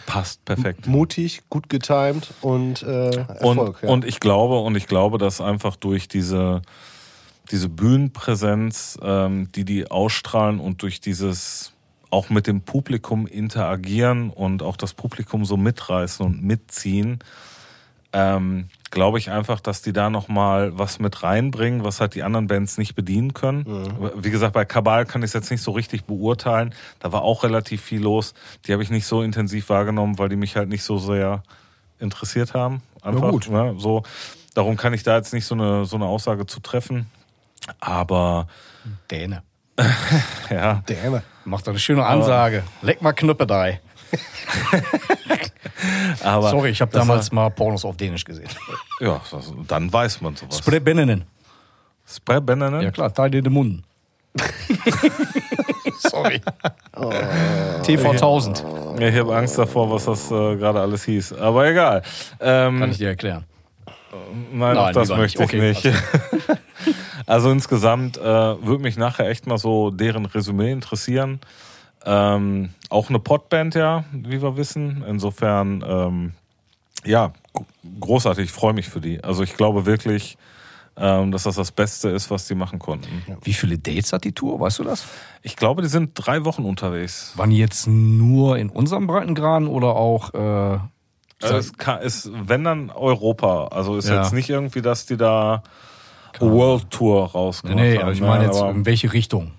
passt 0.07 0.45
perfekt. 0.45 0.87
Mutig, 0.87 1.43
gut 1.51 1.69
getimed 1.69 2.33
und 2.41 2.83
äh, 2.83 3.11
Erfolg. 3.11 3.77
Und, 3.77 3.83
ja. 3.83 3.89
und 3.89 4.05
ich 4.05 4.21
glaube, 4.21 4.59
und 4.59 4.77
ich 4.77 4.87
glaube, 4.87 5.19
dass 5.19 5.41
einfach 5.41 5.77
durch 5.77 6.09
diese, 6.09 6.63
diese 7.51 7.69
Bühnenpräsenz, 7.69 8.99
ähm, 9.03 9.51
die 9.55 9.65
die 9.65 9.91
ausstrahlen 9.91 10.59
und 10.61 10.83
durch 10.83 11.01
dieses 11.01 11.73
auch 12.11 12.31
mit 12.31 12.47
dem 12.47 12.63
Publikum 12.63 13.27
interagieren 13.27 14.31
und 14.31 14.63
auch 14.63 14.77
das 14.77 14.95
Publikum 14.95 15.45
so 15.45 15.57
mitreißen 15.57 16.25
und 16.25 16.43
mitziehen, 16.43 17.19
ähm, 18.13 18.69
glaube 18.91 19.19
ich 19.19 19.31
einfach, 19.31 19.61
dass 19.61 19.83
die 19.83 19.93
da 19.93 20.11
nochmal 20.11 20.79
was 20.79 20.99
mit 20.99 21.23
reinbringen, 21.23 21.85
was 21.85 22.01
halt 22.01 22.15
die 22.15 22.23
anderen 22.23 22.47
Bands 22.47 22.79
nicht 22.79 22.95
bedienen 22.95 23.35
können. 23.35 23.67
Wie 24.17 24.31
gesagt, 24.31 24.55
bei 24.55 24.65
Kabal 24.65 25.05
kann 25.05 25.23
ich 25.23 25.27
es 25.27 25.33
jetzt 25.35 25.51
nicht 25.51 25.63
so 25.63 25.73
richtig 25.73 26.05
beurteilen. 26.05 26.75
Da 27.01 27.13
war 27.13 27.23
auch 27.23 27.43
relativ 27.43 27.83
viel 27.83 28.01
los. 28.01 28.33
Die 28.67 28.73
habe 28.73 28.83
ich 28.83 28.91
nicht 28.91 29.07
so 29.07 29.23
intensiv 29.23 29.69
wahrgenommen, 29.69 30.19
weil 30.19 30.29
die 30.29 30.37
mich 30.37 30.57
halt 30.57 30.69
nicht 30.69 30.85
so 30.85 30.99
sehr 30.99 31.43
interessiert 31.99 32.55
haben. 32.55 32.83
Einfach, 33.03 33.31
gut. 33.31 33.51
Ne, 33.51 33.75
so. 33.79 34.03
Darum 34.55 34.77
kann 34.77 34.95
ich 34.95 35.03
da 35.03 35.17
jetzt 35.17 35.35
nicht 35.35 35.45
so 35.45 35.55
eine, 35.55 35.85
so 35.85 35.97
eine 35.97 36.07
Aussage 36.07 36.47
zu 36.47 36.61
treffen. 36.61 37.07
Aber 37.81 38.49
Däne. 39.11 39.43
ja, 40.51 40.83
Damn. 40.87 41.23
Macht 41.45 41.67
doch 41.67 41.73
eine 41.73 41.79
schöne 41.79 42.05
Ansage. 42.05 42.63
Leck 42.83 43.03
mal 43.03 43.13
Knüppe 43.13 43.47
da. 43.47 43.67
aber 46.23 46.51
Sorry, 46.51 46.71
ich 46.71 46.81
habe 46.81 46.93
damals 46.93 47.31
mal 47.33 47.51
Pornos 47.51 47.85
auf 47.85 47.97
Dänisch 47.97 48.25
gesehen. 48.25 48.49
Ja, 49.01 49.21
dann 49.69 49.93
weiß 49.93 50.21
man 50.23 50.37
sowas. 50.37 50.59
Spray 50.59 50.81
Banana? 52.41 52.81
Ja 52.83 52.91
klar, 52.91 53.13
Teil 53.13 53.35
in 53.35 53.45
den 53.45 53.53
Mund. 53.53 53.83
Sorry. 55.99 56.41
TV 57.83 58.11
1000. 58.11 58.65
Ja, 58.99 59.09
ich 59.09 59.19
habe 59.19 59.37
Angst 59.37 59.59
davor, 59.59 59.91
was 59.91 60.05
das 60.05 60.31
äh, 60.31 60.57
gerade 60.57 60.81
alles 60.81 61.05
hieß. 61.05 61.33
Aber 61.35 61.67
egal. 61.69 62.03
Ähm, 62.41 62.81
Kann 62.81 62.91
ich 62.91 62.99
dir 62.99 63.09
erklären. 63.09 63.45
Nein, 64.53 64.77
auch 64.77 64.85
Nein, 64.85 64.95
das 64.95 65.09
möchte 65.09 65.43
ich 65.43 65.49
Okay, 65.49 65.61
nicht. 65.61 65.87
also 65.87 65.99
insgesamt 67.51 68.17
äh, 68.19 68.23
würde 68.23 68.83
mich 68.83 68.97
nachher 68.97 69.29
echt 69.29 69.47
mal 69.47 69.59
so 69.59 69.91
deren 69.91 70.27
Resümee 70.27 70.71
interessieren. 70.73 71.41
Ähm, 72.05 72.71
auch 72.89 73.09
eine 73.09 73.19
Podband, 73.19 73.75
ja, 73.75 74.05
wie 74.13 74.41
wir 74.41 74.57
wissen. 74.57 75.05
Insofern, 75.09 75.85
ähm, 75.87 76.33
ja, 77.05 77.33
großartig. 78.01 78.45
Ich 78.47 78.53
freue 78.53 78.75
mich 78.75 78.89
für 78.89 79.01
die. 79.01 79.23
Also 79.25 79.43
ich 79.43 79.57
glaube 79.57 79.87
wirklich, 79.87 80.39
ähm, 80.97 81.33
dass 81.33 81.43
das 81.43 81.57
das 81.57 81.73
Beste 81.73 82.09
ist, 82.11 82.31
was 82.31 82.47
die 82.47 82.55
machen 82.55 82.79
konnten. 82.79 83.25
Wie 83.43 83.53
viele 83.53 83.77
Dates 83.77 84.13
hat 84.13 84.25
die 84.25 84.33
Tour? 84.33 84.61
Weißt 84.61 84.79
du 84.79 84.85
das? 84.85 85.05
Ich 85.43 85.57
glaube, 85.57 85.83
die 85.83 85.89
sind 85.89 86.13
drei 86.15 86.45
Wochen 86.45 86.65
unterwegs. 86.65 87.33
Waren 87.37 87.51
die 87.51 87.59
jetzt 87.59 87.87
nur 87.89 88.57
in 88.57 88.71
unserem 88.71 89.07
Breitengraden 89.09 89.67
oder 89.69 89.97
auch. 89.97 90.33
Äh, 90.33 90.79
Also 91.43 91.57
es 91.57 91.77
kann, 91.77 92.01
ist, 92.03 92.31
wenn 92.33 92.63
dann 92.65 92.91
Europa. 92.91 93.67
Also 93.69 93.97
ist 93.97 94.09
Ja. 94.09 94.23
jetzt 94.23 94.33
nicht 94.33 94.49
irgendwie, 94.49 94.81
dass 94.81 95.07
die 95.07 95.17
da 95.17 95.63
World 96.41 96.91
Tour 96.91 97.27
rausgemacht 97.31 97.79
nee, 97.79 97.95
haben. 97.97 98.03
aber 98.03 98.13
ich 98.13 98.21
ne? 98.21 98.27
meine 98.27 98.45
jetzt, 98.45 98.61
Aber- 98.61 98.71
in 98.71 98.87
welche 98.87 99.13
Richtung? 99.13 99.53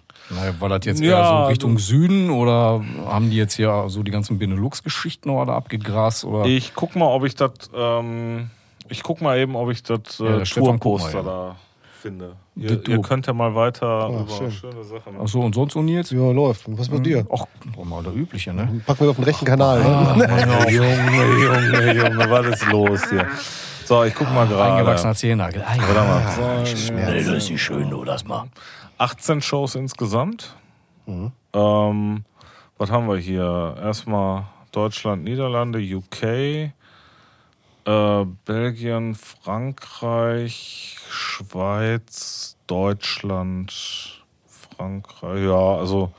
War 0.60 0.68
das 0.68 0.86
jetzt 0.86 1.02
eher 1.02 1.12
Ja, 1.12 1.44
so 1.44 1.48
Richtung 1.48 1.78
Süden 1.78 2.30
oder 2.30 2.84
haben 3.06 3.30
die 3.30 3.38
jetzt 3.38 3.54
hier 3.54 3.86
so 3.88 4.04
die 4.04 4.12
ganzen 4.12 4.38
Benelux-Geschichten 4.38 5.30
oder 5.30 5.54
abgegrast? 5.54 6.26
Oder? 6.26 6.46
Ich 6.46 6.74
guck 6.76 6.98
mal, 6.98 7.06
ob 7.06 7.24
ich 7.24 7.36
das. 7.36 7.52
Ähm, 7.74 8.50
ich 8.90 9.04
guck 9.04 9.22
mal 9.22 9.38
eben, 9.38 9.56
ob 9.56 9.70
ich 9.72 9.84
das 9.84 10.20
Ja, 10.20 10.40
äh, 10.40 10.44
Tourposter 10.44 11.24
mal, 11.24 11.32
da 11.32 11.56
finde. 12.08 12.36
Ihr, 12.56 12.88
ihr 12.88 13.02
könnt 13.02 13.28
ja 13.28 13.34
mal 13.34 13.54
weiter 13.56 14.10
über 14.10 14.30
schön. 14.30 14.52
schöne 14.52 14.84
Sachen. 14.84 15.16
Ach 15.22 15.28
so, 15.28 15.42
und 15.42 15.56
sonst 15.56 15.76
Nils? 15.76 16.12
Ja, 16.12 16.32
läuft. 16.32 16.68
Und 16.68 16.78
Was 16.80 16.90
mit 16.90 17.06
dir? 17.06 17.26
Ach, 17.32 17.46
mal 17.86 18.04
der 18.04 18.14
übliche, 18.14 18.54
ne? 18.54 18.82
Packen 18.86 19.02
wir 19.02 19.10
auf 19.10 19.16
den 19.16 19.26
rechten 19.26 19.46
Kanal. 19.46 19.80
Ne? 19.80 20.68
Junge, 20.70 21.12
Junge, 21.12 21.94
Junge, 21.94 22.30
was 22.30 22.48
ist 22.48 22.66
los 22.72 23.02
hier? 23.10 23.28
So, 23.88 24.04
ich 24.04 24.14
guck 24.16 24.30
mal 24.34 24.42
Eingewachsener 24.44 25.14
gerade. 25.14 25.16
Zehennagel. 25.16 25.64
Ah, 25.66 25.76
ja. 25.76 26.04
mal. 26.04 26.66
So, 26.66 26.94
Nee, 26.94 27.24
das 27.24 27.44
ist 27.44 27.50
nicht 27.50 27.64
schön, 27.64 27.90
du, 27.90 28.04
das 28.04 28.26
mal. 28.26 28.48
18 28.98 29.42
Shows 29.42 29.76
insgesamt. 29.76 30.54
Mhm. 31.06 31.32
Ähm, 31.54 32.26
was 32.78 32.92
haben 32.92 33.08
wir 33.08 33.18
hier? 33.18 33.78
Erstmal 33.82 34.44
Deutschland, 34.74 35.24
Niederlande, 35.24 35.80
UK, 35.80 36.24
äh, 36.24 36.72
Belgien, 38.46 39.16
Frankreich, 39.16 40.98
Schweiz, 41.10 42.58
Deutschland, 42.68 43.72
Frankreich. 44.76 45.44
Ja, 45.46 45.76
also 45.78 46.12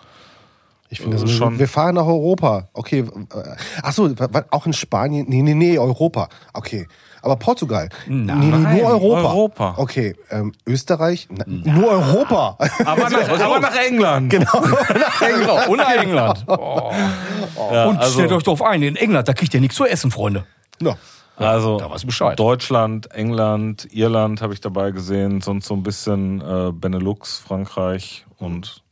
Ich 0.91 1.01
finde 1.01 1.19
das 1.19 1.31
Äh, 1.31 1.35
schon-. 1.35 1.59
Wir 1.59 1.69
fahren 1.69 1.97
nach 1.97 2.07
Europa. 2.07 2.69
Okay. 2.73 3.01
äh, 3.01 3.57
Ach 3.83 3.93
so, 3.93 4.19
wa- 4.19 4.29
wa- 4.33 4.47
auch 4.51 4.65
in 4.65 4.73
Spanien. 4.73 5.27
Nee, 5.29 5.43
nee, 5.43 5.53
nee, 5.53 5.79
Europa. 5.79 6.31
Okay. 6.55 6.89
Aber 7.23 7.37
Portugal. 7.37 7.89
Nein. 8.07 8.51
Nee, 8.63 8.81
nur 8.81 8.91
Europa. 8.91 9.29
Europa. 9.29 9.75
Okay. 9.79 10.17
Ähm, 10.31 10.53
Österreich. 10.67 11.29
Na, 11.31 11.45
Nur 11.47 11.89
Europa. 11.91 12.57
aber 12.85 13.11
nach, 13.11 13.41
aber 13.41 13.61
nach 13.61 13.77
England. 13.77 14.31
genau. 14.31 14.63
Genau, 15.21 15.71
und 15.71 15.79
nach 15.79 15.91
England. 15.91 16.45
Oh. 16.59 16.93
Ja, 17.73 17.87
und 17.87 17.99
also- 17.99 18.13
stellt 18.15 18.33
euch 18.33 18.43
drauf 18.43 18.63
ein, 18.63 18.83
in 18.83 18.97
England, 18.97 19.29
da 19.29 19.33
kriegt 19.33 19.53
ihr 19.55 19.61
nichts 19.61 19.77
zu 19.77 19.85
essen, 19.85 20.11
Freunde. 20.11 20.45
no. 20.81 20.97
Also. 21.37 21.81
Deutschland, 22.35 23.13
England, 23.13 23.87
Irland 23.93 24.43
habe 24.43 24.55
ich 24.55 24.61
dabei 24.61 24.91
gesehen, 24.91 25.41
sonst 25.41 25.67
so 25.67 25.75
ein 25.75 25.85
bisschen 25.85 26.41
äh, 26.41 26.73
Benelux, 26.73 27.39
Frankreich 27.39 28.27
und 28.39 28.83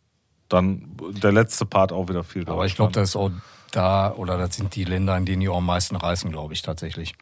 dann 0.48 0.96
der 1.22 1.32
letzte 1.32 1.66
Part 1.66 1.90
auch 1.92 2.08
wieder 2.08 2.22
viel 2.22 2.48
Aber 2.48 2.64
ich 2.64 2.76
glaube, 2.76 2.92
das 2.92 3.08
ist 3.10 3.16
auch 3.16 3.32
da, 3.72 4.12
oder 4.12 4.38
das 4.38 4.54
sind 4.54 4.76
die 4.76 4.84
Länder, 4.84 5.16
in 5.16 5.24
denen 5.26 5.40
die 5.40 5.48
auch 5.48 5.56
am 5.56 5.66
meisten 5.66 5.96
reißen, 5.96 6.30
glaube 6.30 6.54
ich, 6.54 6.62
tatsächlich. 6.62 7.14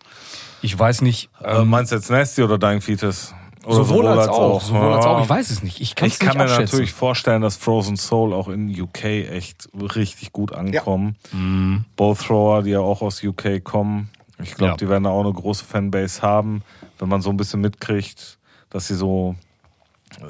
Ich 0.65 0.79
weiß 0.79 1.03
nicht, 1.03 1.29
äh, 1.43 1.63
meinst 1.63 1.93
du 1.93 1.97
jetzt 1.97 2.11
Nasty 2.11 2.43
oder 2.43 2.57
Dying 2.59 2.81
Fetus? 2.81 3.35
Oder 3.67 3.75
sowohl, 3.85 4.07
als 4.09 4.29
auch. 4.29 4.61
Sowohl 4.63 4.95
als 4.95 5.05
Ja. 5.05 5.11
auch. 5.13 5.23
Ich 5.23 5.29
weiß 5.29 5.51
es 5.51 5.63
nicht. 5.63 5.81
Ich 5.81 5.95
kann 5.95 6.09
Ich 6.09 6.15
nicht 6.19 6.27
kann 6.27 6.37
mir 6.39 6.45
abschätzen. 6.45 6.65
natürlich 6.65 6.93
vorstellen, 6.93 7.43
dass 7.43 7.57
Frozen 7.57 7.97
Soul 7.97 8.33
auch 8.33 8.49
in 8.49 8.69
UK 8.69 9.05
echt 9.31 9.69
richtig 9.75 10.33
gut 10.33 10.53
ankommen. 10.55 11.17
Mhm. 11.33 11.85
Both 11.97 12.21
Thrower, 12.27 12.63
die 12.63 12.71
ja 12.71 12.81
auch 12.81 13.03
aus 13.03 13.23
UK 13.23 13.61
kommen. 13.63 14.11
Ich 14.43 14.55
glaube, 14.55 14.73
Ja. 14.73 14.77
die 14.77 14.89
werden 14.89 15.05
da 15.05 15.11
auch 15.11 15.23
eine 15.25 15.33
große 15.33 15.65
Fanbase 15.65 16.23
haben, 16.23 16.63
wenn 16.99 17.09
man 17.09 17.21
so 17.21 17.31
ein 17.31 17.37
bisschen 17.37 17.61
mitkriegt, 17.61 18.39
dass 18.71 18.89
sie 18.89 18.95
so 18.97 19.35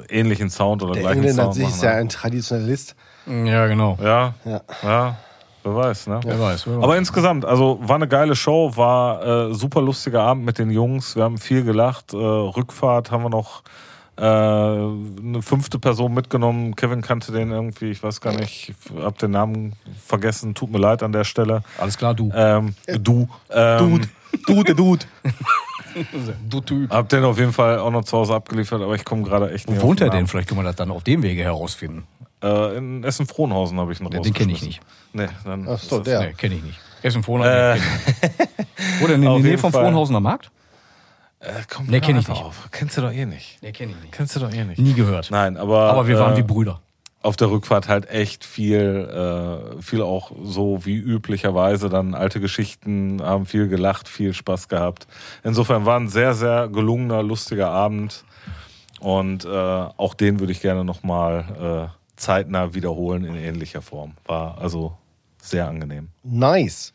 ähnlichen 0.09 0.49
Sound 0.49 0.83
oder 0.83 0.93
Der 0.93 1.01
gleichen 1.03 1.19
Engländer 1.19 1.43
an 1.43 1.47
Sound 1.47 1.55
sich 1.55 1.63
machen. 1.65 1.75
ist 1.75 1.83
ja 1.83 1.91
ein 1.95 2.09
Traditionalist. 2.09 2.95
Ja, 3.25 3.67
genau. 3.67 3.97
Ja, 4.01 4.33
Ja. 4.45 4.61
ja, 4.83 5.17
wer 5.65 5.75
weiß, 5.75 6.07
ne? 6.07 6.19
Wer 6.23 6.39
weiß. 6.39 6.67
Wer 6.67 6.77
weiß. 6.77 6.83
Aber 6.83 6.97
insgesamt, 6.97 7.45
also 7.45 7.79
war 7.81 7.95
eine 7.95 8.07
geile 8.07 8.35
Show, 8.35 8.71
war 8.75 9.49
äh, 9.49 9.53
super 9.53 9.81
lustiger 9.81 10.21
Abend 10.21 10.45
mit 10.45 10.57
den 10.57 10.69
Jungs. 10.69 11.15
Wir 11.15 11.23
haben 11.23 11.37
viel 11.37 11.63
gelacht. 11.63 12.13
Äh, 12.13 12.17
Rückfahrt 12.17 13.11
haben 13.11 13.23
wir 13.23 13.29
noch 13.29 13.63
äh, 14.17 14.21
eine 14.21 15.41
fünfte 15.41 15.79
Person 15.79 16.13
mitgenommen. 16.13 16.75
Kevin 16.75 17.01
kannte 17.01 17.31
den 17.31 17.51
irgendwie, 17.51 17.91
ich 17.91 18.01
weiß 18.01 18.21
gar 18.21 18.33
nicht, 18.33 18.73
hab 19.01 19.17
den 19.17 19.31
Namen 19.31 19.73
vergessen. 20.05 20.55
Tut 20.55 20.71
mir 20.71 20.77
leid 20.77 21.03
an 21.03 21.11
der 21.11 21.25
Stelle. 21.25 21.63
Alles 21.77 21.97
klar, 21.97 22.13
du. 22.13 22.31
Ähm, 22.33 22.75
du. 22.87 23.27
Ähm, 23.49 23.79
Dude. 23.79 24.07
Dude, 24.47 24.75
Dude. 24.75 25.05
Du 26.49 26.59
Typ. 26.59 26.91
Hab 26.91 27.07
den 27.07 27.23
auf 27.23 27.37
jeden 27.39 27.53
Fall 27.53 27.79
auch 27.79 27.91
noch 27.91 28.03
zu 28.03 28.17
Hause 28.17 28.35
abgeliefert, 28.35 28.81
aber 28.81 28.95
ich 28.95 29.05
komme 29.05 29.23
gerade 29.23 29.51
echt 29.51 29.69
nicht 29.69 29.81
Wo 29.81 29.87
wohnt 29.87 30.01
er 30.01 30.09
den 30.09 30.19
denn? 30.19 30.27
Vielleicht 30.27 30.49
können 30.49 30.59
wir 30.59 30.65
das 30.65 30.75
dann 30.75 30.91
auf 30.91 31.03
dem 31.03 31.23
Wege 31.23 31.41
herausfinden. 31.41 32.03
Äh, 32.45 32.77
in 32.77 33.03
Essen-Frohnhausen 33.03 33.79
habe 33.79 33.91
ich 33.91 33.99
noch 33.99 34.13
Ja, 34.13 34.19
den 34.19 34.33
kenn 34.33 34.49
ich 34.49 34.55
rausgeschmissen. 34.61 34.85
Nee, 35.13 35.27
dann 35.43 35.67
Ach 35.67 35.79
so, 35.79 35.99
der. 35.99 36.19
Nee, 36.21 36.33
kenne 36.33 36.55
ich 36.55 36.63
nicht. 36.63 36.79
Essen 37.01 37.23
Frohnhausen? 37.23 37.53
Äh. 37.53 37.73
Nicht. 37.75 37.83
Denn? 39.01 39.09
In 39.15 39.21
der 39.21 39.39
Nähe 39.39 39.57
vom 39.57 39.71
Fall. 39.71 39.85
Frohnhausener 39.85 40.19
Markt? 40.19 40.51
Äh, 41.39 41.51
komm, 41.71 41.85
Nee, 41.87 41.93
hör 41.93 42.01
kenn 42.01 42.17
ich 42.17 42.27
nicht. 42.27 42.41
Auf. 42.41 42.67
Kennst 42.71 42.97
du 42.97 43.01
doch 43.01 43.11
eh 43.11 43.25
nicht. 43.25 43.57
Nee, 43.61 43.71
kenne 43.71 43.91
ich 43.93 44.01
nicht. 44.01 44.11
Kennst 44.13 44.35
du 44.35 44.39
doch 44.39 44.51
eh 44.53 44.63
nicht. 44.63 44.79
Nie 44.79 44.93
gehört. 44.93 45.29
Nein, 45.31 45.57
aber. 45.57 45.89
Aber 45.91 46.07
wir 46.07 46.19
waren 46.19 46.33
äh, 46.33 46.37
wie 46.37 46.43
Brüder. 46.43 46.81
auf 47.21 47.35
der 47.35 47.49
Rückfahrt 47.49 47.87
halt 47.87 48.09
echt 48.09 48.43
viel, 48.45 49.69
äh, 49.77 49.81
viel 49.81 50.01
auch 50.01 50.31
so 50.43 50.85
wie 50.85 50.95
üblicherweise 50.97 51.89
dann 51.89 52.13
alte 52.15 52.39
Geschichten, 52.39 53.21
haben 53.23 53.45
viel 53.45 53.67
gelacht, 53.67 54.07
viel 54.07 54.33
Spaß 54.33 54.67
gehabt. 54.67 55.07
Insofern 55.43 55.85
war 55.85 55.99
ein 55.99 56.07
sehr, 56.07 56.33
sehr 56.35 56.67
gelungener, 56.67 57.23
lustiger 57.23 57.69
Abend 57.69 58.23
und 58.99 59.45
äh, 59.45 59.49
auch 59.49 60.13
den 60.13 60.39
würde 60.39 60.51
ich 60.51 60.61
gerne 60.61 60.83
nochmal 60.85 61.89
äh, 61.91 62.04
zeitnah 62.15 62.73
wiederholen 62.73 63.25
in 63.25 63.35
ähnlicher 63.35 63.81
Form. 63.81 64.13
War 64.25 64.57
also 64.59 64.97
sehr 65.45 65.67
angenehm. 65.67 66.09
Nice. 66.23 66.93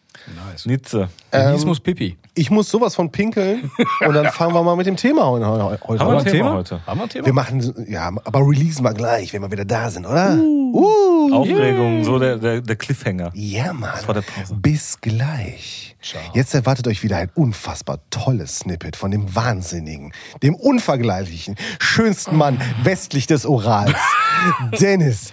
Nice. 0.51 0.67
Nitze. 0.67 1.09
Ähm, 1.33 1.61
muss 1.65 1.81
Pipi. 1.81 2.17
Ich 2.35 2.51
muss 2.51 2.69
sowas 2.69 2.95
von 2.95 3.11
pinkeln 3.11 3.71
und 4.07 4.15
dann 4.15 4.27
fangen 4.33 4.55
wir 4.55 4.63
mal 4.63 4.77
mit 4.77 4.87
dem 4.87 4.97
Thema 4.97 5.27
heute 5.27 5.47
heute 5.47 5.81
Haben 5.81 5.99
wir 5.99 6.05
an. 6.07 6.19
ein 6.19 6.25
Thema 6.25 6.53
heute? 6.55 6.87
Haben 6.87 6.99
wir 6.99 7.05
ein 7.05 7.09
Thema? 7.09 7.27
Wir 7.27 7.33
machen, 7.33 7.87
ja, 7.89 8.11
aber 8.25 8.41
releasen 8.41 8.85
wir 8.85 8.93
gleich, 8.93 9.33
wenn 9.33 9.43
wir 9.43 9.51
wieder 9.51 9.65
da 9.65 9.91
sind, 9.91 10.07
oder? 10.07 10.37
Uh. 10.37 11.33
Aufregung, 11.33 12.05
so 12.05 12.19
der, 12.19 12.37
der, 12.39 12.61
der 12.61 12.77
Cliffhanger. 12.77 13.31
Ja, 13.35 13.73
Mann. 13.73 13.97
vor 14.05 14.15
der 14.15 14.23
Pause. 14.23 14.55
Bis 14.55 15.01
gleich. 15.01 15.97
Jetzt 16.35 16.55
erwartet 16.55 16.89
euch 16.89 17.03
wieder 17.03 17.19
ein 17.19 17.31
unfassbar 17.35 18.01
tolles 18.11 18.61
Snippet 18.61 18.97
von 18.97 19.11
dem 19.11 19.35
wahnsinnigen, 19.35 20.13
dem 20.43 20.55
unvergleichlichen, 20.55 21.57
schönsten 21.79 22.37
Mann 22.37 22.61
westlich 22.83 23.27
des 23.27 23.45
Urals, 23.45 23.97
Dennis 24.81 25.33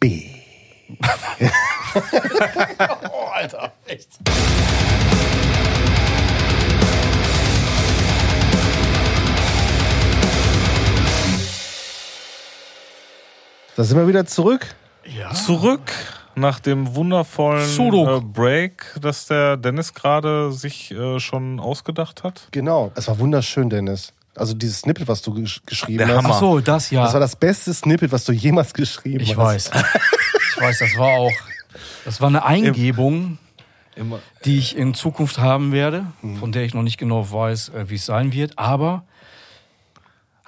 B. 0.00 0.37
Oh, 3.12 3.28
Alter, 3.32 3.72
echt. 3.86 4.08
Da 13.76 13.84
sind 13.84 13.96
wir 13.96 14.08
wieder 14.08 14.26
zurück. 14.26 14.74
Ja. 15.04 15.32
Zurück 15.32 15.92
nach 16.34 16.60
dem 16.60 16.94
wundervollen 16.94 17.94
äh, 17.94 18.20
Break, 18.20 18.96
das 19.00 19.26
der 19.26 19.56
Dennis 19.56 19.94
gerade 19.94 20.52
sich 20.52 20.90
äh, 20.90 21.20
schon 21.20 21.60
ausgedacht 21.60 22.24
hat. 22.24 22.48
Genau. 22.50 22.92
Es 22.94 23.08
war 23.08 23.18
wunderschön, 23.18 23.70
Dennis. 23.70 24.12
Also 24.38 24.54
dieses 24.54 24.80
Snippet, 24.80 25.08
was 25.08 25.22
du 25.22 25.34
gesch 25.34 25.60
geschrieben 25.66 25.98
Der 25.98 26.08
hast. 26.08 26.16
Hammer. 26.24 26.34
Ach 26.34 26.40
so, 26.40 26.60
das 26.60 26.90
ja. 26.90 27.02
Das 27.04 27.12
war 27.12 27.20
das 27.20 27.36
beste 27.36 27.72
Snippet, 27.74 28.12
was 28.12 28.24
du 28.24 28.32
jemals 28.32 28.72
geschrieben 28.74 29.20
ich 29.20 29.36
hast. 29.36 29.72
weiß. 29.72 29.84
Ich 30.56 30.60
weiß, 30.62 30.78
das 30.78 30.96
war 30.96 31.08
auch. 31.18 31.32
Das 32.04 32.20
war 32.20 32.28
eine 32.28 32.44
Eingebung, 32.44 33.38
Immer. 33.94 34.20
die 34.44 34.58
ich 34.58 34.76
in 34.76 34.94
Zukunft 34.94 35.38
haben 35.38 35.72
werde, 35.72 36.06
von 36.40 36.52
der 36.52 36.62
ich 36.64 36.74
noch 36.74 36.82
nicht 36.82 36.98
genau 36.98 37.30
weiß, 37.30 37.68
äh, 37.70 37.90
wie 37.90 37.96
es 37.96 38.06
sein 38.06 38.32
wird. 38.32 38.58
Aber 38.58 39.04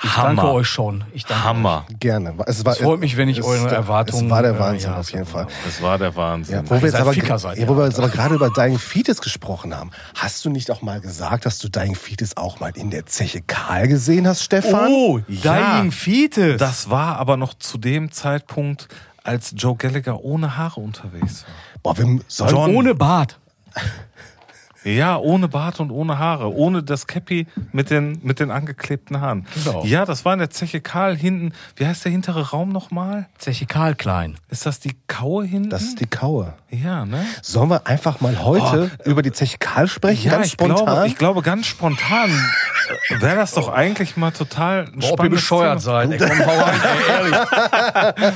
ich 0.02 0.14
danke 0.14 0.48
euch 0.50 0.66
schon. 0.68 1.04
Ich 1.12 1.24
danke 1.26 1.44
Hammer. 1.44 1.84
Gerne. 1.98 2.34
Es, 2.46 2.64
war, 2.64 2.72
Es 2.72 2.78
freut 2.80 3.00
mich, 3.00 3.16
wenn 3.16 3.28
ich 3.28 3.38
es- 3.38 3.44
eure 3.44 3.68
Erwartungen, 3.74 4.24
Es 4.26 4.30
war 4.30 4.42
der 4.42 4.54
äh, 4.54 4.58
Wahnsinn 4.58 4.90
ja, 4.90 4.98
auf 5.00 5.10
jeden 5.10 5.24
es 5.24 5.30
Fall. 5.30 5.46
Das 5.64 5.82
war 5.82 5.98
der 5.98 6.16
Wahnsinn. 6.16 6.54
Ja, 6.56 6.62
wo 6.64 6.70
wir, 6.76 6.80
jetzt 6.82 6.92
seid 6.92 7.00
aber, 7.02 7.38
seid, 7.38 7.58
ja, 7.58 7.68
wo 7.68 7.76
wir 7.76 7.84
jetzt 7.86 7.98
aber 7.98 8.08
gerade 8.08 8.34
über 8.34 8.50
Dying 8.50 8.78
Fetus 8.78 9.20
gesprochen 9.20 9.74
haben, 9.76 9.90
hast 10.14 10.44
du 10.44 10.50
nicht 10.50 10.70
auch 10.70 10.82
mal 10.82 11.00
gesagt, 11.00 11.44
dass 11.46 11.58
du 11.58 11.68
Dying 11.68 11.94
Fetus 11.94 12.36
auch 12.36 12.60
mal 12.60 12.72
in 12.76 12.90
der 12.90 13.06
Zeche 13.06 13.42
Karl 13.42 13.88
gesehen 13.88 14.26
hast, 14.26 14.42
Stefan? 14.42 14.88
Oh, 14.90 15.20
Ja. 15.28 15.78
Dying 15.80 15.92
Fetus. 15.92 16.56
Das 16.58 16.88
war 16.90 17.16
aber 17.18 17.36
noch 17.36 17.54
zu 17.54 17.76
dem 17.78 18.10
Zeitpunkt, 18.12 18.88
als 19.22 19.52
Joe 19.56 19.76
Gallagher 19.76 20.24
ohne 20.24 20.56
Haare 20.56 20.80
unterwegs 20.80 21.44
war. 21.82 21.94
Boah, 21.94 21.98
wir 21.98 22.20
sollen 22.26 22.50
John. 22.50 22.74
ohne 22.74 22.94
Bart. 22.94 23.38
Ja, 24.84 25.18
ohne 25.18 25.48
Bart 25.48 25.78
und 25.80 25.90
ohne 25.90 26.18
Haare, 26.18 26.54
ohne 26.54 26.82
das 26.82 27.06
Cappy 27.06 27.46
mit 27.72 27.90
den, 27.90 28.18
mit 28.22 28.40
den 28.40 28.50
angeklebten 28.50 29.20
Haaren. 29.20 29.46
Genau. 29.54 29.84
Ja, 29.84 30.06
das 30.06 30.24
war 30.24 30.32
in 30.32 30.38
der 30.38 30.50
Zeche 30.50 30.80
Karl 30.80 31.16
hinten. 31.16 31.52
Wie 31.76 31.86
heißt 31.86 32.04
der 32.04 32.12
hintere 32.12 32.50
Raum 32.50 32.70
nochmal? 32.70 33.28
Zeche 33.38 33.66
Karl 33.66 33.94
Klein. 33.94 34.36
Ist 34.48 34.64
das 34.64 34.80
die 34.80 34.96
Kaue 35.06 35.44
hinten? 35.44 35.70
Das 35.70 35.82
ist 35.82 36.00
die 36.00 36.06
Kaue. 36.06 36.54
ja, 36.70 37.04
ne? 37.04 37.24
Sollen 37.42 37.68
wir 37.70 37.86
einfach 37.86 38.20
mal 38.20 38.42
heute 38.42 38.90
über 39.04 39.22
die 39.22 39.32
Zeche 39.32 39.58
Karl 39.58 39.86
sprechen? 39.86 40.26
Ja, 40.26 40.32
ganz 40.36 40.46
ich 40.46 40.52
spontan. 40.52 40.84
glaube, 40.84 41.06
ich 41.06 41.16
glaube 41.16 41.42
ganz 41.42 41.66
spontan 41.66 42.30
wäre 43.20 43.36
das 43.36 43.52
doch 43.54 43.68
eigentlich 43.68 44.16
mal 44.16 44.30
total 44.30 44.84
ein 44.86 44.98
Boah, 45.00 45.12
ob 45.12 45.24
ihr 45.24 45.30
bescheuert 45.30 45.80
seid. 45.80 46.10
Ey, 46.12 46.18
komm, 46.18 46.46
hau 46.46 46.60
rein, 46.60 46.80
ey, 46.82 47.14
ehrlich. 47.14 48.34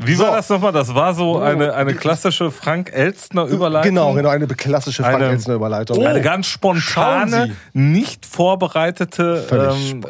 Wie 0.04 0.18
war 0.18 0.36
das 0.36 0.48
nochmal? 0.48 0.72
Das 0.72 0.94
war 0.94 1.14
so 1.14 1.38
eine, 1.38 1.74
eine 1.74 1.94
klassische 1.94 2.50
Frank 2.50 2.90
Elstner 2.92 3.44
Überleitung. 3.44 3.90
Genau, 3.90 4.12
genau, 4.14 4.28
eine 4.30 4.46
klassische 4.46 5.02
Frank 5.02 5.16
Eine- 5.16 5.26
Elstner 5.30 5.54
Überleitung. 5.54 6.04
Eine 6.04 6.20
ganz 6.22 6.46
spontane, 6.46 7.54
nicht 7.72 8.26
vorbereitete. 8.26 9.42
Völlig 9.48 9.92
Ähm, 9.92 10.04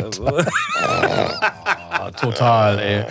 Ah, 1.91 2.11
total, 2.21 2.79
ey. 2.79 3.05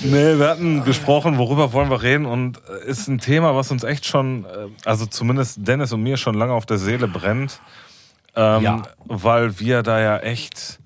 nee, 0.00 0.38
wir 0.38 0.48
hatten 0.48 0.84
gesprochen, 0.84 1.38
worüber 1.38 1.72
wollen 1.72 1.90
wir 1.90 2.02
reden 2.02 2.26
und 2.26 2.58
äh, 2.86 2.88
ist 2.88 3.08
ein 3.08 3.18
Thema, 3.18 3.54
was 3.54 3.70
uns 3.70 3.84
echt 3.84 4.06
schon, 4.06 4.44
äh, 4.44 4.48
also 4.84 5.06
zumindest 5.06 5.66
Dennis 5.66 5.92
und 5.92 6.02
mir 6.02 6.16
schon 6.16 6.34
lange 6.34 6.52
auf 6.52 6.66
der 6.66 6.78
Seele 6.78 7.08
brennt, 7.08 7.60
ähm, 8.36 8.62
Ja. 8.62 8.82
weil 9.04 9.58
wir 9.60 9.82
da 9.82 10.00
ja 10.00 10.18
echt 10.18 10.78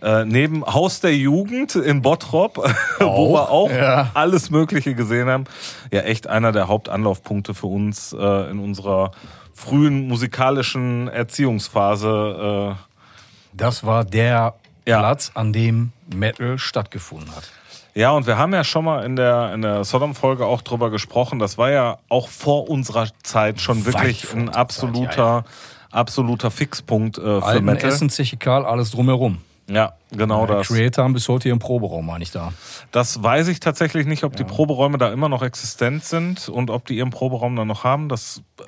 äh, 0.00 0.24
neben 0.24 0.64
Haus 0.64 1.00
der 1.00 1.16
Jugend 1.16 1.74
in 1.74 2.02
Bottrop, 2.02 2.56
wo 3.00 3.32
wir 3.34 3.50
auch 3.50 3.70
ja. 3.70 4.10
alles 4.14 4.50
Mögliche 4.50 4.94
gesehen 4.94 5.28
haben, 5.28 5.44
ja 5.92 6.00
echt 6.02 6.26
einer 6.28 6.52
der 6.52 6.68
Hauptanlaufpunkte 6.68 7.52
für 7.54 7.66
uns 7.66 8.12
äh, 8.12 8.50
in 8.50 8.60
unserer 8.60 9.10
frühen 9.54 10.06
musikalischen 10.06 11.08
Erziehungsphase. 11.08 12.76
Äh, 12.76 13.56
Das 13.56 13.84
war 13.84 14.04
der 14.04 14.54
Ja. 14.86 14.98
Platz, 15.00 15.32
an 15.34 15.52
dem 15.52 15.92
Metal 16.14 16.58
stattgefunden 16.58 17.34
hat. 17.34 17.50
Ja, 17.94 18.12
und 18.12 18.28
wir 18.28 18.38
haben 18.38 18.54
ja 18.54 18.62
schon 18.62 18.84
mal 18.84 19.04
in 19.04 19.16
der, 19.16 19.52
in 19.52 19.62
der 19.62 19.82
Sodom-Folge 19.82 20.46
auch 20.46 20.62
drüber 20.62 20.90
gesprochen. 20.90 21.40
Das 21.40 21.58
war 21.58 21.70
ja 21.70 21.98
auch 22.08 22.28
vor 22.28 22.70
unserer 22.70 23.08
Zeit 23.24 23.60
schon 23.60 23.78
Weit 23.84 23.94
wirklich 23.94 24.32
ein 24.32 24.48
absoluter, 24.50 25.08
Zeit, 25.08 25.16
ja, 25.16 25.44
absoluter 25.90 26.50
Fixpunkt 26.50 27.18
äh, 27.18 27.20
für 27.20 27.42
Alten 27.44 27.64
Metal. 27.64 27.90
Essen, 27.90 28.10
Zechikal, 28.10 28.64
alles 28.64 28.90
drumherum. 28.90 29.38
Ja, 29.70 29.94
genau 30.10 30.46
Die 30.46 30.52
das. 30.52 30.68
Creator 30.68 31.04
haben 31.04 31.12
bis 31.12 31.28
heute 31.28 31.48
ihren 31.48 31.58
Proberaum, 31.58 32.06
meine 32.06 32.24
ich 32.24 32.30
da. 32.30 32.52
Das 32.90 33.22
weiß 33.22 33.48
ich 33.48 33.60
tatsächlich 33.60 34.06
nicht, 34.06 34.24
ob 34.24 34.34
die 34.34 34.44
Proberäume 34.44 34.96
da 34.96 35.12
immer 35.12 35.28
noch 35.28 35.42
existent 35.42 36.04
sind 36.04 36.48
und 36.48 36.70
ob 36.70 36.86
die 36.86 36.96
ihren 36.96 37.10
Proberaum 37.10 37.54
dann 37.54 37.68
noch 37.68 37.84
haben. 37.84 38.08
Das 38.08 38.42
äh, 38.60 38.62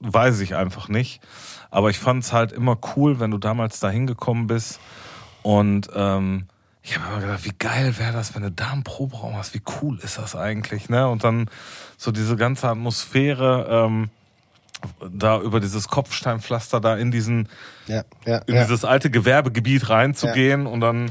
weiß 0.00 0.40
ich 0.40 0.56
einfach 0.56 0.88
nicht. 0.88 1.20
Aber 1.70 1.90
ich 1.90 1.98
fand 1.98 2.24
es 2.24 2.32
halt 2.32 2.50
immer 2.50 2.76
cool, 2.96 3.20
wenn 3.20 3.30
du 3.30 3.38
damals 3.38 3.78
da 3.78 3.90
hingekommen 3.90 4.48
bist. 4.48 4.80
Und 5.42 5.88
ähm, 5.94 6.46
ich 6.82 6.98
habe 6.98 7.12
immer 7.12 7.20
gedacht, 7.20 7.44
wie 7.44 7.54
geil 7.56 7.96
wäre 7.98 8.12
das, 8.12 8.34
wenn 8.34 8.42
du 8.42 8.50
da 8.50 8.72
einen 8.72 8.82
Proberaum 8.82 9.36
hast. 9.36 9.54
Wie 9.54 9.62
cool 9.80 10.00
ist 10.02 10.18
das 10.18 10.34
eigentlich? 10.34 10.88
Ne? 10.88 11.08
Und 11.08 11.22
dann 11.22 11.48
so 11.96 12.10
diese 12.10 12.34
ganze 12.36 12.68
Atmosphäre 12.68 13.68
ähm, 13.70 14.10
da 15.12 15.40
über 15.40 15.60
dieses 15.60 15.88
Kopfsteinpflaster 15.88 16.80
da 16.80 16.96
in 16.96 17.10
diesen 17.10 17.48
Ja, 17.86 18.02
ja, 18.26 18.38
in 18.46 18.54
ja. 18.54 18.62
dieses 18.62 18.84
alte 18.84 19.10
Gewerbegebiet 19.10 19.88
reinzugehen 19.88 20.66
und 20.66 20.80
dann 20.80 21.10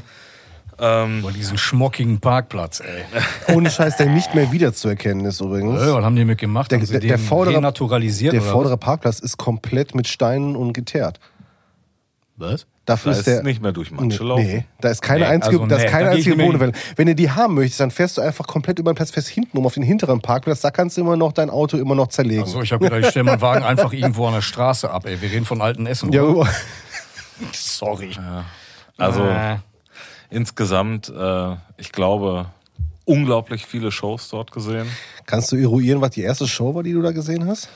ähm, 0.82 1.18
Über 1.20 1.30
diesen 1.32 1.58
schmockigen 1.58 2.20
Parkplatz, 2.20 2.80
ey. 2.80 3.04
Ohne 3.54 3.70
Scheiß, 3.70 3.98
der 3.98 4.06
nicht 4.06 4.34
mehr 4.34 4.50
wiederzuerkennen 4.50 5.26
ist 5.26 5.40
übrigens. 5.42 5.82
Äh, 5.82 5.92
was 5.92 6.02
haben 6.04 6.16
die 6.16 6.24
mitgemacht? 6.24 6.70
Der- 6.70 6.78
haben 6.80 6.86
der- 6.88 7.00
der 7.00 7.18
vordere- 7.18 7.56
renaturalisiert? 7.56 8.32
Der 8.32 8.40
oder 8.40 8.50
vordere 8.50 8.76
Parkplatz 8.78 9.18
ist 9.18 9.36
komplett 9.36 9.94
mit 9.94 10.08
Steinen 10.08 10.56
und 10.56 10.72
geteert. 10.72 11.20
was? 12.36 12.66
Dafür 12.90 13.12
da 13.12 13.18
ist 13.18 13.26
ist 13.26 13.36
der. 13.36 13.42
nicht 13.44 13.62
mehr 13.62 13.72
durch 13.72 13.90
Nee, 13.90 14.00
Matsche 14.02 14.24
laufen. 14.24 14.42
nee, 14.46 14.64
da 14.80 14.88
ist 14.90 15.00
keine 15.02 15.20
Nee, 15.20 15.26
einzige, 15.26 15.56
also 15.60 15.66
da 15.66 15.76
ist 15.76 15.82
nee, 15.84 15.88
keine 15.90 16.04
da 16.06 16.10
einzige 16.12 16.36
Bodenwelle. 16.36 16.72
Wenn 16.96 17.06
du 17.06 17.14
die 17.14 17.30
haben 17.30 17.54
möchtest, 17.54 17.80
dann 17.80 17.90
fährst 17.90 18.16
du 18.18 18.22
einfach 18.22 18.46
komplett 18.46 18.78
über 18.78 18.92
den 18.92 18.96
Platz, 18.96 19.10
fährst 19.12 19.28
hinten 19.28 19.56
um 19.58 19.66
auf 19.66 19.74
den 19.74 19.82
hinteren 19.82 20.20
Parkplatz, 20.20 20.60
da 20.60 20.70
kannst 20.70 20.96
du 20.96 21.02
immer 21.02 21.16
noch 21.16 21.32
dein 21.32 21.50
Auto 21.50 21.76
immer 21.76 21.94
noch 21.94 22.08
zerlegen. 22.08 22.42
Achso, 22.42 22.62
ich 22.62 22.72
habe 22.72 22.84
gedacht, 22.84 23.00
ich 23.02 23.08
stelle 23.10 23.24
meinen 23.24 23.40
Wagen 23.40 23.64
einfach 23.64 23.92
irgendwo 23.92 24.26
an 24.26 24.34
der 24.34 24.42
Straße 24.42 24.90
ab, 24.90 25.06
ey. 25.06 25.20
Wir 25.22 25.30
reden 25.30 25.44
von 25.44 25.60
alten 25.62 25.86
Essen. 25.86 26.12
ja, 26.12 26.22
Sorry. 27.52 28.10
Also 28.98 29.24
Äh, 29.24 29.56
insgesamt, 30.30 31.08
äh, 31.08 31.56
ich 31.76 31.92
glaube, 31.92 32.46
unglaublich 33.04 33.66
viele 33.66 33.90
Shows 33.90 34.28
dort 34.28 34.52
gesehen. 34.52 34.86
kannst 35.26 35.50
du 35.52 35.56
eruieren, 35.56 36.00
was 36.00 36.10
die 36.10 36.22
erste 36.22 36.46
Show 36.46 36.74
war, 36.74 36.82
die 36.82 36.92
du 36.92 37.02
da 37.02 37.12
gesehen 37.12 37.46
hast? 37.46 37.68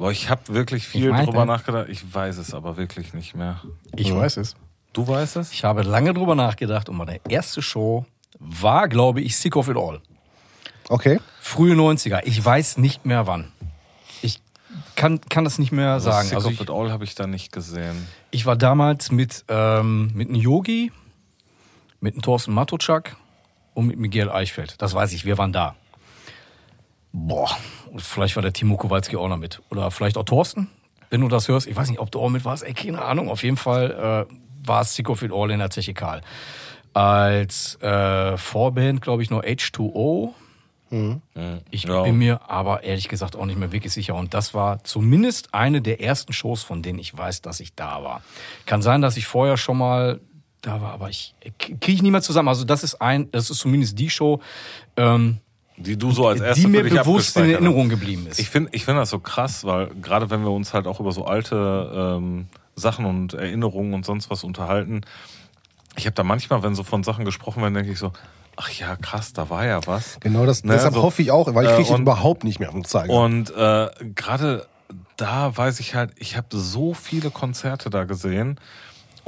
Boah, 0.00 0.10
ich 0.10 0.30
habe 0.30 0.40
wirklich 0.48 0.88
viel 0.88 1.08
Ich 1.08 1.12
weiß 1.12 1.26
drüber 1.26 1.40
nicht. 1.44 1.48
nachgedacht. 1.48 1.86
Ich 1.90 2.14
weiß 2.14 2.38
es 2.38 2.54
aber 2.54 2.78
wirklich 2.78 3.12
nicht 3.12 3.34
mehr. 3.36 3.60
ich 3.94 4.14
weiß 4.14 4.38
es. 4.38 4.56
Du 4.94 5.06
weißt 5.06 5.36
es? 5.36 5.52
Ich 5.52 5.62
habe 5.62 5.82
lange 5.82 6.14
drüber 6.14 6.34
nachgedacht 6.34 6.88
und 6.88 6.96
meine 6.96 7.20
erste 7.28 7.60
Show 7.60 8.06
war, 8.38 8.88
glaube 8.88 9.20
ich, 9.20 9.36
Sick 9.36 9.56
of 9.56 9.68
It 9.68 9.76
All. 9.76 10.00
Okay. 10.88 11.20
Frühe 11.42 11.74
90er. 11.74 12.22
Ich 12.24 12.42
weiß 12.42 12.78
nicht 12.78 13.04
mehr 13.04 13.26
wann. 13.26 13.52
Ich 14.22 14.40
kann, 14.96 15.20
kann 15.28 15.44
das 15.44 15.58
nicht 15.58 15.70
mehr 15.70 16.00
sagen. 16.00 16.28
Sick 16.28 16.34
Also 16.36 16.48
of 16.48 16.54
ich, 16.54 16.60
It 16.62 16.70
All 16.70 16.90
habe 16.90 17.04
ich 17.04 17.14
da 17.14 17.26
nicht 17.26 17.52
gesehen. 17.52 18.08
ich 18.30 18.46
war 18.46 18.56
damals 18.56 19.12
mit, 19.12 19.44
ähm, 19.48 20.12
mit 20.14 20.28
einem 20.28 20.40
Yogi, 20.40 20.92
mit 22.00 22.14
einem 22.14 22.22
Thorsten 22.22 22.54
Matochak 22.54 23.16
und 23.74 23.86
mit 23.86 23.98
Miguel 23.98 24.30
Eichfeld. 24.30 24.76
Das 24.80 24.94
weiß 24.94 25.12
ich, 25.12 25.26
wir 25.26 25.36
waren 25.36 25.52
da. 25.52 25.76
Boah, 27.12 27.50
vielleicht 27.96 28.36
war 28.36 28.42
der 28.42 28.52
Timo 28.52 28.76
Kowalski 28.76 29.16
auch 29.16 29.28
noch 29.28 29.36
mit. 29.36 29.60
Oder 29.70 29.90
vielleicht 29.90 30.16
auch 30.16 30.24
Thorsten, 30.24 30.68
wenn 31.10 31.20
du 31.20 31.28
das 31.28 31.48
hörst. 31.48 31.66
Ich 31.66 31.74
weiß 31.76 31.90
nicht, 31.90 31.98
ob 32.00 32.10
du 32.10 32.20
auch 32.20 32.28
mit 32.28 32.44
warst. 32.44 32.62
Ey, 32.62 32.72
keine 32.74 33.02
Ahnung. 33.02 33.28
Auf 33.30 33.42
jeden 33.42 33.56
Fall 33.56 34.26
äh, 34.30 34.34
war 34.66 34.82
es 34.82 34.94
Sick 34.94 35.08
of 35.10 35.22
It 35.22 35.32
All 35.32 35.50
in 35.50 35.58
der 35.58 35.70
Technikal. 35.70 36.20
Als 36.92 37.76
äh, 37.82 38.36
Vorband, 38.36 39.00
glaube 39.02 39.22
ich, 39.22 39.30
nur 39.30 39.42
H2O. 39.44 40.30
Ich 41.70 41.84
Ja. 41.84 42.02
bin 42.02 42.18
mir 42.18 42.50
aber 42.50 42.82
ehrlich 42.82 43.08
gesagt 43.08 43.36
auch 43.36 43.46
nicht 43.46 43.56
mehr 43.58 43.70
wirklich 43.70 43.92
sicher. 43.92 44.16
Und 44.16 44.34
das 44.34 44.54
war 44.54 44.82
zumindest 44.82 45.54
eine 45.54 45.80
der 45.82 46.00
ersten 46.00 46.32
Shows, 46.32 46.64
von 46.64 46.82
denen 46.82 46.98
ich 46.98 47.16
weiß, 47.16 47.42
dass 47.42 47.60
ich 47.60 47.76
da 47.76 48.02
war. 48.02 48.22
Kann 48.66 48.82
sein, 48.82 49.00
dass 49.00 49.16
ich 49.16 49.26
vorher 49.26 49.56
schon 49.56 49.78
mal 49.78 50.18
da 50.62 50.80
war, 50.82 50.92
aber 50.92 51.08
ich 51.08 51.32
kriege 51.60 51.92
ich 51.92 52.02
nie 52.02 52.10
mehr 52.10 52.22
zusammen. 52.22 52.48
Also 52.48 52.64
das 52.64 52.82
ist 52.82 53.00
ein, 53.00 53.30
das 53.30 53.50
ist 53.50 53.58
zumindest 53.60 54.00
die 54.00 54.10
Show, 54.10 54.40
ähm, 54.96 55.38
Die 55.80 55.96
du 55.96 56.10
so 56.12 56.26
als 56.28 56.40
erste 56.40 56.60
die 56.60 56.66
mir 56.66 56.84
für 56.84 56.90
dich 56.90 56.98
bewusst 57.00 57.36
in. 57.36 57.50
Erinnerung 57.50 57.88
geblieben 57.88 58.26
ist. 58.28 58.38
Ich 58.38 58.50
finde 58.50 58.70
ich 58.72 58.84
find 58.84 58.98
das 58.98 59.10
so 59.10 59.18
krass, 59.18 59.64
weil 59.64 59.88
gerade 60.02 60.30
wenn 60.30 60.42
wir 60.42 60.50
uns 60.50 60.74
halt 60.74 60.86
auch 60.86 61.00
über 61.00 61.12
so 61.12 61.24
alte 61.24 62.16
ähm, 62.18 62.46
Sachen 62.76 63.04
und 63.06 63.34
Erinnerungen 63.34 63.94
und 63.94 64.04
sonst 64.04 64.30
was 64.30 64.44
unterhalten, 64.44 65.00
ich 65.96 66.06
habe 66.06 66.14
da 66.14 66.22
manchmal, 66.22 66.62
wenn 66.62 66.74
so 66.74 66.82
von 66.82 67.02
Sachen 67.02 67.24
gesprochen 67.24 67.62
werden, 67.62 67.74
denke 67.74 67.92
ich 67.92 67.98
so, 67.98 68.12
ach 68.56 68.70
ja, 68.70 68.96
krass, 68.96 69.32
da 69.32 69.50
war 69.50 69.64
ja 69.66 69.80
was. 69.86 70.18
Genau 70.20 70.46
das, 70.46 70.64
Ne, 70.64 70.72
deshalb 70.74 70.94
so, 70.94 71.02
hoffe 71.02 71.22
ich 71.22 71.30
auch, 71.30 71.52
weil 71.54 71.64
ich 71.64 71.70
äh, 71.72 71.76
kriege 71.76 71.90
und- 71.94 72.02
überhaupt 72.02 72.44
nicht 72.44 72.60
mehr 72.60 72.68
auf 72.68 72.74
den 72.74 72.84
Zeiger. 72.84 73.12
Und 73.12 73.50
äh, 73.56 73.88
gerade 74.14 74.66
da 75.16 75.56
weiß 75.56 75.80
ich 75.80 75.94
halt, 75.94 76.12
ich 76.16 76.36
habe 76.36 76.48
so 76.50 76.94
viele 76.94 77.30
Konzerte 77.30 77.90
da 77.90 78.04
gesehen. 78.04 78.58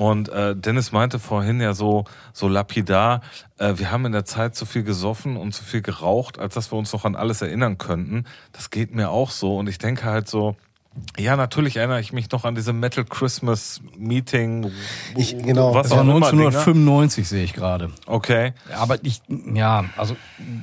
Und 0.02 0.30
äh, 0.30 0.56
Dennis 0.56 0.90
meinte 0.90 1.20
vorhin 1.20 1.60
ja 1.60 1.74
so, 1.74 2.06
so 2.32 2.48
lapidar, 2.48 3.20
äh, 3.58 3.74
wir 3.76 3.92
haben 3.92 4.04
in 4.04 4.10
der 4.10 4.24
Zeit 4.24 4.56
zu 4.56 4.66
viel 4.66 4.82
gesoffen 4.82 5.36
und 5.36 5.52
zu 5.52 5.62
viel 5.62 5.80
geraucht, 5.80 6.40
als 6.40 6.54
dass 6.54 6.72
wir 6.72 6.76
uns 6.76 6.92
noch 6.92 7.04
an 7.04 7.14
alles 7.14 7.40
erinnern 7.40 7.78
könnten. 7.78 8.24
Das 8.50 8.70
geht 8.70 8.92
mir 8.92 9.10
auch 9.10 9.30
so. 9.30 9.56
Und 9.56 9.68
ich 9.68 9.78
denke 9.78 10.02
halt 10.02 10.28
so, 10.28 10.56
ja, 11.18 11.36
natürlich 11.36 11.76
erinnere 11.76 12.00
ich 12.00 12.12
mich 12.12 12.30
noch 12.30 12.44
an 12.44 12.54
diese 12.54 12.72
Metal 12.74 13.04
Christmas 13.04 13.80
Meeting. 13.96 14.70
Ich- 15.16 15.36
genau. 15.38 15.74
was 15.74 15.84
das 15.88 15.92
war 15.92 15.98
auch 16.00 16.02
immer, 16.16 16.30
Dinger. 16.30 16.46
1995, 16.48 17.26
sehe 17.28 17.44
ich 17.44 17.54
gerade. 17.54 17.90
Okay. 18.06 18.52
Aber 18.78 19.02
ich, 19.02 19.22
ja, 19.54 19.86
also 19.96 20.16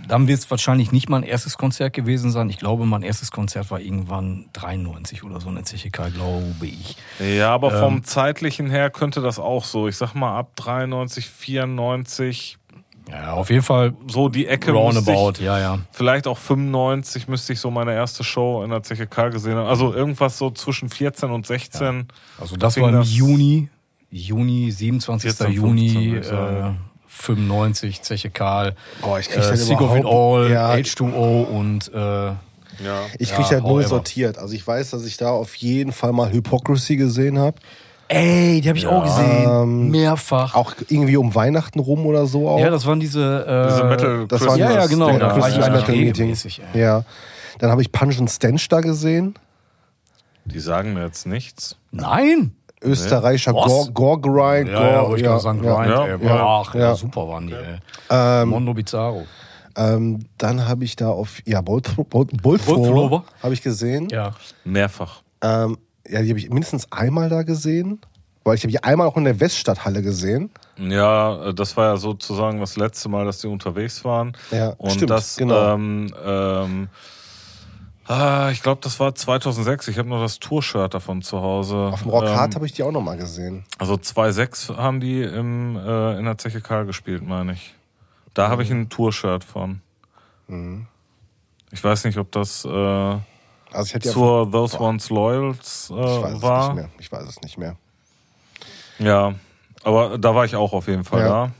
dann 0.07 0.27
wird 0.27 0.39
es 0.39 0.51
wahrscheinlich 0.51 0.91
nicht 0.91 1.09
mein 1.09 1.23
erstes 1.23 1.57
Konzert 1.57 1.93
gewesen 1.93 2.29
sein. 2.31 2.49
Ich 2.51 2.59
glaube, 2.59 2.85
mein 2.85 3.01
erstes 3.01 3.31
Konzert 3.31 3.71
war 3.71 3.79
irgendwann 3.79 4.45
93 4.53 5.23
oder 5.23 5.41
so 5.41 5.49
in 5.49 5.55
der 5.55 5.63
CHK, 5.65 6.11
glaube 6.13 6.67
ich. 6.67 6.95
Ja, 7.19 7.51
aber 7.53 7.71
vom 7.71 7.95
Ähm. 7.97 8.03
zeitlichen 8.03 8.69
her 8.69 8.91
könnte 8.91 9.21
das 9.21 9.39
auch 9.39 9.63
so. 9.65 9.87
Ich 9.87 9.97
sag 9.97 10.13
mal 10.13 10.37
ab 10.37 10.51
93, 10.57 11.27
94, 11.27 12.58
Ja, 13.11 13.33
auf 13.33 13.49
jeden 13.49 13.63
Fall 13.63 13.93
so 14.07 14.29
die 14.29 14.45
Ecke. 14.47 14.71
roundabout, 14.71 15.31
ich- 15.39 15.39
ja, 15.45 15.57
ja. 15.59 15.79
Vielleicht 15.91 16.27
auch 16.27 16.37
95 16.37 17.27
müsste 17.27 17.53
ich 17.53 17.59
so 17.59 17.71
meine 17.71 17.93
erste 17.93 18.23
Show 18.23 18.63
in 18.63 18.69
der 18.69 18.81
CHK 18.81 19.29
gesehen 19.31 19.55
haben. 19.55 19.67
Also 19.67 19.93
irgendwas 19.93 20.37
so 20.37 20.51
zwischen 20.51 20.89
14 20.89 21.31
und 21.31 21.47
16. 21.47 22.07
Also 22.39 22.55
das 22.55 22.79
war 22.79 22.89
im 22.89 22.95
das- 22.95 23.11
Juni, 23.11 23.69
Juni, 24.11 24.71
27. 24.71 25.31
14, 25.31 25.53
15 25.59 25.61
Juni, 25.93 26.07
würde 26.11 26.19
ich 26.21 26.27
sagen. 26.27 26.77
äh, 26.77 26.89
95, 27.07 28.01
Zeche 28.01 28.29
Karl, 28.29 28.75
Boah, 29.01 29.19
ich 29.19 29.27
krieg 29.29 29.43
äh, 29.43 29.57
Sick 29.57 29.81
of 29.81 29.95
It 29.95 30.01
überhaupt- 30.03 30.45
All, 30.45 30.51
Ja. 30.51 30.69
H2O 30.71 31.43
und 31.43 31.91
äh, 31.93 31.97
Ja. 31.97 32.35
ich 33.17 33.29
ja, 33.29 33.35
kriege 33.35 33.49
halt 33.49 33.63
nur 33.63 33.71
however. 33.73 33.87
sortiert. 33.89 34.37
Also 34.37 34.53
ich 34.53 34.65
weiß, 34.65 34.91
dass 34.91 35.05
ich 35.05 35.17
da 35.17 35.29
auf 35.31 35.55
jeden 35.55 35.91
Fall 35.91 36.13
mal 36.13 36.31
Hypocrisy 36.31 36.95
gesehen 36.95 37.37
habe. 37.39 37.57
Ey, 38.09 38.59
die 38.61 38.67
habe 38.67 38.77
ich 38.77 38.85
auch 38.87 39.03
gesehen, 39.03 39.47
Ähm, 39.49 39.89
mehrfach. 39.89 40.53
Auch 40.55 40.73
irgendwie 40.89 41.15
um 41.17 41.33
Weihnachten 41.33 41.79
rum 41.79 42.05
oder 42.05 42.25
so 42.25 42.49
auch. 42.49 42.59
ja, 42.59 42.69
das 42.69 42.85
waren 42.85 42.99
diese, 42.99 43.45
äh, 43.47 43.69
Diese 43.69 43.83
Metal 43.85 44.27
das 44.27 44.45
waren 44.45 44.59
ja, 44.59 44.71
ja, 44.73 44.85
genau, 44.87 45.07
war 45.07 45.13
ich 45.15 45.43
Christmas 45.55 45.65
eigentlich 45.65 45.87
Metal 45.87 45.95
Meeting. 45.95 46.35
Ja. 46.73 47.03
Dann 47.59 47.71
habe 47.71 47.81
ich 47.81 47.91
Punch 47.91 48.19
and 48.19 48.29
Stench 48.29 48.67
da 48.67 48.81
gesehen. 48.81 49.35
Die 50.45 50.59
sagen 50.59 50.93
mir 50.93 51.05
jetzt 51.05 51.25
nichts. 51.25 51.77
Nein. 51.91 52.53
Österreicher 52.81 53.53
Was? 53.53 53.65
Gore, 53.65 53.91
Gore 53.91 54.19
Grind. 54.21 54.69
Ja, 54.69 54.81
ja, 54.81 54.91
Gore, 54.99 55.09
wollte 55.09 55.21
ich 55.21 55.27
gerade 55.27 55.39
sagen, 55.41 55.61
Grind, 55.61 55.89
ja, 55.89 56.05
ey. 56.05 56.25
ja, 56.25 56.45
Ach, 56.61 56.73
ja, 56.75 56.81
ja. 56.81 56.95
super 56.95 57.27
waren 57.27 57.47
die, 57.47 57.53
ey. 57.53 58.45
Mondo 58.45 58.73
Bizarro. 58.73 59.25
Ähm, 59.75 60.25
dann 60.37 60.67
habe 60.67 60.83
ich 60.85 60.95
da 60.95 61.09
auf, 61.09 61.39
ja, 61.45 61.61
Bullthrower 61.61 62.05
Bull, 62.05 62.25
Bullthrower 62.25 62.75
Bullthrower. 62.77 63.23
habe 63.43 63.53
ich 63.53 63.61
gesehen. 63.61 64.07
Ja. 64.09 64.31
Mehrfach. 64.63 65.21
Ähm, 65.41 65.77
ja, 66.07 66.21
die 66.21 66.29
habe 66.29 66.39
ich 66.39 66.49
mindestens 66.49 66.91
einmal 66.91 67.29
da 67.29 67.43
gesehen. 67.43 67.99
Weil 68.43 68.55
ich 68.55 68.63
habe 68.63 68.71
die 68.71 68.83
einmal 68.83 69.05
auch 69.05 69.17
in 69.17 69.25
der 69.25 69.39
Weststadthalle 69.39 70.01
gesehen. 70.01 70.49
Ja, 70.77 71.49
äh, 71.49 71.53
das 71.53 71.75
war 71.75 71.87
ja 71.87 71.97
sozusagen 71.97 72.59
das 72.59 72.77
letzte 72.77 73.09
Mal, 73.09 73.25
dass 73.25 73.39
die 73.39 73.47
unterwegs 73.47 74.05
waren. 74.05 74.35
Ja, 74.51 74.69
und 74.77 74.91
stimmt, 74.91 75.11
das, 75.11 75.35
genau. 75.35 75.75
ähm, 75.75 76.13
ähm, 76.25 76.87
ah, 78.07 78.49
ich 78.51 78.63
glaube, 78.63 78.79
das 78.81 78.99
war 78.99 79.13
2006. 79.13 79.89
Ich 79.89 79.99
habe 79.99 80.07
noch 80.07 80.21
das 80.21 80.39
Tour-Shirt 80.39 80.93
davon 80.93 81.21
zu 81.21 81.41
Hause. 81.41 81.75
Auf 81.75 82.03
dem 82.03 82.11
Rock 82.11 82.27
Hard 82.27 82.51
ähm, 82.51 82.55
habe 82.55 82.65
ich 82.65 82.71
die 82.73 82.83
auch 82.83 82.91
noch 82.91 83.03
mal 83.03 83.17
gesehen. 83.17 83.65
Also 83.77 83.95
2.6 83.95 84.77
haben 84.77 85.01
die 85.01 85.21
im, 85.21 85.75
äh, 85.75 86.17
in 86.17 86.25
der 86.25 86.37
Zeche 86.37 86.61
Karl 86.61 86.85
gespielt, 86.85 87.27
meine 87.27 87.53
ich. 87.53 87.75
Da 88.33 88.47
habe 88.47 88.63
ich 88.63 88.71
ein 88.71 88.89
Tour-Shirt 88.89 89.43
von. 89.43 89.81
Mhm. 90.47 90.87
Ich 91.71 91.83
weiß 91.83 92.05
nicht, 92.05 92.17
ob 92.17 92.31
das 92.31 92.63
äh, 92.65 93.17
Also 93.71 93.87
ich 93.87 93.93
hätte 93.93 94.07
ja 94.07 94.13
zur 94.13 94.51
Those 94.51 94.79
Ones 94.79 95.09
Loyals 95.09 95.89
ich 95.91 95.95
weiß 95.97 96.31
äh, 96.33 96.35
es 96.35 96.41
war. 96.41 96.67
nicht 96.73 96.75
mehr. 96.75 96.89
Ich 96.99 97.11
weiß 97.11 97.27
es 97.27 97.41
nicht 97.41 97.57
mehr. 97.57 97.75
Ja, 98.97 99.33
aber 99.83 100.17
da 100.17 100.33
war 100.35 100.45
ich 100.45 100.55
auch 100.55 100.73
auf 100.73 100.87
jeden 100.87 101.03
Fall 101.03 101.21
Ja. 101.21 101.27
da. 101.27 101.51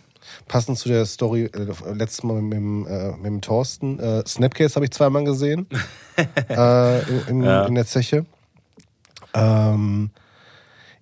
Passend 0.48 0.78
zu 0.78 0.90
der 0.90 1.06
Story 1.06 1.46
äh, 1.46 1.68
letztes 1.94 2.24
Mal 2.24 2.42
mit 2.42 2.54
dem, 2.58 2.88
äh, 2.88 3.12
mit 3.18 3.26
dem 3.26 3.42
Thorsten. 3.42 4.00
Äh, 4.00 4.24
Snapcase 4.28 4.76
habe 4.76 4.86
ich 4.86 4.92
zweimal 4.92 5.24
gesehen 5.24 5.68
äh, 6.50 7.00
in, 7.10 7.28
in, 7.28 7.44
Ja. 7.44 7.66
in 7.66 7.76
der 7.76 7.86
Zeche. 7.86 8.26
Ähm, 9.34 10.10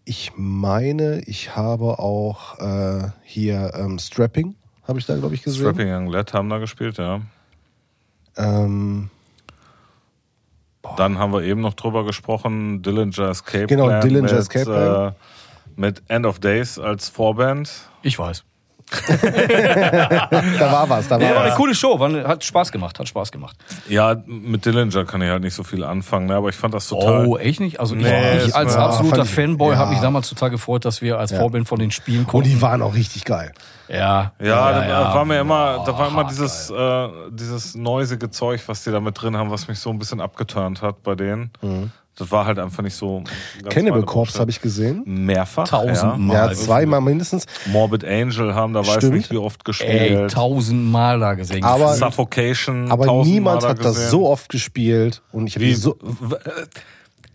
ich 0.06 0.32
meine, 0.36 1.22
ich 1.22 1.56
habe 1.56 2.00
auch 2.00 2.60
äh, 2.60 3.10
hier 3.24 3.74
ähm, 3.76 4.00
Strapping, 4.00 4.56
habe 4.88 5.00
ich 5.00 5.06
da, 5.06 5.16
glaube 5.18 5.36
ich, 5.36 5.44
gesehen. 5.44 5.62
Strapping 5.62 5.90
Young 5.94 6.08
Lad 6.08 6.34
haben 6.34 6.50
da 6.50 6.58
gespielt, 6.60 6.98
ja. 6.98 7.22
Ähm, 8.38 9.10
Dann 10.96 11.18
haben 11.20 11.34
wir 11.34 11.44
eben 11.44 11.62
noch 11.62 11.74
drüber 11.74 12.06
gesprochen, 12.06 12.82
Dillinger 12.82 13.30
Escape 13.30 13.68
Genau, 13.68 13.88
Plan 13.88 14.02
Dillinger 14.02 14.24
mit, 14.24 14.32
Escape 14.32 14.66
Plan. 14.66 15.08
Äh, 15.10 15.14
mit 15.76 16.04
End 16.08 16.26
of 16.26 16.40
Days 16.40 16.80
als 16.80 17.10
Vorband. 17.10 17.70
Ich 18.02 18.18
weiß. 18.18 18.44
da 19.08 20.72
war 20.72 20.90
was, 20.90 21.08
da 21.08 21.16
war 21.20 21.22
Ja, 21.22 21.30
war 21.36 21.36
was. 21.44 21.46
eine 21.48 21.56
coole 21.56 21.76
Show, 21.76 22.00
hat 22.00 22.44
Spaß 22.44 22.72
gemacht, 22.72 22.98
hat 23.00 23.08
Spaß 23.08 23.32
gemacht. 23.32 23.56
Ja, 23.88 24.16
mit 24.26 24.66
Dillinger 24.66 25.06
kann 25.06 25.22
ich 25.22 25.30
halt 25.30 25.44
nicht 25.44 25.54
so 25.54 25.64
viel 25.64 25.84
anfangen, 25.84 26.28
ne, 26.28 26.36
aber 26.36 26.50
ich 26.50 26.56
fand 26.56 26.74
das 26.74 26.88
total. 26.88 27.26
Oh, 27.26 27.38
echt 27.38 27.60
nicht? 27.60 27.80
Also 27.80 27.96
Nee, 27.96 28.08
ich, 28.38 28.42
ich 28.44 28.48
ist 28.50 28.54
als 28.56 28.76
absoluter 28.76 29.24
ich- 29.24 29.30
Fanboy 29.30 29.74
ja. 29.74 29.78
habe 29.80 29.92
mich 29.92 30.00
damals 30.00 30.30
total 30.30 30.50
gefreut, 30.52 30.86
dass 30.86 31.02
wir 31.02 31.20
als 31.20 31.34
Vorband 31.34 31.68
von 31.68 31.80
den 31.80 31.92
Spielen 31.92 32.20
Und 32.22 32.28
konnten. 32.28 32.50
die 32.50 32.62
waren 32.62 32.82
auch 32.82 32.94
richtig 32.96 33.26
geil. 33.26 33.52
ja, 33.88 34.32
Ja, 34.40 34.72
da 34.72 34.88
ja. 34.88 35.14
war 35.14 35.26
mir 35.26 35.40
immer, 35.40 35.84
da 35.86 35.98
war 35.98 36.08
immer 36.08 36.18
hart, 36.24 36.32
dieses, 36.32 36.70
äh, 36.70 37.08
dieses 37.32 37.76
neusige 37.76 38.30
Zeug, 38.30 38.62
was 38.68 38.84
die 38.84 38.92
da 38.92 39.00
mit 39.00 39.22
drin 39.22 39.36
haben, 39.38 39.52
was 39.52 39.68
mich 39.68 39.80
so 39.80 39.90
ein 39.90 40.00
bisschen 40.00 40.22
abgeturnt 40.22 40.82
hat 40.82 41.04
bei 41.04 41.16
denen. 41.16 41.52
Das 42.18 42.32
war 42.32 42.46
halt 42.48 42.58
einfach 42.58 42.82
nicht 42.82 42.96
so. 42.96 43.24
Cannibal 43.70 44.02
Corpse 44.04 44.40
habe 44.40 44.50
ich 44.50 44.60
gesehen. 44.60 45.04
mehrfach. 45.06 45.68
Tausendmal. 45.68 46.36
Ja. 46.36 46.48
Ja, 46.48 46.54
zweimal 46.54 47.00
mindestens. 47.02 47.46
Morbid 47.68 48.04
Angel 48.04 48.56
haben 48.56 48.74
da 48.74 48.80
weiß 48.80 48.96
Stimmt. 48.96 49.14
nicht 49.14 49.32
wie 49.32 49.38
oft 49.38 49.60
Ey, 49.60 49.64
gespielt. 49.66 50.32
tausendmal 50.32 51.20
da 51.20 51.36
gesehen. 51.36 51.64
Aber- 51.64 51.94
Suffocation. 51.94 52.92
Aber 52.92 53.24
niemand 53.24 53.64
hat 53.64 53.80
das 53.80 53.96
gesehen. 53.96 54.10
so 54.10 54.28
oft 54.28 54.50
gespielt. 54.50 55.22
Und 55.32 55.48
ich 55.48 55.56
habe 55.56 55.76
so. 55.76 55.96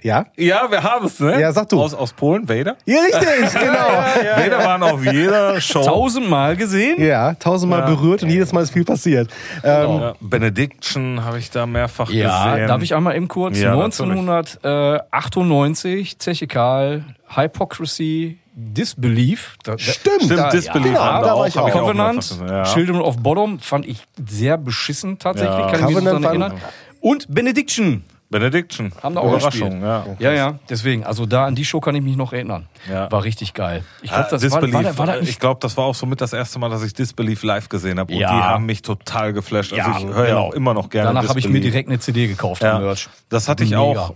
Ja? 0.02 0.26
Ja, 0.36 0.70
wir 0.70 0.82
haben 0.82 1.06
es, 1.06 1.20
ne? 1.20 1.40
Ja, 1.40 1.52
sag 1.52 1.68
du. 1.68 1.80
Aus, 1.80 1.94
aus 1.94 2.12
Polen, 2.12 2.48
Vader? 2.48 2.76
Ja, 2.86 3.00
richtig, 3.00 3.52
genau. 3.60 4.36
Vader 4.36 4.58
waren 4.58 4.82
auf 4.82 5.04
jeder 5.04 5.60
Show. 5.60 5.84
tausendmal 5.84 6.56
gesehen. 6.56 7.00
Ja, 7.02 7.34
tausendmal 7.34 7.82
berührt 7.82 8.22
und 8.22 8.30
jedes 8.30 8.52
Mal 8.52 8.62
ist 8.62 8.72
viel 8.72 8.84
passiert. 8.84 9.30
Ähm, 9.62 10.00
Ja, 10.00 10.14
Benediction 10.20 11.24
habe 11.24 11.38
ich 11.38 11.50
da 11.50 11.66
mehrfach 11.66 12.10
Ja, 12.10 12.52
gesehen. 12.54 12.68
darf 12.68 12.82
ich 12.82 12.94
einmal 12.94 13.16
eben 13.16 13.28
kurz? 13.28 13.58
Ja, 13.60 13.72
1998, 13.74 16.18
Zeche 16.18 16.46
Karl, 16.46 17.04
Hypocrisy, 17.28 18.38
Disbelief. 18.54 19.56
Da, 19.64 19.72
da- 19.72 19.78
Stimmt. 19.78 20.22
Stimmt, 20.24 20.38
Da- 20.38 20.50
Disbelief 20.50 20.92
ja, 20.94 21.00
haben 21.14 21.22
da 21.22 21.28
war 21.30 21.34
auch. 21.36 21.46
ich 21.46 21.56
hab 21.56 21.64
auch. 21.64 21.70
Covenant, 21.72 22.36
ja. 22.48 22.64
Children 22.64 23.00
of 23.00 23.16
Bottom 23.18 23.58
fand 23.60 23.86
ich 23.86 24.02
sehr 24.28 24.58
beschissen 24.58 25.18
tatsächlich, 25.18 25.58
Ja. 25.58 25.70
kann 25.70 25.80
ich 25.80 25.86
mich 25.86 25.94
so 25.96 26.00
Covenant 26.02 26.24
daran 26.24 26.40
erinnern. 26.42 26.60
Und 27.00 27.26
Benediction. 27.34 28.04
Benediction. 28.32 28.92
Haben 29.00 29.14
da 29.14 29.20
auch 29.20 29.28
Überraschung, 29.36 29.80
gespielt. 29.80 30.16
ja. 30.18 30.30
Ja, 30.30 30.32
ja, 30.32 30.58
deswegen. 30.68 31.04
Also 31.04 31.24
da 31.26 31.46
an 31.46 31.54
die 31.54 31.64
Show 31.64 31.78
kann 31.80 31.94
ich 31.94 32.02
mich 32.02 32.16
noch 32.16 32.32
erinnern. 32.32 32.66
Ja. 32.90 33.08
War 33.12 33.22
richtig 33.22 33.54
geil. 33.54 33.84
Ich 34.02 34.10
Ah, 34.10 34.22
glaube, 34.22 34.30
das 34.40 34.50
war, 34.50 34.62
war, 34.72 34.82
da- 34.82 34.98
war 34.98 35.06
da 35.06 35.16
ich 35.18 35.26
nicht 35.28 35.38
glaube, 35.40 35.60
das 35.60 35.76
war 35.76 35.84
auch 35.84 35.94
somit 35.94 36.20
das 36.20 36.32
erste 36.32 36.58
Mal, 36.58 36.68
dass 36.70 36.82
ich 36.82 36.92
Disbelief 36.94 37.44
live 37.44 37.68
gesehen 37.68 38.00
habe. 38.00 38.12
Und 38.12 38.18
Ja. 38.18 38.34
die 38.34 38.42
haben 38.42 38.66
mich 38.66 38.82
total 38.82 39.32
geflasht. 39.32 39.72
Also 39.72 39.88
Ja, 39.88 39.96
ich 39.98 40.04
höre 40.06 40.24
ja 40.24 40.34
genau. 40.34 40.40
auch 40.48 40.52
immer 40.54 40.74
noch 40.74 40.90
gerne 40.90 41.08
Danach 41.10 41.28
habe 41.28 41.38
ich 41.38 41.48
mir 41.48 41.60
direkt 41.60 41.88
eine 41.88 42.00
CD 42.00 42.26
gekauft 42.26 42.62
ja, 42.62 42.78
Merch. 42.80 43.08
Das 43.28 43.48
hatte 43.48 43.62
ich 43.62 43.70
Mega. 43.70 43.80
auch. 43.82 44.14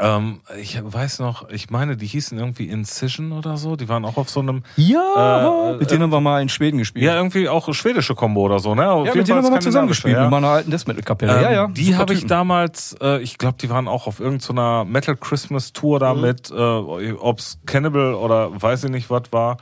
Ähm, 0.00 0.40
ich 0.60 0.80
weiß 0.82 1.20
noch, 1.20 1.48
ich 1.48 1.70
meine, 1.70 1.96
die 1.96 2.06
hießen 2.06 2.36
irgendwie 2.36 2.68
Incision 2.68 3.30
oder 3.32 3.56
so. 3.56 3.76
Die 3.76 3.88
waren 3.88 4.04
auch 4.04 4.16
auf 4.16 4.28
so 4.28 4.40
einem. 4.40 4.64
Ja, 4.76 5.70
Äh, 5.74 5.76
mit 5.76 5.90
denen 5.92 6.02
haben 6.02 6.10
wir 6.10 6.20
mal 6.20 6.42
in 6.42 6.48
Schweden 6.48 6.78
gespielt. 6.78 7.04
Ja, 7.04 7.14
irgendwie 7.14 7.48
auch 7.48 7.72
schwedische 7.72 8.16
Kombo 8.16 8.40
oder 8.42 8.58
so, 8.58 8.74
ne? 8.74 8.90
Auf 8.90 9.06
Ja, 9.06 9.14
mit 9.14 9.28
denen 9.28 9.38
haben 9.38 9.44
wir 9.44 9.50
mal 9.52 9.60
zusammen 9.62 9.86
gespielt, 9.88 10.16
ja. 10.16 10.22
mit 10.22 10.30
meiner 10.32 10.48
alten 10.48 10.70
Death 10.72 10.88
Metal 10.88 11.02
Kapelle. 11.04 11.36
Ähm, 11.36 11.42
ja, 11.42 11.52
ja. 11.52 11.66
Die 11.68 11.94
habe 11.94 12.14
ich 12.14 12.26
damals, 12.26 12.96
äh, 13.00 13.20
ich 13.22 13.38
glaube, 13.38 13.58
die 13.60 13.70
waren 13.70 13.86
auch 13.86 14.08
auf 14.08 14.18
irgendeiner 14.18 14.84
Metal 14.84 15.16
Christmas 15.16 15.72
Tour 15.72 15.98
Mhm. 15.98 16.00
da 16.00 16.14
mit, 16.14 16.50
äh, 16.50 17.12
ob's 17.12 17.58
Cannibal 17.66 18.14
oder 18.14 18.50
weiß 18.60 18.84
ich 18.84 18.90
nicht 18.90 19.08
was 19.08 19.22
war. 19.30 19.58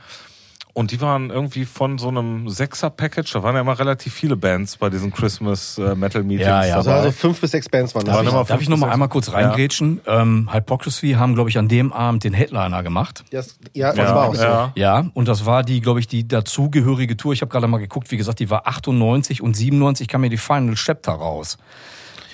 Und 0.77 0.91
die 0.91 0.99
waren 0.99 1.29
irgendwie 1.29 1.63
von 1.63 1.97
so 1.97 2.09
einem 2.09 2.49
Sechser-Package, 2.49 3.31
da 3.31 3.43
waren 3.43 3.55
ja 3.55 3.61
immer 3.61 3.79
relativ 3.79 4.13
viele 4.13 4.35
Bands 4.35 4.75
bei 4.75 4.89
diesen 4.89 5.09
Christmas 5.13 5.77
äh, 5.77 5.95
Metal 5.95 6.21
Meetings. 6.21 6.49
Ja, 6.49 6.65
ja. 6.65 6.75
also, 6.75 6.91
also 6.91 7.11
fünf 7.13 7.39
bis 7.39 7.51
sechs 7.51 7.69
Bands 7.69 7.95
waren 7.95 8.03
Darf 8.03 8.23
das. 8.25 8.33
ich- 8.33 8.47
Darf 8.49 8.61
ich 8.61 8.67
noch 8.67 8.75
mal 8.75 8.87
fünf, 8.87 8.93
einmal 8.93 9.07
kurz 9.07 9.27
Ja. 9.27 9.33
reingrätschen? 9.35 10.01
Ähm, 10.05 10.49
Hypocrisy 10.51 11.11
haben, 11.13 11.33
glaube 11.33 11.49
ich, 11.49 11.57
an 11.57 11.69
dem 11.69 11.93
Abend 11.93 12.25
den 12.25 12.33
Headliner 12.33 12.83
gemacht. 12.83 13.23
Das, 13.31 13.57
ja, 13.73 13.93
das 13.93 14.09
Ja, 14.09 14.15
war 14.15 14.27
auch 14.27 14.35
so. 14.35 14.43
ja. 14.43 14.71
Ja, 14.75 15.05
und 15.13 15.29
das 15.29 15.45
war 15.45 15.63
die, 15.63 15.79
glaube 15.79 16.01
ich, 16.01 16.07
die 16.09 16.27
dazugehörige 16.27 17.15
Tour. 17.15 17.31
Ich 17.31 17.39
habe 17.41 17.49
gerade 17.49 17.67
mal 17.67 17.77
geguckt, 17.77 18.11
wie 18.11 18.17
gesagt, 18.17 18.39
die 18.41 18.49
war 18.49 18.67
98 18.67 19.41
und 19.41 19.55
97 19.55 20.09
kam 20.09 20.19
mir 20.21 20.29
die 20.29 20.35
Final 20.37 20.75
Chapter 20.75 21.13
raus. 21.13 21.57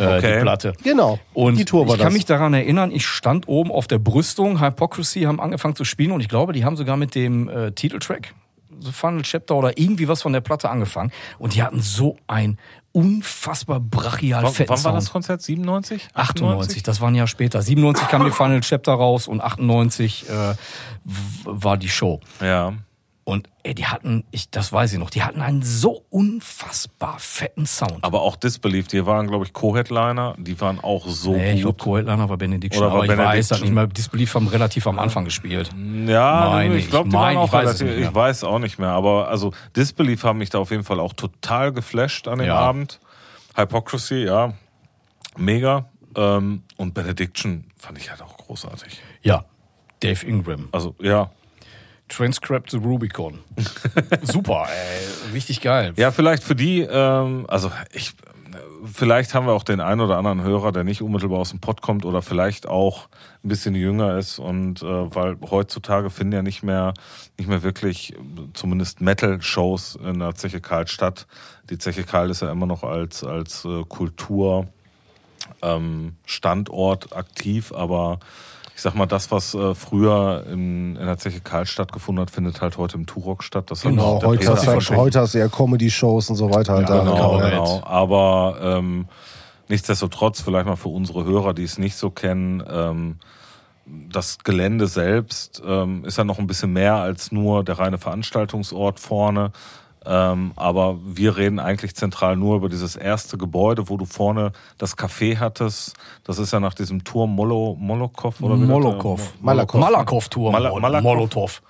Äh, 0.02 0.18
Okay. 0.18 0.36
Die 0.38 0.42
Platte. 0.42 0.74
Genau. 0.84 1.20
Und 1.34 1.58
die 1.58 1.66
Tour 1.66 1.88
war 1.88 1.96
ich 1.96 2.00
kann 2.02 2.08
das. 2.10 2.14
mich 2.14 2.26
daran 2.26 2.54
erinnern, 2.54 2.92
ich 2.92 3.06
stand 3.06 3.48
oben 3.48 3.72
auf 3.72 3.88
der 3.88 4.00
Brüstung, 4.00 4.60
Hypocrisy 4.62 5.22
haben 5.22 5.40
angefangen 5.40 5.76
zu 5.76 5.84
spielen 5.86 6.12
und 6.12 6.22
ich 6.22 6.28
glaube, 6.30 6.54
die 6.54 6.66
haben 6.66 6.76
sogar 6.76 6.98
mit 6.98 7.16
dem 7.16 7.48
äh, 7.50 7.72
Titeltrack, 7.72 8.34
The 8.84 8.92
Final 8.92 9.22
Chapter 9.22 9.56
oder 9.56 9.78
irgendwie 9.78 10.08
was 10.08 10.22
von 10.24 10.34
der 10.34 10.42
Platte 10.42 10.70
angefangen. 10.70 11.12
Und 11.38 11.54
die 11.56 11.62
hatten 11.62 11.82
so 11.82 12.18
ein 12.28 12.58
unfassbar 12.94 13.80
brachial 13.80 14.44
Wann, 14.44 14.52
fetten 14.54 14.70
wann 14.70 14.84
war 14.84 14.94
das 14.94 15.12
Konzert? 15.12 15.42
97? 15.42 16.10
98, 16.14 16.84
das 16.84 17.00
war 17.00 17.08
ein 17.10 17.16
Jahr 17.16 17.28
später. 17.28 17.62
97 17.62 18.08
kam 18.10 18.26
die 18.26 18.32
Final 18.32 18.60
Chapter 18.62 18.94
raus 18.94 19.28
und 19.28 19.40
98 19.42 20.26
äh, 20.30 20.32
w- 20.34 20.56
war 21.46 21.78
die 21.78 21.90
Show. 21.90 22.20
Ja. 22.42 22.74
Und 23.32 23.48
ey, 23.64 23.74
die 23.74 23.86
hatten, 23.86 24.26
ich, 24.32 24.50
das 24.50 24.74
weiß 24.74 24.92
ich 24.92 25.00
noch, 25.00 25.10
die 25.10 25.24
hatten 25.24 25.42
einen 25.42 25.64
so 25.64 26.04
unfassbar 26.10 27.16
fetten 27.18 27.66
Sound. 27.66 28.00
Aber 28.04 28.24
auch 28.24 28.36
Disbelief, 28.36 28.90
die 28.90 29.06
waren, 29.06 29.28
glaube 29.28 29.46
ich, 29.46 29.54
Co-Headliner, 29.54 30.36
die 30.38 30.60
waren 30.60 30.82
auch 30.82 31.08
so 31.08 31.32
Nee, 31.38 31.54
ich 31.54 31.62
glaube, 31.62 31.78
gut. 31.78 31.84
Co-Headliner 31.86 32.28
war 32.28 32.36
Benediction, 32.36 32.84
Oder 32.84 32.92
war 32.92 33.04
aber 33.04 33.06
ich 33.06 33.12
weiß 33.12 33.18
Benediction. 33.26 33.50
das 33.50 33.62
nicht 33.62 33.74
mehr. 33.74 33.88
Disbelief 33.88 34.36
haben 34.36 34.48
relativ 34.50 34.86
am 34.86 35.00
Anfang 35.00 35.24
gespielt. 35.24 35.70
Ja, 36.08 36.50
Meine 36.50 36.76
ich 36.76 36.90
glaube, 36.90 37.08
ich, 37.08 37.12
die 37.14 37.18
waren 37.18 37.26
meine, 37.36 37.40
auch 37.40 37.46
ich 37.46 37.54
weiß 37.54 37.68
relativ, 37.82 37.88
mehr. 37.88 38.10
ich 38.10 38.14
weiß 38.16 38.44
auch 38.44 38.60
nicht 38.60 38.80
mehr, 38.80 38.90
aber 38.90 39.30
also 39.30 39.54
Disbelief 39.78 40.26
haben 40.26 40.40
mich 40.40 40.50
da 40.50 40.58
auf 40.60 40.72
jeden 40.72 40.84
Fall 40.84 41.00
auch 41.00 41.14
total 41.14 41.72
geflasht 41.72 42.28
an 42.28 42.40
dem 42.40 42.48
Ja. 42.48 42.58
Abend. 42.58 43.00
Hypocrisy, 43.56 44.26
ja, 44.26 44.54
mega. 45.38 45.86
Ähm, 46.18 46.64
und 46.76 46.94
Benediction 46.94 47.64
fand 47.78 47.98
ich 47.98 48.10
halt 48.12 48.22
auch 48.22 48.36
großartig. 48.36 49.02
Ja, 49.22 49.46
Dave 50.02 50.26
Ingram. 50.26 50.68
Also, 50.74 50.96
ja. 51.00 51.32
Transcript 52.12 52.72
the 52.72 52.78
Rubicon. 52.78 53.40
Super, 54.24 54.68
ey, 54.70 55.34
richtig 55.34 55.62
geil. 55.62 55.94
Ja, 55.96 56.12
vielleicht 56.12 56.44
für 56.44 56.56
die, 56.56 56.82
ähm, 56.82 57.46
also 57.48 57.72
ich, 57.94 58.14
vielleicht 58.94 59.34
haben 59.34 59.46
wir 59.46 59.54
auch 59.54 59.64
den 59.64 59.80
einen 59.80 60.02
oder 60.02 60.18
anderen 60.18 60.44
Hörer, 60.44 60.72
der 60.72 60.84
nicht 60.84 61.02
unmittelbar 61.02 61.40
aus 61.40 61.52
dem 61.52 61.60
Pott 61.60 61.82
kommt 61.82 62.04
oder 62.04 62.22
vielleicht 62.22 62.68
auch 62.68 63.08
ein 63.44 63.50
bisschen 63.50 63.76
jünger 63.76 64.18
ist 64.18 64.40
und 64.40 64.84
äh, 64.84 65.16
weil 65.16 65.38
heutzutage 65.50 66.10
finden 66.10 66.34
ja 66.34 66.42
nicht 66.42 66.64
mehr, 66.64 66.94
nicht 67.38 67.48
mehr 67.48 67.64
wirklich, 67.64 68.14
zumindest 68.54 69.00
Metal-Shows 69.00 70.00
in 70.04 70.20
der 70.20 70.36
Zeche 70.36 70.60
Karl 70.60 70.88
statt. 70.88 71.28
Die 71.70 71.78
Zeche 71.78 72.04
Karl 72.04 72.30
ist 72.30 72.42
ja 72.42 72.52
immer 72.52 72.66
noch 72.66 72.84
als, 72.84 73.24
als 73.24 73.64
äh, 73.64 73.84
Kultur, 73.88 74.68
ähm, 75.62 76.18
Standort 76.26 77.16
aktiv, 77.16 77.72
aber 77.72 78.20
ich 78.76 78.82
sag 78.82 78.96
mal, 78.96 79.06
das, 79.06 79.32
was 79.32 79.54
äh, 79.54 79.76
früher 79.76 80.46
in, 80.52 80.96
in 80.96 81.06
der 81.06 81.18
Zeche 81.18 81.40
Karl 81.42 81.66
stattgefunden 81.66 82.22
hat, 82.22 82.32
findet 82.32 82.62
halt 82.62 82.78
heute 82.78 82.98
im 82.98 83.06
Turok 83.06 83.44
statt. 83.44 83.70
Das 83.70 83.84
hat 83.84 83.92
Genau, 83.92 84.22
heute 84.24 84.50
hast, 84.50 84.64
du, 84.66 84.72
verschoben. 84.72 85.00
heute 85.00 85.20
hast 85.20 85.34
du 85.34 85.40
ja 85.40 85.48
Comedy-Shows 85.48 86.30
und 86.30 86.36
so 86.38 86.50
weiter. 86.52 86.74
Halt 86.74 86.90
Ja, 86.90 87.04
da. 87.04 87.04
genau, 87.04 87.38
genau. 87.38 87.82
Aber 87.84 88.58
ähm, 88.62 89.08
nichtsdestotrotz, 89.68 90.42
vielleicht 90.42 90.66
mal 90.66 90.76
für 90.78 90.90
unsere 90.90 91.26
Hörer, 91.26 91.54
die 91.54 91.64
es 91.64 91.78
nicht 91.78 91.96
so 91.96 92.10
kennen, 92.10 92.64
ähm, 92.70 93.18
das 93.86 94.40
Gelände 94.44 94.88
selbst 94.88 95.62
ähm, 95.66 96.06
ist 96.06 96.18
ja 96.18 96.24
noch 96.24 96.40
ein 96.40 96.48
bisschen 96.48 96.72
mehr 96.72 96.96
als 96.96 97.32
nur 97.32 97.64
der 97.64 97.78
reine 97.80 97.98
Veranstaltungsort 97.98 99.00
vorne. 99.00 99.52
Ähm, 100.04 100.52
aber 100.56 100.98
wir 101.06 101.38
reden 101.38 101.60
eigentlich 101.60 101.96
zentral 101.96 102.36
nur 102.36 102.56
über 102.56 102.70
dieses 102.70 102.96
erste 102.96 103.38
Gebäude, 103.38 103.88
wo 103.90 103.98
du 103.98 104.06
vorne 104.06 104.52
das 104.80 104.98
Café 104.98 105.38
hattest. 105.38 105.94
Das 106.24 106.40
ist 106.40 106.52
ja 106.54 106.60
nach 106.60 106.74
diesem 106.74 107.04
Turm 107.04 107.36
Molo, 107.36 107.76
Molokow 107.80 108.40
oder 108.42 108.56
wie 108.56 108.62
das- 108.62 108.70
Molokow. 108.70 109.34
Malakow. 109.42 109.80
Malakow-Turm. 109.80 110.54
Mala- 110.54 110.80
Malakow. 110.80 111.04
Molotow. 111.04 111.62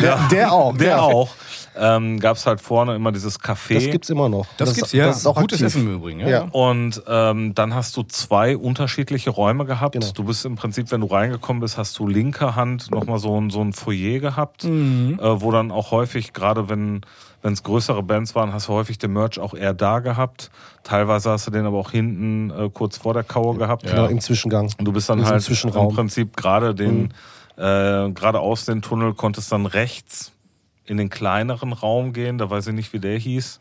Der, 0.00 0.16
der 0.30 0.52
auch. 0.54 0.76
Der 0.76 0.88
ja. 0.88 1.00
auch. 1.00 1.28
Ähm, 1.76 2.20
Gab 2.20 2.36
es 2.36 2.46
halt 2.46 2.60
vorne 2.60 2.94
immer 2.94 3.10
dieses 3.12 3.40
Café. 3.40 3.74
Das 3.74 3.84
gibt's 3.90 4.08
immer 4.08 4.28
noch. 4.28 4.46
Das, 4.56 4.70
ist- 4.70 4.76
gibt's 4.76 4.92
ja. 4.92 5.06
Das 5.08 5.16
ist 5.18 5.26
auch 5.26 5.34
Gutes 5.34 5.60
aktiv. 5.60 5.66
Essen 5.76 5.88
im 5.88 5.94
Übrigen. 5.96 6.20
Ja. 6.20 6.28
Ja. 6.28 6.42
Und 6.52 7.02
ähm, 7.08 7.52
dann 7.54 7.74
hast 7.74 7.96
du 7.96 8.04
zwei 8.04 8.56
unterschiedliche 8.56 9.30
Räume 9.30 9.64
gehabt. 9.66 9.94
Genau. 9.94 10.06
Du 10.14 10.22
bist 10.24 10.44
im 10.46 10.54
Prinzip, 10.54 10.90
wenn 10.92 11.00
du 11.00 11.08
reingekommen 11.08 11.60
bist, 11.60 11.76
hast 11.78 11.98
du 11.98 12.06
linker 12.06 12.54
Hand 12.54 12.90
nochmal 12.92 13.18
so 13.18 13.38
ein, 13.40 13.50
so 13.50 13.60
ein 13.60 13.72
Foyer 13.72 14.20
gehabt, 14.20 14.64
Mhm. 14.64 15.18
äh, 15.20 15.40
wo 15.42 15.50
dann 15.50 15.72
auch 15.72 15.90
häufig, 15.90 16.32
gerade 16.32 16.68
wenn 16.68 17.00
wenn 17.46 17.52
es 17.52 17.62
größere 17.62 18.02
Bands 18.02 18.34
waren, 18.34 18.52
hast 18.52 18.66
du 18.66 18.72
häufig 18.72 18.98
den 18.98 19.12
Merch 19.12 19.38
auch 19.38 19.54
eher 19.54 19.72
da 19.72 20.00
gehabt. 20.00 20.50
Teilweise 20.82 21.30
hast 21.30 21.46
du 21.46 21.52
den 21.52 21.64
aber 21.64 21.78
auch 21.78 21.92
hinten 21.92 22.50
äh, 22.50 22.68
kurz 22.70 22.98
vor 22.98 23.14
der 23.14 23.22
Kauer 23.22 23.56
gehabt. 23.56 23.86
Genau, 23.86 24.06
im 24.06 24.20
Zwischengang. 24.20 24.68
Und 24.76 24.84
du 24.84 24.92
bist 24.92 25.08
dann 25.08 25.24
halt 25.24 25.42
Zwischenraum. 25.42 25.90
im 25.90 25.94
Prinzip 25.94 26.36
gerade 26.36 26.74
den, 26.74 27.14
äh, 27.56 28.10
gerade 28.10 28.40
aus 28.40 28.64
dem 28.64 28.82
Tunnel 28.82 29.14
konntest 29.14 29.52
dann 29.52 29.66
rechts 29.66 30.32
in 30.86 30.96
den 30.96 31.08
kleineren 31.08 31.72
Raum 31.72 32.12
gehen. 32.12 32.36
Da 32.38 32.50
weiß 32.50 32.66
ich 32.66 32.74
nicht, 32.74 32.92
wie 32.92 32.98
der 32.98 33.16
hieß. 33.16 33.60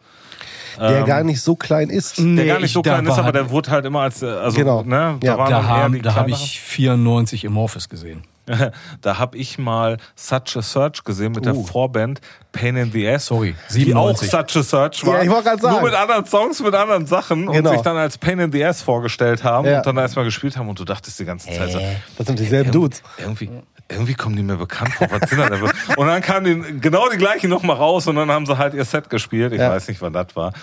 Der 0.80 1.03
gar 1.03 1.24
nicht 1.24 1.41
so 1.41 1.56
klein 1.56 1.90
ist. 1.91 2.18
Der 2.18 2.45
gar 2.48 2.60
nicht 2.60 2.74
so 2.74 2.82
klein 2.82 3.06
ist, 3.06 3.20
aber 3.20 3.32
der 3.32 3.52
wurde 3.52 3.70
halt 3.70 3.86
immer 3.86 4.02
als, 4.02 4.24
äh, 4.24 4.26
also, 4.26 4.57
Genau. 4.57 4.82
ne, 4.82 5.18
da 5.22 5.28
Ja. 5.28 5.38
waren 5.38 5.49
Da, 5.52 5.64
haben, 5.64 6.02
da 6.02 6.16
habe 6.16 6.32
ich 6.32 6.60
94 6.60 7.44
im 7.45 7.56
Office 7.57 7.88
gesehen. 7.88 8.24
da 9.01 9.17
habe 9.17 9.38
ich 9.38 9.57
mal 9.57 9.97
Such 10.15 10.55
a 10.57 10.61
Search 10.61 11.03
gesehen 11.03 11.31
mit 11.31 11.45
der 11.45 11.55
Uh. 11.55 11.65
Vorband 11.65 12.22
Pain 12.51 12.76
in 12.77 12.91
the 12.91 13.07
Ass. 13.09 13.26
Sorry, 13.27 13.55
Die 13.73 13.93
auch 13.95 14.15
97. 14.17 14.30
Such 14.30 14.59
a 14.59 14.63
Search 14.63 15.05
war. 15.05 15.17
Ja, 15.17 15.23
ich 15.23 15.30
wollte 15.30 15.49
gerade 15.49 15.61
sagen. 15.61 15.73
Nur 15.76 15.84
mit 15.84 15.93
anderen 15.93 16.26
Songs, 16.26 16.61
mit 16.61 16.73
anderen 16.73 17.05
Sachen 17.07 17.47
Genau. 17.47 17.69
und 17.69 17.76
sich 17.76 17.81
dann 17.84 17.97
als 17.97 18.17
Pain 18.17 18.39
in 18.39 18.51
the 18.51 18.63
Ass 18.63 18.81
vorgestellt 18.81 19.43
haben 19.43 19.67
Ja. 19.67 19.77
und 19.77 19.85
dann 19.85 19.97
erstmal 19.97 20.26
gespielt 20.26 20.55
haben 20.57 20.69
und 20.69 20.80
du 20.80 20.85
dachtest 20.85 21.19
die 21.19 21.26
ganze 21.26 21.47
Zeit 21.51 21.72
so, 21.72 21.80
Das 22.17 22.27
sind 22.27 22.39
dieselben 22.39 22.72
Dudes. 22.72 23.01
irgendwie, 23.17 23.49
irgendwie 23.89 24.13
kommen 24.13 24.35
die 24.35 24.43
mir 24.43 24.55
bekannt 24.57 24.93
vor. 24.93 25.07
Was 25.11 25.30
sind 25.30 25.39
denn? 25.39 25.61
Und 25.97 26.07
dann 26.07 26.22
kamen 26.22 26.45
die, 26.63 26.80
genau 26.80 27.09
die 27.09 27.17
gleichen 27.17 27.49
nochmal 27.49 27.76
raus 27.76 28.07
und 28.07 28.15
dann 28.15 28.31
haben 28.31 28.45
sie 28.45 28.57
halt 28.57 28.73
ihr 28.73 28.85
Set 28.85 29.09
gespielt. 29.09 29.51
Ich 29.53 29.59
Ja. 29.59 29.69
weiß 29.72 29.88
nicht, 29.89 30.01
wann 30.01 30.13
das 30.13 30.27
war. 30.35 30.53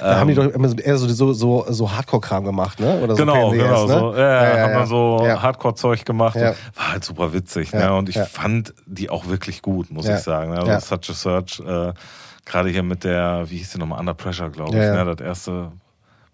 Da 0.00 0.18
haben 0.20 0.28
die 0.28 0.34
doch 0.34 0.44
immer 0.46 0.78
eher 0.78 0.96
so, 0.98 1.08
so, 1.08 1.32
so, 1.32 1.66
so 1.68 1.90
Hardcore-Kram 1.92 2.44
gemacht, 2.44 2.80
ne? 2.80 3.00
Oder 3.00 3.14
so 3.16 3.24
Genau, 3.24 3.50
PNDS, 3.50 3.62
genau. 3.64 3.86
ne? 3.86 3.92
So, 3.94 4.16
ja, 4.16 4.58
haben 4.62 4.72
dann 4.74 4.86
so 4.86 5.20
ja. 5.24 5.42
Hardcore-Zeug 5.42 6.04
gemacht. 6.04 6.36
Ja. 6.36 6.54
War 6.74 6.92
halt 6.92 7.04
super 7.04 7.32
witzig. 7.32 7.72
Ja, 7.72 7.78
Ne? 7.90 7.94
Und 7.96 8.08
ich 8.08 8.16
ja. 8.16 8.24
fand 8.24 8.74
die 8.86 9.08
auch 9.10 9.26
wirklich 9.26 9.62
gut, 9.62 9.90
muss 9.90 10.06
Ja. 10.06 10.16
ich 10.16 10.22
sagen. 10.22 10.50
Ne? 10.52 10.58
Also 10.58 10.70
Ja. 10.70 10.80
Such 10.80 11.10
a 11.10 11.14
Search, 11.14 11.60
äh, 11.60 11.92
gerade 12.44 12.68
hier 12.68 12.82
mit 12.82 13.04
der, 13.04 13.44
wie 13.48 13.56
hieß 13.58 13.72
die 13.72 13.78
nochmal, 13.78 14.00
Under 14.00 14.14
Pressure, 14.14 14.50
glaube 14.50 14.70
ich. 14.70 14.76
Ja, 14.76 14.94
ja. 14.94 15.04
Ne? 15.04 15.14
Das 15.16 15.26
erste 15.26 15.72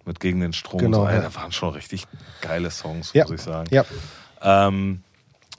mit 0.05 0.19
Gegen 0.19 0.41
den 0.41 0.53
Strom. 0.53 0.81
Genau, 0.81 1.03
so, 1.03 1.07
ey, 1.09 1.15
ja. 1.17 1.21
Da 1.23 1.35
waren 1.37 1.53
schon 1.53 1.71
richtig 1.71 2.07
geile 2.41 2.71
Songs, 2.71 3.13
Ja. 3.13 3.25
muss 3.25 3.33
ich 3.35 3.41
sagen. 3.43 3.69
Ja. 3.71 3.85
Ähm, 4.43 5.03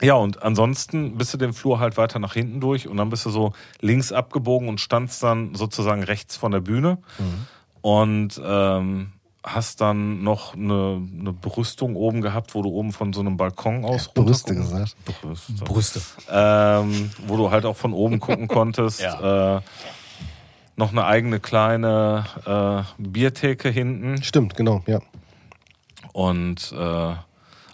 ja, 0.02 0.14
und 0.14 0.42
ansonsten 0.42 1.16
bist 1.16 1.32
du 1.32 1.38
den 1.38 1.52
Flur 1.52 1.78
halt 1.78 1.96
weiter 1.96 2.18
nach 2.18 2.34
hinten 2.34 2.60
durch 2.60 2.86
und 2.88 2.96
dann 2.98 3.08
bist 3.10 3.24
du 3.24 3.30
so 3.30 3.52
links 3.80 4.12
abgebogen 4.12 4.68
und 4.68 4.80
standst 4.80 5.22
dann 5.22 5.54
sozusagen 5.54 6.02
rechts 6.02 6.36
von 6.36 6.52
der 6.52 6.60
Bühne 6.60 6.98
Mhm. 7.18 7.46
Und 7.84 8.40
ähm, 8.42 9.12
hast 9.42 9.82
dann 9.82 10.22
noch 10.22 10.54
eine, 10.54 11.02
eine 11.20 11.34
Brüstung 11.34 11.96
oben 11.96 12.22
gehabt, 12.22 12.54
wo 12.54 12.62
du 12.62 12.70
oben 12.70 12.94
von 12.94 13.12
so 13.12 13.20
einem 13.20 13.36
Balkon 13.36 13.84
aus 13.84 14.08
Brüste 14.08 14.54
runtergucken- 14.54 14.56
gesagt. 14.56 14.96
Brüste. 15.20 15.52
Brüste. 15.64 16.00
Ähm, 16.30 17.10
wo 17.26 17.36
du 17.36 17.50
halt 17.50 17.66
auch 17.66 17.76
von 17.76 17.92
oben 17.92 18.20
gucken 18.20 18.48
konntest. 18.48 19.02
äh, 19.02 19.60
noch 20.76 20.92
eine 20.92 21.04
eigene 21.04 21.40
kleine 21.40 22.24
äh, 22.46 23.02
Biertheke 23.02 23.68
hinten. 23.68 24.22
Stimmt, 24.22 24.56
genau, 24.56 24.82
ja. 24.86 25.00
Und 26.14 26.72
äh, 26.72 27.14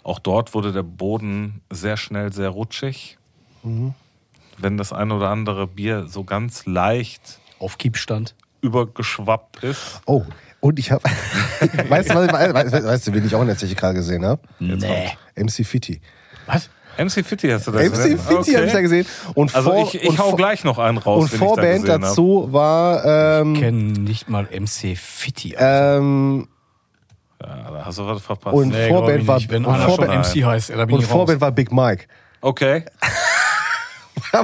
auch 0.03 0.19
dort 0.19 0.53
wurde 0.53 0.73
der 0.73 0.83
Boden 0.83 1.61
sehr 1.69 1.95
schnell 1.95 2.33
sehr 2.33 2.49
rutschig. 2.49 3.17
Wenn 3.63 4.77
das 4.77 4.91
ein 4.91 5.11
oder 5.13 5.29
andere 5.29 5.67
Bier 5.67 6.07
so 6.07 6.25
ganz 6.25 6.65
leicht 6.65 7.39
Auf 7.59 7.77
Kiepstand. 7.77 8.35
Übergeschwappt 8.61 9.63
ist. 9.63 10.01
Oh, 10.05 10.23
und 10.59 10.79
ich 10.79 10.91
habe. 10.91 11.03
weißt, 11.89 12.09
du, 12.13 12.23
ich- 12.23 12.31
weißt, 12.33 12.53
weißt, 12.53 12.73
weißt 12.85 13.07
du, 13.07 13.13
wen 13.13 13.25
ich 13.25 13.35
auch 13.35 13.41
in 13.41 13.47
der 13.47 13.57
Zeche 13.57 13.75
gerade 13.75 13.95
gesehen 13.95 14.25
habe? 14.25 14.41
Nee. 14.59 15.09
MC 15.35 15.65
Fitti. 15.65 16.01
Was? 16.45 16.69
MC 16.97 17.25
Fitti 17.25 17.49
hast 17.49 17.67
du 17.67 17.71
das 17.71 17.83
MC 17.83 17.91
gesehen? 17.91 18.19
Fitti 18.19 18.33
Okay. 18.35 18.55
habe 18.57 18.65
ich 18.67 18.73
da 18.73 18.81
gesehen. 18.81 19.05
Und 19.33 19.55
Also 19.55 19.71
vor, 19.71 19.83
ich, 19.87 19.95
ich 20.03 20.09
und 20.09 20.19
hau 20.19 20.29
vor- 20.29 20.37
gleich 20.37 20.63
noch 20.63 20.77
einen 20.77 20.97
raus. 20.97 21.21
Und 21.23 21.25
ich 21.33 21.39
da 21.39 21.45
Vorband 21.45 21.81
gesehen 21.83 21.91
hab. 21.93 22.01
dazu 22.01 22.47
war. 22.51 23.39
Ähm, 23.41 23.53
Kennen 23.55 23.91
nicht 24.03 24.29
mal 24.29 24.47
MC 24.51 24.95
Fitti. 24.97 25.55
Alter. 25.55 25.97
ähm, 25.97 26.47
Ja, 27.41 27.71
da 27.71 27.85
hast 27.85 27.97
du 27.97 28.05
was 28.05 28.21
verpasst. 28.21 28.53
und 28.55 28.69
Nee, 28.69 28.89
Vorband 28.89 29.21
ich 29.21 29.27
war. 29.27 29.41
Wenn 29.47 29.65
und 29.65 29.75
Vorband, 29.77 30.13
MC 30.35 30.43
heißt, 30.45 30.69
da 30.69 30.85
bin 30.85 30.95
und 30.95 31.01
ich 31.01 31.07
raus. 31.07 31.11
Vorband 31.13 31.41
war 31.41 31.51
Big 31.51 31.71
Mike. 31.71 32.05
Okay. 32.41 32.83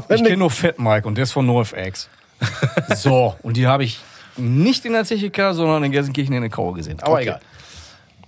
Ich 0.09 0.23
kenne 0.23 0.37
nur 0.37 0.49
Fat 0.49 0.79
Mike 0.79 1.07
und 1.07 1.15
der 1.15 1.23
ist 1.23 1.31
von 1.33 1.45
NoFX. 1.45 2.09
so, 2.95 3.35
und 3.43 3.57
die 3.57 3.67
habe 3.67 3.83
ich 3.83 3.99
nicht 4.37 4.85
in 4.85 4.93
der 4.93 5.05
Zechica, 5.05 5.53
sondern 5.53 5.83
in 5.83 5.91
Gelsenkirchen 5.91 6.33
in 6.35 6.41
der 6.41 6.49
Kauer 6.51 6.73
gesehen. 6.73 6.99
Aber 7.01 7.21
egal. 7.21 7.39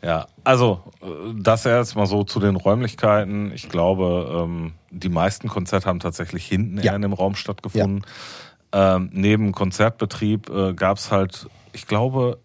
Ja, 0.01 0.27
also 0.43 0.81
äh, 1.01 1.05
das 1.35 1.65
erst 1.65 1.95
mal 1.95 2.05
so 2.05 2.23
zu 2.23 2.39
den 2.39 2.55
Räumlichkeiten. 2.55 3.51
Ich 3.53 3.67
glaube, 3.69 4.45
ähm, 4.45 4.73
die 4.91 5.09
meisten 5.09 5.49
Konzerte 5.49 5.87
haben 5.87 5.99
tatsächlich 5.99 6.45
hinten 6.45 6.77
Ja. 6.77 6.83
eher 6.91 6.95
in 6.95 7.01
dem 7.01 7.13
Raum 7.13 7.35
stattgefunden. 7.35 8.05
Ähm, 8.71 9.09
neben 9.11 9.51
Konzertbetrieb 9.51 10.49
äh, 10.49 10.73
gab 10.73 10.97
es 10.97 11.11
halt, 11.11 11.47
ich 11.73 11.85
glaube, 11.85 12.39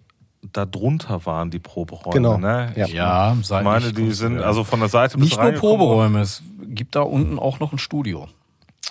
da 0.53 0.67
drunter 0.67 1.25
waren 1.27 1.51
die 1.51 1.59
Proberäume. 1.59 2.13
Genau. 2.13 2.39
Ne? 2.39 2.73
Ja. 2.77 2.87
Ich 2.87 2.93
Ja, 2.93 3.37
meine, 3.63 3.93
die 3.93 4.11
sind 4.13 4.41
ja. 4.41 4.43
also 4.47 4.65
von 4.65 4.81
der 4.81 4.89
Seite 4.89 5.17
bis 5.17 5.31
Nicht 5.31 5.41
nur. 5.41 5.53
Proberäume, 5.53 6.21
es 6.21 6.43
gibt 6.67 6.97
da 6.97 7.03
unten 7.03 7.39
auch 7.39 7.61
noch 7.61 7.73
ein 7.73 7.79
Studio. 7.79 8.27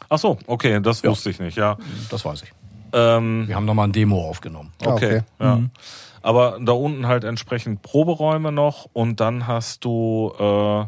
Ach 0.10 0.18
so, 0.20 0.38
okay, 0.48 0.80
das 0.82 1.04
wusste 1.04 1.30
ich 1.30 1.40
nicht, 1.40 1.58
ja. 1.58 1.78
Das 2.10 2.24
weiß 2.24 2.44
ich. 2.44 2.54
Ähm, 2.94 3.48
Wir 3.48 3.56
haben 3.56 3.68
da 3.68 3.74
mal 3.74 3.86
ein 3.86 3.92
Demo 3.92 4.30
aufgenommen. 4.30 4.72
Ah, 4.86 4.94
Okay, 4.94 5.06
okay. 5.18 5.24
ja. 5.40 5.60
Aber 6.22 6.58
da 6.62 6.72
unten 6.72 7.06
halt 7.08 7.26
entsprechend 7.26 7.82
Proberäume 7.82 8.52
noch 8.54 8.88
und 8.94 9.20
dann 9.20 9.46
hast 9.46 9.84
du 9.84 10.32
äh, 10.40 10.86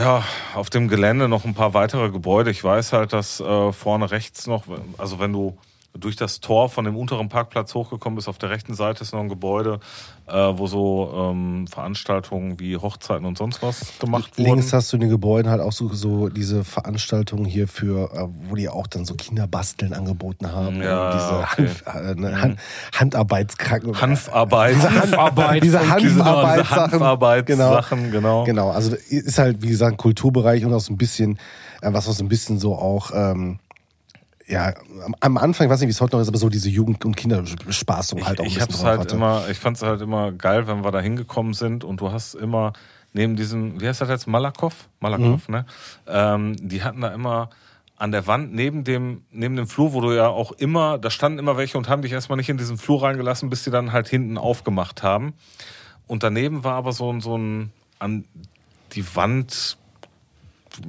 ja 0.00 0.22
auf 0.54 0.70
dem 0.70 0.88
Gelände 0.88 1.28
noch 1.28 1.44
ein 1.44 1.52
paar 1.54 1.74
weitere 1.74 2.10
Gebäude. 2.10 2.50
Ich 2.50 2.64
weiß 2.64 2.94
halt, 2.94 3.12
dass 3.12 3.40
äh, 3.40 3.72
vorne 3.72 4.10
rechts 4.10 4.46
noch, 4.46 4.64
also 4.96 5.18
wenn 5.18 5.32
du 5.34 5.58
durch 5.94 6.16
das 6.16 6.40
Tor 6.40 6.68
von 6.68 6.84
dem 6.84 6.96
unteren 6.96 7.28
Parkplatz 7.28 7.74
hochgekommen 7.74 8.16
bist, 8.16 8.28
auf 8.28 8.38
der 8.38 8.50
rechten 8.50 8.74
Seite 8.74 9.02
ist 9.02 9.12
noch 9.12 9.20
ein 9.20 9.28
Gebäude, 9.28 9.80
äh, 10.26 10.32
wo 10.32 10.66
so 10.66 11.12
ähm, 11.14 11.66
Veranstaltungen 11.66 12.60
wie 12.60 12.76
Hochzeiten 12.76 13.26
und 13.26 13.38
sonst 13.38 13.62
was 13.62 13.98
gemacht 13.98 14.38
wurden. 14.38 14.48
Links 14.48 14.72
hast 14.72 14.92
du 14.92 14.96
in 14.96 15.00
den 15.02 15.10
Gebäuden 15.10 15.50
halt 15.50 15.60
auch 15.60 15.72
so, 15.72 15.88
so 15.92 16.28
diese 16.28 16.64
Veranstaltungen 16.64 17.44
hier 17.44 17.68
für, 17.68 18.12
äh, 18.12 18.28
wo 18.48 18.54
die 18.54 18.68
auch 18.68 18.86
dann 18.86 19.04
so 19.04 19.14
Kinderbasteln 19.14 19.92
angeboten 19.92 20.52
haben. 20.52 20.82
Ja, 20.82 21.12
diese 21.12 21.38
okay. 21.38 21.68
Hanf, 21.68 21.84
äh, 21.86 22.14
ne, 22.14 22.42
Han 22.42 22.58
Handarbeitskranken. 22.94 24.00
Hanfarbeit. 24.00 24.76
Diese, 24.76 24.90
Hanfarbeit, 24.90 25.62
diese 25.62 25.88
Hanfarbeitssachen. 25.88 26.92
Hanfarbeitssachen, 26.92 28.10
genau. 28.10 28.44
Genau, 28.44 28.70
also 28.70 28.94
ist 28.94 29.38
halt, 29.38 29.62
wie 29.62 29.68
gesagt, 29.68 29.96
Kulturbereich 29.98 30.64
und 30.64 30.72
auch 30.74 30.80
so 30.80 30.92
ein 30.92 30.98
bisschen, 30.98 31.38
äh, 31.80 31.92
was 31.92 32.08
auch 32.08 32.12
so 32.12 32.22
ein 32.22 32.28
bisschen 32.28 32.58
so 32.58 32.74
auch, 32.74 33.10
ähm, 33.14 33.58
ja, 34.48 34.72
am, 35.20 35.36
Anfang, 35.36 35.66
ich 35.66 35.70
weiß 35.70 35.80
nicht, 35.80 35.88
wie 35.88 35.92
es 35.92 36.00
heute 36.00 36.16
noch 36.16 36.22
ist, 36.22 36.28
aber 36.28 36.38
so 36.38 36.48
diese 36.48 36.70
Jugend- 36.70 37.04
und 37.04 37.16
Kinderspaßung 37.16 38.24
halt 38.26 38.40
auch 38.40 38.44
ein 38.44 38.48
ich 38.48 38.54
bisschen 38.54 38.72
hab's 38.72 38.84
halt 38.84 39.00
hatte. 39.00 39.14
immer, 39.14 39.48
ich 39.50 39.58
fand's 39.58 39.82
halt 39.82 40.00
immer 40.00 40.32
geil, 40.32 40.66
wenn 40.66 40.82
wir 40.84 40.90
da 40.90 41.00
hingekommen 41.00 41.52
sind 41.54 41.84
und 41.84 42.00
du 42.00 42.10
hast 42.12 42.34
immer 42.34 42.72
neben 43.12 43.36
diesem, 43.36 43.80
wie 43.80 43.88
heißt 43.88 44.00
das 44.00 44.08
jetzt, 44.08 44.26
Malakow? 44.26 44.72
Malakow, 45.00 45.46
Mhm. 45.48 45.54
ne? 45.54 45.66
Ähm, 46.06 46.56
die 46.60 46.82
hatten 46.82 47.00
da 47.00 47.08
immer 47.08 47.50
an 47.96 48.12
der 48.12 48.26
Wand 48.26 48.54
neben 48.54 48.84
dem, 48.84 49.22
neben 49.32 49.56
dem 49.56 49.66
Flur, 49.66 49.92
wo 49.92 50.00
du 50.00 50.12
ja 50.12 50.28
auch 50.28 50.52
immer, 50.52 50.98
da 50.98 51.10
standen 51.10 51.38
immer 51.38 51.56
welche 51.56 51.76
und 51.78 51.88
haben 51.88 52.02
dich 52.02 52.12
erstmal 52.12 52.36
nicht 52.36 52.48
in 52.48 52.56
diesen 52.56 52.78
Flur 52.78 53.02
reingelassen, 53.02 53.50
bis 53.50 53.64
die 53.64 53.70
dann 53.70 53.92
halt 53.92 54.08
hinten 54.08 54.38
aufgemacht 54.38 55.02
haben. 55.02 55.34
Und 56.06 56.22
daneben 56.22 56.64
war 56.64 56.74
aber 56.74 56.92
so, 56.92 57.12
ein- 57.12 57.20
so 57.20 57.36
ein, 57.36 57.72
an 57.98 58.24
die 58.92 59.04
Wand, 59.16 59.76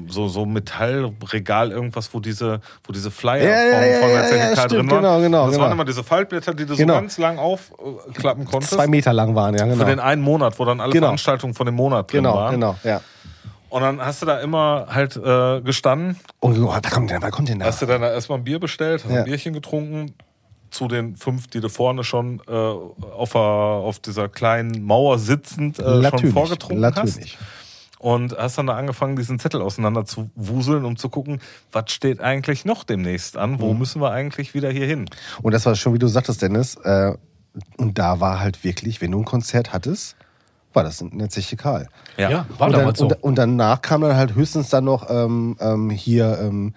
so, 0.08 0.28
so 0.28 0.46
Metallregal, 0.46 1.72
irgendwas, 1.72 2.14
wo 2.14 2.20
diese, 2.20 2.62
wo 2.84 2.94
diese 2.94 3.12
Flyer 3.12 3.44
Ja, 3.44 3.50
ja, 3.50 3.78
von, 3.78 3.88
ja, 3.90 4.00
von 4.00 4.10
ja, 4.10 4.22
der 4.30 4.38
ja, 4.38 4.56
stimmt, 4.56 4.72
drin 4.72 4.90
waren. 4.92 5.02
genau, 5.02 5.20
genau, 5.22 5.46
das 5.46 5.52
genau. 5.54 5.64
waren 5.66 5.72
immer 5.74 5.86
diese 5.86 6.04
Faltblätter, 6.04 6.54
die 6.54 6.66
du 6.66 6.76
Genau. 6.76 6.94
so 6.96 7.00
ganz 7.00 7.18
lang 7.18 7.38
aufklappen 7.38 8.46
konntest. 8.46 8.74
Zwei 8.74 8.88
Meter 8.88 9.14
lang 9.14 9.36
waren, 9.36 9.56
ja, 9.56 9.66
genau. 9.66 9.78
Für 9.78 9.86
den 9.86 10.00
einen 10.00 10.22
Monat, 10.22 10.58
wo 10.60 10.66
dann 10.66 10.80
alle 10.80 10.92
Genau. 10.92 11.08
Veranstaltungen 11.08 11.54
von 11.54 11.66
dem 11.66 11.76
Monat 11.76 12.12
drin 12.12 12.24
genau, 12.24 12.36
waren. 12.36 12.52
genau, 12.54 12.76
ja. 12.84 13.02
Und 13.70 13.82
dann 13.84 14.02
hast 14.04 14.22
du 14.22 14.26
da 14.26 14.40
immer 14.40 14.88
halt 14.90 15.16
äh, 15.16 15.62
gestanden, 15.62 16.20
Und 16.40 16.58
oh, 16.60 16.68
was 16.70 16.92
kommt 16.92 17.12
denn, 17.12 17.22
was 17.22 17.32
kommt 17.32 17.50
denn 17.50 17.60
da? 17.60 17.66
hast 17.66 17.82
du 17.82 17.86
dann 17.86 18.02
erstmal 18.02 18.40
ein 18.40 18.44
Bier 18.44 18.60
bestellt, 18.60 19.04
hast 19.04 19.12
Ja. 19.12 19.20
ein 19.20 19.26
Bierchen 19.26 19.54
getrunken, 19.54 20.14
zu 20.72 20.88
den 20.88 21.16
fünf, 21.16 21.48
die 21.48 21.62
du 21.62 21.70
vorne 21.70 22.04
schon 22.04 22.42
äh, 22.48 22.52
auf, 22.52 23.32
der, 23.32 23.42
auf 23.42 24.00
dieser 24.00 24.28
kleinen 24.30 24.84
Mauer 24.84 25.18
sitzend 25.20 25.80
äh, 25.80 26.10
schon 26.10 26.32
vorgetrunken 26.32 26.80
natürlich. 26.80 27.38
hast. 27.40 27.59
Und 28.00 28.36
hast 28.38 28.58
dann 28.58 28.66
da 28.68 28.76
angefangen, 28.76 29.16
diesen 29.16 29.38
Zettel 29.40 29.62
auseinander 29.62 30.06
zu 30.06 30.32
wuseln, 30.36 30.86
um 30.86 30.98
zu 30.98 31.10
gucken, 31.10 31.40
was 31.72 31.92
steht 31.92 32.22
eigentlich 32.22 32.66
noch 32.66 32.84
demnächst 32.84 33.38
an? 33.38 33.60
Wo 33.60 33.74
müssen 33.74 34.02
wir 34.02 34.12
eigentlich 34.12 34.54
wieder 34.54 34.72
hier 34.72 34.88
hin? 34.88 35.06
Und 35.42 35.54
das 35.54 35.66
war 35.66 35.76
schon, 35.76 35.94
wie 35.94 36.00
du 36.00 36.08
sagtest, 36.08 36.42
Dennis. 36.42 36.76
Äh, 36.76 37.14
und 37.78 38.00
da 38.00 38.20
war 38.20 38.40
halt 38.40 38.64
wirklich, 38.64 39.02
wenn 39.02 39.12
du 39.12 39.20
ein 39.20 39.26
Konzert 39.26 39.74
hattest, 39.74 40.16
war 40.74 40.84
das 40.84 41.02
in 41.02 41.20
der 41.20 41.30
Zeche 41.30 41.58
Karl. 41.58 41.88
Ja, 42.18 42.46
war 42.58 42.68
und, 42.68 42.74
dann, 42.74 42.82
damals 42.82 43.00
so. 43.00 43.06
und, 43.06 43.24
und 43.24 43.36
danach 43.36 43.82
kam 43.82 44.02
dann 44.02 44.16
halt 44.16 44.36
höchstens 44.36 44.70
dann 44.70 44.86
noch 44.86 45.10
ähm, 45.10 45.58
ähm, 45.60 45.90
hier 45.90 46.40
ähm, 46.42 46.74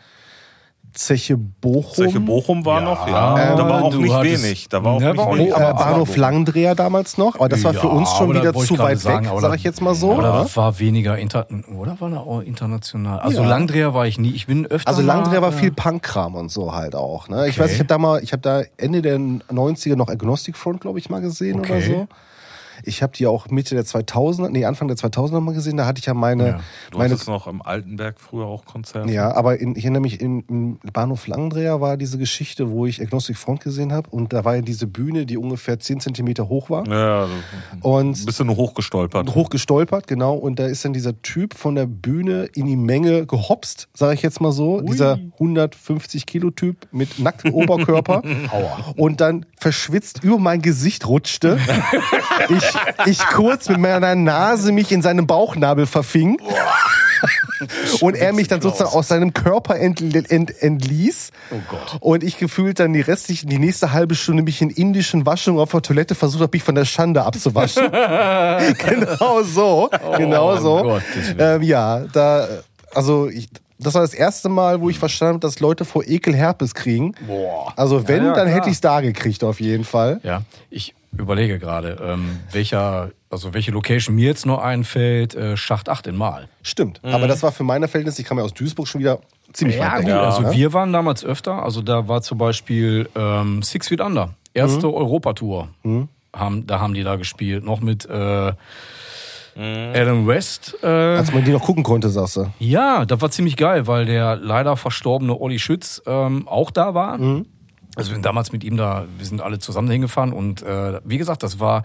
Zeche 0.94 1.36
Bochum. 1.36 1.92
Zeche 1.94 2.20
Bochum 2.20 2.64
war 2.64 2.80
Ja, 2.80 2.84
noch, 2.84 3.06
ja. 3.08 3.50
ähm, 3.52 3.56
da 3.56 3.68
war 3.68 3.82
auch 3.84 3.94
nicht 3.94 4.12
hattest- 4.12 4.42
wenig. 4.44 4.68
Da 4.68 4.84
war 4.84 4.92
auch 4.94 5.00
Ne, 5.00 5.08
nicht 5.12 5.16
war 5.18 5.34
wenig. 5.34 5.48
Äh, 5.50 5.52
aber- 5.54 5.74
Bahnhof 5.74 6.16
Langendreher 6.16 6.74
damals 6.74 7.18
noch, 7.18 7.36
aber 7.36 7.48
das 7.48 7.64
war 7.64 7.72
für 7.74 7.86
Ja, 7.86 7.92
uns 7.92 8.10
schon 8.12 8.30
wieder 8.30 8.52
zu 8.54 8.78
weit 8.78 8.98
sagen, 8.98 9.24
weg, 9.24 9.32
aber 9.32 9.40
sag 9.40 9.50
da- 9.50 9.54
ich 9.56 9.62
jetzt 9.64 9.80
mal 9.80 9.94
so. 9.94 10.12
Oder? 10.12 10.46
war 10.54 10.78
weniger 10.78 11.16
inter 11.18 11.46
oder 11.78 12.00
war 12.00 12.10
da 12.10 12.18
auch 12.18 12.40
international? 12.40 13.20
Also 13.20 13.42
Ja. 13.42 13.48
Langdreher 13.48 13.94
war 13.94 14.06
ich 14.06 14.18
nie. 14.18 14.30
Ich 14.32 14.46
bin 14.46 14.66
öfter 14.66 14.88
Also 14.88 15.02
mal, 15.02 15.08
Langdreher 15.14 15.42
war 15.42 15.50
äh, 15.50 15.52
viel 15.52 15.72
Punkkram 15.72 16.34
und 16.34 16.50
so 16.50 16.74
halt 16.74 16.94
auch. 16.94 17.28
Ne? 17.28 17.46
Ich 17.48 17.54
Okay. 17.54 17.64
weiß, 17.64 17.72
ich 17.72 17.78
habe 17.78 17.86
da 17.88 17.98
mal, 17.98 18.22
ich 18.22 18.32
habe 18.32 18.42
da 18.42 18.62
Ende 18.76 19.02
der 19.02 19.18
90er 19.18 19.96
noch 19.96 20.08
Agnostic 20.08 20.56
Front, 20.56 20.80
glaube 20.82 20.98
ich, 20.98 21.08
mal 21.10 21.20
gesehen 21.20 21.60
Okay. 21.60 21.72
oder 21.72 21.80
so. 21.82 22.08
Ich 22.84 23.02
habe 23.02 23.12
die 23.16 23.26
auch 23.26 23.48
Mitte 23.48 23.74
der 23.74 23.84
2000er, 23.84 24.48
nee, 24.50 24.64
Anfang 24.64 24.88
der 24.88 24.96
2000er 24.96 25.40
mal 25.40 25.54
gesehen. 25.54 25.76
Da 25.76 25.86
hatte 25.86 25.98
ich 26.00 26.06
ja 26.06 26.14
meine, 26.14 26.46
Ja. 26.48 26.60
Du 26.90 26.98
meine 26.98 27.12
hattest 27.14 27.28
noch 27.28 27.46
im 27.46 27.62
Altenberg 27.62 28.20
früher 28.20 28.46
auch 28.46 28.64
Konzerte. 28.64 29.10
ja, 29.12 29.34
aber 29.34 29.58
in, 29.60 29.76
ich 29.76 29.84
erinnere 29.84 30.02
mich, 30.02 30.20
in, 30.20 30.40
im 30.48 30.78
Bahnhof 30.92 31.26
Langendreher 31.26 31.80
war 31.80 31.96
diese 31.96 32.18
Geschichte, 32.18 32.70
wo 32.70 32.86
ich 32.86 33.00
Agnostic 33.00 33.36
Front 33.36 33.60
gesehen 33.60 33.92
habe 33.92 34.08
und 34.10 34.32
da 34.32 34.44
war 34.44 34.56
ja 34.56 34.62
diese 34.62 34.86
Bühne, 34.86 35.26
die 35.26 35.36
ungefähr 35.36 35.78
10 35.78 36.00
Zentimeter 36.00 36.48
hoch 36.48 36.70
war 36.70 36.86
Ja, 36.88 37.26
du 37.26 37.88
und 37.88 38.26
bist 38.26 38.38
du 38.40 38.44
nur 38.44 38.56
hochgestolpert. 38.56 39.34
hoch 39.34 39.50
gestolpert, 39.50 40.06
genau, 40.06 40.34
und 40.34 40.58
da 40.58 40.66
ist 40.66 40.84
dann 40.84 40.92
dieser 40.92 41.20
Typ 41.22 41.54
von 41.54 41.74
der 41.74 41.86
Bühne 41.86 42.44
in 42.54 42.66
die 42.66 42.76
Menge 42.76 43.26
gehopst, 43.26 43.88
sage 43.94 44.14
ich 44.14 44.22
jetzt 44.22 44.40
mal 44.40 44.52
so, 44.52 44.80
dieser 44.80 45.18
150 45.34 46.26
Kilo 46.26 46.50
Typ 46.50 46.88
mit 46.92 47.18
nacktem 47.18 47.54
Oberkörper 47.54 48.22
und 48.96 49.20
dann 49.20 49.46
verschwitzt 49.58 50.22
über 50.24 50.38
mein 50.38 50.62
Gesicht 50.62 51.06
rutschte. 51.06 51.58
ich, 52.48 52.71
ich 53.06 53.18
kurz 53.28 53.68
mit 53.68 53.78
meiner 53.78 54.14
Nase 54.14 54.72
mich 54.72 54.92
in 54.92 55.02
seinem 55.02 55.26
Bauchnabel 55.26 55.86
verfing. 55.86 56.38
Und 58.00 58.16
er 58.16 58.32
mich 58.32 58.48
dann 58.48 58.60
sozusagen 58.60 58.90
aus 58.90 59.08
seinem 59.08 59.32
Körper 59.32 59.76
ent, 59.76 60.00
ent, 60.30 60.62
entließ. 60.62 61.30
Oh 61.52 61.56
Gott. 61.68 61.96
Und 62.00 62.24
ich 62.24 62.36
gefühlt 62.38 62.80
dann 62.80 62.92
die 62.92 63.00
restlichen, 63.00 63.48
die 63.48 63.58
nächste 63.58 63.92
halbe 63.92 64.14
Stunde 64.16 64.42
mich 64.42 64.60
in 64.60 64.70
indischen 64.70 65.26
Waschungen 65.26 65.60
auf 65.60 65.70
der 65.70 65.82
Toilette 65.82 66.14
versucht 66.16 66.42
habe, 66.42 66.56
mich 66.56 66.64
von 66.64 66.74
der 66.74 66.84
Schande 66.84 67.22
abzuwaschen. 67.22 67.88
genau 68.78 69.42
so. 69.42 69.88
genau 70.16 70.56
so. 70.56 70.84
Willen. 70.84 71.36
Ähm, 71.38 71.62
ja, 71.62 72.00
da, 72.12 72.48
also 72.92 73.28
ich, 73.28 73.48
das 73.78 73.94
war 73.94 74.02
das 74.02 74.14
erste 74.14 74.48
Mal, 74.48 74.80
wo 74.80 74.90
ich 74.90 74.98
verstanden 74.98 75.34
habe, 75.34 75.40
dass 75.46 75.60
Leute 75.60 75.84
vor 75.84 76.02
Ekel 76.04 76.34
Herpes 76.34 76.74
kriegen. 76.74 77.14
Boah. 77.26 77.72
Also 77.76 78.08
wenn, 78.08 78.22
Ja, 78.24 78.28
ja, 78.30 78.34
dann 78.34 78.46
klar. 78.46 78.56
hätte 78.56 78.68
ich 78.70 78.74
es 78.74 78.80
da 78.80 79.00
gekriegt 79.00 79.44
auf 79.44 79.60
jeden 79.60 79.84
Fall. 79.84 80.20
Ja, 80.24 80.42
ich 80.70 80.94
überlege 81.16 81.58
gerade, 81.58 81.98
ähm, 82.02 82.40
welcher, 82.52 83.10
also 83.30 83.52
welche 83.54 83.70
Location 83.70 84.14
mir 84.16 84.26
jetzt 84.26 84.46
nur 84.46 84.64
einfällt, 84.64 85.34
äh, 85.34 85.56
Schacht 85.56 85.88
8 85.88 86.06
in 86.06 86.16
Mal. 86.16 86.48
Stimmt. 86.62 87.00
Aber 87.04 87.28
das 87.28 87.42
war 87.42 87.52
für 87.52 87.64
meine 87.64 87.88
Verhältnisse, 87.88 88.22
ich 88.22 88.28
kam 88.28 88.38
ja 88.38 88.44
aus 88.44 88.54
Duisburg 88.54 88.88
schon 88.88 89.00
wieder 89.00 89.20
ziemlich 89.52 89.76
Ja, 89.76 89.92
weit 89.92 89.98
gut, 90.00 90.06
weg. 90.08 90.14
also 90.14 90.42
ne? 90.42 90.52
wir 90.52 90.72
waren 90.72 90.92
damals 90.92 91.24
öfter, 91.24 91.62
also 91.62 91.82
da 91.82 92.08
war 92.08 92.22
zum 92.22 92.38
Beispiel 92.38 93.08
ähm, 93.14 93.62
Six 93.62 93.88
Feet 93.88 94.00
Under, 94.00 94.30
erste 94.54 94.86
Mhm. 94.86 94.94
Europatour. 94.94 95.68
Haben, 96.34 96.66
da 96.66 96.80
haben 96.80 96.94
die 96.94 97.02
da 97.02 97.16
gespielt, 97.16 97.62
noch 97.62 97.80
mit 97.82 98.06
äh, 98.06 98.52
Alan 99.54 100.26
West. 100.26 100.78
Äh, 100.82 100.86
Als 100.86 101.30
man 101.30 101.44
die 101.44 101.50
noch 101.50 101.62
gucken 101.62 101.82
konnte, 101.82 102.08
sagst 102.08 102.36
du. 102.36 102.46
Ja, 102.58 103.04
das 103.04 103.20
war 103.20 103.30
ziemlich 103.30 103.56
geil, 103.58 103.86
weil 103.86 104.06
der 104.06 104.36
leider 104.36 104.78
verstorbene 104.78 105.38
Olli 105.38 105.58
Schütz 105.58 106.00
ähm, 106.06 106.48
auch 106.48 106.70
da 106.70 106.94
war. 106.94 107.18
Also 107.94 108.10
wir 108.10 108.14
sind 108.14 108.24
damals 108.24 108.52
mit 108.52 108.64
ihm 108.64 108.76
da, 108.76 109.06
wir 109.18 109.26
sind 109.26 109.42
alle 109.42 109.58
zusammen 109.58 109.90
hingefahren 109.90 110.32
und 110.32 110.62
äh, 110.62 111.00
wie 111.04 111.18
gesagt, 111.18 111.42
das 111.42 111.60
war 111.60 111.84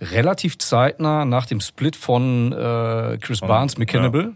relativ 0.00 0.58
zeitnah 0.58 1.24
nach 1.24 1.46
dem 1.46 1.60
Split 1.60 1.96
von 1.96 2.52
äh, 2.52 3.18
Chris 3.20 3.40
Barnes 3.40 3.76
mit 3.76 3.88
Cannibal. 3.88 4.34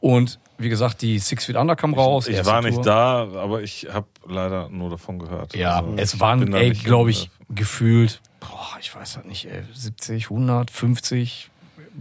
Und 0.00 0.40
wie 0.58 0.68
gesagt, 0.68 1.02
die 1.02 1.18
Six 1.18 1.44
Feet 1.44 1.56
Under 1.56 1.76
kam 1.76 1.94
raus. 1.94 2.28
Ich 2.28 2.36
erste 2.36 2.50
war 2.50 2.62
nicht 2.62 2.74
Tour. 2.76 2.84
da, 2.84 3.28
aber 3.34 3.62
ich 3.62 3.88
habe 3.92 4.06
leider 4.26 4.68
nur 4.68 4.90
davon 4.90 5.18
gehört. 5.18 5.54
Ja, 5.54 5.76
Also, 5.76 5.94
es 5.96 6.14
ich 6.14 6.20
waren, 6.20 6.52
ey, 6.54 6.70
glaube 6.70 7.10
ich, 7.10 7.30
gefühlt, 7.50 8.20
boah, 8.40 8.78
ich 8.80 8.94
weiß 8.94 9.16
halt 9.16 9.26
nicht, 9.26 9.46
ey, 9.46 9.62
70, 9.74 10.24
100, 10.24 10.70
50 10.70 11.50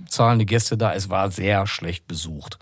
zahlende 0.07 0.45
Gäste 0.45 0.77
da. 0.77 0.93
Es 0.93 1.09
war 1.09 1.31
sehr 1.31 1.67
schlecht 1.67 2.07
besucht. 2.07 2.59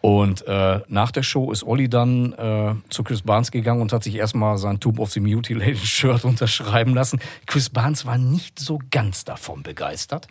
Und 0.00 0.46
äh, 0.46 0.80
nach 0.88 1.10
der 1.10 1.22
Show 1.22 1.50
ist 1.50 1.64
Olli 1.64 1.88
dann 1.88 2.32
äh, 2.34 2.74
zu 2.88 3.02
Chris 3.02 3.22
Barnes 3.22 3.50
gegangen 3.50 3.80
und 3.82 3.92
hat 3.92 4.04
sich 4.04 4.14
erstmal 4.14 4.56
sein 4.58 4.78
Tomb 4.78 5.00
of 5.00 5.10
the 5.10 5.20
Mutilated 5.20 5.78
Shirt 5.78 6.24
unterschreiben 6.24 6.94
lassen. 6.94 7.20
Chris 7.46 7.68
Barnes 7.68 8.06
war 8.06 8.18
nicht 8.18 8.58
so 8.58 8.78
ganz 8.90 9.24
davon 9.24 9.62
begeistert. 9.62 10.28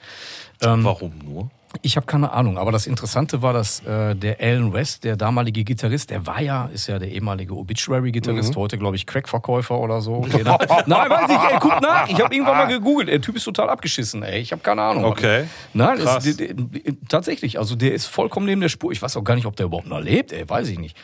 Ähm, 0.61 0.84
Warum 0.84 1.18
nur? 1.19 1.52
Ich 1.82 1.95
habe 1.95 2.06
keine 2.06 2.32
Ahnung, 2.32 2.58
aber 2.58 2.72
das 2.72 2.88
Interessante 2.88 3.41
war, 3.41 3.54
dass 3.54 3.80
äh, 3.86 4.16
der 4.16 4.40
Alan 4.40 4.74
West, 4.74 5.04
der 5.04 5.16
damalige 5.16 5.64
Gitarrist, 5.64 6.10
der 6.10 6.26
war 6.26 6.41
ja, 6.41 6.66
ist 6.74 6.88
ja 6.88 6.99
der 6.99 7.10
ehemalige 7.10 7.56
Obituary-Gitarrist, 7.56 8.56
heute 8.56 8.78
glaube 8.78 8.95
ich 8.95 9.06
Crackverkäufer 9.06 9.78
oder 9.80 10.02
so. 10.02 10.26
Nein, 10.86 11.10
weiß 11.10 11.30
ich, 11.30 11.54
ey, 11.54 11.58
guck 11.60 11.82
nach, 11.82 12.08
ich 12.10 12.22
habe 12.22 12.34
irgendwann 12.34 12.58
mal 12.58 12.68
gegoogelt, 12.68 13.10
der 13.10 13.22
Typ 13.22 13.36
ist 13.36 13.44
total 13.44 13.70
abgeschissen, 13.70 14.24
ey, 14.24 14.40
ich 14.40 14.52
habe 14.52 14.62
keine 14.62 14.82
Ahnung. 14.82 15.06
Okay. 15.06 15.45
Nein, 15.74 15.99
Krass. 15.99 16.26
ist, 16.26 16.40
der, 16.40 16.54
der, 16.54 16.94
tatsächlich, 17.08 17.60
also 17.60 17.76
der 17.76 17.94
ist 17.94 18.08
vollkommen 18.08 18.45
neben 18.45 18.62
der 18.62 18.70
Spur. 18.70 18.91
Ich 18.91 19.02
weiß 19.02 19.18
auch 19.18 19.24
gar 19.24 19.36
nicht, 19.36 19.45
ob 19.45 19.56
der 19.56 19.68
überhaupt 19.68 19.88
noch 19.88 19.99
lebt, 19.99 20.32
ey, 20.32 20.48
weiß 20.48 20.70
ich 20.70 20.80
nicht. 20.80 20.98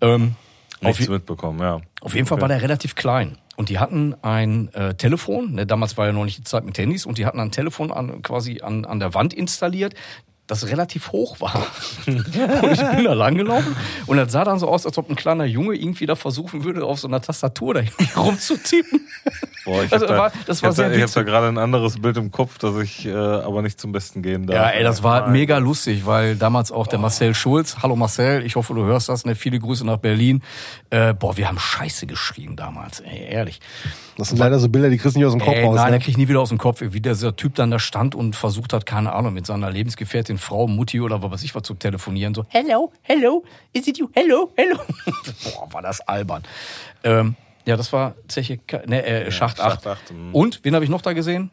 Ähm, 0.00 0.36
auf, 0.82 0.98
Nichts 0.98 1.08
mitbekommen, 1.08 1.60
ja. 1.60 1.80
auf 2.00 2.14
jeden 2.14 2.26
Fall 2.26 2.40
war 2.40 2.48
der 2.48 2.60
relativ 2.60 2.94
klein. 2.96 3.38
Und 3.56 3.68
die 3.68 3.78
hatten 3.78 4.14
ein 4.22 4.72
äh, 4.72 4.94
Telefon, 4.94 5.52
ne, 5.52 5.66
damals 5.66 5.96
war 5.96 6.06
ja 6.06 6.12
noch 6.12 6.24
nicht 6.24 6.38
die 6.38 6.44
Zeit 6.44 6.64
mit 6.64 6.78
Handys, 6.78 7.04
und 7.04 7.18
die 7.18 7.26
hatten 7.26 7.40
ein 7.40 7.50
Telefon 7.50 7.92
an, 7.92 8.22
quasi 8.22 8.60
an, 8.62 8.84
an 8.84 8.98
der 8.98 9.14
Wand 9.14 9.34
installiert, 9.34 9.94
das 10.52 10.68
relativ 10.68 11.12
hoch 11.12 11.40
war. 11.40 11.66
und 12.06 12.26
ich 12.72 12.80
bin 12.80 13.04
da 13.04 13.12
langgelaufen 13.14 13.74
und 14.06 14.16
das 14.16 14.30
sah 14.32 14.44
dann 14.44 14.58
so 14.58 14.68
aus, 14.68 14.86
als 14.86 14.96
ob 14.98 15.08
ein 15.10 15.16
kleiner 15.16 15.44
Junge 15.44 15.74
irgendwie 15.74 16.06
da 16.06 16.14
versuchen 16.16 16.64
würde, 16.64 16.84
auf 16.84 16.98
so 17.00 17.08
einer 17.08 17.20
Tastatur 17.20 17.74
da 17.74 17.80
rumzutippen. 18.16 19.00
Boah, 19.64 19.84
ich 19.84 19.92
Also, 19.92 20.06
hab 20.06 20.12
da, 20.14 20.18
war- 20.18 20.32
das 20.46 20.62
war 20.62 20.70
ich 20.70 20.76
sehr 20.76 20.88
da, 20.90 20.96
ich 20.96 21.10
da 21.12 21.22
gerade 21.22 21.46
ein 21.48 21.58
anderes 21.58 22.00
Bild 22.00 22.16
im 22.16 22.30
Kopf, 22.32 22.58
das 22.58 22.76
ich 22.78 23.06
äh, 23.06 23.12
aber 23.14 23.62
nicht 23.62 23.80
zum 23.80 23.92
Besten 23.92 24.20
gehen 24.22 24.46
darf. 24.46 24.56
Ja, 24.56 24.68
ey, 24.70 24.82
das 24.82 25.02
war 25.02 25.22
Nein. 25.22 25.32
mega 25.32 25.58
lustig, 25.58 26.04
weil 26.06 26.34
damals 26.36 26.72
auch 26.72 26.86
der 26.88 26.98
Marcel 26.98 27.34
Schulz, 27.34 27.76
hallo 27.82 27.94
Marcel, 27.94 28.44
ich 28.44 28.56
hoffe, 28.56 28.74
du 28.74 28.84
hörst 28.84 29.08
das, 29.08 29.24
ne, 29.24 29.34
viele 29.36 29.58
Grüße 29.60 29.86
nach 29.86 29.98
Berlin. 29.98 30.42
Äh, 30.90 31.14
boah, 31.14 31.36
wir 31.36 31.46
haben 31.48 31.58
Scheiße 31.60 32.06
geschrien 32.06 32.56
damals, 32.56 33.00
ey, 33.00 33.24
ehrlich. 33.30 33.60
Das 34.18 34.28
sind 34.28 34.38
leider 34.38 34.58
so 34.58 34.68
Bilder, 34.68 34.90
die 34.90 34.98
kriegst 34.98 35.14
du 35.16 35.20
nicht 35.20 35.26
aus 35.26 35.32
dem 35.32 35.40
Kopf 35.40 35.54
Ey, 35.54 35.64
raus. 35.64 35.76
nein, 35.76 35.86
ne? 35.86 35.90
der 35.92 36.00
krieg 36.00 36.08
ich 36.10 36.18
nie 36.18 36.28
wieder 36.28 36.40
aus 36.40 36.50
dem 36.50 36.58
Kopf, 36.58 36.82
wie 36.82 37.00
dieser 37.00 37.34
Typ 37.34 37.54
dann 37.54 37.70
da 37.70 37.78
stand 37.78 38.14
und 38.14 38.36
versucht 38.36 38.74
hat, 38.74 38.84
keine 38.84 39.12
Ahnung, 39.14 39.32
mit 39.32 39.46
seiner 39.46 39.70
Lebensgefährtin, 39.70 40.36
Frau, 40.42 40.66
Mutti 40.66 41.00
oder 41.00 41.22
was 41.22 41.30
weiß 41.30 41.42
ich 41.44 41.54
was 41.54 41.62
zu 41.62 41.74
telefonieren, 41.74 42.34
so, 42.34 42.44
hello, 42.48 42.92
hello, 43.02 43.44
is 43.72 43.86
it 43.86 43.98
you, 43.98 44.08
hello, 44.14 44.50
hello. 44.56 44.76
Boah, 45.44 45.72
war 45.72 45.82
das 45.82 46.00
albern. 46.02 46.42
Ähm, 47.04 47.36
ja, 47.64 47.76
das 47.76 47.92
war 47.92 48.14
Zeche, 48.28 48.58
ne, 48.86 49.04
äh, 49.04 49.30
Schacht 49.30 49.60
8. 49.60 49.72
Schacht 49.84 49.86
acht, 49.86 50.10
mhm. 50.12 50.34
Und, 50.34 50.60
wen 50.64 50.74
habe 50.74 50.84
ich 50.84 50.90
noch 50.90 51.00
da 51.02 51.12
gesehen? 51.12 51.50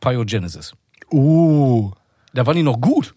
Pyogenesis. 0.00 0.74
Uh, 1.12 1.90
Da 2.32 2.46
waren 2.46 2.56
die 2.56 2.62
noch 2.62 2.80
gut. 2.80 3.14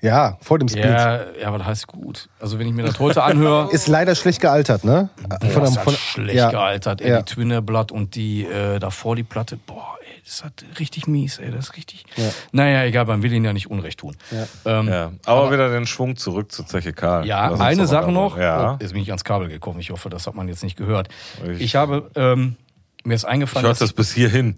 ja, 0.00 0.36
vor 0.42 0.58
dem 0.58 0.68
Split. 0.68 0.84
Ja, 0.84 1.32
ja, 1.40 1.48
aber 1.48 1.58
das 1.58 1.66
heißt 1.66 1.86
gut. 1.86 2.28
Also 2.38 2.58
wenn 2.58 2.66
ich 2.68 2.74
mir 2.74 2.82
das 2.84 2.98
heute 3.00 3.22
anhöre, 3.22 3.68
Ist 3.72 3.88
leider 3.88 4.14
schlecht 4.14 4.40
gealtert, 4.40 4.84
ne? 4.84 5.08
boah, 5.28 5.42
ist 5.42 5.56
das 5.56 5.78
von- 5.78 5.94
schlecht 5.94 6.36
ja. 6.36 6.50
gealtert. 6.50 7.00
Ey, 7.00 7.10
Ja. 7.10 7.22
die 7.22 7.34
Twinnerblatt 7.34 7.90
und 7.90 8.14
die 8.14 8.44
äh, 8.44 8.78
davor 8.78 9.16
die 9.16 9.22
Platte, 9.22 9.56
boah, 9.56 9.96
das 10.24 10.34
ist 10.36 10.44
halt 10.44 10.64
richtig 10.80 11.06
mies, 11.06 11.38
ey, 11.38 11.50
das 11.50 11.66
ist 11.66 11.76
richtig. 11.76 12.04
Naja, 12.52 12.84
egal, 12.84 13.04
man 13.04 13.22
will 13.22 13.32
ihnen 13.32 13.44
ja 13.44 13.52
nicht 13.52 13.70
Unrecht 13.70 13.98
tun. 14.00 14.16
Ähm, 14.64 14.88
Ja, 14.88 15.12
aber, 15.26 15.52
wieder 15.52 15.68
den 15.70 15.86
Schwung 15.86 16.16
zurück 16.16 16.50
zu 16.50 16.62
Zeche 16.64 16.92
Karl. 16.94 17.26
Ja, 17.26 17.52
eine 17.54 17.86
Sache 17.86 18.10
noch. 18.10 18.38
Ja. 18.38 18.74
Oh, 18.74 18.76
jetzt 18.80 18.92
bin 18.94 19.02
ich 19.02 19.08
ans 19.10 19.24
Kabel 19.24 19.48
gekommen. 19.48 19.80
Ich 19.80 19.90
hoffe, 19.90 20.08
das 20.08 20.26
hat 20.26 20.34
man 20.34 20.48
jetzt 20.48 20.62
nicht 20.62 20.76
gehört. 20.76 21.08
Ich- 21.52 21.60
Ich, 21.60 21.76
habe, 21.76 22.10
ähm, 22.14 22.56
mir 23.04 23.14
ist 23.14 23.24
Ich 23.24 23.28
eingefallen, 23.28 23.66
hörte 23.66 23.80
dass 23.80 23.90
das 23.90 23.92
bis 23.92 24.12
hierhin. 24.14 24.56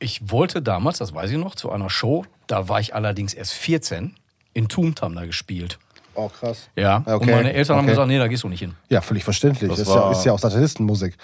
ich, 0.00 0.20
ich 0.20 0.30
wollte 0.30 0.60
damals, 0.60 0.98
das 0.98 1.14
weiß 1.14 1.30
ich 1.30 1.38
noch, 1.38 1.54
zu 1.54 1.70
einer 1.70 1.88
Show, 1.90 2.24
da 2.48 2.68
war 2.68 2.80
ich 2.80 2.94
allerdings 2.96 3.34
erst 3.34 3.52
14, 3.52 4.16
in 4.54 4.68
Tumt 4.68 5.02
haben 5.02 5.14
da 5.14 5.24
gespielt. 5.24 5.78
Oh, 6.14 6.28
krass. 6.28 6.68
Ja, 6.74 7.04
Okay, 7.06 7.12
und 7.14 7.30
meine 7.30 7.52
Eltern 7.52 7.76
haben 7.76 7.84
okay. 7.84 7.92
gesagt, 7.92 8.08
nee, 8.08 8.18
da 8.18 8.26
gehst 8.26 8.42
du 8.42 8.48
nicht 8.48 8.58
hin. 8.58 8.74
Ja, 8.88 9.00
völlig 9.02 9.22
verständlich. 9.22 9.68
Das 9.70 9.78
Das, 9.78 9.88
ist, 9.88 9.94
ja, 9.94 10.10
ist 10.10 10.24
ja 10.24 10.32
auch 10.32 10.38
Satanistenmusik. 10.40 11.16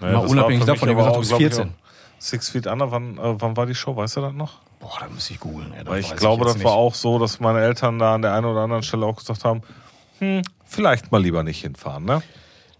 Ja, 0.00 0.12
Mal 0.12 0.26
unabhängig 0.28 0.64
davon, 0.64 0.88
haben 0.88 0.96
aber 0.96 1.06
gesagt, 1.06 1.16
du 1.16 1.20
bist 1.20 1.30
glaub 1.30 1.40
ich, 1.40 1.46
14. 1.48 1.68
auch 1.70 1.87
Six 2.18 2.50
Feet 2.50 2.66
Under, 2.66 2.90
wann, 2.90 3.18
äh, 3.18 3.40
wann 3.40 3.56
war 3.56 3.66
die 3.66 3.74
Show? 3.74 3.96
Weißt 3.96 4.16
du 4.16 4.20
das 4.20 4.32
noch? 4.32 4.60
Boah, 4.80 4.98
da 5.00 5.08
muss 5.08 5.28
ich 5.30 5.40
googeln. 5.40 5.72
Ey, 5.72 5.86
Weil 5.86 6.00
ich 6.00 6.14
glaube, 6.16 6.44
jetzt 6.44 6.56
das 6.56 6.64
war 6.64 6.72
nicht. 6.72 6.80
auch 6.80 6.94
so, 6.94 7.18
dass 7.18 7.40
meine 7.40 7.60
Eltern 7.60 7.98
da 7.98 8.14
an 8.14 8.22
der 8.22 8.34
einen 8.34 8.46
oder 8.46 8.60
anderen 8.60 8.82
Stelle 8.82 9.06
auch 9.06 9.16
gesagt 9.16 9.44
haben, 9.44 9.62
hm, 10.18 10.42
vielleicht 10.64 11.10
mal 11.10 11.22
lieber 11.22 11.42
nicht 11.42 11.60
hinfahren, 11.60 12.04
ne? 12.04 12.22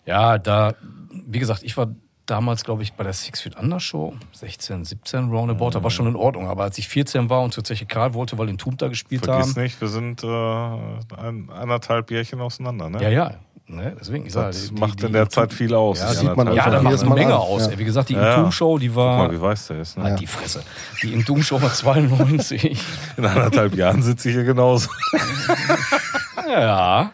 Ja, 0.07 0.39
da, 0.39 0.75
wie 1.11 1.39
gesagt, 1.39 1.63
ich 1.63 1.77
war 1.77 1.89
damals, 2.29 2.65
glaube 2.65 2.83
ich, 2.83 2.93
bei 2.93 3.05
der 3.05 3.13
Six 3.13 3.41
Feet 3.41 3.57
Under 3.57 3.81
Show, 3.81 4.15
16, 4.33 4.85
17 4.85 5.31
Roundabout, 5.31 5.71
da 5.71 5.83
war 5.83 5.91
schon 5.91 6.07
in 6.07 6.17
Ordnung. 6.17 6.49
Aber 6.49 6.65
als 6.65 6.79
ich 6.79 6.89
14 6.89 7.31
war 7.31 7.43
und 7.43 7.53
zur 7.53 7.65
Zeche 7.65 7.87
Karl 7.87 8.15
wollte, 8.15 8.39
weil 8.39 8.49
in 8.49 8.59
Tum 8.59 8.77
da 8.77 8.89
gespielt 8.89 9.25
Vergiss 9.25 9.55
haben. 9.55 9.63
nicht, 9.63 9.81
wir 9.81 9.89
sind 9.89 10.23
äh, 10.23 10.27
ein, 10.27 11.51
anderthalb 11.51 12.09
Bierchen 12.09 12.41
auseinander, 12.41 12.91
ne? 12.91 13.03
Ja, 13.03 13.09
ja. 13.09 13.35
Ne, 13.71 13.95
deswegen, 14.01 14.25
ich 14.25 14.33
sage, 14.33 14.47
Das 14.47 14.71
macht 14.73 15.03
in 15.03 15.13
der 15.13 15.29
Zeit 15.29 15.53
viel 15.53 15.75
aus. 15.75 16.01
Ja, 16.01 16.11
die 16.11 16.17
sieht 16.17 16.35
man 16.37 16.55
Ja, 16.55 16.71
da 16.71 16.81
macht 16.81 17.01
eine 17.03 17.15
Menge 17.15 17.35
an. 17.35 17.41
aus. 17.41 17.67
Ja. 17.71 17.79
Wie 17.79 17.85
gesagt, 17.85 18.09
die 18.09 18.15
Ja. 18.15 18.37
Intum-Show, 18.37 18.79
die 18.79 18.89
Guck 18.89 18.97
war. 18.97 19.19
mal, 19.19 19.31
wie 19.31 19.39
weiß 19.41 19.67
der 19.69 19.81
ist, 19.83 19.99
ne? 19.99 20.05
Halt 20.05 20.21
die 20.21 20.27
Fresse. 20.27 20.63
Die 21.03 21.13
Intum-Show 21.13 21.61
war 21.61 21.71
92. 21.71 22.81
In 23.19 23.27
anderthalb 23.27 23.75
Jahren 23.75 24.01
sitze 24.03 24.31
ich 24.31 24.35
hier 24.37 24.45
genauso. 24.45 24.89
ja. 26.49 27.13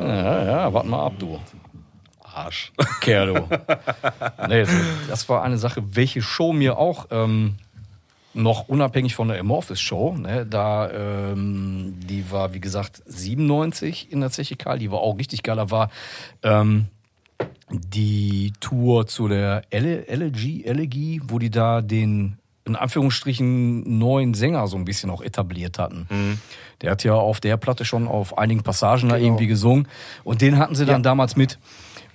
Ja, 0.00 0.44
ja, 0.44 0.72
warte 0.72 0.88
mal 0.88 1.06
ab, 1.06 1.14
du. 1.18 1.40
Arsch. 2.32 2.72
Kerl, 3.00 3.34
du. 3.34 3.48
Nee, 4.48 4.64
das 5.08 5.28
war 5.28 5.42
eine 5.42 5.58
Sache, 5.58 5.82
welche 5.92 6.22
Show 6.22 6.52
mir 6.52 6.78
auch 6.78 7.06
ähm, 7.10 7.56
noch 8.32 8.68
unabhängig 8.68 9.14
von 9.14 9.28
der 9.28 9.40
Amorphis 9.40 9.80
Show, 9.80 10.16
ne, 10.16 10.46
da, 10.46 10.90
ähm, 10.90 11.94
die 11.98 12.30
war, 12.30 12.54
wie 12.54 12.60
gesagt, 12.60 13.02
97 13.06 14.12
in 14.12 14.20
der 14.20 14.30
Zeche 14.30 14.56
Karl, 14.56 14.78
die 14.78 14.90
war 14.90 15.00
auch 15.00 15.18
richtig 15.18 15.42
geil. 15.42 15.56
Da 15.56 15.70
war 15.70 15.90
ähm, 16.42 16.86
die 17.70 18.52
Tour 18.60 19.06
zu 19.06 19.28
der 19.28 19.62
Ele- 19.70 20.06
Elegy, 20.06 20.64
Elegy, 20.64 21.20
wo 21.26 21.38
die 21.38 21.50
da 21.50 21.80
den, 21.80 22.36
in 22.64 22.76
Anführungsstrichen, 22.76 23.98
neuen 23.98 24.34
Sänger 24.34 24.66
so 24.66 24.76
ein 24.76 24.84
bisschen 24.84 25.10
auch 25.10 25.22
etabliert 25.22 25.78
hatten. 25.78 26.40
Der 26.82 26.92
hat 26.92 27.04
ja 27.04 27.14
auf 27.14 27.40
der 27.40 27.56
Platte 27.56 27.84
schon 27.84 28.06
auf 28.08 28.38
einigen 28.38 28.62
Passagen 28.62 29.08
da 29.08 29.16
irgendwie 29.16 29.46
gesungen. 29.46 29.88
Und 30.24 30.40
den 30.40 30.58
hatten 30.58 30.74
sie 30.74 30.86
dann 30.86 31.02
damals 31.02 31.36
mit. 31.36 31.58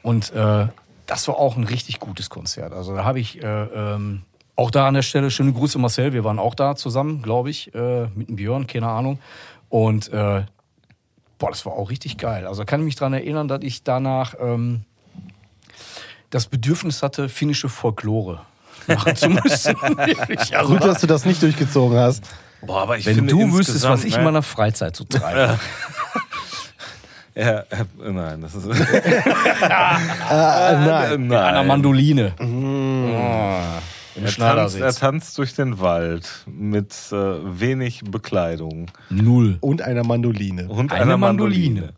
Und 0.02 0.32
äh, 0.34 0.68
das 1.08 1.28
war 1.28 1.38
auch 1.38 1.58
ein 1.58 1.64
richtig 1.66 2.00
gutes 2.00 2.30
Konzert. 2.30 2.74
Also 2.74 2.96
da 2.96 3.04
habe 3.04 3.20
ich 3.20 3.42
äh, 3.44 3.46
ähm, 3.48 4.22
auch 4.56 4.72
da 4.72 4.88
an 4.88 4.94
der 4.94 5.02
Stelle 5.02 5.32
schöne 5.32 5.54
Grüße 5.54 5.78
Marcel. 5.80 6.14
Wir 6.14 6.24
waren 6.24 6.40
auch 6.40 6.56
da 6.56 6.76
zusammen, 6.76 7.22
glaube 7.22 7.50
ich, 7.50 7.74
äh, 7.76 8.08
mit 8.16 8.30
dem 8.30 8.38
Björn, 8.38 8.68
keine 8.68 8.88
Ahnung. 8.88 9.20
Und 9.70 10.08
äh, 10.14 10.44
boah, 11.38 11.50
das 11.50 11.66
war 11.66 11.74
auch 11.74 11.90
richtig 11.90 12.18
geil. 12.18 12.48
Also 12.48 12.66
kann 12.66 12.80
ich 12.82 12.86
mich 12.86 12.96
daran 12.96 13.14
erinnern, 13.14 13.48
dass 13.48 13.62
ich 13.64 13.84
danach 13.84 14.36
ähm, 14.40 14.86
das 16.30 16.48
Bedürfnis 16.48 17.04
hatte, 17.04 17.30
finnische 17.30 17.70
Folklore 17.70 18.42
machen 18.88 19.16
zu 19.16 19.30
müssen. 19.44 19.76
Also 20.54 20.74
Gut, 20.74 20.84
dass 20.84 21.02
du 21.02 21.08
das 21.08 21.26
nicht 21.26 21.42
durchgezogen 21.42 21.98
hast. 21.98 22.24
Boah, 22.62 22.84
aber 22.84 22.98
ich 22.98 23.06
wenn 23.06 23.16
finde 23.16 23.34
du 23.34 23.54
wüsstest, 23.54 23.88
was 23.88 24.04
ich 24.04 24.14
ne, 24.14 24.20
in 24.20 24.26
meiner 24.26 24.44
Freizeit 24.44 24.96
so 24.96 25.04
treibe. 25.04 25.60
Ja, 27.38 27.60
äh, 27.60 27.84
nein, 28.00 28.40
das 28.40 28.56
ist. 28.56 28.66
Ah, 29.62 30.00
nein. 30.72 31.28
nein. 31.28 31.34
An 31.34 31.54
der 31.54 31.64
Mandoline. 31.64 32.32
Oh, 32.40 33.82
Im 34.16 34.26
Er 34.26 34.32
tanzt, 34.32 34.80
er 34.80 34.94
tanzt 34.94 35.38
durch 35.38 35.56
den 35.56 35.80
Wald 35.80 36.46
mit 36.48 36.94
äh, 37.12 37.16
wenig 37.16 38.04
Bekleidung 38.06 38.92
Null. 39.10 39.58
Und 39.62 39.82
einer 39.82 40.04
Mandoline. 40.04 40.68
und 40.68 40.92
Eine 40.92 41.02
einer 41.02 41.18
Mandoline. 41.18 41.82
Mandoline. 41.82 41.94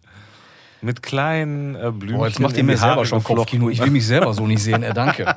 Mit 0.81 1.02
kleinen 1.02 1.76
äh, 1.76 1.91
Blümchen. 1.91 2.18
Boah, 2.18 2.27
jetzt 2.27 2.39
macht 2.39 2.57
ihr 2.57 2.64
mir 2.64 2.77
selber 2.77 3.06
schon. 3.06 3.23
Kopfkino. 3.23 3.69
Ich 3.69 3.81
will 3.81 3.89
mich 3.89 4.06
selber 4.06 4.34
so 4.34 4.45
nicht 4.45 4.61
sehen. 4.61 4.84
Äh, 4.84 4.94
danke. 4.94 5.26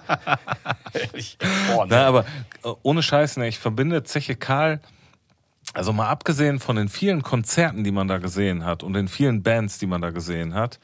Boah, 1.73 1.87
ne. 1.87 1.91
Na, 1.91 2.07
aber 2.07 2.25
äh, 2.65 2.69
ohne 2.83 3.03
Scheiß, 3.03 3.39
ne, 3.39 3.49
ich 3.49 3.59
verbinde 3.59 4.03
Zeche 4.05 4.37
Karl, 4.37 4.81
also 5.73 5.93
mal 5.93 6.09
abgesehen 6.09 6.59
von 6.61 6.77
den 6.77 6.89
vielen 6.89 7.23
Konzerten, 7.23 7.85
die 7.85 7.93
man 7.93 8.09
da 8.09 8.19
gesehen 8.19 8.65
hat 8.65 8.83
und 8.83 8.93
den 8.93 9.09
vielen 9.09 9.43
Bands, 9.43 9.79
die 9.79 9.87
man 9.87 10.03
da 10.03 10.11
gesehen 10.11 10.55
hat, 10.55 10.79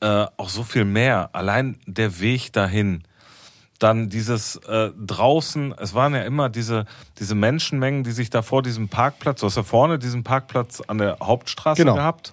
äh, 0.00 0.26
auch 0.36 0.48
so 0.48 0.62
viel 0.64 0.84
mehr. 0.84 1.30
Allein 1.32 1.78
der 1.86 2.20
Weg 2.20 2.52
dahin. 2.52 3.04
Dann 3.80 4.08
dieses 4.10 4.56
äh, 4.68 4.90
draußen, 4.96 5.74
es 5.78 5.94
waren 5.94 6.14
ja 6.14 6.22
immer 6.22 6.48
diese, 6.48 6.84
diese 7.18 7.34
Menschenmengen, 7.34 8.04
die 8.04 8.12
sich 8.12 8.30
da 8.30 8.42
vor 8.42 8.62
diesem 8.62 8.88
Parkplatz, 8.88 9.40
du 9.40 9.46
hast 9.46 9.56
ja 9.56 9.62
vorne 9.64 9.98
diesen 9.98 10.22
Parkplatz 10.22 10.80
an 10.86 10.98
der 10.98 11.16
Hauptstraße 11.20 11.82
Genau. 11.82 11.94
gehabt. 11.96 12.32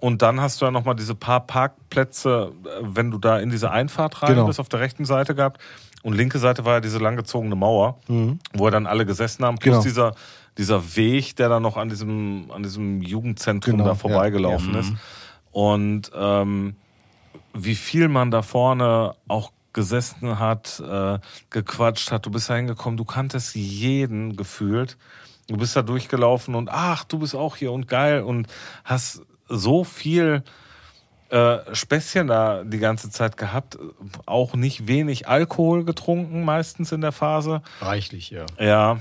Und 0.00 0.22
dann 0.22 0.40
hast 0.40 0.60
du 0.60 0.64
ja 0.64 0.70
nochmal 0.70 0.94
diese 0.96 1.14
paar 1.14 1.40
Parkplätze, 1.40 2.52
äh, 2.64 2.68
wenn 2.82 3.10
du 3.10 3.18
da 3.18 3.38
in 3.38 3.50
diese 3.50 3.70
Einfahrt 3.70 4.22
rein 4.22 4.30
Genau. 4.34 4.46
bist, 4.46 4.58
auf 4.60 4.68
der 4.68 4.80
rechten 4.80 5.04
Seite 5.04 5.34
gehabt. 5.34 5.60
Und 6.02 6.14
linke 6.14 6.38
Seite 6.38 6.64
war 6.64 6.74
ja 6.74 6.80
diese 6.80 6.98
langgezogene 6.98 7.54
Mauer, 7.56 7.98
wo 8.06 8.64
ja 8.64 8.70
dann 8.70 8.86
alle 8.86 9.04
gesessen 9.04 9.44
haben. 9.44 9.58
Plus 9.58 9.72
Genau. 9.74 9.82
dieser, 9.84 10.14
dieser 10.56 10.96
Weg, 10.96 11.36
der 11.36 11.48
dann 11.48 11.62
noch 11.62 11.76
an 11.76 11.88
diesem, 11.88 12.50
an 12.54 12.62
diesem 12.62 13.02
Jugendzentrum 13.02 13.72
Genau, 13.72 13.84
da 13.84 13.90
ja. 13.90 13.94
vorbeigelaufen 13.96 14.74
ist. 14.76 14.92
Und 15.50 16.10
ähm, 16.14 16.76
wie 17.52 17.74
viel 17.74 18.08
man 18.08 18.30
da 18.30 18.42
vorne 18.42 19.14
auch 19.26 19.50
gesessen 19.72 20.38
hat, 20.38 20.80
äh, 20.80 21.18
gequatscht 21.50 22.10
hat. 22.10 22.26
Du 22.26 22.30
bist 22.30 22.50
da 22.50 22.56
hingekommen, 22.56 22.96
du 22.96 23.04
kanntest 23.04 23.54
jeden 23.54 24.36
gefühlt. 24.36 24.96
Du 25.46 25.56
bist 25.56 25.76
da 25.76 25.82
durchgelaufen 25.82 26.54
und 26.54 26.68
ach, 26.70 27.04
du 27.04 27.20
bist 27.20 27.34
auch 27.34 27.56
hier 27.56 27.72
und 27.72 27.88
geil 27.88 28.22
und 28.22 28.48
hast 28.84 29.22
so 29.48 29.82
viel 29.82 30.42
äh, 31.30 31.58
Späßchen 31.74 32.26
da 32.26 32.64
die 32.64 32.78
ganze 32.78 33.10
Zeit 33.10 33.36
gehabt. 33.36 33.78
Auch 34.26 34.54
nicht 34.54 34.86
wenig 34.86 35.28
Alkohol 35.28 35.84
getrunken, 35.84 36.44
meistens 36.44 36.92
in 36.92 37.00
der 37.00 37.12
Phase. 37.12 37.62
Reichlich, 37.80 38.30
ja. 38.30 38.46
Ja. 38.58 39.00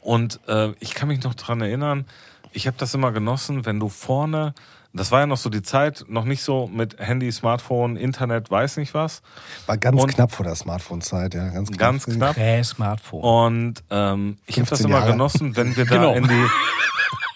Und 0.00 0.40
äh, 0.46 0.72
ich 0.80 0.94
kann 0.94 1.08
mich 1.08 1.22
noch 1.24 1.34
dran 1.34 1.60
erinnern, 1.60 2.06
ich 2.52 2.66
habe 2.66 2.76
das 2.78 2.94
immer 2.94 3.12
genossen, 3.12 3.66
wenn 3.66 3.78
du 3.78 3.88
vorne, 3.90 4.54
das 4.96 5.10
war 5.12 5.20
ja 5.20 5.26
noch 5.26 5.36
so 5.36 5.48
die 5.50 5.62
Zeit, 5.62 6.04
noch 6.08 6.24
nicht 6.24 6.42
so 6.42 6.66
mit 6.66 6.98
Handy, 6.98 7.30
Smartphone, 7.32 7.96
Internet, 7.96 8.50
weiß 8.50 8.76
nicht 8.78 8.94
was. 8.94 9.22
War 9.66 9.76
ganz 9.76 10.02
Und- 10.02 10.14
knapp 10.14 10.32
vor 10.32 10.44
der 10.44 10.54
Smartphone-Zeit, 10.54 11.34
ja. 11.34 11.48
Ganz 11.50 11.68
knapp. 11.68 11.78
Ganz 11.78 12.04
knapp. 12.06 12.34
Prä-Smartphone. 12.34 13.22
Und 13.22 13.84
ähm, 13.90 14.38
ich 14.46 14.56
habe 14.58 14.68
das 14.68 14.78
15 14.80 14.86
immer 14.88 14.98
Jahre. 14.98 15.12
genossen, 15.12 15.56
wenn 15.56 15.76
wir 15.76 15.84
da 15.86 15.94
Genau. 15.96 16.14
in, 16.14 16.26
die, 16.28 16.46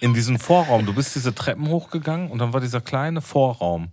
in 0.01 0.15
diesen 0.15 0.39
Vorraum, 0.39 0.87
du 0.87 0.95
bist 0.95 1.15
diese 1.15 1.35
Treppen 1.35 1.69
hochgegangen 1.69 2.31
und 2.31 2.39
dann 2.39 2.53
war 2.53 2.61
dieser 2.61 2.81
kleine 2.81 3.21
Vorraum, 3.21 3.89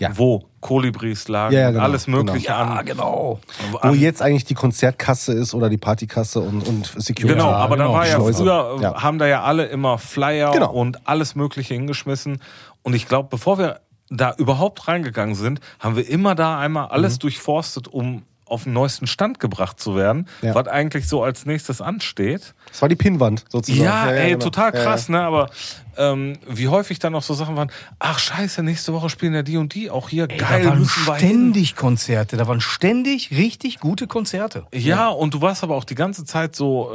Ja. 0.00 0.10
wo 0.16 0.44
Kolibris 0.60 1.28
lagen, 1.28 1.54
Ja, 1.54 1.60
ja, 1.60 1.70
genau, 1.70 1.82
alles 1.84 2.06
Mögliche 2.06 2.48
ja, 2.48 2.58
an. 2.58 2.84
genau. 2.86 3.38
Wo 3.70 3.78
an 3.78 3.94
jetzt 3.94 4.20
eigentlich 4.22 4.44
die 4.44 4.54
Konzertkasse 4.54 5.32
ist 5.32 5.54
oder 5.54 5.68
die 5.70 5.78
Partykasse 5.78 6.40
und, 6.40 6.66
und 6.66 6.86
Security. 6.86 7.34
Genau, 7.34 7.50
Ja, 7.50 7.56
aber 7.58 7.76
genau, 7.76 7.92
da 7.92 7.98
war 7.98 8.06
ja 8.06 8.14
Schleuse. 8.16 8.42
früher, 8.42 8.78
Ja. 8.80 9.02
haben 9.02 9.18
da 9.18 9.26
ja 9.26 9.42
alle 9.42 9.66
immer 9.66 9.98
Flyer 9.98 10.50
Genau. 10.52 10.72
und 10.72 11.06
alles 11.06 11.34
Mögliche 11.34 11.74
hingeschmissen. 11.74 12.40
Und 12.82 12.94
ich 12.94 13.06
glaube, 13.08 13.28
bevor 13.30 13.58
wir 13.58 13.80
da 14.08 14.34
überhaupt 14.38 14.88
reingegangen 14.88 15.34
sind, 15.36 15.60
haben 15.78 15.96
wir 15.96 16.08
immer 16.08 16.34
da 16.34 16.58
einmal 16.58 16.88
alles 16.88 17.14
Mhm. 17.14 17.18
durchforstet, 17.20 17.86
um 17.88 18.22
auf 18.50 18.64
den 18.64 18.72
neuesten 18.72 19.06
Stand 19.06 19.40
gebracht 19.40 19.80
zu 19.80 19.96
werden, 19.96 20.26
Ja. 20.42 20.54
was 20.54 20.66
eigentlich 20.68 21.08
so 21.08 21.22
als 21.22 21.46
nächstes 21.46 21.80
ansteht. 21.80 22.54
Das 22.68 22.82
war 22.82 22.88
die 22.88 22.96
Pinnwand 22.96 23.44
sozusagen. 23.48 23.84
Ja, 23.84 24.10
ey, 24.10 24.30
genau. 24.32 24.44
total 24.44 24.74
Ja, 24.74 24.82
krass, 24.82 25.08
ne? 25.08 25.20
Aber 25.22 25.48
ähm, 25.96 26.38
wie 26.48 26.68
häufig 26.68 26.98
dann 26.98 27.12
noch 27.12 27.22
so 27.22 27.34
Sachen 27.34 27.56
waren, 27.56 27.70
ach 27.98 28.18
scheiße, 28.18 28.62
nächste 28.62 28.92
Woche 28.92 29.10
spielen 29.10 29.34
ja 29.34 29.42
die 29.42 29.56
und 29.56 29.74
die 29.74 29.90
auch 29.90 30.08
hier, 30.08 30.28
Ey, 30.30 30.38
geil, 30.38 30.62
da 30.62 30.70
waren 30.70 30.78
müssen 30.78 31.06
wir 31.06 31.16
hin. 31.16 31.28
ständig 31.28 31.76
Konzerte. 31.76 32.36
Da 32.36 32.46
waren 32.46 32.60
ständig 32.60 33.30
richtig 33.32 33.80
gute 33.80 34.06
Konzerte. 34.06 34.64
Ja, 34.72 35.08
und 35.08 35.34
du 35.34 35.40
warst 35.42 35.62
aber 35.62 35.74
auch 35.76 35.84
die 35.84 35.94
ganze 35.94 36.24
Zeit 36.24 36.56
so, 36.56 36.90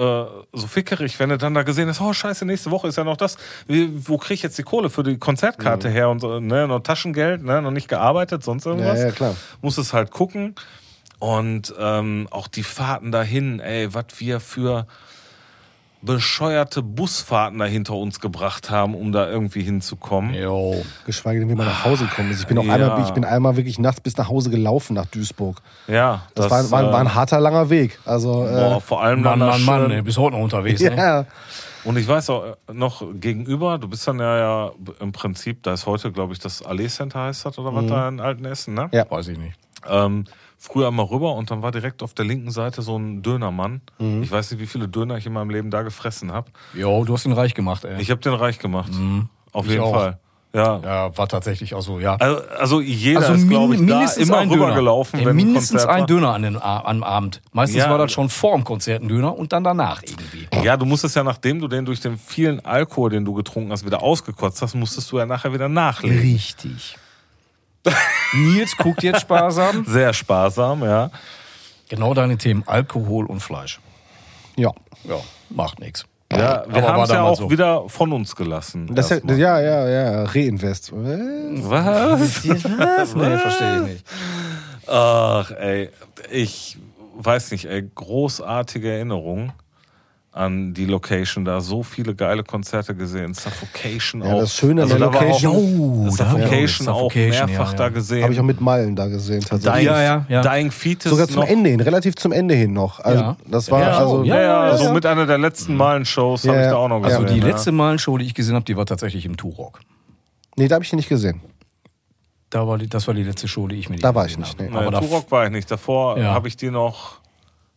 äh, 0.53 0.57
so 0.57 0.68
fickerig, 0.68 1.19
wenn 1.19 1.30
du 1.30 1.38
dann 1.38 1.53
da 1.53 1.64
gesehen 1.64 1.88
hast, 1.90 2.02
oh 2.02 2.14
scheiße, 2.14 2.45
nächste 2.45 2.72
Woche 2.72 2.88
ist 2.88 2.98
ja 2.98 3.03
noch 3.03 3.18
das. 3.18 3.38
Wie, 3.68 3.90
wo 4.07 4.18
krieg 4.18 4.36
ich 4.36 4.44
jetzt 4.44 4.57
die 4.57 4.64
Kohle 4.64 4.90
für 4.90 5.03
die 5.03 5.18
Konzertkarte 5.18 5.90
her 5.90 6.10
und 6.10 6.19
so, 6.19 6.40
ne? 6.40 6.68
Noch 6.68 6.80
Taschengeld, 6.80 7.44
ne? 7.44 7.61
Noch 7.61 7.72
nicht 7.72 7.88
gearbeitet, 7.88 8.44
sonst 8.44 8.65
irgendwas. 8.65 8.99
Ja, 8.99 9.06
ja, 9.07 9.11
klar. 9.11 9.36
Muss 9.61 9.77
es 9.77 9.94
halt 9.94 10.11
gucken. 10.11 10.56
Und 11.26 11.73
ähm, 11.80 12.27
auch 12.30 12.47
die 12.47 12.61
Fahrten 12.61 13.11
dahin, 13.11 13.60
ey, 13.60 13.91
was 13.95 14.06
wir 14.19 14.39
für 14.39 14.85
bescheuerte 16.03 16.84
Busfahrten 16.84 17.57
da 17.57 17.65
hinter 17.65 17.95
uns 17.95 18.19
gebracht 18.19 18.69
haben, 18.69 18.93
um 18.93 19.11
da 19.11 19.27
irgendwie 19.27 19.64
hinzukommen. 19.64 20.35
Jo. 20.35 20.85
Geschweige 21.07 21.39
denn, 21.39 21.49
wie 21.49 21.56
man 21.56 21.65
nach 21.65 21.84
Hause 21.84 22.06
kommt. 22.15 22.27
Also 22.30 22.41
ich 22.41 22.47
bin 22.47 22.60
auch 22.60 22.64
Ja. 22.64 22.73
einmal, 22.73 23.02
ich 23.02 23.10
bin 23.11 23.26
einmal 23.26 23.57
wirklich 23.57 23.80
nachts 23.80 24.02
bis 24.02 24.15
nach 24.18 24.30
Hause 24.30 24.52
gelaufen 24.52 24.93
nach 24.93 25.07
Duisburg. 25.07 25.57
Ja, 25.88 26.22
Das, 26.35 26.52
war, 26.52 26.69
war, 26.69 26.91
war 26.91 26.99
äh, 26.99 27.02
ein 27.02 27.15
harter, 27.15 27.39
langer 27.39 27.72
Weg. 27.72 27.97
Also, 28.06 28.31
boah, 28.43 28.77
äh, 28.77 28.80
vor 28.81 29.02
allem 29.02 29.23
Mann, 29.23 29.39
Mann, 29.39 29.64
Mann, 29.64 29.89
ey, 29.89 30.03
bis 30.03 30.19
heute 30.19 30.35
noch 30.35 30.43
unterwegs. 30.43 30.80
Ne? 30.80 30.95
ja. 30.95 31.26
Und 31.85 31.97
ich 31.97 32.07
weiß 32.07 32.30
auch 32.30 32.43
äh, 32.45 32.56
noch 32.72 33.03
gegenüber, 33.15 33.80
du 33.80 33.88
bist 33.88 34.07
dann 34.07 34.19
ja, 34.19 34.38
ja 34.38 34.72
im 34.99 35.11
Prinzip, 35.11 35.64
da 35.64 35.73
ist 35.73 35.88
heute, 35.88 36.11
glaube 36.11 36.34
ich, 36.34 36.39
das 36.39 36.61
Allee 36.61 36.88
Center 36.88 37.22
heißt 37.22 37.47
das 37.47 37.57
oder 37.57 37.73
was 37.73 37.88
da 37.88 38.10
in 38.10 38.19
Altenessen, 38.19 38.76
ne? 38.76 38.89
Ja. 38.91 39.10
Weiß 39.10 39.27
ich 39.30 39.39
nicht. 39.39 39.57
Ähm, 39.89 40.26
früher 40.66 40.92
mal 40.92 41.04
rüber 41.04 41.34
und 41.36 41.52
dann 41.52 41.62
war 41.62 41.72
direkt 41.72 42.04
auf 42.04 42.14
der 42.14 42.26
linken 42.26 42.52
Seite 42.52 42.82
so 42.82 42.98
ein 42.98 43.22
Dönermann. 43.22 43.82
Ich 44.22 44.32
weiß 44.32 44.52
nicht, 44.52 44.60
wie 44.60 44.68
viele 44.68 44.88
Döner 44.88 45.18
ich 45.18 45.26
in 45.26 45.34
meinem 45.34 45.50
Leben 45.50 45.72
da 45.72 45.82
gefressen 45.84 46.32
habe. 46.32 46.50
Jo, 46.74 47.04
du 47.06 47.14
hast 47.14 47.26
ihn 47.26 47.32
reich 47.34 47.54
gemacht, 47.54 47.86
ey. 47.86 48.02
Ich 48.02 48.12
habe 48.12 48.22
den 48.22 48.34
reich 48.34 48.60
gemacht. 48.60 48.92
Auf 49.52 49.66
Ich 49.66 49.72
jeden 49.72 49.84
auch. 49.84 49.94
Fall. 49.94 50.20
Ja. 50.54 50.80
ja, 50.82 51.18
war 51.18 51.28
tatsächlich 51.28 51.74
auch 51.76 51.82
so, 51.82 52.00
ja. 52.00 52.16
Also, 52.16 52.42
also 52.58 52.80
jeder 52.82 53.20
Also 53.20 53.34
ist, 53.34 53.50
glaube 53.50 53.74
ich, 53.74 53.80
da 53.82 53.86
mindestens 53.86 54.28
immer 54.30 54.38
ein 54.38 54.50
rübergelaufen, 54.50 55.20
Ey, 55.20 55.26
wenn 55.26 55.32
ein 55.34 55.36
mindestens 55.36 55.86
ein 55.86 56.00
war. 56.00 56.06
Döner 56.08 56.34
an 56.34 56.44
den, 56.44 56.62
am 56.62 57.04
Abend. 57.04 57.42
Meistens 57.52 57.80
Ja. 57.80 57.90
war 57.90 57.98
das 57.98 58.14
schon 58.14 58.30
vor 58.30 58.56
dem 58.56 58.64
Konzert 58.64 59.02
ein 59.04 59.10
Döner 59.10 59.38
und 59.38 59.52
dann 59.52 59.66
danach 59.66 60.02
irgendwie. 60.04 60.48
Ja, 60.64 60.78
du 60.78 60.86
musstest 60.86 61.18
ja, 61.18 61.26
nachdem 61.26 61.60
du 61.60 61.68
den 61.68 61.84
durch 61.84 62.00
den 62.00 62.18
vielen 62.18 62.64
Alkohol, 62.66 63.10
den 63.10 63.26
du 63.26 63.34
getrunken 63.34 63.70
hast, 63.74 63.86
wieder 63.86 64.02
ausgekotzt 64.02 64.62
hast, 64.62 64.76
musstest 64.76 65.12
du 65.12 65.18
ja 65.18 65.26
nachher 65.26 65.52
wieder 65.52 65.68
nachlegen. 65.68 66.20
Richtig. 66.20 66.96
Nils 68.34 68.76
guckt 68.78 69.03
jetzt 69.03 69.22
sparsam. 69.22 69.86
Sehr 69.88 70.14
sparsam, 70.14 70.84
ja. 70.84 71.12
Genau 71.90 72.14
deine 72.14 72.38
Themen 72.38 72.64
Alkohol 72.66 73.26
und 73.26 73.40
Fleisch. 73.40 73.80
Ja. 74.56 74.72
Ja, 75.03 75.18
macht 75.49 75.80
nichts. 75.80 76.06
Ja, 76.32 76.66
wir 76.68 76.82
haben 76.82 77.03
es 77.03 77.10
ja 77.10 77.16
damals 77.18 77.40
auch 77.40 77.45
so. 77.45 77.52
wieder 77.52 77.88
von 77.88 78.12
uns 78.12 78.36
gelassen. 78.36 78.90
Das 78.94 79.10
ja, 79.10 79.20
ja, 79.28 79.60
ja, 79.60 79.88
ja, 79.88 80.24
Reinvest. 80.24 80.91
Äh, 80.91 80.94
Was? 80.94 82.44
Nee, 83.16 83.38
verstehe 83.38 83.76
ich 83.76 83.82
nicht. 83.84 84.06
Ach, 84.88 85.52
ey, 85.52 85.91
ich 86.32 86.78
weiß 87.16 87.52
nicht, 87.52 87.66
ey, 87.66 87.90
großartige 87.94 88.91
Erinnerung 88.91 89.53
an 90.36 90.74
die 90.74 90.84
Location 90.86 91.45
da. 91.45 91.62
So 91.62 91.82
viele 91.82 92.14
geile 92.14 92.44
Konzerte 92.44 92.94
gesehen. 92.94 93.34
Suffocation 93.34 94.22
Ja, 94.22 94.34
auch. 94.34 94.40
das 94.41 94.53
Schöne 94.53 94.84
an 94.84 94.90
der 94.90 94.99
Location- 94.99 95.52
Auch, 95.56 96.07
auch 96.07 96.12
Suffocation 96.12 96.88
auch 96.90 96.99
Suffocation, 97.12 97.45
mehrfach 97.49 97.66
ja, 97.68 97.72
ja. 97.72 97.78
da 97.78 97.90
gesehen. 97.90 98.24
Habe 98.24 98.34
ich 98.34 98.40
auch 98.41 98.44
mit 98.44 98.60
Meilen 98.60 98.98
da 98.98 99.07
gesehen, 99.07 99.40
tatsächlich. 99.40 99.86
Dying, 99.86 99.95
Ja, 99.95 100.02
ja, 100.03 100.26
ja. 100.28 100.41
Dying 100.41 100.72
Fetus 100.72 101.10
Sogar 101.12 101.30
zum 101.30 101.44
noch. 101.44 101.48
Ende 101.48 101.70
hin, 101.70 101.80
relativ 101.80 102.16
zum 102.18 102.34
Ende 102.34 102.53
hin 102.53 102.74
noch. 102.74 102.99
Also, 102.99 103.22
Ja. 103.24 103.38
das 103.49 103.72
war 103.72 103.80
Ja, 103.80 103.98
also. 103.98 104.24
Ja, 104.26 104.36
ja, 104.41 104.68
ja, 104.68 104.78
so 104.78 104.84
ja. 104.86 104.91
mit 104.94 105.06
einer 105.06 105.26
der 105.26 105.38
letzten 105.38 105.74
Malen-Shows 105.78 106.45
habe 106.49 106.57
ich 106.57 106.64
da 106.68 106.76
auch 106.76 106.90
noch 106.90 106.95
Also 106.98 107.07
gesehen. 107.07 107.24
Also 107.24 107.34
die 107.36 107.40
ja. 107.40 107.48
letzte 107.48 107.72
Mal-Show, 107.72 108.18
die 108.18 108.26
ich 108.26 108.34
gesehen 108.34 108.56
habe, 108.56 108.66
die 108.66 108.76
war 108.76 108.86
tatsächlich 108.86 109.26
im 109.26 109.38
Turok. 109.38 109.80
Nee, 110.57 110.68
da 110.68 110.76
habe 110.76 110.84
ich 110.84 110.91
ihn 110.91 110.98
nicht 110.98 111.07
gesehen. 111.10 111.40
Da 112.49 112.68
war 112.68 112.78
die, 112.78 112.88
das 112.88 113.07
war 113.07 113.14
die 113.14 113.24
letzte 113.24 113.48
Show, 113.48 113.68
die 113.70 113.76
ich 113.78 113.90
mir 113.90 113.98
Da 113.99 114.14
war 114.14 114.26
gesehen 114.26 114.44
ich 114.44 114.57
nicht, 114.57 114.70
habe. 114.70 114.80
nee. 114.82 114.88
Aber 114.88 114.99
Turok 114.99 115.32
war 115.32 115.45
ich 115.45 115.52
nicht. 115.52 115.72
Davor 115.72 116.18
Ja. 116.20 116.34
habe 116.34 116.48
ich 116.49 116.57
die 116.57 116.72
noch. 116.72 117.20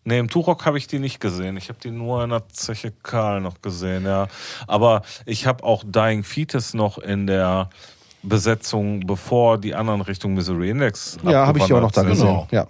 Nee, 0.04 0.18
im 0.18 0.28
Turok 0.30 0.64
habe 0.64 0.78
ich 0.78 0.86
die 0.86 0.98
nicht 0.98 1.20
gesehen. 1.20 1.56
Ich 1.56 1.68
habe 1.68 1.78
die 1.82 1.90
nur 1.90 2.24
in 2.24 2.30
der 2.30 2.48
Zeche 2.48 2.92
Karl 3.02 3.40
noch 3.40 3.60
gesehen, 3.60 4.04
ja. 4.06 4.28
Aber 4.66 5.02
ich 5.26 5.46
habe 5.46 5.64
auch 5.64 5.84
Dying 5.86 6.22
Fetus 6.24 6.72
noch 6.72 6.98
in 6.98 7.26
der 7.26 7.68
Besetzung, 8.22 9.00
bevor 9.06 9.58
die 9.58 9.74
anderen 9.74 10.00
Richtung 10.00 10.34
Misery 10.34 10.70
Index 10.70 11.18
Ja, 11.24 11.46
habe 11.46 11.58
ich 11.58 11.64
die 11.66 11.74
auch 11.74 11.80
noch 11.80 11.92
da 11.92 12.00
sind. 12.02 12.10
gesehen. 12.10 12.46
Ja. 12.50 12.66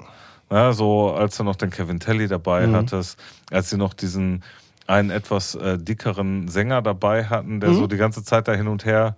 Ja, 0.51 0.73
so 0.73 1.13
als 1.13 1.37
du 1.37 1.45
noch 1.45 1.57
den 1.57 1.71
Kevin 1.71 2.01
Telly 2.01 2.27
dabei 2.27 2.67
Mhm. 2.67 2.75
hattest, 2.77 3.19
als 3.51 3.71
sie 3.71 3.77
noch 3.77 3.93
diesen 3.95 4.43
einen 4.87 5.11
etwas 5.11 5.55
äh, 5.55 5.77
dickeren 5.79 6.49
Sänger 6.49 6.81
dabei 6.83 7.25
hatten, 7.27 7.57
Mhm. 7.57 7.61
der 7.61 7.75
so 7.75 7.87
die 7.87 7.99
ganze 7.99 8.25
Zeit 8.25 8.49
da 8.49 8.53
hin 8.55 8.67
und 8.69 8.85
her 8.87 9.15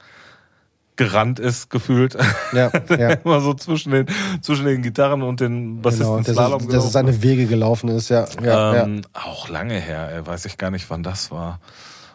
gerannt 1.01 1.39
ist, 1.39 1.71
gefühlt. 1.71 2.15
Ja, 2.53 2.71
ja. 2.91 3.11
Immer 3.25 3.41
so 3.41 3.55
zwischen 3.55 3.91
den, 3.93 4.07
zwischen 4.43 4.67
den 4.67 4.83
Gitarren 4.83 5.23
und 5.23 5.41
den 5.41 5.81
Bassisten 5.81 6.07
Genau, 6.09 6.17
dass, 6.19 6.35
Slalom 6.35 6.59
dass 6.59 6.69
gelaufen. 6.69 6.91
seine 6.91 7.23
Wege 7.23 7.47
gelaufen 7.47 7.89
ist, 7.89 8.11
ja. 8.11 8.27
ja, 8.43 8.75
ja. 8.75 8.83
ähm, 8.85 9.01
Auch 9.15 9.49
lange 9.49 9.75
her, 9.81 10.11
ey, 10.15 10.27
weiß 10.27 10.45
ich 10.45 10.59
gar 10.59 10.71
nicht, 10.71 10.89
wann 10.91 11.03
das 11.03 11.31
war. 11.31 11.59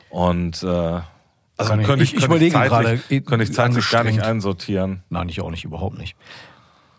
Und 0.09 0.61
äh, 0.63 0.67
also 0.67 1.73
ich- 1.73 1.85
könnte 1.85 2.03
ich- 2.03 2.13
ich 2.13 2.19
könnte 2.21 2.25
überlege 2.27 2.53
zeitlich, 2.53 2.69
gerade, 3.09 3.21
könnte 3.21 3.43
ich 3.43 3.53
zeitlich 3.53 3.89
gar 3.89 4.03
nicht 4.03 4.21
einsortieren. 4.21 5.03
Nein, 5.09 5.29
ich 5.29 5.41
auch 5.41 5.49
nicht, 5.51 5.63
überhaupt 5.65 5.97
nicht. 5.97 6.15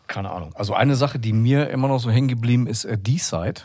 Keine 0.06 0.30
Ahnung. 0.30 0.52
Also 0.54 0.74
eine 0.74 0.94
Sache, 0.96 1.18
die 1.18 1.32
mir 1.32 1.68
immer 1.70 1.88
noch 1.88 1.98
so 1.98 2.10
hängen 2.10 2.28
geblieben 2.28 2.66
ist, 2.66 2.84
äh, 2.84 2.96
D-Side. 2.96 3.62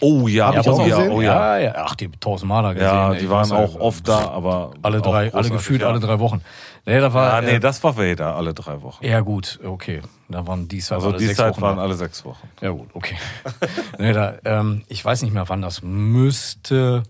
Oh 0.00 0.28
ja, 0.28 0.48
Hab 0.48 0.60
ich 0.60 0.68
oh 0.68 0.72
auch 0.72 0.86
ja, 0.86 0.96
gesehen. 0.96 1.12
oh 1.12 1.20
ja. 1.20 1.58
ja. 1.58 1.72
Ach, 1.76 1.94
die 1.94 2.10
tausendmaler 2.10 2.74
gesehen. 2.74 2.88
Ja, 2.88 3.12
ey. 3.12 3.18
die 3.18 3.24
Ich 3.24 3.30
waren 3.30 3.48
ja, 3.48 3.56
auch 3.56 3.74
oft 3.76 4.06
da, 4.06 4.30
aber 4.30 4.72
Alle 4.82 5.00
drei, 5.00 5.32
alle 5.32 5.50
gefühlt 5.50 5.82
ja. 5.82 5.88
alle 5.88 6.00
drei 6.00 6.18
Wochen. 6.18 6.42
Nee, 6.86 7.00
da 7.00 7.12
war. 7.14 7.32
Ah, 7.34 7.40
nee, 7.40 7.52
äh, 7.52 7.60
das 7.60 7.82
war 7.82 7.96
Vader, 7.96 8.34
alle 8.34 8.52
drei 8.52 8.82
Wochen. 8.82 9.04
ja, 9.04 9.20
gut, 9.20 9.58
okay. 9.64 10.02
Da 10.28 10.46
waren 10.46 10.68
D-Side 10.68 10.94
Also 10.94 11.08
alle 11.08 11.18
die 11.18 11.26
sechs 11.26 11.38
Zeit 11.38 11.52
Wochen 11.54 11.62
waren 11.62 11.78
alle 11.78 11.94
sechs 11.94 12.24
Wochen. 12.24 12.48
Ja, 12.60 12.70
gut, 12.70 12.88
okay. 12.94 13.16
nee, 13.98 14.12
da, 14.12 14.34
ähm, 14.44 14.82
ich 14.88 15.04
weiß 15.04 15.22
nicht 15.22 15.32
mehr, 15.32 15.48
wann 15.48 15.62
das 15.62 15.82
müsste. 15.82 17.02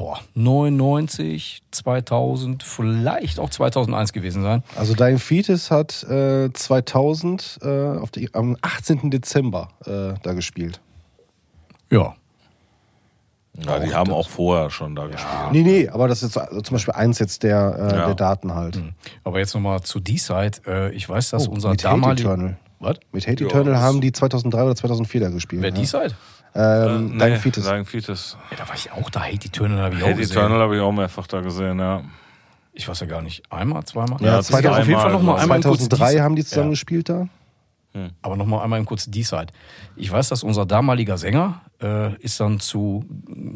Boah, 0.00 0.18
99, 0.34 1.62
2000, 1.72 2.62
vielleicht 2.62 3.38
auch 3.38 3.50
2001 3.50 4.14
gewesen 4.14 4.42
sein. 4.42 4.62
Also 4.74 4.94
Dying 4.94 5.18
Fetus 5.18 5.70
hat 5.70 6.02
äh, 6.04 6.50
2000 6.50 7.58
äh, 7.60 7.98
auf 7.98 8.10
die, 8.10 8.32
am 8.32 8.56
18. 8.62 9.10
Dezember 9.10 9.68
äh, 9.84 10.14
da 10.22 10.32
gespielt. 10.32 10.80
Ja. 11.90 12.14
Ja, 13.62 13.78
die 13.78 13.92
haben 13.92 14.10
auch 14.10 14.30
vorher 14.30 14.70
schon 14.70 14.94
da 14.96 15.06
gespielt. 15.06 15.52
Nee, 15.52 15.62
nee, 15.62 15.88
aber 15.88 16.08
das 16.08 16.22
ist 16.22 16.38
also 16.38 16.62
zum 16.62 16.76
Beispiel 16.76 16.94
eins 16.94 17.18
jetzt 17.18 17.42
der, 17.42 17.76
äh, 17.76 17.96
Ja. 17.96 18.06
der 18.06 18.14
Daten 18.14 18.54
halt. 18.54 18.80
Aber 19.24 19.38
jetzt 19.38 19.52
nochmal 19.54 19.82
zu 19.82 20.00
D-Side. 20.00 20.62
Äh, 20.66 20.94
ich 20.94 21.06
weiß, 21.06 21.28
dass 21.30 21.46
Oh, 21.46 21.50
unser 21.50 21.70
mit 21.70 21.84
Hate 21.84 21.94
damaliger. 22.00 22.30
Eternal. 22.32 22.56
Was? 22.78 22.96
Mit 23.12 23.26
Hate 23.26 23.44
Ja, 23.44 23.50
Eternal 23.50 23.76
haben 23.78 24.00
die 24.00 24.12
2003 24.12 24.62
oder 24.64 24.76
2004 24.76 25.20
da 25.20 25.28
gespielt. 25.28 25.60
Wer 25.60 25.70
ja. 25.70 25.76
D-Side? 25.76 26.14
Ähm, 26.54 27.14
Äh, 27.14 27.18
Dying 27.18 27.40
Fetus. 27.40 27.64
Dying 27.64 27.84
Fetus. 27.84 28.36
Ja, 28.50 28.56
da 28.58 28.68
war 28.68 28.74
ich 28.74 28.90
auch 28.92 29.08
da. 29.10 29.20
Hate 29.22 29.46
Eternal 29.46 29.78
habe 29.82 29.94
ich 29.96 30.02
auch 30.02 30.08
Hate 30.08 30.16
gesehen. 30.18 30.36
Eternal 30.36 30.60
habe 30.60 30.76
ich 30.76 30.82
auch 30.82 30.92
mehrfach 30.92 31.26
da 31.26 31.40
gesehen, 31.40 31.78
ja. 31.78 32.02
Ich 32.72 32.88
weiß 32.88 33.00
ja 33.00 33.06
gar 33.06 33.22
nicht. 33.22 33.42
Einmal, 33.50 33.84
zweimal? 33.84 34.18
Ja, 34.20 34.36
Das 34.36 34.48
ist 34.50 34.54
auf 34.54 34.60
jeden 34.62 34.72
2000 34.74 34.96
Fall 35.02 35.12
nochmal 35.12 35.38
einmal 35.40 35.60
kurz 35.60 35.78
2003 35.80 36.04
D-Side. 36.06 36.22
haben 36.22 36.36
die 36.36 36.44
zusammen 36.44 36.66
Ja. 36.68 36.70
gespielt 36.70 37.08
da. 37.08 37.28
Aber 38.22 38.36
nochmal 38.36 38.62
einmal 38.62 38.78
im 38.78 38.86
kurz 38.86 39.06
D-Side. 39.10 39.48
Ich 39.96 40.12
weiß, 40.12 40.28
dass 40.28 40.44
unser 40.44 40.64
damaliger 40.64 41.18
Sänger 41.18 41.60
äh, 41.82 42.14
ist 42.18 42.38
dann 42.38 42.60
zu, 42.60 43.04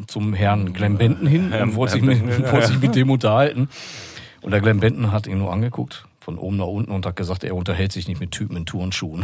zum 0.07 0.33
Herrn 0.33 0.73
Glenn 0.73 0.97
Benton 0.97 1.25
hin 1.25 1.53
Herrn- 1.53 1.69
und 1.69 1.75
wollte 1.75 1.93
sich, 1.93 2.01
mit, 2.01 2.19
Benton, 2.19 2.43
ja, 2.43 2.51
wollte 2.51 2.67
sich 2.67 2.75
ja. 2.75 2.81
mit 2.81 2.95
dem 2.97 3.09
unterhalten. 3.09 3.69
Und 4.41 4.51
der 4.51 4.59
Glenn 4.59 4.81
Benton 4.81 5.13
hat 5.13 5.25
ihn 5.27 5.37
nur 5.37 5.53
angeguckt, 5.53 6.05
von 6.19 6.37
oben 6.37 6.57
nach 6.57 6.65
unten, 6.65 6.91
und 6.91 7.05
hat 7.05 7.15
gesagt, 7.15 7.45
er 7.45 7.55
unterhält 7.55 7.93
sich 7.93 8.09
nicht 8.09 8.19
mit 8.19 8.31
Typen 8.31 8.57
in 8.57 8.65
Turnschuhen. 8.65 9.23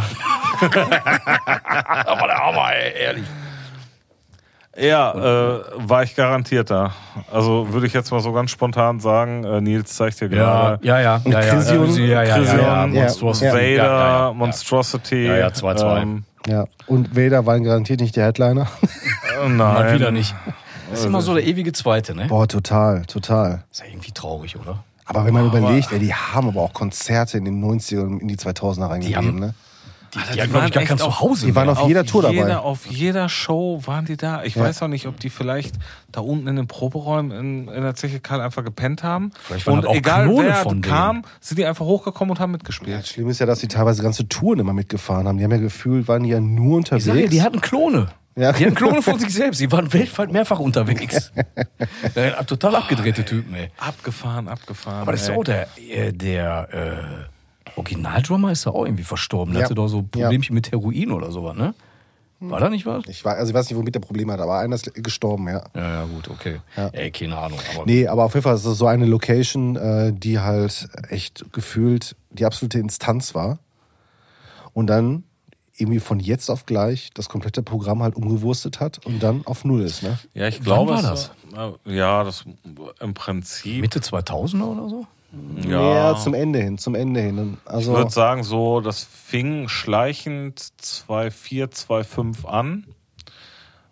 Aber 0.62 2.28
der 2.28 2.38
Hammer, 2.38 2.74
ey, 2.74 3.04
ehrlich. 3.04 3.26
Ja, 4.78 5.12
äh, 5.14 5.62
war 5.76 6.04
ich 6.04 6.16
garantiert 6.16 6.70
da. 6.70 6.94
Also 7.32 7.68
würde 7.74 7.88
ich 7.88 7.94
jetzt 7.94 8.10
mal 8.12 8.22
so 8.22 8.32
ganz 8.32 8.52
spontan 8.52 9.00
sagen, 9.02 9.44
äh, 9.44 9.60
Nils 9.60 9.94
zeigt 9.96 10.22
dir 10.22 10.30
Ja, 10.30 10.30
gerade. 10.30 10.86
ja, 10.88 11.00
ja. 11.02 11.22
ja, 11.26 11.32
ja, 11.42 11.54
Chrysion- 11.54 11.94
ja, 11.96 12.06
ja, 12.06 12.06
ja, 12.06 12.24
ja, 12.24 12.36
Chrysion, 12.38 12.60
ja, 12.62 12.88
Monstrosity. 12.88 13.46
Ja. 13.46 13.54
Vader, 13.54 13.76
Ja, 13.76 13.84
ja, 13.84 14.28
ja. 14.28 14.34
Monstrosity. 14.34 15.28
Ja, 15.28 15.38
ja, 15.38 15.48
2-2. 15.52 16.02
Ähm, 16.02 16.24
Ja. 16.48 16.66
Und 16.88 17.16
Vader 17.16 17.46
waren 17.46 17.64
garantiert 17.64 18.00
nicht 18.00 18.16
der 18.16 18.26
Headliner. 18.28 18.68
äh, 18.82 19.48
nein. 19.50 19.58
Mal 19.58 19.94
wieder 19.94 20.12
nicht. 20.12 20.34
Das 20.90 21.00
ist 21.02 21.06
immer 21.06 21.22
so 21.22 21.34
der 21.34 21.46
ewige 21.46 21.72
Zweite, 21.74 22.16
ne? 22.16 22.28
Boah, 22.28 22.48
total, 22.48 23.06
total. 23.06 23.64
ist 23.72 23.82
ja 23.82 23.88
irgendwie 23.88 24.12
traurig, 24.12 24.58
oder? 24.58 24.84
Aber 25.06 25.26
wenn 25.26 25.34
man 25.34 25.46
überlegt, 25.48 25.92
ey, 25.92 26.00
die 26.00 26.14
haben 26.14 26.48
aber 26.48 26.62
auch 26.62 26.74
Konzerte 26.74 27.38
in 27.38 27.44
den 27.46 27.60
90ern 27.64 28.04
und 28.08 28.22
in 28.22 28.28
die 28.30 28.38
2000er 28.38 28.90
reingegeben, 28.90 29.28
haben- 29.28 29.40
ne? 29.40 29.54
Die, 30.14 30.20
Alter, 30.20 30.32
die, 30.32 30.36
die 30.36 30.42
haben, 30.42 30.50
glaube 30.50 30.54
waren 30.54 30.68
ich, 30.68 30.74
gar 30.74 30.84
kein 30.84 31.02
auf- 31.02 31.16
Zuhause 31.20 31.46
die 31.46 31.56
waren 31.56 31.68
mehr. 31.68 31.80
auf 31.80 31.88
jeder 31.88 32.06
Tour 32.06 32.22
dabei. 32.24 32.34
Jeder, 32.36 32.64
auf 32.64 32.86
jeder 32.86 33.30
Show 33.30 33.82
waren 33.86 34.06
die 34.06 34.18
da. 34.18 34.44
Ich 34.44 34.56
Ja. 34.56 34.64
weiß 34.64 34.82
auch 34.84 34.88
nicht, 34.90 35.08
ob 35.08 35.20
die 35.20 35.30
vielleicht 35.30 35.76
da 36.12 36.22
unten 36.22 36.48
in 36.48 36.56
den 36.58 36.68
Proberäumen 36.68 37.32
in, 37.32 37.68
in 37.70 37.82
der 37.84 37.96
Zeche 37.96 38.20
Karl 38.20 38.42
einfach 38.42 38.64
gepennt 38.64 39.04
haben. 39.04 39.32
Vielleicht 39.42 39.68
waren 39.68 39.76
und 39.76 39.84
das 39.86 39.92
auch 39.92 39.96
egal 39.96 40.26
Klone 40.26 40.48
wer 40.50 40.56
von 40.56 40.82
denen. 40.82 40.94
kam, 40.94 41.22
sind 41.40 41.58
die 41.58 41.66
einfach 41.66 41.86
hochgekommen 41.86 42.32
und 42.32 42.40
haben 42.40 42.52
Ja, 42.52 42.58
mitgespielt. 42.58 43.00
das 43.00 43.08
Schlimme 43.10 43.32
ist 43.32 43.40
ja, 43.40 43.46
dass 43.46 43.60
die 43.60 43.68
teilweise 43.68 44.04
ganze 44.04 44.28
Touren 44.28 44.60
immer 44.60 44.74
mitgefahren 44.74 45.28
haben. 45.28 45.38
Die 45.38 45.44
haben 45.44 45.52
ja 45.52 45.58
gefühlt, 45.58 46.08
waren 46.08 46.24
die 46.24 46.30
ja 46.30 46.40
nur 46.40 46.72
Ich 46.80 46.86
unterwegs. 46.86 47.06
sage 47.06 47.22
ja, 47.22 47.28
die 47.28 47.42
hatten 47.42 47.62
Klone. 47.62 48.08
Ja. 48.36 48.54
Die 48.54 48.66
hatten 48.66 48.76
Klone 48.76 49.02
von 49.02 49.20
sich 49.20 49.34
selbst. 49.34 49.60
Die 49.62 49.72
waren 49.72 49.92
weltweit 49.94 50.32
mehrfach 50.32 50.60
unterwegs. 50.60 51.32
Ja, 52.16 52.44
Total 52.44 52.76
abgedrehte 52.76 53.24
Typen, 53.26 53.54
ey. 53.56 53.70
Abgefahren, 53.78 54.48
abgefahren. 54.48 55.02
Aber 55.02 55.12
das 55.14 55.24
ist 55.24 55.30
ey. 55.30 55.36
auch 55.38 55.44
der, 55.44 55.68
äh, 55.90 56.12
der 56.14 56.68
äh, 56.72 57.26
Originaldrummer 57.76 58.52
ist 58.52 58.66
ja 58.66 58.72
auch 58.74 58.86
irgendwie 58.86 59.04
verstorben. 59.04 59.54
Der 59.54 59.62
Ja. 59.62 59.66
hatte 59.66 59.76
doch 59.76 59.88
so 59.88 60.04
Problemchen 60.04 60.54
mit 60.54 60.72
Heroin 60.72 61.12
oder 61.12 61.32
sowas, 61.32 61.56
ne? 61.56 61.74
War 62.44 62.60
da 62.60 62.70
nicht 62.72 62.88
was? 62.88 63.04
ich, 63.08 63.24
weiß, 63.24 63.36
also 63.38 63.52
ich 63.52 63.54
weiß 63.56 63.70
nicht, 63.70 63.78
womit 63.78 63.94
der 63.94 64.00
Problem 64.00 64.32
hat, 64.32 64.40
aber 64.40 64.58
einer 64.58 64.74
ist 64.76 64.92
gestorben, 64.96 65.48
ja. 65.48 65.64
Ja, 65.76 65.82
ja, 65.82 66.06
gut, 66.06 66.28
okay. 66.28 66.60
Ey, 66.92 67.12
keine 67.12 67.38
Ahnung. 67.38 67.60
Aber 67.76 67.86
Nee, 67.86 68.08
aber 68.08 68.24
auf 68.26 68.34
jeden 68.34 68.44
Fall 68.44 68.56
ist 68.56 68.66
es 68.66 68.80
so 68.80 68.88
eine 68.88 69.06
Location, 69.06 69.76
äh, 69.76 70.12
die 70.12 70.40
halt 70.40 70.90
echt 71.10 71.46
gefühlt 71.54 72.16
die 72.32 72.46
absolute 72.46 72.80
Instanz 72.80 73.36
war. 73.36 73.60
Und 74.74 74.88
dann 74.88 75.24
irgendwie 75.78 76.00
von 76.00 76.20
jetzt 76.20 76.50
auf 76.50 76.66
gleich 76.66 77.12
das 77.14 77.30
komplette 77.30 77.62
Programm 77.62 78.02
halt 78.02 78.16
umgewurstet 78.16 78.80
hat 78.80 79.06
und 79.06 79.22
dann 79.22 79.46
auf 79.46 79.64
Null 79.64 79.82
ist, 79.82 80.02
ne? 80.02 80.18
Ja, 80.34 80.48
ich 80.48 80.64
glaube, 80.64 80.92
war 80.94 80.98
es 80.98 81.04
das? 81.04 81.32
war- 81.52 81.76
Ja, 81.86 82.24
das 82.24 82.46
im 83.02 83.14
Prinzip. 83.14 83.82
Mitte 83.82 84.00
2000er 84.00 84.66
oder 84.66 84.90
so? 84.90 85.06
Ja, 85.68 86.16
zum 86.18 86.34
Ende 86.34 86.60
hin, 86.60 86.78
zum 86.78 86.96
Ende 86.96 87.22
hin. 87.22 87.38
Und 87.40 87.58
ich 87.66 87.72
Also, 87.72 87.94
würde 87.94 88.12
sagen, 88.12 88.44
so, 88.44 88.82
das 88.82 89.04
fing 89.04 89.68
schleichend 89.70 90.60
2,4, 90.82 91.68
2,5 91.72 92.46
an, 92.46 92.86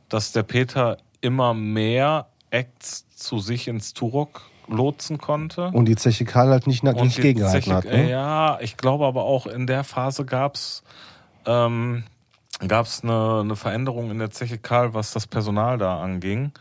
dass 0.10 0.32
der 0.32 0.44
Peter 0.44 0.98
immer 1.22 1.54
mehr 1.54 2.28
Acts 2.52 3.06
zu 3.16 3.40
sich 3.40 3.68
ins 3.68 3.94
Turok 3.94 4.42
lotsen 4.68 5.18
konnte. 5.18 5.68
und 5.74 5.86
die 5.86 5.96
Zeche 5.96 6.26
Karl 6.26 6.50
halt 6.50 6.68
nicht, 6.68 6.84
nicht 6.84 7.20
gegengehalten 7.22 7.62
Zeche- 7.62 7.74
hat. 7.76 7.86
Ne? 7.86 8.10
Ja, 8.10 8.60
ich 8.62 8.78
glaube 8.78 9.06
aber 9.06 9.24
auch 9.24 9.48
in 9.48 9.66
der 9.66 9.84
Phase 9.84 10.26
gab's 10.26 10.84
ähm, 11.46 12.04
gab's 12.68 13.04
eine, 13.04 13.40
eine 13.42 13.56
Veränderung 13.56 14.12
in 14.12 14.20
der 14.20 14.30
Zeche 14.30 14.58
Karl, 14.60 14.94
was 14.94 15.12
das 15.12 15.26
Personal 15.26 15.78
da 15.80 16.00
anging. 16.02 16.52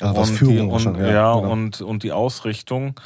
Also 0.00 0.16
was 0.16 0.30
und 0.30 0.36
Führung 0.36 0.56
die, 0.56 0.74
und, 0.74 0.80
schon, 0.80 0.98
ja, 0.98 1.06
ja, 1.08 1.34
genau. 1.34 1.50
und, 1.52 1.80
und 1.80 2.02
die 2.02 2.12
Ausrichtung. 2.12 3.00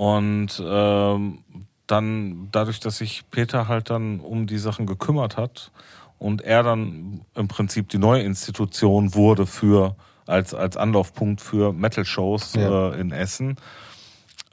Und 0.00 0.62
ähm, 0.64 1.44
dann 1.86 2.48
dadurch, 2.52 2.80
dass 2.80 2.96
sich 2.96 3.24
Peter 3.30 3.68
halt 3.68 3.90
dann 3.90 4.20
um 4.20 4.46
die 4.46 4.56
Sachen 4.56 4.86
gekümmert 4.86 5.36
hat 5.36 5.72
und 6.18 6.40
er 6.40 6.62
dann 6.62 7.20
im 7.34 7.48
Prinzip 7.48 7.90
die 7.90 7.98
neue 7.98 8.22
Institution 8.22 9.14
wurde 9.14 9.44
für 9.44 9.96
als, 10.26 10.54
als 10.54 10.78
Anlaufpunkt 10.78 11.42
für 11.42 11.74
Metal-Shows 11.74 12.54
Ja. 12.54 12.92
äh, 12.92 12.98
in 12.98 13.12
Essen, 13.12 13.56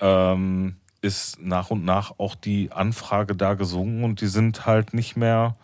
ähm, 0.01 0.75
ist 0.99 1.41
nach 1.41 1.69
und 1.69 1.85
nach 1.85 2.15
auch 2.17 2.35
die 2.35 2.73
Anfrage 2.73 3.33
da 3.33 3.53
gesungen 3.53 4.03
und 4.03 4.19
die 4.19 4.27
sind 4.27 4.65
halt 4.65 4.93
nicht 4.93 5.15
mehr, 5.15 5.55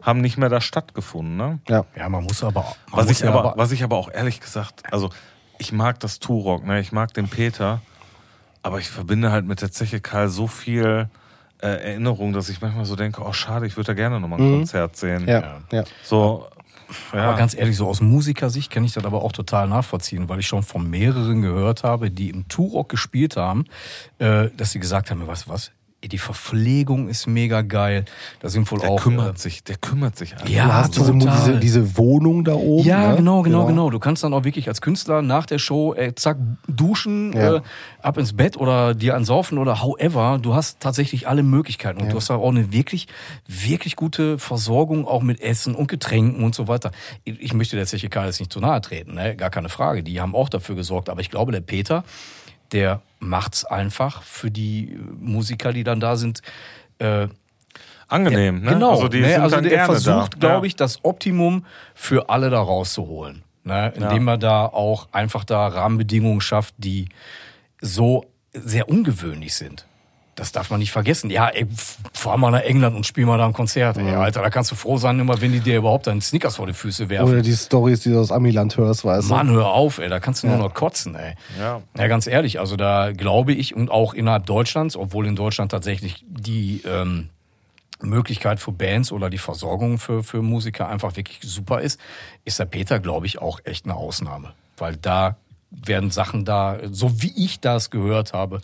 haben 0.00 0.20
nicht 0.20 0.38
mehr 0.38 0.50
da 0.50 0.60
stattgefunden. 0.60 1.36
Ne? 1.36 1.58
Ja. 1.68 1.84
Ja, 1.96 2.08
man 2.08 2.22
muss 2.22 2.44
aber. 2.44 2.60
Man 2.60 3.00
Was 3.00 3.06
muss 3.08 3.10
ich, 3.10 3.20
ja 3.24 3.34
aber, 3.34 3.54
was 3.56 3.72
ich 3.72 3.82
aber 3.82 3.96
auch 3.96 4.08
ehrlich 4.08 4.38
gesagt, 4.38 4.84
also 4.92 5.10
ich 5.58 5.72
mag 5.72 5.98
das 5.98 6.20
Turok, 6.20 6.64
ne? 6.64 6.78
ich 6.78 6.92
mag 6.92 7.12
den 7.12 7.26
Peter, 7.26 7.82
aber 8.62 8.78
ich 8.78 8.88
verbinde 8.88 9.32
halt 9.32 9.46
mit 9.46 9.60
der 9.60 9.70
Zeche 9.70 10.00
Karl 10.00 10.28
so 10.28 10.46
viel 10.46 11.08
äh, 11.62 11.66
Erinnerung, 11.66 12.32
dass 12.32 12.48
ich 12.48 12.60
manchmal 12.60 12.84
so 12.84 12.96
denke, 12.96 13.22
oh 13.22 13.32
schade, 13.32 13.66
ich 13.66 13.76
würde 13.76 13.88
da 13.88 13.94
gerne 13.94 14.20
nochmal 14.20 14.40
ein 14.40 14.50
Konzert 14.50 14.96
sehen. 14.96 15.26
Ja, 15.28 15.60
ja. 15.70 15.84
So, 16.02 16.46
ja. 17.12 17.24
Aber 17.24 17.36
ganz 17.36 17.54
ehrlich, 17.54 17.76
so 17.76 17.86
aus 17.88 18.00
Musikersicht 18.00 18.70
kann 18.70 18.84
ich 18.84 18.92
das 18.92 19.04
aber 19.04 19.22
auch 19.22 19.32
total 19.32 19.68
nachvollziehen, 19.68 20.28
weil 20.28 20.40
ich 20.40 20.46
schon 20.46 20.62
von 20.62 20.88
mehreren 20.88 21.42
gehört 21.42 21.84
habe, 21.84 22.10
die 22.10 22.30
im 22.30 22.48
Turok 22.48 22.88
gespielt 22.88 23.36
haben, 23.36 23.64
äh, 24.18 24.48
dass 24.56 24.72
sie 24.72 24.80
gesagt 24.80 25.10
haben, 25.10 25.26
was, 25.26 25.48
was? 25.48 25.72
Die 26.04 26.18
Verpflegung 26.18 27.08
ist 27.08 27.28
mega 27.28 27.62
geil. 27.62 28.04
Da 28.40 28.48
sind 28.48 28.70
wohl 28.72 28.80
der 28.80 28.90
auch. 28.90 29.00
kümmert 29.02 29.36
äh, 29.36 29.40
sich, 29.40 29.62
der 29.62 29.76
kümmert 29.76 30.16
sich 30.16 30.32
einfach. 30.32 30.48
Ja, 30.48 30.66
Du 30.66 30.72
hast 30.72 30.96
diese, 30.96 31.12
total. 31.18 31.38
diese, 31.38 31.58
diese 31.60 31.96
Wohnung 31.96 32.42
da 32.44 32.54
oben. 32.54 32.86
Ja, 32.86 33.10
ne? 33.10 33.16
genau, 33.18 33.42
genau, 33.42 33.66
genau. 33.66 33.88
Du 33.90 33.98
kannst 34.00 34.24
dann 34.24 34.34
auch 34.34 34.42
wirklich 34.44 34.66
als 34.68 34.80
Künstler 34.80 35.22
nach 35.22 35.46
der 35.46 35.58
Show, 35.58 35.94
äh, 35.94 36.14
zack, 36.16 36.38
duschen, 36.66 37.32
Ja. 37.34 37.56
äh, 37.56 37.60
ab 38.02 38.18
ins 38.18 38.32
Bett 38.32 38.56
oder 38.56 38.94
dir 38.94 39.14
ansaufen 39.14 39.58
oder 39.58 39.80
however. 39.82 40.38
Du 40.42 40.54
hast 40.54 40.80
tatsächlich 40.80 41.28
alle 41.28 41.42
Möglichkeiten 41.44 42.00
und 42.00 42.10
du 42.10 42.16
hast 42.16 42.30
auch 42.30 42.48
eine 42.48 42.72
wirklich, 42.72 43.06
wirklich 43.46 43.94
gute 43.94 44.38
Versorgung 44.38 45.06
auch 45.06 45.22
mit 45.22 45.40
Essen 45.40 45.74
und 45.76 45.86
Getränken 45.86 46.42
und 46.42 46.54
so 46.54 46.66
weiter. 46.66 46.90
Ich 47.24 47.40
ich 47.40 47.54
möchte 47.54 47.76
der 47.76 47.86
Zeche 47.86 48.08
Karl 48.08 48.26
jetzt 48.26 48.40
nicht 48.40 48.52
zu 48.52 48.60
nahe 48.60 48.80
treten, 48.80 49.14
ne? 49.14 49.36
gar 49.36 49.50
keine 49.50 49.68
Frage. 49.68 50.02
Die 50.02 50.20
haben 50.20 50.34
auch 50.34 50.48
dafür 50.48 50.74
gesorgt. 50.74 51.08
Aber 51.10 51.20
ich 51.20 51.30
glaube, 51.30 51.52
der 51.52 51.60
Peter, 51.60 52.02
der 52.72 53.02
macht's 53.20 53.64
einfach 53.64 54.22
für 54.22 54.50
die 54.50 54.98
Musiker, 55.20 55.72
die 55.72 55.84
dann 55.84 56.00
da 56.00 56.16
sind. 56.16 56.42
Äh, 56.98 57.28
Angenehm, 58.08 58.60
ne? 58.60 58.72
Genau, 58.72 58.90
Also 58.90 59.06
ne? 59.08 59.40
also 59.40 59.60
der 59.62 59.86
versucht, 59.86 60.38
glaube 60.38 60.66
Ja. 60.66 60.68
ich, 60.68 60.76
das 60.76 61.02
Optimum 61.02 61.64
für 61.94 62.28
alle 62.28 62.50
da 62.50 62.60
rauszuholen. 62.60 63.42
Ne? 63.64 63.92
Indem 63.96 64.28
er 64.28 64.38
da 64.38 64.66
auch 64.66 65.08
einfach 65.12 65.44
da 65.44 65.66
Rahmenbedingungen 65.68 66.40
schafft, 66.40 66.74
die 66.78 67.08
so 67.80 68.26
sehr 68.52 68.88
ungewöhnlich 68.88 69.54
sind. 69.54 69.86
Das 70.34 70.50
darf 70.50 70.70
man 70.70 70.80
nicht 70.80 70.92
vergessen. 70.92 71.28
Ja, 71.28 71.48
ey, 71.48 71.66
fahr 72.14 72.38
mal 72.38 72.50
nach 72.50 72.62
England 72.62 72.96
und 72.96 73.04
spiel 73.04 73.26
mal 73.26 73.36
da 73.36 73.46
ein 73.46 73.52
Konzert. 73.52 73.98
Ey, 73.98 74.14
Alter, 74.14 74.40
da 74.40 74.48
kannst 74.48 74.70
du 74.70 74.74
froh 74.74 74.96
sein, 74.96 75.20
immer 75.20 75.38
wenn 75.42 75.52
die 75.52 75.60
dir 75.60 75.76
überhaupt 75.76 76.08
einen 76.08 76.22
Snickers 76.22 76.56
vor 76.56 76.66
die 76.66 76.72
Füße 76.72 77.10
werfen. 77.10 77.28
Oder 77.28 77.42
die 77.42 77.52
Stories, 77.52 78.00
die 78.00 78.10
du 78.10 78.18
aus 78.18 78.32
Amiland 78.32 78.74
hörst, 78.78 79.04
weißt 79.04 79.28
du. 79.28 79.34
Mann, 79.34 79.50
hör 79.50 79.66
auf, 79.66 79.98
ey, 79.98 80.08
da 80.08 80.20
kannst 80.20 80.42
du 80.42 80.46
nur 80.46 80.56
noch 80.56 80.72
kotzen, 80.72 81.16
ey. 81.16 81.34
Ja. 81.60 81.82
Ja, 81.98 82.06
ganz 82.06 82.26
ehrlich, 82.26 82.60
also 82.60 82.76
da 82.76 83.12
glaube 83.12 83.52
ich 83.52 83.76
und 83.76 83.90
auch 83.90 84.14
innerhalb 84.14 84.46
Deutschlands, 84.46 84.96
obwohl 84.96 85.26
in 85.26 85.36
Deutschland 85.36 85.70
tatsächlich 85.70 86.24
die 86.26 86.80
ähm, 86.86 87.28
Möglichkeit 88.00 88.58
für 88.58 88.72
Bands 88.72 89.12
oder 89.12 89.28
die 89.28 89.38
Versorgung 89.38 89.98
für, 89.98 90.22
für 90.22 90.40
Musiker 90.40 90.88
einfach 90.88 91.14
wirklich 91.16 91.40
super 91.42 91.82
ist, 91.82 92.00
ist 92.46 92.58
der 92.58 92.64
Peter, 92.64 93.00
glaube 93.00 93.26
ich, 93.26 93.40
auch 93.40 93.60
echt 93.64 93.84
eine 93.84 93.96
Ausnahme. 93.96 94.54
Weil 94.78 94.96
da 94.96 95.36
werden 95.84 96.10
Sachen 96.10 96.44
da, 96.44 96.78
so 96.90 97.22
wie 97.22 97.32
ich 97.36 97.60
das 97.60 97.90
gehört 97.90 98.32
habe. 98.32 98.60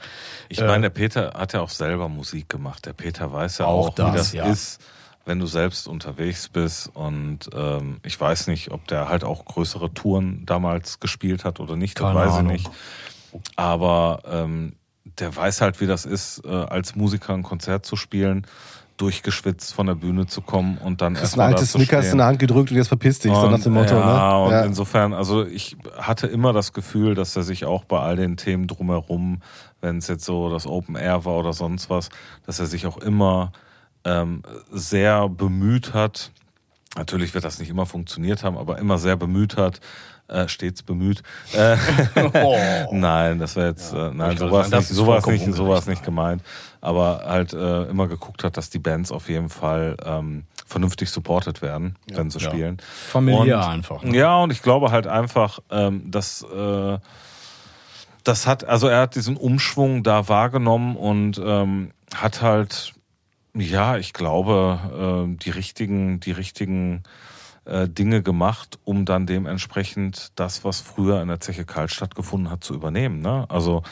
Ich 0.49 0.61
meine, 0.61 0.83
der 0.83 0.91
Peter 0.91 1.33
hat 1.35 1.53
ja 1.53 1.61
auch 1.61 1.71
selber 1.71 2.09
Musik 2.09 2.49
gemacht. 2.49 2.87
Der 2.87 2.93
Peter 2.93 3.33
weiß 3.33 3.59
ja 3.59 3.67
Auch 3.67 3.89
auch, 3.89 3.95
das, 3.95 4.13
wie 4.13 4.17
das 4.17 4.33
ja. 4.33 4.45
ist, 4.47 4.81
wenn 5.25 5.39
du 5.39 5.47
selbst 5.47 5.89
unterwegs 5.89 6.49
bist. 6.49 6.91
Und 6.95 7.51
ähm, 7.55 8.01
ich 8.05 8.21
weiß 8.21 8.47
nicht, 8.49 8.71
ob 8.71 8.87
der 8.89 9.09
halt 9.09 9.25
auch 9.25 9.45
größere 9.45 9.93
Touren 9.93 10.45
damals 10.47 11.01
gespielt 11.01 11.45
hat 11.45 11.61
oder 11.61 11.77
nicht. 11.77 11.99
Das 11.99 12.07
Keine 12.07 12.19
weiß 12.19 12.33
Ahnung. 12.35 12.55
ich 12.55 12.65
nicht. 12.65 12.77
Aber 13.57 14.23
ähm, 14.27 14.75
der 15.19 15.35
weiß 15.35 15.61
halt, 15.61 15.81
wie 15.81 15.87
das 15.87 16.05
ist, 16.05 16.45
äh, 16.45 16.49
als 16.49 16.95
Musiker 16.95 17.35
ein 17.35 17.43
Konzert 17.43 17.85
zu 17.85 17.97
spielen, 17.97 18.47
durchgeschwitzt 18.99 19.73
von 19.73 19.87
der 19.87 19.95
Bühne 19.95 20.27
zu 20.27 20.43
kommen 20.43 20.77
und 20.79 21.01
dann 21.01 21.15
ein 21.15 21.23
erstmal 21.23 21.51
da 21.51 21.57
altes 21.57 21.73
Snickers 21.73 22.05
stehen. 22.05 22.13
in 22.13 22.19
der 22.19 22.27
Hand 22.27 22.39
gedrückt 22.39 22.71
und 22.71 22.77
jetzt 22.77 22.89
verpiss 22.89 23.21
dich, 23.21 23.33
so 23.33 23.49
nach 23.49 23.61
dem 23.61 23.73
Motto, 23.73 23.95
ja, 23.95 24.33
ne? 24.39 24.45
und 24.45 24.51
Ja. 24.53 24.65
insofern, 24.65 25.15
also 25.15 25.47
ich 25.47 25.77
hatte 25.97 26.27
immer 26.27 26.53
das 26.53 26.73
Gefühl, 26.73 27.15
dass 27.15 27.35
er 27.37 27.45
sich 27.45 27.65
auch 27.65 27.85
bei 27.85 28.01
all 28.01 28.17
den 28.17 28.37
Themen 28.37 28.67
drumherum, 28.67 29.41
wenn 29.81 29.99
es 29.99 30.09
jetzt 30.09 30.25
so 30.25 30.51
das 30.51 30.67
Open 30.67 30.97
Air 30.97 31.25
war 31.25 31.35
oder 31.35 31.53
sonst 31.53 31.89
was, 31.89 32.11
dass 32.45 32.59
er 32.59 32.67
sich 32.67 32.87
auch 32.87 32.99
immer 32.99 33.53
ähm, 34.05 34.43
sehr 34.71 35.29
bemüht 35.29 35.95
hat. 35.95 36.33
Natürlich 36.97 37.35
wird 37.35 37.45
das 37.45 37.59
nicht 37.59 37.69
immer 37.71 37.87
funktioniert 37.87 38.43
haben, 38.43 38.59
aber 38.59 38.79
immer 38.79 38.99
sehr 38.99 39.17
bemüht 39.17 39.57
hat, 39.57 39.81
äh, 40.29 40.49
stets 40.49 40.83
bemüht. 40.83 41.23
Äh, 41.53 41.77
nein, 42.93 43.39
das 43.39 43.57
wäre 43.57 43.69
jetzt, 43.69 43.93
äh, 43.93 44.11
nein, 44.13 44.37
sowas 44.37 44.71
nicht, 44.71 44.93
vollkommen 44.95 45.37
nicht, 45.37 45.45
sowas 45.47 45.59
ungerecht, 45.59 45.89
nicht 45.89 46.05
gemeint. 46.05 46.43
Aber 46.81 47.25
halt 47.27 47.53
äh, 47.53 47.85
immer 47.85 48.07
geguckt 48.07 48.45
hat, 48.45 48.57
dass 48.57 48.71
die 48.71 48.79
Bands 48.79 49.11
auf 49.11 49.29
jeden 49.29 49.49
Fall 49.49 49.97
ähm, 50.05 50.45
vernünftig 50.67 51.11
supported 51.11 51.61
werden, 51.63 51.97
wenn 52.13 52.31
sie 52.31 52.39
Ja. 52.39 52.51
spielen. 52.51 52.79
Familiär 53.09 53.59
Und- 53.59 53.65
einfach. 53.65 54.03
Ne? 54.05 54.17
Ja, 54.17 54.37
und 54.39 54.53
ich 54.53 54.63
glaube 54.63 54.91
halt 54.93 55.07
einfach, 55.07 55.59
ähm, 55.71 56.11
dass 56.11 56.43
äh, 56.43 56.99
das 58.25 58.47
hat, 58.47 58.65
also 58.65 58.89
er 58.89 59.01
hat 59.03 59.15
diesen 59.15 59.37
Umschwung 59.37 60.03
da 60.03 60.29
wahrgenommen 60.29 60.97
und 60.97 61.41
ähm, 61.43 61.93
hat 62.15 62.43
halt, 62.43 62.93
ja, 63.55 63.97
ich 63.97 64.13
glaube, 64.13 65.27
äh, 65.33 65.37
die 65.43 65.51
richtigen, 65.51 66.21
die 66.21 66.33
richtigen 66.33 67.03
äh, 67.65 67.89
Dinge 67.89 68.23
gemacht, 68.23 68.79
um 68.85 69.05
dann 69.05 69.27
dementsprechend 69.27 70.33
das, 70.37 70.63
was 70.65 70.81
früher 70.81 71.23
in 71.23 71.29
der 71.29 71.41
Zeche 71.41 71.65
Karl 71.65 71.89
stattgefunden 71.89 72.51
hat, 72.51 72.63
zu 72.63 72.75
übernehmen. 72.75 73.21
Ne? 73.21 73.47
Also 73.49 73.83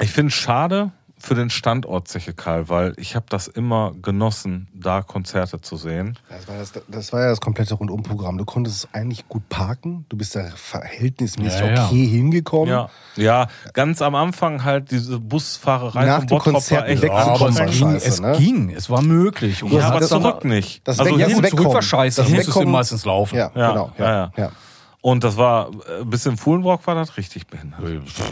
ich 0.00 0.10
finde 0.10 0.28
es 0.28 0.34
schade 0.34 0.90
für 1.20 1.34
den 1.34 1.50
Standort 1.50 2.08
Zeche 2.08 2.32
Karl, 2.32 2.68
weil 2.68 2.94
ich 2.96 3.16
habe 3.16 3.26
das 3.28 3.48
immer 3.48 3.92
genossen, 4.02 4.68
da 4.72 5.02
Konzerte 5.02 5.60
zu 5.60 5.76
sehen. 5.76 6.16
Das 6.28 6.46
war, 6.48 6.56
das, 6.56 6.72
das 6.88 7.12
war 7.12 7.22
ja 7.22 7.28
das 7.30 7.40
komplette 7.40 7.74
Rundumprogramm. 7.74 8.38
Du 8.38 8.44
konntest 8.44 8.84
es 8.84 8.88
eigentlich 8.94 9.28
gut 9.28 9.48
parken. 9.48 10.06
Du 10.08 10.16
bist 10.16 10.36
da 10.36 10.44
verhältnismäßig 10.54 11.60
Ja, 11.60 11.66
ja. 11.70 11.86
okay 11.86 12.06
hingekommen. 12.06 12.68
Ja, 12.68 12.88
ja, 13.16 13.48
ganz 13.72 14.00
am 14.02 14.14
Anfang 14.14 14.64
halt 14.64 14.90
diese 14.90 15.18
Busfahrerei 15.18 16.06
Nach 16.06 16.30
war 16.30 16.38
Konzerten 16.38 16.90
echt 16.90 17.02
weg 17.02 17.10
Ja, 17.10 17.16
aber 17.26 17.48
es 17.48 17.58
war 17.58 17.66
ging, 17.66 17.74
scheiße, 17.74 18.08
es 18.08 18.20
ne? 18.20 18.32
ging, 18.38 18.70
es 18.70 18.90
war 18.90 19.02
möglich. 19.02 19.62
Und 19.62 19.72
Ja, 19.72 19.90
du 19.90 19.96
aber 19.96 20.00
zurück 20.06 20.44
nicht. 20.44 20.86
Das 20.86 20.98
also 21.00 21.12
Weg- 21.18 21.28
Ja, 21.28 21.34
gut, 21.34 21.46
zurück 21.48 21.74
war 21.74 21.82
scheiße, 21.82 22.22
Das 22.22 22.30
musstest 22.30 22.56
du 22.56 22.62
meistens 22.66 23.04
laufen. 23.04 23.36
Ja, 23.36 23.50
Ja, 23.54 23.68
genau. 23.70 23.92
Ja, 23.98 24.04
ja, 24.04 24.12
ja. 24.14 24.32
ja. 24.44 24.52
Und 25.00 25.24
das 25.24 25.36
war 25.36 25.70
äh, 25.70 26.04
bis 26.04 26.26
in 26.26 26.36
Fuhlenbrock 26.36 26.86
war 26.86 26.94
das 26.94 27.16
richtig 27.16 27.46
behindert. 27.46 27.80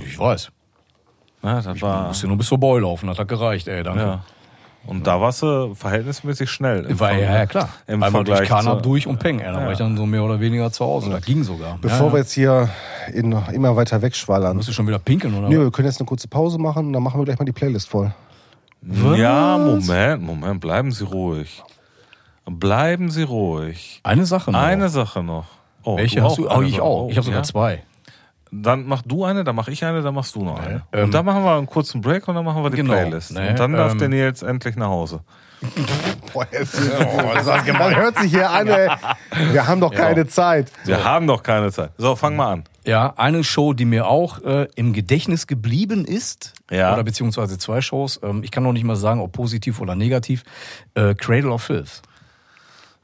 Ich 0.05 0.19
weiß. 0.19 0.51
Ja, 1.47 1.63
das 1.63 1.79
Du 1.79 1.83
war 1.83 2.09
musst 2.09 2.23
ja 2.23 2.29
nur 2.29 2.37
bis 2.39 2.49
zur 2.49 2.59
Boy 2.59 2.81
laufen, 2.81 3.07
das 3.07 3.19
hat 3.19 3.29
gereicht, 3.29 3.69
ey, 3.69 3.83
danke. 3.83 4.01
ja. 4.01 4.21
Und 4.89 5.05
da 5.05 5.21
warst 5.21 5.43
du 5.43 5.75
verhältnismäßig 5.75 6.49
schnell. 6.49 6.85
im 6.85 7.01
War, 7.01 7.13
ja, 7.13 7.35
ja, 7.39 7.47
klar. 7.47 7.71
Im 7.89 8.03
Einmal 8.05 8.23
durch 8.23 8.37
Vergleich 8.39 8.49
Kanab 8.49 8.77
zu- 8.85 8.89
durch 8.91 9.07
und 9.09 9.19
Peng. 9.19 9.41
Ey, 9.41 9.53
dann 9.53 9.65
war 9.65 9.73
ich 9.73 9.79
dann 9.79 9.97
so 9.97 10.07
mehr 10.07 10.23
oder 10.23 10.39
weniger 10.39 10.71
zu 10.71 10.85
Hause. 10.85 11.11
Das 11.11 11.25
ging 11.25 11.43
sogar. 11.43 11.77
Bevor 11.81 12.07
ja, 12.07 12.13
wir 12.13 12.19
jetzt 12.21 12.33
hier 12.33 12.69
in, 13.13 13.33
immer 13.53 13.75
weiter 13.75 14.01
wegschwallern. 14.01 14.57
Musst 14.57 14.69
du 14.69 14.73
schon 14.73 14.87
wieder 14.87 15.01
pinkeln, 15.01 15.35
oder? 15.37 15.49
Nö, 15.49 15.65
wir 15.65 15.71
können 15.73 15.89
jetzt 15.89 15.99
eine 16.01 16.07
kurze 16.07 16.29
Pause 16.29 16.59
machen 16.59 16.87
und 16.87 16.93
dann 16.93 17.03
machen 17.03 17.19
wir 17.21 17.25
gleich 17.25 17.37
mal 17.39 17.45
die 17.45 17.51
Playlist 17.53 17.89
voll. 17.89 18.15
Ja, 19.17 19.59
Moment, 19.59 20.23
Moment, 20.23 20.61
bleiben 20.61 20.93
Sie 20.93 21.03
ruhig. 21.05 21.65
Bleiben 22.49 23.11
Sie 23.11 23.25
ruhig. 23.25 24.01
Eine 24.05 24.25
Sache 24.25 24.53
noch. 24.53 24.61
Eine 24.61 24.89
Sache 24.89 25.23
noch. 25.25 25.47
Oh, 25.83 25.97
Welche 25.97 26.21
du 26.21 26.27
hast 26.27 26.39
du? 26.39 26.49
Oh, 26.49 26.63
ich 26.63 26.81
auch. 26.81 27.09
Ich 27.11 27.17
habe 27.17 27.25
sogar 27.25 27.41
ja? 27.41 27.45
zwei. 27.45 27.83
Dann 28.63 28.87
mach 28.87 29.03
du 29.03 29.25
eine, 29.25 29.45
dann 29.45 29.55
mach 29.57 29.69
ich 29.69 29.85
eine, 29.85 30.03
dann 30.03 30.15
machst 30.15 30.35
du 30.35 30.45
noch 30.45 30.59
eine. 30.61 30.83
Ähm, 30.93 31.05
und 31.05 31.15
dann 31.15 31.25
machen 31.25 31.43
wir 31.45 31.57
einen 31.57 31.67
kurzen 31.67 32.01
Break 32.01 32.27
und 32.29 32.35
dann 32.35 32.45
machen 32.45 32.63
wir 32.63 32.71
die 32.71 32.77
Genau. 32.77 32.93
Playlist. 32.95 33.33
Nee, 33.33 33.51
und 33.51 33.59
dann 33.59 33.73
darf 33.73 33.93
ähm, 33.93 33.99
der 33.99 34.09
Nils 34.09 34.43
endlich 34.43 34.77
nach 34.77 34.89
Hause. 34.89 35.21
Boah, 36.33 36.47
jetzt, 36.53 36.79
Man 37.79 37.97
hört 37.97 38.19
sich 38.19 38.31
hier 38.31 38.51
an, 38.51 38.67
ey. 38.67 38.89
Wir 39.53 39.67
haben 39.67 39.81
doch 39.81 39.93
keine 39.93 40.27
Zeit. 40.27 40.71
Wir 40.85 41.03
haben 41.03 41.27
doch 41.27 41.43
keine 41.43 41.73
Zeit. 41.73 41.93
So, 41.97 42.15
fang 42.15 42.37
mal 42.37 42.53
an. 42.53 42.65
Ja, 42.85 43.15
eine 43.17 43.43
Show, 43.43 43.73
die 43.73 43.85
mir 43.85 44.07
auch 44.07 44.43
äh, 44.45 44.69
im 44.77 44.93
Gedächtnis 44.93 45.47
geblieben 45.47 46.05
ist, 46.05 46.53
Ja. 46.71 46.93
oder 46.93 47.03
beziehungsweise 47.05 47.59
zwei 47.59 47.81
Shows, 47.81 48.21
ähm, 48.23 48.43
ich 48.45 48.51
kann 48.51 48.63
noch 48.63 48.73
nicht 48.73 48.85
mal 48.85 48.97
sagen, 48.97 49.21
ob 49.21 49.33
positiv 49.33 49.81
oder 49.81 49.95
negativ, 49.97 50.45
äh, 50.95 51.15
Cradle 51.15 51.51
of 51.51 51.63
Filth. 51.63 52.03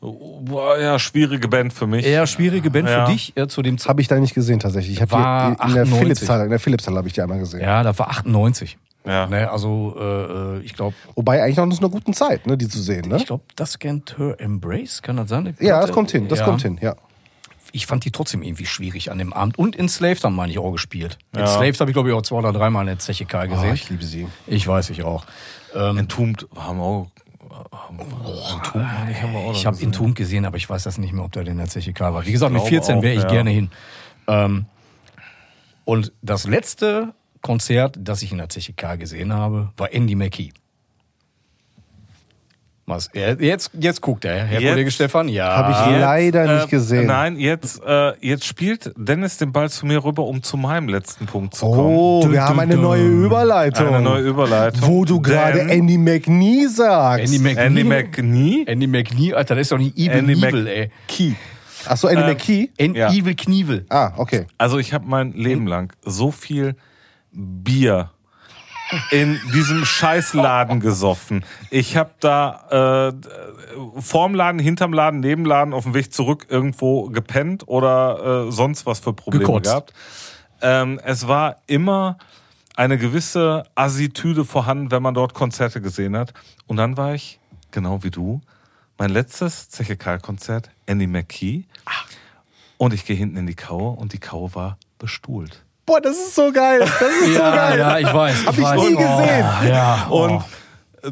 Boah, 0.04 0.78
ja, 0.80 0.98
schwierige 0.98 1.46
Band 1.46 1.72
für 1.72 1.86
mich. 1.86 2.04
Eher 2.04 2.26
schwierige 2.26 2.70
Band 2.70 2.88
Ja. 2.88 3.06
für 3.06 3.12
dich, 3.12 3.36
äh, 3.36 3.46
zu 3.46 3.62
dem 3.62 3.78
Zeitpunkt. 3.78 3.88
Habe 3.88 4.00
ich 4.02 4.08
da 4.08 4.18
nicht 4.18 4.34
gesehen 4.34 4.58
tatsächlich. 4.58 4.94
Ich 4.96 5.00
habe 5.02 5.12
War 5.12 5.48
in 5.50 5.54
der 5.56 5.64
98. 5.64 5.98
Philips-Halle, 6.00 6.44
in 6.44 6.50
der 6.50 6.58
Philips-Halle 6.58 6.96
habe 6.98 7.06
ich 7.08 7.14
die 7.14 7.22
einmal 7.22 7.38
gesehen. 7.38 7.60
Ja, 7.60 7.84
da 7.84 7.96
war 7.96 8.10
98. 8.10 8.78
Ja. 9.06 9.26
Ne, 9.26 9.50
also 9.50 9.96
äh, 9.98 10.58
ich 10.60 10.74
glaube, 10.74 10.94
Wobei 11.14 11.42
eigentlich 11.42 11.56
noch 11.56 11.68
zu 11.70 11.78
einer 11.80 11.88
guten 11.88 12.14
Zeit, 12.14 12.46
ne, 12.46 12.56
die 12.56 12.68
zu 12.68 12.80
sehen, 12.80 13.08
ne? 13.08 13.16
ich 13.16 13.26
glaube, 13.26 13.44
das 13.56 13.78
kennt 13.78 14.16
Her 14.18 14.36
Embrace, 14.38 15.02
kann 15.02 15.16
das 15.16 15.28
sein? 15.28 15.56
Ja, 15.60 15.80
das 15.80 15.90
kommt 15.92 16.10
hin, 16.12 16.28
das 16.28 16.40
Ja. 16.40 16.44
kommt 16.46 16.62
hin, 16.62 16.78
ja. 16.80 16.94
Ich 17.72 17.86
fand 17.86 18.04
die 18.04 18.10
trotzdem 18.10 18.42
irgendwie 18.42 18.66
schwierig 18.66 19.10
an 19.10 19.18
dem 19.18 19.32
Abend. 19.32 19.58
Und 19.58 19.76
Enslaved 19.78 20.22
haben 20.24 20.36
meine 20.36 20.52
ich 20.52 20.58
auch 20.58 20.70
gespielt. 20.72 21.16
Ja. 21.34 21.40
Enslaved 21.42 21.80
habe 21.80 21.90
ich 21.90 21.94
glaube 21.94 22.10
ich 22.10 22.14
auch 22.14 22.22
zwei 22.22 22.36
oder 22.36 22.52
dreimal 22.52 22.82
in 22.82 22.88
der 22.88 22.98
Zeche 22.98 23.24
Karl 23.24 23.48
gesehen. 23.48 23.70
Oh, 23.70 23.74
ich 23.74 23.88
liebe 23.88 24.04
sie. 24.04 24.26
ich 24.46 24.66
weiß, 24.68 24.90
ich 24.90 25.02
auch. 25.04 25.24
Ähm, 25.74 25.96
Entombed 25.98 26.46
haben 26.54 26.80
auch. 26.80 27.06
Meine 28.74 29.52
ich, 29.52 29.66
habe. 29.66 29.80
Entombed 29.80 30.16
gesehen, 30.16 30.44
aber 30.44 30.56
ich 30.56 30.68
weiß 30.68 30.84
das 30.84 30.98
nicht 30.98 31.12
mehr, 31.12 31.24
ob 31.24 31.32
der 31.32 31.46
in 31.46 31.58
der 31.58 31.68
Karl 31.92 32.14
war. 32.14 32.26
Wie 32.26 32.32
gesagt, 32.32 32.52
mit 32.52 32.62
glaube 32.62 32.70
14 32.70 33.02
wäre 33.02 33.14
ich 33.14 33.22
ja. 33.22 33.28
gerne 33.28 33.50
hin. 33.50 33.70
Ähm, 34.26 34.66
und 35.84 36.12
das 36.22 36.46
letzte 36.46 37.14
Konzert, 37.40 37.98
das 38.00 38.22
ich 38.22 38.32
in 38.32 38.38
der 38.38 38.48
CCK 38.48 38.98
gesehen 38.98 39.32
habe, 39.32 39.72
war 39.76 39.92
Andy 39.92 40.14
McKee. 40.14 40.52
Was? 42.94 43.08
Er- 43.12 43.40
Jetzt, 43.42 43.70
jetzt 43.78 44.00
guckt 44.00 44.24
er, 44.24 44.44
Herr 44.44 44.60
Jetzt? 44.60 44.70
Kollege 44.72 44.90
Stefan. 44.90 45.28
Ja. 45.28 45.56
Hab 45.56 45.70
ich 45.70 45.92
Jetzt, 45.92 46.00
leider 46.00 46.54
nicht 46.56 46.68
gesehen. 46.70 47.06
Nein, 47.06 47.36
jetzt, 47.38 47.82
äh, 47.84 48.12
jetzt 48.20 48.44
spielt 48.44 48.92
Dennis 48.96 49.38
den 49.38 49.52
Ball 49.52 49.70
zu 49.70 49.86
mir 49.86 50.04
rüber, 50.04 50.24
um 50.24 50.42
zu 50.42 50.56
meinem 50.56 50.88
letzten 50.88 51.26
Punkt 51.26 51.54
zu 51.54 51.66
kommen. 51.66 51.78
Oh, 51.96 52.30
wir 52.30 52.42
haben 52.42 52.60
eine 52.60 52.76
neue 52.76 53.04
Überleitung. 53.06 53.88
Eine 53.88 54.00
neue 54.02 54.22
Überleitung. 54.22 54.86
Wo 54.88 55.04
du 55.04 55.20
gerade 55.20 55.60
Andy 55.60 55.98
McNee 55.98 56.66
sagst. 56.66 57.24
Andy 57.32 57.38
McKee. 57.38 57.60
Andy 57.66 57.84
McNee. 57.84 58.64
Andy 58.66 58.86
McKee, 58.86 59.34
Alter, 59.34 59.54
das 59.54 59.62
ist 59.62 59.72
doch 59.72 59.78
nicht 59.78 59.96
Evil 59.96 60.18
Andy 60.18 60.34
Knievel, 60.34 60.66
ey. 60.66 60.90
McKee. 61.08 61.34
Ach 61.86 61.96
so, 61.96 62.08
Andy 62.08 62.22
McKee? 62.22 62.70
An 62.80 62.94
Ja. 62.94 63.10
Evil 63.12 63.34
Knievel. 63.34 63.86
Ah, 63.88 64.12
okay. 64.16 64.46
Also 64.58 64.78
ich 64.78 64.92
habe 64.92 65.06
mein 65.08 65.32
Leben 65.32 65.66
lang 65.66 65.92
so 66.04 66.30
viel 66.30 66.76
Bier 67.32 68.10
in 69.10 69.40
diesem 69.52 69.84
Scheißladen 69.84 70.80
gesoffen. 70.80 71.44
Ich 71.70 71.96
habe 71.96 72.10
da 72.20 73.10
äh, 73.10 74.00
vorm 74.00 74.34
Laden, 74.34 74.58
hinterm 74.58 74.92
Laden, 74.92 75.20
neben 75.20 75.44
Laden 75.44 75.74
auf 75.74 75.84
dem 75.84 75.94
Weg 75.94 76.12
zurück 76.12 76.46
irgendwo 76.48 77.08
gepennt 77.08 77.68
oder 77.68 78.46
äh, 78.48 78.52
sonst 78.52 78.86
was 78.86 79.00
für 79.00 79.12
Probleme 79.12 79.44
Gekotzt. 79.44 79.70
gehabt. 79.70 79.92
Ähm, 80.60 81.00
es 81.04 81.26
war 81.26 81.56
immer 81.66 82.18
eine 82.76 82.98
gewisse 82.98 83.64
Assitüde 83.74 84.44
vorhanden, 84.44 84.90
wenn 84.90 85.02
man 85.02 85.14
dort 85.14 85.34
Konzerte 85.34 85.80
gesehen 85.80 86.16
hat. 86.16 86.32
Und 86.66 86.76
dann 86.76 86.96
war 86.96 87.14
ich, 87.14 87.40
genau 87.70 88.02
wie 88.02 88.10
du, 88.10 88.40
mein 88.98 89.10
letztes 89.10 89.68
Zeche-Karl-Konzert, 89.70 90.70
Andy 90.86 91.06
McKee. 91.06 91.64
Und 92.78 92.94
ich 92.94 93.04
gehe 93.04 93.16
hinten 93.16 93.36
in 93.36 93.46
die 93.46 93.54
Kaue 93.54 93.90
und 93.90 94.12
die 94.12 94.18
Kaue 94.18 94.54
war 94.54 94.78
bestuhlt. 94.98 95.61
Boah, 95.84 96.00
das 96.00 96.16
ist 96.16 96.34
so 96.34 96.52
geil. 96.52 96.80
Das 96.80 96.90
ist 97.00 97.34
so 97.34 97.40
Ja, 97.40 97.54
geil. 97.54 97.78
ja, 97.78 97.98
ich 97.98 98.12
weiß. 98.14 98.46
Hab 98.46 98.56
ich 98.58 98.62
weiß. 98.64 98.80
nie 98.80 98.96
gesehen. 98.96 99.46
Oh, 99.62 99.66
ja, 99.66 100.06
oh. 100.10 100.24
Und 100.24 100.44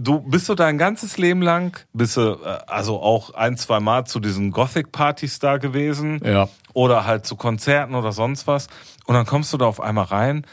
du 0.04 0.20
bist 0.20 0.46
so 0.46 0.54
dein 0.54 0.78
ganzes 0.78 1.18
Leben 1.18 1.42
lang, 1.42 1.76
bist 1.92 2.16
du 2.16 2.20
äh, 2.44 2.58
also 2.66 3.00
auch 3.00 3.34
ein, 3.34 3.56
zwei 3.56 3.80
Mal 3.80 4.04
zu 4.06 4.20
diesen 4.20 4.52
Gothic-Partys 4.52 5.38
da 5.40 5.56
gewesen. 5.58 6.20
Ja. 6.24 6.48
Oder 6.72 7.04
halt 7.04 7.26
zu 7.26 7.34
Konzerten 7.36 7.94
oder 7.96 8.12
sonst 8.12 8.46
was. 8.46 8.68
Und 9.06 9.14
dann 9.14 9.26
kommst 9.26 9.52
du 9.52 9.56
da 9.56 9.66
auf 9.66 9.80
einmal 9.80 10.04
rein 10.04 10.46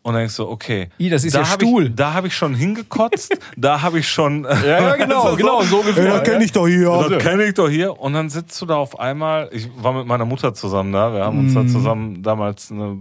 und 0.00 0.14
denkst 0.14 0.32
so, 0.32 0.48
okay. 0.48 0.88
Ih, 0.98 1.10
das 1.10 1.24
ist 1.24 1.34
da 1.34 1.40
ja 1.40 1.44
Stuhl. 1.44 1.88
Ich, 1.88 1.94
da 1.94 2.14
habe 2.14 2.28
ich 2.28 2.34
schon 2.36 2.54
hingekotzt, 2.54 3.36
da 3.58 3.82
habe 3.82 3.98
ich 3.98 4.08
schon. 4.08 4.44
Ja, 4.44 4.64
ja, 4.64 4.96
genau, 4.96 5.34
genau, 5.36 5.60
so 5.62 5.76
Ey, 5.76 5.82
ungefähr. 5.82 6.10
das 6.14 6.22
kenn 6.22 6.40
ich 6.40 6.52
doch 6.52 6.66
hier. 6.66 6.88
Das 7.10 7.22
kenne 7.22 7.44
ich 7.44 7.52
doch 7.54 7.68
hier. 7.68 8.00
Und 8.00 8.14
dann 8.14 8.30
sitzt 8.30 8.58
du 8.62 8.64
da 8.64 8.76
auf 8.76 8.98
einmal. 8.98 9.50
Ich 9.52 9.68
war 9.76 9.92
mit 9.92 10.06
meiner 10.06 10.24
Mutter 10.24 10.54
zusammen 10.54 10.92
da. 10.92 11.12
Wir 11.12 11.24
haben 11.24 11.38
uns 11.40 11.52
da 11.52 11.66
zusammen 11.66 12.22
damals 12.22 12.70
eine. 12.72 13.00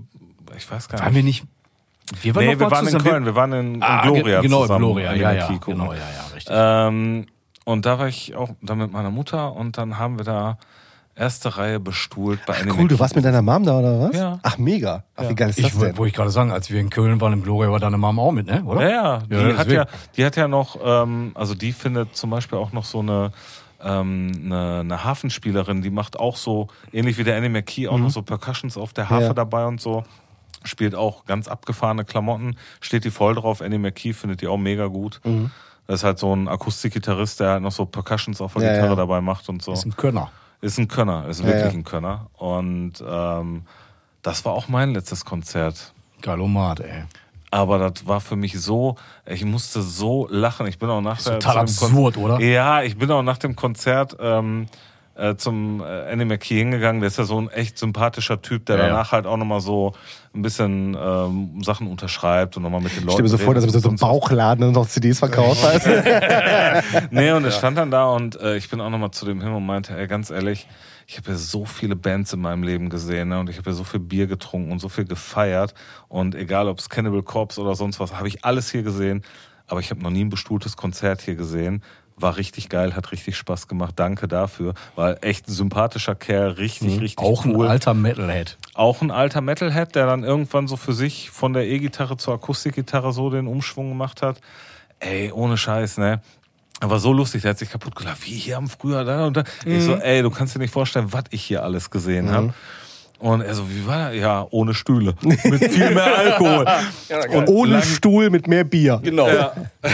Ich 0.57 0.69
weiß 0.69 0.89
gar 0.89 0.99
Waren 0.99 1.13
nicht. 1.13 1.15
wir 1.15 1.23
nicht. 1.23 1.43
Wir 2.23 2.35
waren, 2.35 2.45
nee, 2.45 2.59
wir 2.59 2.71
waren 2.71 2.87
in. 2.87 2.97
Köln. 3.03 3.25
Wir 3.25 3.35
waren 3.35 3.53
in, 3.53 3.75
in 3.75 3.83
Ah, 3.83 4.01
Gloria 4.03 4.39
ge- 4.39 4.41
genau, 4.49 4.61
zusammen. 4.61 4.83
in 4.85 4.89
Gloria, 4.93 5.13
ja, 5.13 5.31
ja, 5.33 5.47
Key 5.47 5.57
genau, 5.65 5.91
ja, 5.93 5.99
ja, 5.99 6.33
richtig. 6.33 6.55
Ähm, 6.57 7.25
und 7.65 7.85
da 7.85 7.99
war 7.99 8.07
ich 8.07 8.33
auch 8.35 8.49
da 8.61 8.75
mit 8.75 8.91
meiner 8.93 9.11
Mutter 9.11 9.53
und 9.53 9.77
dann 9.77 9.97
haben 9.97 10.17
wir 10.17 10.23
da 10.23 10.57
erste 11.15 11.57
Reihe 11.57 11.79
bestuhlt 11.81 12.39
bei 12.45 12.55
Anime. 12.61 12.75
Cool, 12.79 12.87
du 12.87 12.97
warst 12.99 13.15
mit 13.15 13.25
deiner 13.25 13.41
Mom 13.41 13.63
da 13.65 13.79
oder 13.79 13.99
was? 13.99 14.15
Ja. 14.15 14.39
Ach, 14.43 14.57
mega. 14.57 15.03
Ach, 15.17 15.27
wie 15.29 15.35
geil 15.35 15.49
ist 15.49 15.59
das 15.59 15.65
Ich, 15.65 15.71
denn? 15.79 15.97
wollte 15.97 16.07
ich 16.09 16.13
gerade 16.13 16.29
sagen, 16.29 16.51
als 16.51 16.69
wir 16.71 16.79
in 16.79 16.89
Köln 16.89 17.19
waren 17.19 17.33
im 17.33 17.43
Gloria, 17.43 17.71
war 17.71 17.79
deine 17.79 17.97
Mama 17.97 18.21
auch 18.21 18.31
mit, 18.31 18.45
ne? 18.47 18.63
Oder? 18.63 18.83
Ja, 18.89 18.93
ja, 18.93 19.17
die, 19.29 19.35
Ja, 19.35 19.57
hat 19.57 19.71
ja, 19.71 19.85
die 20.15 20.23
hat 20.25 20.35
ja 20.37 20.47
noch, 20.47 20.77
ähm, 20.81 21.31
also 21.33 21.55
die 21.55 21.73
findet 21.73 22.15
zum 22.15 22.29
Beispiel 22.29 22.57
auch 22.59 22.71
noch 22.71 22.85
so 22.85 22.99
eine, 22.99 23.31
ähm, 23.83 24.31
eine, 24.45 24.79
eine 24.81 25.03
Hafenspielerin, 25.03 25.81
die 25.81 25.89
macht 25.89 26.17
auch 26.19 26.37
so, 26.37 26.67
ähnlich 26.93 27.17
wie 27.17 27.23
der 27.25 27.35
Annie 27.35 27.49
McKee, 27.49 27.87
auch 27.89 27.97
noch 27.97 28.11
so 28.11 28.21
Percussions 28.21 28.77
auf 28.77 28.93
der 28.93 29.09
Harfe 29.09 29.25
Ja. 29.27 29.33
dabei 29.33 29.65
und 29.65 29.81
so. 29.81 30.03
Spielt 30.63 30.95
auch 30.95 31.25
ganz 31.25 31.47
abgefahrene 31.47 32.03
Klamotten, 32.05 32.57
steht 32.81 33.03
die 33.05 33.11
voll 33.11 33.35
drauf. 33.35 33.61
Annie 33.61 33.79
McKee 33.79 34.13
findet 34.13 34.41
die 34.41 34.47
auch 34.47 34.57
mega 34.57 34.87
gut. 34.87 35.21
Das 35.85 35.99
ist 36.01 36.03
halt 36.03 36.19
so 36.19 36.35
ein 36.35 36.47
Akustikgitarrist, 36.47 37.39
der 37.39 37.49
halt 37.51 37.61
noch 37.63 37.71
so 37.71 37.85
Percussions 37.85 38.41
auf 38.41 38.53
der 38.53 38.63
Ja, 38.63 38.73
Gitarre 38.73 38.89
ja. 38.89 38.95
dabei 38.95 39.21
macht 39.21 39.47
und 39.49 39.61
so. 39.63 39.71
Ist 39.71 39.85
ein 39.85 39.95
Könner. 39.95 40.31
Ist 40.59 40.77
ein 40.79 40.87
Könner, 40.87 41.27
ist 41.27 41.39
Ja, 41.41 41.45
wirklich 41.47 41.73
ein 41.73 41.83
Könner. 41.83 42.27
Und 42.33 42.93
ähm, 43.07 43.61
das 44.23 44.43
war 44.43 44.53
auch 44.53 44.67
mein 44.67 44.93
letztes 44.93 45.23
Konzert. 45.23 45.93
Galomat, 46.21 46.79
ey. 46.81 47.03
Aber 47.51 47.77
das 47.77 48.05
war 48.07 48.19
für 48.19 48.35
mich 48.35 48.59
so, 48.59 48.97
ich 49.25 49.45
musste 49.45 49.81
so 49.81 50.27
lachen. 50.29 50.67
Ich 50.67 50.79
bin 50.79 50.89
auch 50.89 50.99
nach 50.99 51.21
der, 51.21 51.39
total 51.39 51.65
zu 51.67 51.73
dem 51.73 51.79
Kon- 51.79 51.89
absurd, 52.13 52.17
oder? 52.17 52.39
Ja, 52.41 52.81
ich 52.81 52.97
bin 52.97 53.09
auch 53.11 53.21
nach 53.23 53.37
dem 53.37 53.55
Konzert 53.55 54.17
ähm, 54.19 54.67
äh, 55.17 55.35
zum 55.35 55.81
äh, 55.81 56.11
Andy 56.11 56.25
McKee 56.25 56.59
hingegangen. 56.59 57.01
Der 57.01 57.07
ist 57.07 57.17
ja 57.17 57.23
so 57.23 57.39
ein 57.39 57.49
echt 57.49 57.77
sympathischer 57.77 58.41
Typ, 58.41 58.65
der 58.67 58.77
Ja, 58.77 58.83
ja. 58.83 58.89
danach 58.89 59.11
halt 59.11 59.25
auch 59.25 59.37
nochmal 59.37 59.61
so 59.61 59.93
ein 60.33 60.41
bisschen 60.43 60.95
ähm, 60.99 61.63
Sachen 61.63 61.87
unterschreibt 61.87 62.55
und 62.57 62.63
nochmal 62.63 62.81
mit 62.81 62.91
den 62.91 63.03
Leuten 63.03 63.09
Ich 63.09 63.13
stell 63.13 63.23
mir 63.23 63.29
so 63.29 63.37
vor, 63.37 63.55
dass 63.55 63.63
er 63.63 63.71
so 63.71 63.77
und 63.77 63.85
einem 63.85 63.97
Bauchladen 63.97 64.63
und 64.65 64.73
noch 64.73 64.87
CDs 64.87 65.19
verkauft 65.19 65.63
hat. 65.63 65.81
Nee, 67.11 67.31
und 67.31 67.43
er 67.43 67.51
stand 67.51 67.77
dann 67.77 67.91
da 67.91 68.05
und 68.11 68.39
äh, 68.39 68.57
ich 68.57 68.69
bin 68.69 68.79
auch 68.81 68.89
nochmal 68.89 69.11
zu 69.11 69.25
dem 69.25 69.41
hin 69.41 69.51
und 69.51 69.65
meinte, 69.65 69.97
ey, 69.97 70.07
ganz 70.07 70.29
ehrlich, 70.29 70.67
ich 71.07 71.17
habe 71.17 71.31
ja 71.31 71.37
so 71.37 71.65
viele 71.65 71.95
Bands 71.95 72.33
in 72.33 72.41
meinem 72.41 72.63
Leben 72.63 72.89
gesehen 72.89 73.29
ne? 73.29 73.39
und 73.39 73.49
ich 73.49 73.57
habe 73.57 73.69
ja 73.69 73.75
so 73.75 73.83
viel 73.83 73.99
Bier 73.99 74.27
getrunken 74.27 74.71
und 74.71 74.79
so 74.79 74.89
viel 74.89 75.05
gefeiert 75.05 75.73
und 76.07 76.35
egal 76.35 76.67
ob 76.67 76.79
es 76.79 76.89
Cannibal 76.89 77.23
Corpse 77.23 77.61
oder 77.61 77.75
sonst 77.75 77.99
was, 77.99 78.13
habe 78.13 78.27
ich 78.27 78.45
alles 78.45 78.69
hier 78.69 78.83
gesehen, 78.83 79.23
aber 79.67 79.79
ich 79.79 79.89
habe 79.89 80.01
noch 80.01 80.09
nie 80.09 80.23
ein 80.23 80.29
bestuhltes 80.29 80.77
Konzert 80.77 81.21
hier 81.21 81.35
gesehen. 81.35 81.81
War 82.19 82.37
richtig 82.37 82.69
geil, 82.69 82.95
hat 82.95 83.11
richtig 83.11 83.37
Spaß 83.37 83.67
gemacht. 83.67 83.93
Danke 83.97 84.27
dafür. 84.27 84.73
War 84.95 85.23
echt 85.23 85.47
ein 85.47 85.51
sympathischer 85.53 86.15
Kerl, 86.15 86.49
richtig, 86.51 86.99
richtig 86.99 87.19
Auch 87.19 87.45
ein 87.45 87.55
cool. 87.55 87.67
alter 87.67 87.93
Metalhead. 87.93 88.57
Auch 88.73 89.01
ein 89.01 89.11
alter 89.11 89.41
Metalhead, 89.41 89.93
der 89.93 90.07
dann 90.07 90.23
irgendwann 90.23 90.67
so 90.67 90.77
für 90.77 90.93
sich 90.93 91.29
von 91.29 91.53
der 91.53 91.67
E-Gitarre 91.67 92.17
zur 92.17 92.33
Akustikgitarre 92.33 93.13
so 93.13 93.29
den 93.29 93.45
Umschwung 93.45 93.89
gemacht 93.89 94.23
hat. 94.23 94.41
Ey, 94.99 95.31
ohne 95.31 95.57
Scheiß, 95.57 95.99
ne? 95.99 96.21
Aber 96.79 96.97
so 96.99 97.13
lustig, 97.13 97.43
der 97.43 97.51
hat 97.51 97.59
sich 97.59 97.69
kaputt 97.69 97.95
gelacht. 97.95 98.25
Wie 98.25 98.31
hier 98.33 98.57
am 98.57 98.67
früher 98.67 99.03
da 99.03 99.25
und 99.27 99.37
da. 99.37 99.43
Ich 99.65 99.83
so, 99.83 99.93
ey, 99.95 100.21
du 100.23 100.31
kannst 100.31 100.55
dir 100.55 100.59
nicht 100.59 100.73
vorstellen, 100.73 101.13
was 101.13 101.25
ich 101.29 101.43
hier 101.43 101.61
alles 101.63 101.89
gesehen 101.91 102.31
habe. 102.31 102.53
Und 103.19 103.41
er 103.41 103.53
so, 103.55 103.67
wie 103.69 103.85
war 103.87 104.09
das? 104.09 104.19
Ja, 104.19 104.45
ohne 104.51 104.73
Stühle. 104.75 105.15
Mit 105.21 105.39
viel 105.39 105.91
mehr 105.91 106.17
Alkohol. 106.19 106.67
und 107.35 107.47
Ohne 107.47 107.73
lang- 107.73 107.81
Stuhl 107.83 108.29
mit 108.31 108.47
mehr 108.47 108.63
Bier. 108.63 108.99
Genau. 109.03 109.27
ja. 109.27 109.53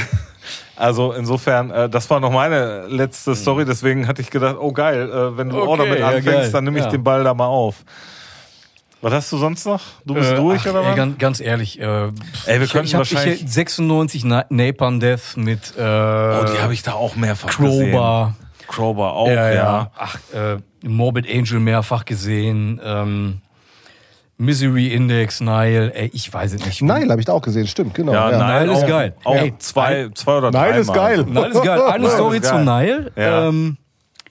Also 0.76 1.12
insofern, 1.14 1.70
äh, 1.72 1.88
das 1.90 2.10
war 2.10 2.20
noch 2.20 2.32
meine 2.32 2.88
letzte 2.88 3.36
Story, 3.36 3.64
deswegen 3.66 4.08
hatte 4.08 4.22
ich 4.22 4.32
gedacht, 4.32 4.56
oh 4.60 4.72
geil, 4.72 5.10
äh, 5.12 5.38
wenn 5.38 5.50
du 5.50 5.62
auch 5.62 5.68
Okay, 5.68 5.84
damit 5.84 6.00
ja, 6.00 6.08
anfängst, 6.08 6.26
geil. 6.26 6.52
dann 6.52 6.64
nehme 6.64 6.80
ich 6.80 6.86
Ja. 6.86 6.92
den 6.92 7.04
Ball 7.04 7.24
da 7.24 7.34
mal 7.34 7.46
auf. 7.46 7.84
Was 9.02 9.14
hast 9.14 9.32
du 9.34 9.38
sonst 9.38 9.66
noch? 9.66 9.82
Du 10.06 10.14
bist 10.14 10.32
durch 10.38 10.62
Ach, 10.66 10.70
oder 10.72 10.80
ey, 10.82 10.88
was? 10.92 10.96
ganz, 10.96 11.18
ganz 11.18 11.40
ehrlich. 11.42 11.78
Äh, 11.80 11.84
Ey, 12.46 12.60
wir 12.62 12.68
hab, 12.68 12.94
wahrscheinlich- 12.94 13.44
Ich, 13.44 13.52
96 13.52 14.24
Na 14.24 14.46
Napalm 14.50 15.00
Death 15.02 15.36
mit 15.36 15.74
äh, 15.78 15.82
Oh, 15.82 16.46
die 16.46 16.62
habe 16.62 16.74
ich 16.74 16.84
da 16.84 16.94
auch 16.94 17.16
mehrfach 17.18 17.58
gesehen. 17.58 17.92
Crowbar. 17.92 18.36
Crowbar 18.68 19.12
auch, 19.14 19.28
ja. 19.28 19.34
Ja, 19.34 19.52
ja. 19.54 19.92
Ach, 19.98 20.16
äh, 20.34 20.58
Morbid 20.88 21.28
Angel 21.30 21.60
mehrfach 21.60 22.06
gesehen. 22.06 22.80
Ähm, 22.84 23.42
Misery 24.44 24.88
Index, 24.88 25.42
Nile. 25.42 25.94
Ey, 25.94 26.10
ich 26.14 26.32
weiß 26.32 26.54
es 26.54 26.66
nicht. 26.66 26.82
Nile 26.82 27.10
habe 27.10 27.22
ich 27.22 27.26
da 27.26 27.34
auch 27.34 27.42
gesehen, 27.42 27.68
stimmt, 27.68 27.94
genau. 27.94 28.14
Ja, 28.14 28.32
ja. 28.32 28.38
Nile 28.38 28.60
Nile 28.68 28.78
ist 28.78 28.84
auch, 28.84 28.88
geil. 28.88 29.16
Auch 29.24 29.36
Ey, 29.36 29.54
zwei, 29.58 30.10
zwei 30.14 30.38
oder 30.38 30.52
drei 30.52 30.70
Nile 30.70 30.80
ist 30.82 30.88
Mal. 30.88 30.94
geil. 30.94 31.26
Nile 31.26 31.48
ist 31.48 31.64
geil. 31.64 31.82
Eine 31.88 32.10
Story 32.10 32.42
zu. 32.42 32.58
Nile. 32.60 33.12
Ja. 33.16 33.48
Ähm, 33.48 33.78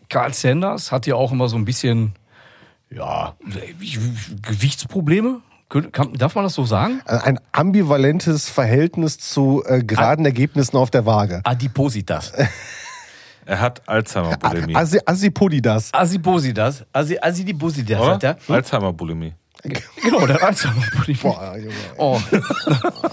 Carl 0.09 0.35
Sanders 0.35 0.93
hat 0.93 1.07
ja 1.07 1.15
auch 1.15 1.33
immer 1.33 1.49
so 1.49 1.57
ein 1.57 1.65
bisschen, 1.65 2.13
ja, 2.91 3.35
Gewichtsprobleme. 4.43 5.41
Kann, 5.69 6.13
darf 6.13 6.35
man 6.35 6.45
das 6.45 6.53
so 6.53 6.67
sagen? 6.67 7.01
Ein 7.07 7.41
ambivalentes 7.53 8.51
Verhältnis 8.51 9.19
zu 9.19 9.63
äh, 9.67 9.83
geraden 9.83 10.27
Ergebnissen 10.27 10.77
auf 10.77 10.91
der 10.91 11.07
Waage. 11.07 11.41
Adipositas. 11.45 12.33
Er 13.45 13.61
hat 13.61 13.83
Alzheimer-Bulimie. 13.89 14.77
Asi 14.77 15.01
Asipodidas. 15.05 15.93
Asipositas. 15.93 16.85
Asi, 16.93 17.19
Asidipositas 17.21 18.01
hat 18.01 18.23
er. 18.23 18.37
Alzheimer-Bulimie. 18.49 19.35
Genau, 19.63 20.27
der 20.27 20.37
hat 20.37 20.43
Alzheimer. 20.43 20.83
Boah, 21.23 21.57
Junge. 21.57 21.75
Oh. 21.97 22.21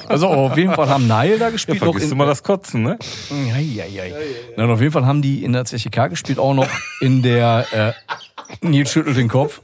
Also 0.08 0.28
auf 0.28 0.58
jeden 0.58 0.74
Fall 0.74 0.90
haben 0.90 1.06
Nile 1.06 1.38
da 1.38 1.52
gespielt. 1.52 1.80
noch 1.82 1.92
Vergisst 1.92 2.08
in, 2.08 2.14
immer 2.14 2.26
das 2.26 2.42
Kotzen, 2.42 2.82
ne? 2.82 2.98
Eieiei. 3.32 4.12
Nein, 4.58 4.70
auf 4.72 4.82
jeden 4.82 4.92
Fall 4.92 5.06
haben 5.06 5.22
die 5.22 5.44
in 5.44 5.54
der 5.54 5.66
CCK 5.66 6.10
gespielt, 6.10 6.40
auch 6.40 6.56
noch 6.56 6.68
in 7.00 7.22
der 7.22 7.68
äh, 7.72 8.68
Nils 8.68 8.92
schüttelt 8.92 9.18
den 9.18 9.28
Kopf. 9.28 9.62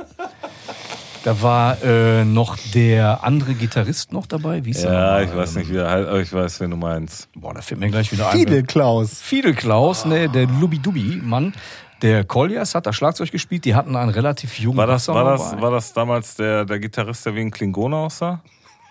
Da 1.24 1.42
war 1.42 1.84
äh, 1.84 2.24
noch 2.24 2.56
der 2.76 3.24
andere 3.24 3.56
Gitarrist 3.56 4.14
noch 4.14 4.28
dabei. 4.28 4.64
Wie 4.64 4.74
der 4.74 4.94
Ja, 4.94 5.22
ich 5.22 5.36
weiß 5.36 5.56
nicht, 5.56 5.72
wie 5.72 5.78
er 5.78 5.90
heißt, 5.90 6.08
aber 6.08 6.20
ich 6.20 6.32
weiß, 6.32 6.60
wen 6.60 6.70
du 6.70 6.78
meinst. 6.78 7.28
Boah, 7.34 7.56
da 7.56 7.62
fällt 7.62 7.80
mir 7.80 7.90
gleich 7.90 8.12
wieder 8.12 8.30
ein. 8.30 8.38
Fidel 8.38 8.62
Klaus. 8.62 9.22
Fidel 9.22 9.56
Klaus, 9.56 10.06
ne, 10.06 10.30
der 10.30 10.46
Lubidubi-Mann. 10.46 11.54
Der 12.02 12.24
Koljas 12.24 12.76
hat 12.76 12.86
da 12.86 12.94
Schlagzeug 12.94 13.32
gespielt. 13.32 13.66
Die 13.66 13.76
hatten 13.76 13.96
einen 13.96 14.10
relativ 14.10 14.60
jungen 14.60 14.78
War 14.78 14.88
das, 14.88 15.08
war 15.08 15.24
das, 15.24 15.60
war 15.60 15.72
das 15.72 15.94
damals 15.94 16.36
der, 16.36 16.66
der 16.66 16.80
Gitarrist, 16.80 17.26
der 17.26 17.36
wie 17.36 17.42
ein 17.42 17.52
Klingoner 17.52 17.98
aussah? 17.98 18.42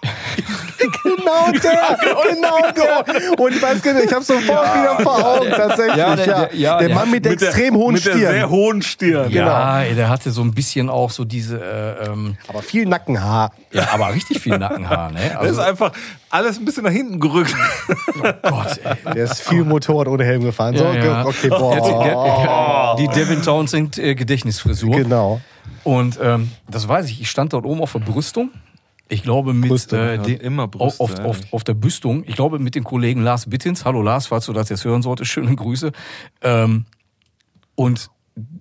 genau 1.02 1.50
der, 1.52 1.98
genau 2.30 2.58
der. 2.76 3.38
Und 3.40 3.52
ich 3.54 3.62
weiß 3.62 3.82
genau, 3.82 4.00
ich 4.00 4.12
habe 4.12 4.24
sofort 4.24 4.74
wieder 4.74 4.98
vor 5.02 5.24
Augen, 5.24 5.50
tatsächlich. 5.50 5.96
Ja, 5.96 6.10
Ja, 6.10 6.16
der, 6.16 6.24
der- 6.26 6.34
der, 6.34 6.46
der- 6.48 6.56
ja, 6.58 6.78
der 6.78 6.94
Mann 6.94 7.10
mit 7.10 7.24
der 7.24 7.32
Mit 7.32 7.40
der- 7.40 7.48
extrem 7.48 7.74
hohen 7.76 7.94
mit 7.94 8.04
der 8.04 8.12
Stirn. 8.12 8.30
sehr 8.32 8.50
hohen 8.50 8.82
Stirn. 8.82 9.30
Ja, 9.30 9.82
ey, 9.82 9.94
der 9.94 10.08
hatte 10.08 10.30
so 10.30 10.42
ein 10.42 10.52
bisschen 10.52 10.88
auch 10.90 11.10
so 11.10 11.24
diese, 11.24 11.56
äh, 11.60 12.06
ähm, 12.06 12.36
aber 12.48 12.62
viel 12.62 12.86
Nackenhaar. 12.86 13.52
ja, 13.72 13.88
aber 13.92 14.12
richtig 14.14 14.40
viel 14.40 14.58
Nackenhaar, 14.58 15.10
ne? 15.10 15.20
Das 15.34 15.42
ist 15.52 15.58
Also, 15.58 15.60
einfach 15.62 15.92
alles 16.30 16.58
ein 16.58 16.64
bisschen 16.64 16.84
nach 16.84 16.90
hinten 16.92 17.20
gerückt. 17.20 17.54
Gott, 18.42 18.78
ey. 18.84 19.14
Der 19.14 19.24
ist 19.24 19.40
viel 19.42 19.64
Motorrad 19.64 20.08
ohne 20.08 20.24
Helm 20.24 20.42
gefahren. 20.44 20.76
So, 20.76 20.84
Ja, 20.84 20.94
ja. 20.94 21.24
okay, 21.24 21.48
Der 21.48 21.56
boah. 21.58 22.96
der- 22.96 23.06
Die 23.06 23.08
Devin 23.18 23.42
Townsend 23.42 23.98
äh, 23.98 24.14
Gedächtnisfrisur. 24.14 24.90
Genau. 24.96 25.40
Und 25.82 26.18
ähm, 26.22 26.50
das 26.68 26.88
weiß 26.88 27.06
ich. 27.10 27.20
Ich 27.20 27.30
stand 27.30 27.52
dort 27.52 27.64
oben 27.64 27.80
auf 27.80 27.92
der 27.92 27.98
Brüstung. 28.00 28.50
Ich 29.08 29.22
glaube 29.22 29.52
mit 29.52 29.68
Brüstung, 29.68 29.98
äh, 29.98 30.16
ja. 30.16 30.22
den, 30.22 30.40
Immer 30.40 30.66
Brüste, 30.66 31.02
auf, 31.02 31.18
auf, 31.20 31.40
auf, 31.50 31.64
der 31.64 31.74
Brüstung. 31.74 32.24
Ich 32.26 32.34
glaube 32.36 32.58
mit 32.58 32.74
dem 32.74 32.84
Kollegen 32.84 33.22
Lars 33.22 33.48
Bittins. 33.48 33.84
Hallo 33.84 34.02
Lars, 34.02 34.26
falls 34.28 34.46
du 34.46 34.52
das 34.52 34.70
jetzt 34.70 34.84
hören 34.84 35.02
solltest, 35.02 35.30
schöne 35.30 35.54
Grüße. 35.54 35.92
Ähm, 36.40 36.86
und 37.74 38.10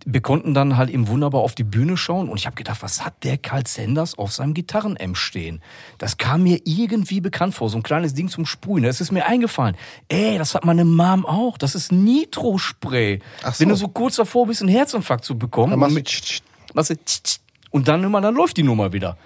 wir 0.06 0.22
konnten 0.22 0.54
dann 0.54 0.78
halt 0.78 0.92
eben 0.92 1.08
wunderbar 1.08 1.42
auf 1.42 1.56
die 1.56 1.64
Bühne 1.64 1.98
schauen 1.98 2.30
und 2.30 2.38
ich 2.38 2.46
habe 2.46 2.56
gedacht, 2.56 2.84
was 2.84 3.04
hat 3.04 3.24
der 3.24 3.40
Carl 3.40 3.66
Sanders 3.66 4.18
auf 4.18 4.32
seinem 4.32 4.54
Gitarren-M 4.54 5.16
stehen? 5.16 5.62
Das 5.98 6.18
kam 6.18 6.44
mir 6.44 6.60
irgendwie 6.66 7.22
bekannt 7.22 7.56
vor, 7.56 7.70
so 7.70 7.78
ein 7.78 7.84
kleines 7.84 8.14
Ding 8.14 8.28
zum 8.28 8.46
Sprühen. 8.46 8.84
Das 8.84 9.02
ist 9.02 9.12
mir 9.12 9.26
eingefallen. 9.26 9.76
Ey, 10.10 10.38
das 10.38 10.54
hat 10.54 10.64
meine 10.64 10.86
Mom 10.86 11.26
auch. 11.26 11.58
Das 11.58 11.74
ist 11.74 11.92
Nitro-Spray. 11.92 13.20
Ach 13.44 13.56
so. 13.56 13.62
Wenn 13.62 13.70
du 13.70 13.76
so 13.76 13.88
kurz 13.88 14.18
davor 14.18 14.46
bist, 14.46 14.62
einen 14.62 14.70
Herzinfarkt 14.70 15.26
zu 15.26 15.38
bekommen. 15.38 15.72
Dann 15.72 15.80
machst 15.80 15.96
du 15.96 15.96
mit- 15.96 16.44
machst 16.76 16.90
du 16.92 16.96
tsch, 16.98 17.24
tsch, 17.24 17.40
und 17.72 17.88
dann 17.88 18.04
immer, 18.04 18.22
dann 18.22 18.36
läuft 18.36 18.58
die 18.58 18.64
Nummer 18.64 18.94
wieder. 18.94 19.18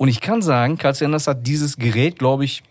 Und 0.00 0.08
ich 0.08 0.22
kann 0.22 0.40
sagen, 0.40 0.78
Carl 0.78 0.94
Sanders 0.94 1.26
hat 1.26 1.46
dieses 1.46 1.76
Gerät, 1.76 2.18
glaube 2.18 2.46
ich, 2.46 2.62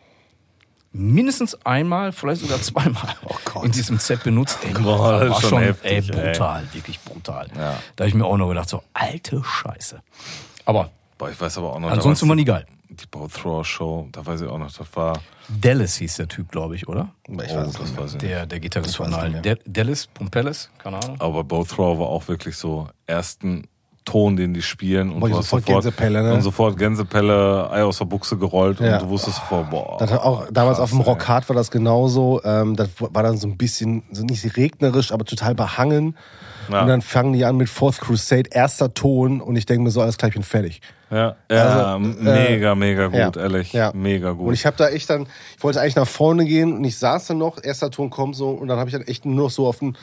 mindestens 0.92 1.54
einmal, 1.64 2.12
vielleicht 2.12 2.42
sogar 2.42 2.60
zweimal 2.60 3.16
in 3.64 3.72
diesem 3.72 4.00
Set 4.00 4.24
benutzt. 4.24 4.58
Ey, 4.64 4.74
Oh 4.80 4.82
Boah, 4.82 5.20
das 5.20 5.30
war 5.30 5.38
ist 5.38 5.42
schon 5.42 5.50
schon 5.52 5.62
heftig, 5.62 5.92
ey, 5.92 5.98
ey. 6.18 6.32
brutal, 6.32 6.64
wirklich 6.74 7.00
brutal. 7.02 7.48
Ja. 7.56 7.78
Da 7.96 8.04
habe 8.04 8.08
ich 8.10 8.16
mir 8.16 8.26
auch 8.26 8.36
noch 8.36 8.50
gedacht, 8.50 8.68
so 8.68 8.82
alte 8.94 9.44
Scheiße. 9.44 10.02
Aber 10.66 10.90
Boah, 11.20 11.30
ich 11.30 11.40
weiß 11.40 11.60
aber 11.60 11.74
auch 11.74 11.80
noch. 11.80 11.92
ansonsten 11.92 12.28
war 12.28 12.36
nie 12.36 12.46
geil. 12.46 12.66
Die 12.90 13.06
Bow 13.06 13.64
Show, 13.64 14.08
da 14.12 14.26
weiß 14.26 14.42
ich 14.42 14.48
auch 14.48 14.58
noch, 14.58 14.72
das 14.72 14.88
war. 14.96 15.22
Dallas 15.50 15.98
hieß 15.98 16.16
der 16.16 16.28
Typ, 16.30 16.50
glaube 16.52 16.76
ich, 16.78 16.88
oder? 16.88 17.14
Ich 17.28 17.36
Oh, 17.36 17.38
weiß 17.38 17.68
es 17.68 17.74
das 17.74 17.96
weiß 17.96 18.12
ich. 18.14 18.18
Der, 18.18 18.48
der 18.48 18.60
Gitarrist 18.60 18.98
von 18.98 19.14
allen. 19.14 19.40
Dallas, 19.68 20.08
Pompeles, 20.08 20.72
keine 20.80 20.98
Ahnung. 20.98 21.22
Aber 21.22 21.44
Bow 21.44 21.64
war 21.78 22.08
auch 22.08 22.28
wirklich 22.28 22.58
so 22.58 22.90
ersten 23.06 23.68
Ton, 24.06 24.36
den 24.38 24.54
die 24.54 24.62
spielen 24.62 25.12
und 25.12 25.20
Boah, 25.20 25.30
du 25.30 25.38
hast 25.38 25.50
sofort 25.50 25.66
Gänsepelle, 25.66 26.24
ne? 26.24 26.34
und 26.34 26.42
sofort 26.42 26.78
Gänsepelle, 26.78 27.70
Ei 27.72 27.84
aus 27.84 27.98
der 28.00 28.06
Buchse 28.06 28.38
gerollt 28.38 28.80
Ja. 28.80 28.96
und 28.96 29.04
du 29.04 29.10
wusstest 29.10 29.38
sofort, 29.38 29.70
boah. 29.70 29.98
Das 30.00 30.12
hat 30.12 30.22
auch 30.22 30.48
damals 30.52 30.78
krass, 30.78 30.84
auf 30.86 30.90
dem 30.92 31.00
ey. 31.02 31.06
Rock 31.06 31.28
Hard 31.28 31.48
war 31.50 31.56
das 31.56 31.70
genauso. 31.70 32.42
Ähm, 32.44 32.76
das 32.76 32.90
war 33.00 33.24
dann 33.24 33.38
so 33.38 33.48
ein 33.48 33.58
bisschen, 33.58 34.04
so 34.12 34.24
nicht 34.24 34.58
regnerisch, 34.58 35.12
aber 35.12 35.26
total 35.26 35.54
behangen. 35.56 36.16
Ja. 36.72 36.82
Und 36.82 36.88
dann 36.88 37.02
fangen 37.02 37.34
die 37.34 37.46
an 37.46 37.58
mit 37.58 37.68
Fourth 37.70 38.00
Crusade, 38.00 38.50
erster 38.52 38.94
Ton. 38.94 39.42
Und 39.42 39.56
ich 39.56 39.66
denke 39.66 39.84
mir 39.84 39.92
so, 39.92 40.02
alles 40.02 40.18
klar, 40.18 40.30
ich 40.30 40.36
bin 40.36 40.44
fertig. 40.44 40.82
Ja, 41.12 41.36
ja 41.52 41.96
Also, 41.96 42.00
mega, 42.00 42.76
mega 42.76 43.08
gut, 43.08 43.36
ja, 43.36 43.42
ehrlich. 43.42 43.74
ja. 43.74 43.92
Mega 43.96 44.32
gut. 44.34 44.48
Und 44.50 44.54
ich 44.54 44.66
habe 44.68 44.78
da 44.78 44.90
echt 44.90 45.10
dann, 45.10 45.26
ich 45.58 45.64
wollte 45.64 45.82
eigentlich 45.82 45.96
nach 45.96 46.08
vorne 46.08 46.46
gehen 46.46 46.74
und 46.78 46.84
ich 46.84 46.98
saß 47.00 47.28
dann 47.28 47.40
noch, 47.40 47.64
erster 47.64 47.90
Ton 47.90 48.12
kommt 48.12 48.36
so 48.36 48.50
und 48.52 48.68
dann 48.68 48.78
habe 48.78 48.90
ich 48.90 48.96
dann 48.96 49.02
echt 49.08 49.26
nur 49.26 49.36
noch 49.46 49.50
so 49.50 49.66
auf 49.68 49.80
den, 49.80 49.98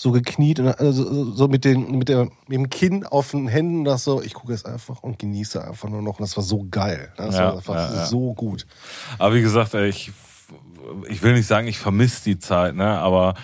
so 0.00 0.12
gekniet 0.12 0.60
und 0.60 0.68
also, 0.68 1.34
so- 1.34 1.48
mit, 1.48 1.64
den, 1.64 1.98
mit, 1.98 2.08
der, 2.08 2.26
mit 2.46 2.52
dem 2.52 2.70
Kinn 2.70 3.04
auf 3.04 3.32
den 3.32 3.48
Händen 3.48 3.82
das 3.84 4.04
so, 4.04 4.22
ich 4.22 4.32
gucke 4.32 4.52
jetzt 4.52 4.64
einfach 4.64 5.02
und 5.02 5.18
genieße 5.18 5.62
einfach 5.66 5.88
nur 5.88 6.02
noch. 6.02 6.20
Und 6.20 6.22
das 6.22 6.36
war 6.36 6.44
so 6.44 6.68
geil. 6.70 7.12
Das 7.16 7.34
Ja, 7.36 7.54
war, 7.56 7.66
war 7.66 7.76
ja, 7.96 8.06
so 8.06 8.32
gut. 8.32 8.64
Aber 9.18 9.34
wie 9.34 9.42
gesagt, 9.42 9.74
ich, 9.74 10.12
ich 11.08 11.22
will 11.24 11.32
nicht 11.34 11.48
sagen, 11.48 11.66
ich 11.66 11.80
vermisse 11.80 12.22
die 12.22 12.38
Zeit, 12.38 12.76
ne? 12.76 12.96
aber 13.00 13.34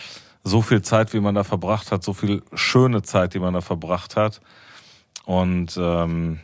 so 0.44 0.62
viel 0.62 0.80
Zeit, 0.80 1.12
wie 1.12 1.18
man 1.18 1.34
da 1.34 1.42
verbracht 1.42 1.90
hat, 1.90 2.04
so 2.04 2.12
viel 2.12 2.42
schöne 2.54 3.02
Zeit, 3.02 3.34
die 3.34 3.40
man 3.40 3.52
da 3.52 3.60
verbracht 3.60 4.14
hat. 4.14 4.40
Und 5.24 5.76
ähm, 5.76 6.38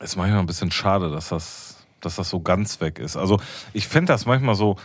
ist 0.00 0.16
manchmal 0.16 0.38
ein 0.38 0.46
bisschen 0.46 0.70
schade, 0.70 1.10
dass 1.10 1.30
das, 1.30 1.78
dass 2.00 2.14
das 2.14 2.28
so 2.30 2.38
ganz 2.38 2.80
weg 2.80 3.00
ist. 3.00 3.16
Also 3.16 3.40
ich 3.72 3.88
fände 3.88 4.12
das 4.12 4.24
manchmal 4.24 4.54
so 4.54 4.76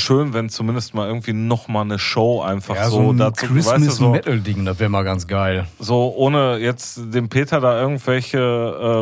schön, 0.00 0.32
wenn 0.34 0.48
zumindest 0.48 0.94
mal 0.94 1.06
irgendwie 1.06 1.32
noch 1.32 1.68
mal 1.68 1.82
eine 1.82 1.98
Show 1.98 2.40
einfach 2.42 2.74
Ja, 2.74 2.88
so, 2.90 3.02
so 3.04 3.12
ein 3.12 3.18
dazu, 3.18 3.46
Christmas 3.46 3.66
weißt 3.80 3.86
du, 3.86 3.90
so, 3.90 4.08
Metal 4.10 4.40
Ding, 4.40 4.64
das 4.64 4.78
wäre 4.80 4.90
mal 4.90 5.04
ganz 5.04 5.26
geil. 5.28 5.66
so 5.78 6.12
ohne 6.16 6.56
jetzt 6.58 6.98
dem 7.14 7.28
Peter 7.28 7.60
da 7.60 7.80
irgendwelche 7.80 8.38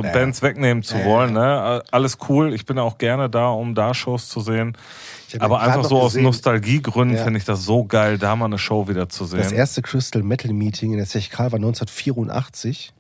äh, 0.04 0.12
Bands 0.12 0.42
wegnehmen 0.42 0.82
zu 0.82 1.02
wollen. 1.04 1.32
Ne? 1.32 1.82
Alles 1.90 2.18
cool. 2.28 2.52
Ich 2.52 2.66
bin 2.66 2.78
auch 2.78 2.98
gerne 2.98 3.30
da, 3.30 3.48
um 3.48 3.74
da 3.74 3.94
Shows 3.94 4.28
zu 4.28 4.40
sehen. 4.40 4.76
Aber 5.40 5.60
einfach 5.60 5.84
so 5.84 5.98
aus 6.00 6.12
gesehen- 6.12 6.24
Nostalgiegründen 6.24 7.16
Ja. 7.18 7.24
finde 7.24 7.38
ich 7.38 7.44
das 7.44 7.64
so 7.64 7.84
geil, 7.84 8.16
da 8.18 8.34
mal 8.36 8.46
eine 8.46 8.58
Show 8.58 8.88
wieder 8.88 9.08
zu 9.08 9.24
sehen. 9.26 9.40
Das 9.40 9.52
erste 9.52 9.82
Crystal 9.82 10.22
Metal 10.22 10.52
Meeting 10.52 10.92
in 10.92 10.98
der 10.98 11.06
Zechkal 11.06 11.52
war 11.52 11.58
1984. 11.58 12.92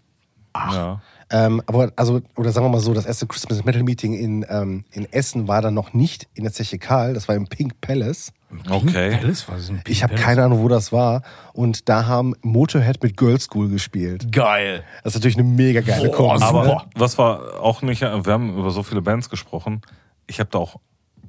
ja. 0.54 1.00
Ähm, 1.30 1.62
aber, 1.66 1.92
also, 1.96 2.20
oder 2.36 2.52
sagen 2.52 2.66
wir 2.66 2.70
mal 2.70 2.80
so, 2.80 2.94
das 2.94 3.04
erste 3.04 3.26
Christmas 3.26 3.64
Metal 3.64 3.82
Meeting 3.82 4.14
in, 4.14 4.46
ähm, 4.48 4.84
in 4.92 5.10
Essen 5.12 5.46
war 5.46 5.60
dann 5.60 5.74
noch 5.74 5.92
nicht 5.92 6.26
in 6.34 6.44
der 6.44 6.52
Zeche 6.52 6.78
Karl, 6.78 7.14
das 7.14 7.28
war 7.28 7.34
im 7.34 7.46
Pink 7.46 7.80
Palace. 7.80 8.32
Okay. 8.68 9.16
Palace? 9.16 9.46
Was 9.48 9.60
ist 9.60 9.70
ein 9.70 9.76
Pink 9.76 9.90
Ich 9.90 10.02
habe 10.02 10.14
keine 10.14 10.44
Ahnung, 10.44 10.62
wo 10.62 10.68
das 10.68 10.90
war. 10.90 11.22
Und 11.52 11.88
da 11.88 12.06
haben 12.06 12.34
Motorhead 12.40 13.02
mit 13.02 13.16
Girl 13.16 13.38
School 13.38 13.68
gespielt. 13.68 14.32
Geil. 14.32 14.84
Das 15.04 15.12
ist 15.12 15.16
natürlich 15.16 15.38
eine 15.38 15.48
mega 15.48 15.82
geile 15.82 16.10
Kombi. 16.10 16.42
Aber 16.42 16.64
Super. 16.64 16.86
was 16.94 17.18
war 17.18 17.60
auch 17.60 17.82
nicht, 17.82 18.00
wir 18.00 18.32
haben 18.32 18.56
über 18.56 18.70
so 18.70 18.82
viele 18.82 19.02
Bands 19.02 19.28
gesprochen. 19.28 19.82
Ich 20.26 20.40
habe 20.40 20.48
da 20.50 20.58
auch 20.58 20.80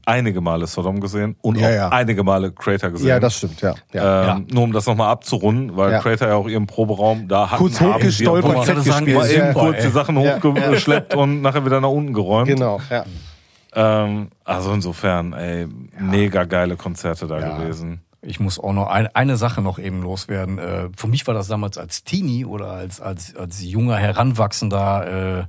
einige 0.10 0.42
Male 0.42 0.68
Sodom 0.68 1.00
gesehen 1.00 1.36
und 1.42 1.58
Ja, 1.58 1.68
auch 1.68 1.72
ja. 1.74 1.90
einige 1.90 2.24
Male 2.24 2.52
Crater 2.52 2.92
gesehen. 2.92 3.08
Ja, 3.08 3.20
das 3.20 3.36
stimmt, 3.38 3.62
ja. 3.62 3.76
ja. 3.94 4.22
ähm, 4.22 4.46
Ja. 4.48 4.54
Nur 4.54 4.64
um 4.64 4.72
das 4.74 4.86
nochmal 4.86 5.10
abzurunden, 5.12 5.78
weil 5.78 5.92
Ja. 5.94 6.00
Crater 6.00 6.28
ja 6.30 6.36
auch 6.36 6.48
ihren 6.48 6.68
Proberaum 6.68 7.28
da 7.28 7.50
hatten. 7.52 7.58
Kurz 7.64 7.80
haben 7.80 7.94
hochgestolpert, 7.94 8.52
sie- 8.52 8.66
Set 8.66 8.76
gerade 8.76 8.82
sagen. 8.82 9.14
Mal 9.14 9.30
eben 9.32 9.54
kurz 9.54 9.82
die. 9.84 9.90
Sachen 9.90 10.20
Ja. 10.20 10.42
hochgeschleppt 10.44 11.16
und 11.16 11.42
nachher 11.42 11.66
wieder 11.66 11.80
nach 11.82 11.90
unten 11.90 12.14
geräumt. 12.14 12.48
Genau, 12.48 12.80
ja. 12.90 13.06
Ähm, 13.74 14.30
also 14.46 14.74
insofern, 14.74 15.34
ey, 15.34 15.68
mega 16.00 16.44
geile 16.46 16.76
Konzerte 16.76 17.28
da 17.28 17.40
Ja. 17.40 17.58
gewesen. 17.58 18.02
Ich 18.22 18.40
muss 18.40 18.60
auch 18.60 18.74
noch 18.74 18.88
eine, 18.88 19.16
eine 19.16 19.38
Sache 19.38 19.62
noch 19.62 19.80
eben 19.80 20.02
loswerden. 20.02 20.58
Äh, 20.58 20.90
für 20.98 21.08
mich 21.08 21.26
war 21.28 21.34
das 21.34 21.48
damals 21.48 21.78
als 21.78 22.04
Teenie 22.04 22.44
oder 22.46 22.72
als, 22.72 23.00
als, 23.00 23.34
als 23.36 23.64
junger, 23.64 23.96
heranwachsender, 23.96 25.40
äh, 25.42 25.44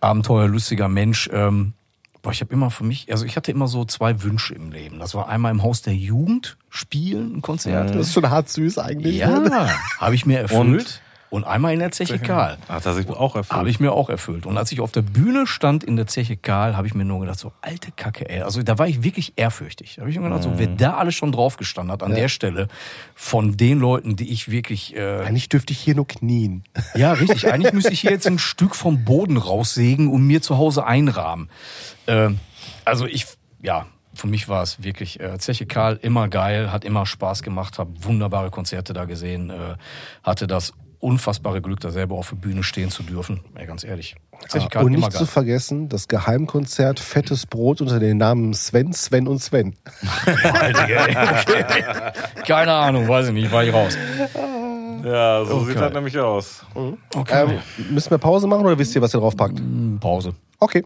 abenteuerlustiger 0.00 0.88
Mensch. 0.88 1.28
Ähm, 1.32 1.74
boah, 2.22 2.32
ich 2.32 2.40
habe 2.40 2.52
immer 2.52 2.70
für 2.70 2.84
mich, 2.84 3.10
also 3.10 3.24
ich 3.24 3.36
hatte 3.36 3.50
immer 3.50 3.68
so 3.68 3.84
zwei 3.84 4.22
Wünsche 4.22 4.54
im 4.54 4.70
Leben. 4.70 4.98
Das 4.98 5.14
war 5.14 5.28
einmal 5.28 5.52
im 5.52 5.62
Haus 5.62 5.82
der 5.82 5.94
Jugend 5.94 6.56
spielen, 6.70 7.42
Konzerte. 7.42 7.94
Das 7.94 8.08
ist 8.08 8.12
schon 8.14 8.28
hart 8.28 8.48
süß 8.48 8.78
eigentlich. 8.78 9.16
Ja, 9.16 9.70
habe 9.98 10.14
ich 10.14 10.26
mir 10.26 10.38
erfüllt. 10.38 10.60
Und, 10.60 11.02
einmal 11.30 11.72
in 11.72 11.78
der 11.78 11.90
Zeche 11.90 12.18
Karl. 12.18 12.58
Hat 12.68 12.86
er 12.86 12.94
sich 12.94 13.08
auch 13.08 13.36
erfüllt. 13.36 13.58
Habe 13.58 13.70
ich 13.70 13.80
mir 13.80 13.92
auch 13.92 14.08
erfüllt. 14.08 14.46
Und 14.46 14.56
als 14.56 14.72
ich 14.72 14.80
auf 14.80 14.92
der 14.92 15.02
Bühne 15.02 15.46
stand 15.46 15.84
in 15.84 15.96
der 15.96 16.06
Zeche 16.06 16.36
Karl, 16.36 16.76
habe 16.76 16.86
ich 16.86 16.94
mir 16.94 17.04
nur 17.04 17.20
gedacht, 17.20 17.38
so 17.38 17.52
alte 17.60 17.90
Kacke, 17.92 18.28
ey. 18.28 18.42
Also 18.42 18.62
da 18.62 18.78
war 18.78 18.88
ich 18.88 19.02
wirklich 19.02 19.34
ehrfürchtig. 19.36 19.96
Da 19.96 20.02
habe 20.02 20.10
ich 20.10 20.18
mir 20.18 20.24
gedacht, 20.24 20.42
so 20.42 20.58
wer 20.58 20.66
da 20.66 20.96
alles 20.96 21.14
schon 21.14 21.32
drauf 21.32 21.56
gestanden 21.56 21.92
hat 21.92 22.02
an 22.02 22.14
der 22.14 22.28
Stelle 22.28 22.68
von 23.14 23.56
den 23.56 23.78
Leuten, 23.78 24.16
die 24.16 24.30
ich 24.30 24.50
wirklich 24.50 24.96
äh, 24.96 25.20
Eigentlich 25.20 25.48
dürfte 25.48 25.72
ich 25.72 25.80
hier 25.80 25.94
nur 25.94 26.06
knien. 26.06 26.64
ja, 26.94 27.12
richtig. 27.12 27.50
Eigentlich 27.52 27.72
müsste 27.72 27.92
ich 27.92 28.00
hier 28.00 28.10
jetzt 28.10 28.26
ein 28.26 28.38
Stück 28.38 28.74
vom 28.74 29.04
Boden 29.04 29.36
raussägen 29.36 30.08
und 30.08 30.26
mir 30.26 30.42
zu 30.42 30.56
Hause 30.56 30.86
einrahmen. 30.86 31.48
Ähm, 32.06 32.38
also 32.84 33.06
ich, 33.06 33.26
ja, 33.62 33.86
für 34.14 34.26
mich 34.26 34.48
war 34.48 34.62
es 34.62 34.82
wirklich 34.82 35.20
äh, 35.20 35.38
Zeche 35.38 35.66
Karl 35.66 35.98
immer 36.02 36.28
geil, 36.28 36.72
hat 36.72 36.84
immer 36.84 37.06
Spaß 37.06 37.42
gemacht, 37.42 37.78
habe 37.78 37.92
wunderbare 38.02 38.50
Konzerte 38.50 38.92
da 38.92 39.04
gesehen, 39.04 39.50
äh, 39.50 39.76
hatte 40.22 40.46
das 40.46 40.72
unfassbare 41.00 41.60
Glück, 41.62 41.80
da 41.80 41.90
selber 41.90 42.16
auf 42.16 42.30
der 42.30 42.36
Bühne 42.36 42.62
stehen 42.62 42.90
zu 42.90 43.02
dürfen. 43.02 43.40
Ja, 43.58 43.64
ganz 43.66 43.84
ehrlich. 43.84 44.16
Karl 44.70 44.84
Und 44.84 44.94
immer 44.94 45.06
nicht 45.08 45.18
zu 45.18 45.26
vergessen, 45.26 45.88
das 45.88 46.06
Geheimkonzert 46.08 47.00
Fettes 47.00 47.46
Brot 47.46 47.80
unter 47.80 47.98
den 47.98 48.18
Namen 48.18 48.54
Sven, 48.54 48.92
Sven 48.92 49.26
und 49.26 49.40
Sven. 49.42 49.74
Alter, 50.44 50.88
ey, 50.88 51.16
okay. 51.16 51.64
Keine 52.46 52.72
Ahnung, 52.72 53.08
weiß 53.08 53.28
ich 53.28 53.32
nicht, 53.32 53.50
war 53.50 53.64
ich 53.64 53.72
raus. 53.72 53.96
Ja, 55.04 55.44
so 55.44 55.54
Okay. 55.54 55.66
sieht 55.66 55.80
das 55.80 55.92
nämlich 55.92 56.18
aus. 56.18 56.64
Okay. 57.14 57.44
Ähm, 57.44 57.92
müssen 57.94 58.10
wir 58.10 58.18
Pause 58.18 58.46
machen 58.46 58.66
oder 58.66 58.78
wisst 58.78 58.94
ihr, 58.94 59.02
was 59.02 59.14
ihr 59.14 59.20
drauf 59.20 59.36
packt? 59.36 59.60
Pause. 60.00 60.34
Okay. 60.60 60.84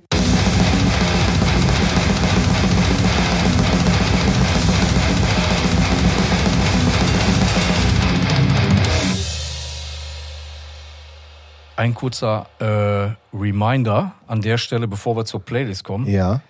Ein 11.82 11.94
kurzer 11.94 12.46
äh, 12.60 13.36
Reminder 13.36 14.12
an 14.28 14.40
der 14.40 14.56
Stelle, 14.56 14.86
bevor 14.86 15.16
wir 15.16 15.24
zur 15.24 15.44
Playlist 15.44 15.82
kommen. 15.82 16.06
Ja. 16.06 16.40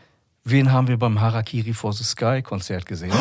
Wen 0.45 0.71
haben 0.71 0.89
wir 0.89 0.99
beim 0.99 1.23
Harakiri 1.23 1.73
for 1.73 1.95
the 1.95 2.05
Sky 2.05 2.43
Konzert 2.43 2.85
gesehen? 2.85 3.15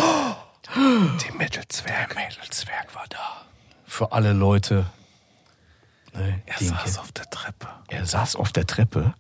Den 0.76 1.38
Metal-Zwerg. 1.38 2.14
Mädelzwerg 2.18 2.94
war 2.94 3.06
da. 3.08 3.46
Für 3.86 4.12
alle 4.12 4.34
Leute. 4.34 4.88
Ne, 6.14 6.42
Er 6.48 6.62
ihn 6.62 6.68
saß 6.68 6.98
auf 6.98 7.14
der 7.14 7.30
Treppe. 7.30 7.68
er 7.88 8.06
saß 8.06 8.36
auf 8.36 8.52
der 8.52 8.68
Treppe 8.68 9.14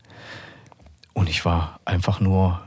und 1.14 1.30
ich 1.30 1.46
war 1.46 1.80
einfach 1.86 2.20
nur 2.20 2.62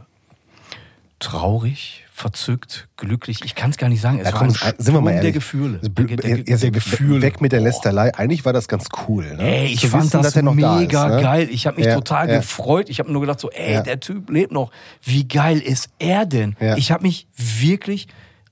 traurig, 1.19 2.04
verzückt, 2.17 2.87
glücklich. 2.97 3.41
Ich 3.45 3.57
kann 3.57 3.71
es 3.71 3.77
gar 3.77 3.89
nicht 3.89 4.01
sagen. 4.01 4.21
Es 4.21 4.27
Ja, 4.29 4.33
war 4.35 4.39
komm, 4.47 4.49
ein 4.61 4.75
sind 4.79 4.95
wir 4.95 5.01
mal 5.01 5.11
ehrlich. 5.11 5.23
der 5.23 5.33
Gefühle. 5.33 5.79
Also, 5.79 5.89
Der, 5.91 6.17
der, 6.17 6.39
jetzt 6.39 6.63
der 6.63 6.71
Gefühle. 6.71 7.21
Weg 7.23 7.41
mit 7.41 7.51
der. 7.51 7.61
Lästerlei. 7.61 8.15
Eigentlich 8.15 8.45
war 8.45 8.53
das 8.53 8.69
ganz 8.69 8.87
cool. 9.09 9.35
Ne? 9.37 9.43
Ey, 9.43 9.67
ich 9.67 9.81
Zu 9.81 9.89
fand 9.89 10.05
wissen, 10.05 10.23
das 10.23 10.37
noch 10.37 10.57
da 10.57 10.77
mega 10.77 11.07
ist, 11.09 11.15
ne? 11.17 11.23
geil. 11.23 11.49
Ich 11.51 11.67
habe 11.67 11.77
mich 11.79 11.87
Ja, 11.87 11.95
total 11.97 12.29
ja. 12.31 12.37
gefreut. 12.37 12.89
Ich 12.89 13.01
habe 13.01 13.11
nur 13.11 13.21
gedacht 13.21 13.41
so, 13.41 13.51
ey, 13.51 13.83
der 13.83 13.99
Typ 13.99 14.31
lebt 14.31 14.53
noch. 14.53 14.71
Wie 15.03 15.27
geil 15.27 15.59
ist 15.59 15.89
er 15.99 16.25
denn? 16.25 16.55
Ich 16.77 16.93
habe 16.93 17.03
mich 17.03 17.27
wirklich 17.37 18.07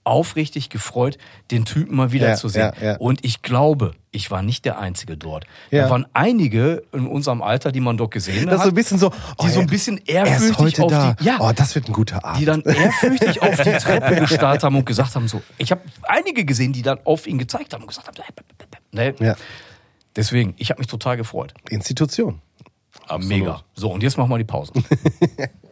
aufrichtig 0.05 0.69
gefreut, 0.69 1.17
den 1.51 1.65
Typen 1.65 1.97
mal 1.97 2.09
Ja, 2.09 2.13
wiederzusehen. 2.13 2.73
ja, 2.81 2.87
ja. 2.93 2.97
Und 2.97 3.25
ich 3.25 3.43
glaube, 3.43 3.93
ich 4.11 4.31
war 4.31 4.43
nicht 4.43 4.65
der 4.65 4.79
Einzige 4.79 5.17
dort. 5.17 5.45
Ja. 5.71 5.85
Da 5.85 5.91
waren 5.91 6.07
einige 6.13 6.83
in 6.93 7.07
unserem 7.07 7.41
Alter, 7.43 7.71
die 7.73 7.81
man 7.81 7.97
dort 7.97 8.11
gesehen 8.11 8.47
Das 8.47 8.59
hat, 8.59 8.65
so 8.65 8.69
ein 8.71 8.75
bisschen 8.75 8.99
so, 8.99 9.13
oh, 9.39 9.45
die 9.45 9.49
so 9.51 9.61
ein 9.61 9.67
bisschen 9.69 10.01
er 10.07 10.25
ist 10.25 10.31
ehrfürchtig 10.43 10.81
heute 10.81 10.83
auf 10.85 10.91
da. 10.91 11.13
die, 11.15 11.25
ja, 11.25 11.37
Oh, 11.41 11.53
das 11.55 11.75
wird 11.75 11.89
ein 11.89 11.93
guter 11.93 12.25
Abend. 12.25 12.41
die 12.41 12.45
dann 12.45 12.61
ehrfürchtig 12.65 13.41
auf 13.43 13.57
die 13.61 13.71
Treppe 13.73 14.17
gestarrt 14.17 14.65
haben 14.65 14.77
und 14.77 14.85
gesagt 14.87 15.15
haben 15.15 15.29
so, 15.29 15.41
ich 15.59 15.71
habe 15.71 15.83
einige 16.03 16.45
gesehen, 16.45 16.73
die 16.73 16.83
dann 16.83 16.99
auf 17.05 17.27
ihn 17.27 17.39
gezeigt 17.39 17.73
haben 17.73 17.83
und 17.83 17.89
gesagt 17.89 18.09
haben, 18.09 18.17
ne? 18.91 19.15
ja. 19.21 19.37
deswegen, 20.17 20.55
ich 20.59 20.71
habe 20.71 20.81
mich 20.81 20.89
total 20.89 21.17
gefreut. 21.17 21.55
Institution. 21.71 22.41
Mega. 23.19 23.63
So, 23.75 23.91
und 23.91 24.03
jetzt 24.03 24.17
machen 24.19 24.31
wir 24.31 24.39
die 24.39 24.45
Pause. 24.45 24.73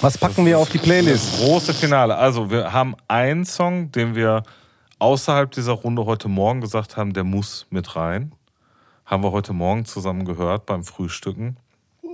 Was 0.00 0.18
packen 0.18 0.44
wir 0.44 0.58
auf 0.58 0.68
die 0.68 0.78
Playlist? 0.78 1.38
Große 1.38 1.72
Finale. 1.72 2.16
Also, 2.16 2.50
wir 2.50 2.72
haben 2.72 2.94
einen 3.08 3.44
Song, 3.44 3.90
den 3.92 4.14
wir 4.14 4.42
außerhalb 4.98 5.50
dieser 5.50 5.72
Runde 5.72 6.04
heute 6.04 6.28
Morgen 6.28 6.60
gesagt 6.60 6.96
haben, 6.96 7.12
der 7.14 7.24
muss 7.24 7.66
mit 7.70 7.96
rein. 7.96 8.32
Haben 9.06 9.22
wir 9.22 9.32
heute 9.32 9.52
Morgen 9.52 9.84
zusammen 9.86 10.24
gehört 10.24 10.66
beim 10.66 10.84
Frühstücken. 10.84 11.56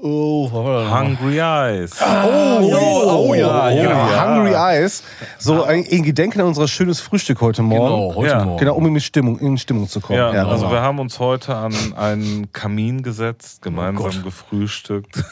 Oh, 0.05 0.51
Hungry 0.51 1.39
Eyes. 1.39 1.93
Oh, 2.01 3.27
oh, 3.29 3.35
ja, 3.35 3.71
ja. 3.71 4.27
Hungry 4.37 4.53
Eyes. 4.53 5.03
So 5.39 5.63
ein, 5.63 5.85
in 5.85 6.03
Gedenken 6.03 6.41
an 6.41 6.49
unser 6.49 6.67
schönes 6.67 7.01
Frühstück 7.01 7.41
heute 7.41 7.63
Morgen. 7.63 7.85
Genau, 7.85 8.15
heute 8.17 8.29
Ja. 8.29 8.45
Morgen. 8.45 8.59
Genau, 8.59 8.75
um 8.75 8.87
in 8.87 9.01
Stimmung, 9.01 9.39
in 9.39 9.59
Stimmung 9.59 9.89
zu 9.89 10.01
kommen. 10.01 10.19
Ja, 10.19 10.35
Ja, 10.35 10.45
also 10.47 10.63
genau. 10.65 10.73
wir 10.73 10.83
haben 10.83 10.99
uns 10.99 11.19
heute 11.21 11.55
an 11.55 11.73
einen 11.97 12.51
Kamin 12.53 13.03
gesetzt, 13.03 13.63
gemeinsam 13.63 14.03
Gott. 14.13 14.25
gefrühstückt. 14.25 15.23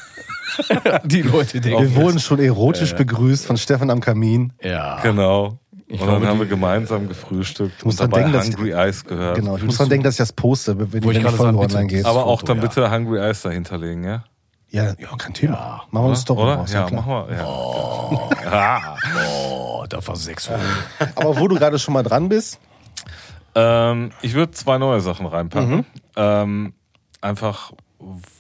Die 1.04 1.22
Leute 1.22 1.60
denken. 1.60 1.82
Wir 1.82 1.94
wurden 1.96 2.18
schon 2.18 2.38
erotisch 2.40 2.94
begrüßt 2.94 3.46
von 3.46 3.56
Stefan 3.56 3.90
am 3.90 4.00
Kamin. 4.00 4.52
Ja. 4.62 5.00
Genau. 5.02 5.58
Und 5.88 5.96
glaube, 5.98 6.20
dann 6.20 6.28
haben 6.28 6.38
wir 6.38 6.46
gemeinsam 6.46 7.08
gefrühstückt 7.08 7.84
muss 7.84 8.00
und 8.00 8.00
dabei 8.12 8.18
denken, 8.22 8.32
dass 8.34 8.48
ich- 8.48 8.56
Hungry 8.56 8.70
Eyes 8.72 9.04
gehört. 9.04 9.36
Genau, 9.36 9.56
ich 9.56 9.64
muss 9.64 9.76
dran 9.76 9.88
denken, 9.88 10.04
dass 10.04 10.14
ich 10.14 10.18
das 10.18 10.32
poste, 10.32 10.78
wenn 10.78 11.02
ich 11.02 11.08
die 11.16 11.20
gerade 11.22 11.36
Folge 11.36 11.58
online 11.58 11.86
geht. 11.88 12.04
Aber 12.06 12.26
auch 12.26 12.40
Foto, 12.40 12.52
dann 12.54 12.62
ja. 12.62 12.68
bitte 12.68 12.90
Hungry 12.92 13.18
Eyes 13.18 13.42
dahinterlegen, 13.42 14.04
ja? 14.04 14.24
Ja, 14.68 14.84
ja, 14.84 15.08
kein 15.18 15.34
Thema. 15.34 15.82
Machen 15.90 16.04
wir 16.04 16.06
eine 16.08 16.16
Story 16.16 16.42
Oder? 16.42 16.54
raus. 16.54 16.72
Ja, 16.72 16.84
klar. 16.84 17.00
machen 17.02 17.28
wir. 17.28 17.36
Ja. 17.36 18.94
Oh, 19.26 19.84
da 19.88 20.06
war 20.06 20.14
sechs 20.14 20.48
Euro. 20.50 20.60
Aber 21.16 21.38
wo 21.40 21.48
du 21.48 21.56
gerade 21.56 21.78
schon 21.80 21.94
mal 21.94 22.02
dran 22.04 22.28
bist, 22.28 22.60
Ähm, 23.56 24.12
ich 24.22 24.34
würde 24.34 24.52
zwei 24.52 24.78
neue 24.78 25.00
Sachen 25.00 25.26
reinpacken. 25.26 25.78
Mhm. 25.78 25.84
Ähm, 26.14 26.72
einfach, 27.20 27.72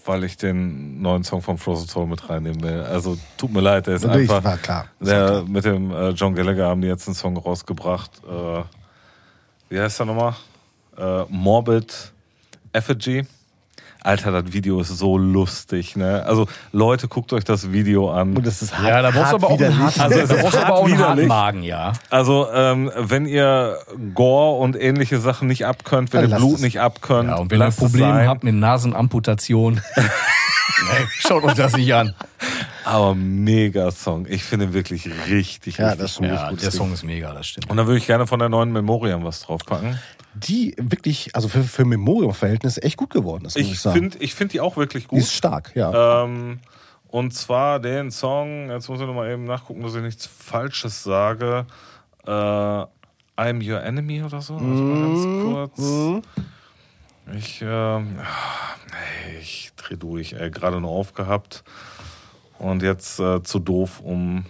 weil 0.04 0.24
ich 0.24 0.36
den 0.36 1.02
neuen 1.02 1.22
Song 1.22 1.42
von 1.42 1.58
Frozen 1.58 1.86
Soul 1.88 2.06
mit 2.06 2.28
reinnehmen 2.28 2.62
will. 2.62 2.80
Also 2.80 3.18
tut 3.36 3.52
mir 3.52 3.60
leid, 3.60 3.86
der 3.86 3.96
ist 3.96 4.04
Natürlich, 4.04 4.30
einfach. 4.30 4.44
war 4.50 4.56
klar. 4.56 4.86
Der, 5.00 5.44
mit 5.46 5.64
dem 5.64 5.90
äh, 5.90 6.10
John 6.10 6.34
Gallagher 6.34 6.66
haben 6.66 6.80
die 6.80 6.88
jetzt 6.88 7.06
einen 7.06 7.14
Song 7.14 7.36
rausgebracht. 7.36 8.22
Äh, 8.26 8.62
wie 9.68 9.80
heißt 9.80 9.98
der 9.98 10.06
nochmal? 10.06 10.34
Äh, 10.96 11.24
Morbid 11.28 12.12
Effigy. 12.72 13.26
Alter, 14.02 14.32
das 14.42 14.52
Video 14.52 14.80
ist 14.80 14.88
so 14.88 15.18
lustig, 15.18 15.96
ne? 15.96 16.24
Also 16.24 16.46
Leute, 16.72 17.06
guckt 17.08 17.32
euch 17.32 17.44
das 17.44 17.70
Video 17.72 18.10
an. 18.10 18.36
und 18.36 18.46
das 18.46 18.62
ist 18.62 18.76
hart, 18.78 18.88
Ja, 18.88 19.02
da 19.02 19.10
brauchst 19.10 19.32
du 19.32 19.36
aber 19.36 19.48
auch 19.48 19.60
einen 19.60 19.78
harten, 19.78 20.00
Also, 20.00 20.18
es 20.20 20.28
da 20.28 20.34
brauchst 20.36 20.56
aber 20.56 20.74
auch 20.76 20.84
einen 20.86 20.98
harten. 20.98 21.26
Magen, 21.26 21.62
ja. 21.62 21.92
Also, 22.08 22.48
ähm, 22.52 22.90
wenn 22.96 23.26
ihr 23.26 23.76
Gore 24.14 24.58
und 24.60 24.80
ähnliche 24.80 25.18
Sachen 25.20 25.48
nicht 25.48 25.66
abkönnt, 25.66 26.12
wenn 26.12 26.28
ihr 26.30 26.36
Blut 26.36 26.56
es. 26.56 26.60
nicht 26.62 26.80
abkönnt, 26.80 27.28
Ja, 27.28 27.36
und 27.36 27.50
wenn 27.50 27.58
ihr 27.58 27.64
ein 27.64 27.68
lasst 27.68 27.78
es 27.78 27.84
Problem 27.84 28.08
sein. 28.10 28.28
habt 28.28 28.44
mit 28.44 28.54
Nasenamputation, 28.54 29.80
nee, 29.96 31.06
schaut 31.18 31.44
euch 31.44 31.54
das 31.54 31.76
nicht 31.76 31.92
an. 31.94 32.14
Aber 32.84 33.14
mega 33.14 33.90
Song. 33.90 34.26
Ich 34.28 34.42
finde 34.42 34.66
ihn 34.66 34.72
wirklich 34.72 35.08
richtig, 35.28 35.76
Ja, 35.76 35.88
richtig 35.88 36.00
das 36.02 36.16
gut. 36.16 36.26
Ja, 36.26 36.50
der 36.52 36.70
Song 36.70 36.92
ist 36.92 37.04
mega, 37.04 37.32
das 37.34 37.46
stimmt. 37.46 37.68
Und 37.70 37.76
dann 37.76 37.86
würde 37.86 37.98
ich 37.98 38.06
gerne 38.06 38.26
von 38.26 38.38
der 38.40 38.48
neuen 38.48 38.72
Memoriam 38.72 39.22
was 39.24 39.42
draufpacken. 39.42 39.98
Die 40.34 40.74
wirklich, 40.78 41.34
also 41.34 41.48
für, 41.48 41.62
für 41.64 41.84
Memorium-Verhältnisse 41.84 42.82
echt 42.82 42.96
gut 42.96 43.10
geworden 43.10 43.44
ist, 43.46 43.56
ich, 43.56 43.72
Ich 43.72 43.80
finde 43.80 44.18
ich 44.18 44.34
find 44.34 44.52
die 44.52 44.60
auch 44.60 44.76
wirklich 44.76 45.08
Die 45.08 45.16
ist 45.16 45.24
gut. 45.26 45.32
stark, 45.32 45.72
ja. 45.74 46.24
Ähm, 46.24 46.60
und 47.08 47.34
zwar 47.34 47.80
den 47.80 48.10
Song, 48.12 48.70
jetzt 48.70 48.88
muss 48.88 49.00
ich 49.00 49.06
nochmal 49.06 49.30
eben 49.32 49.44
nachgucken, 49.44 49.82
dass 49.82 49.94
ich 49.96 50.02
nichts 50.02 50.26
Falsches 50.26 51.02
sage. 51.02 51.66
Äh, 52.26 52.30
I'm 52.30 53.68
Your 53.68 53.82
Enemy 53.82 54.22
oder 54.22 54.40
so. 54.40 54.54
Warte 54.54 54.64
mal 54.66 55.00
ganz 55.64 55.74
kurz. 55.74 56.24
Ich, 57.36 57.62
ähm, 57.64 58.18
ich 59.40 59.72
dreh 59.76 59.96
durch, 59.96 60.34
ey, 60.34 60.50
gerade 60.50 60.80
nur 60.80 60.90
aufgehabt. 60.90 61.64
Und 62.58 62.82
jetzt 62.82 63.18
äh, 63.18 63.42
zu 63.42 63.58
doof, 63.58 64.00
um, 64.00 64.44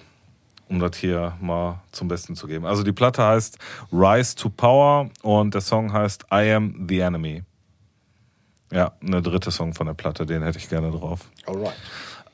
um 0.70 0.78
das 0.78 0.96
hier 0.96 1.36
mal 1.40 1.80
zum 1.92 2.08
Besten 2.08 2.36
zu 2.36 2.46
geben. 2.46 2.64
Also 2.64 2.82
die 2.82 2.92
Platte 2.92 3.24
heißt 3.24 3.58
Rise 3.92 4.36
to 4.36 4.48
Power 4.48 5.10
und 5.22 5.52
der 5.52 5.60
Song 5.60 5.92
heißt 5.92 6.26
I 6.32 6.52
Am 6.52 6.86
the 6.88 7.00
Enemy. 7.00 7.42
Ja, 8.72 8.92
eine 9.04 9.20
dritte 9.20 9.50
Song 9.50 9.74
von 9.74 9.88
der 9.88 9.94
Platte, 9.94 10.24
den 10.24 10.44
hätte 10.44 10.58
ich 10.58 10.68
gerne 10.68 10.92
drauf. 10.92 11.28
Alright. 11.44 11.74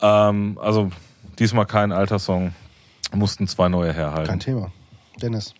Ähm, 0.02 0.58
also 0.60 0.90
diesmal 1.38 1.64
kein 1.64 1.92
alter 1.92 2.18
Song, 2.18 2.54
mussten 3.12 3.48
zwei 3.48 3.68
neue 3.68 3.92
herhalten. 3.92 4.28
Kein 4.28 4.40
Thema. 4.40 4.70
Dennis. 5.20 5.54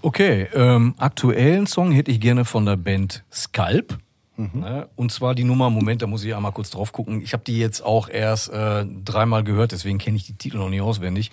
Okay, 0.00 0.48
ähm, 0.54 0.94
aktuellen 0.96 1.66
Song 1.66 1.92
hätte 1.92 2.10
ich 2.10 2.20
gerne 2.20 2.46
von 2.46 2.64
der 2.64 2.76
Band 2.76 3.22
Scalp. 3.30 3.98
Ne? 4.36 4.88
Und 4.96 5.12
zwar 5.12 5.36
die 5.36 5.44
Nummer, 5.44 5.70
Moment, 5.70 6.02
da 6.02 6.08
muss 6.08 6.24
ich 6.24 6.34
einmal 6.34 6.50
kurz 6.50 6.70
drauf 6.70 6.90
gucken. 6.90 7.22
Ich 7.22 7.32
habe 7.32 7.44
die 7.44 7.56
jetzt 7.56 7.84
auch 7.84 8.08
erst 8.08 8.52
äh, 8.52 8.84
dreimal 9.04 9.44
gehört, 9.44 9.70
deswegen 9.70 9.98
kenne 9.98 10.16
ich 10.16 10.26
die 10.26 10.34
Titel 10.34 10.56
noch 10.56 10.70
nicht 10.70 10.80
auswendig. 10.80 11.30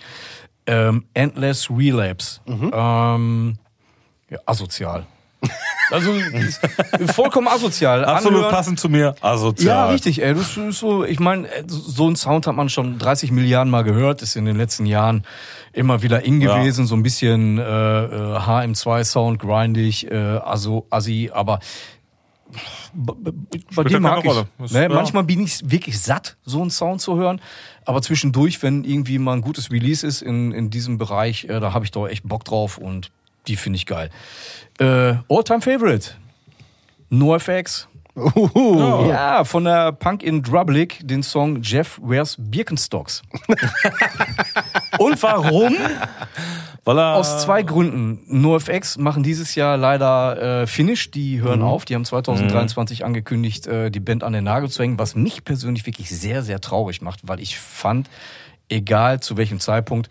Ähm, 0.66 1.04
Endless 1.14 1.68
Relapse. 1.70 2.40
Ähm, 2.46 3.56
ja, 4.30 4.38
asozial. 4.46 5.06
Also 5.90 6.12
vollkommen 7.12 7.48
asozial. 7.48 8.04
Absolut 8.04 8.38
Anhören- 8.44 8.50
passend 8.54 8.78
zu 8.80 8.88
mir. 8.88 9.16
Asozial. 9.20 9.66
Ja, 9.76 9.86
richtig, 9.90 10.22
ey. 10.22 10.34
Das 10.34 10.56
ist 10.56 10.78
so, 10.78 11.04
ich 11.04 11.18
meine, 11.18 11.48
so 11.66 12.06
einen 12.06 12.14
Sound 12.14 12.46
hat 12.46 12.54
man 12.54 12.68
schon 12.68 12.98
30 13.00 13.32
Milliarden 13.32 13.70
Mal 13.70 13.82
gehört, 13.82 14.22
ist 14.22 14.36
in 14.36 14.44
den 14.44 14.56
letzten 14.56 14.86
Jahren 14.86 15.24
immer 15.72 16.00
wieder 16.02 16.24
in 16.24 16.40
Ja. 16.40 16.56
gewesen, 16.58 16.86
so 16.86 16.94
ein 16.94 17.02
bisschen 17.02 17.58
äh, 17.58 17.62
äh, 17.62 18.38
HM2-Sound, 18.38 19.40
grindig, 19.40 20.08
äh, 20.10 20.14
also 20.14 20.86
assi, 20.90 21.30
aber 21.34 21.58
bei 22.94 23.12
Spielt 23.70 23.90
ja 23.90 23.96
dem 23.98 24.02
mag 24.02 24.24
ich. 24.24 24.72
Ne, 24.72 24.82
ja. 24.82 24.88
Manchmal 24.90 25.24
bin 25.24 25.40
ich 25.40 25.68
wirklich 25.70 26.00
satt, 26.00 26.36
so 26.44 26.60
einen 26.60 26.70
Sound 26.70 27.00
zu 27.00 27.16
hören, 27.16 27.40
aber 27.84 28.02
zwischendurch, 28.02 28.62
wenn 28.62 28.84
irgendwie 28.84 29.18
mal 29.18 29.34
ein 29.34 29.40
gutes 29.40 29.70
Release 29.70 30.06
ist 30.06 30.22
in, 30.22 30.52
in 30.52 30.70
diesem 30.70 30.98
Bereich, 30.98 31.44
äh, 31.44 31.60
da 31.60 31.72
habe 31.72 31.84
ich 31.84 31.90
doch 31.90 32.06
echt 32.06 32.26
Bock 32.28 32.44
drauf 32.44 32.78
und 32.78 33.10
die 33.48 33.56
finde 33.56 33.76
ich 33.76 33.86
geil. 33.86 34.10
Äh, 34.78 35.14
All-Time 35.28 35.60
Favorite. 35.60 36.10
NoFX. 37.10 37.88
Uhu. 38.14 39.08
Ja, 39.08 39.44
von 39.44 39.64
der 39.64 39.92
Punk 39.92 40.22
in 40.22 40.42
Drublic, 40.42 40.98
den 41.02 41.22
Song 41.22 41.62
Jeff 41.62 41.98
Wears 42.02 42.36
Birkenstocks. 42.38 43.22
Und 44.98 45.22
warum? 45.22 45.74
Weil 46.84 46.98
er, 46.98 47.14
Aus 47.14 47.42
zwei 47.42 47.62
Gründen. 47.62 48.20
NoFX 48.26 48.98
machen 48.98 49.22
dieses 49.22 49.54
Jahr 49.54 49.76
leider 49.76 50.62
äh, 50.62 50.66
Finish, 50.66 51.10
die 51.10 51.40
hören 51.40 51.60
Mhm. 51.60 51.64
auf. 51.66 51.84
Die 51.84 51.94
haben 51.94 52.04
2023 52.04 53.04
angekündigt, 53.04 53.66
äh, 53.66 53.90
die 53.90 54.00
Band 54.00 54.24
an 54.24 54.32
den 54.32 54.44
Nagel 54.44 54.68
zu 54.68 54.82
hängen, 54.82 54.98
was 54.98 55.14
mich 55.14 55.44
persönlich 55.44 55.86
wirklich 55.86 56.10
sehr, 56.10 56.42
sehr 56.42 56.60
traurig 56.60 57.00
macht, 57.00 57.20
weil 57.26 57.40
ich 57.40 57.58
fand, 57.58 58.10
egal 58.68 59.20
zu 59.20 59.36
welchem 59.36 59.60
Zeitpunkt, 59.60 60.08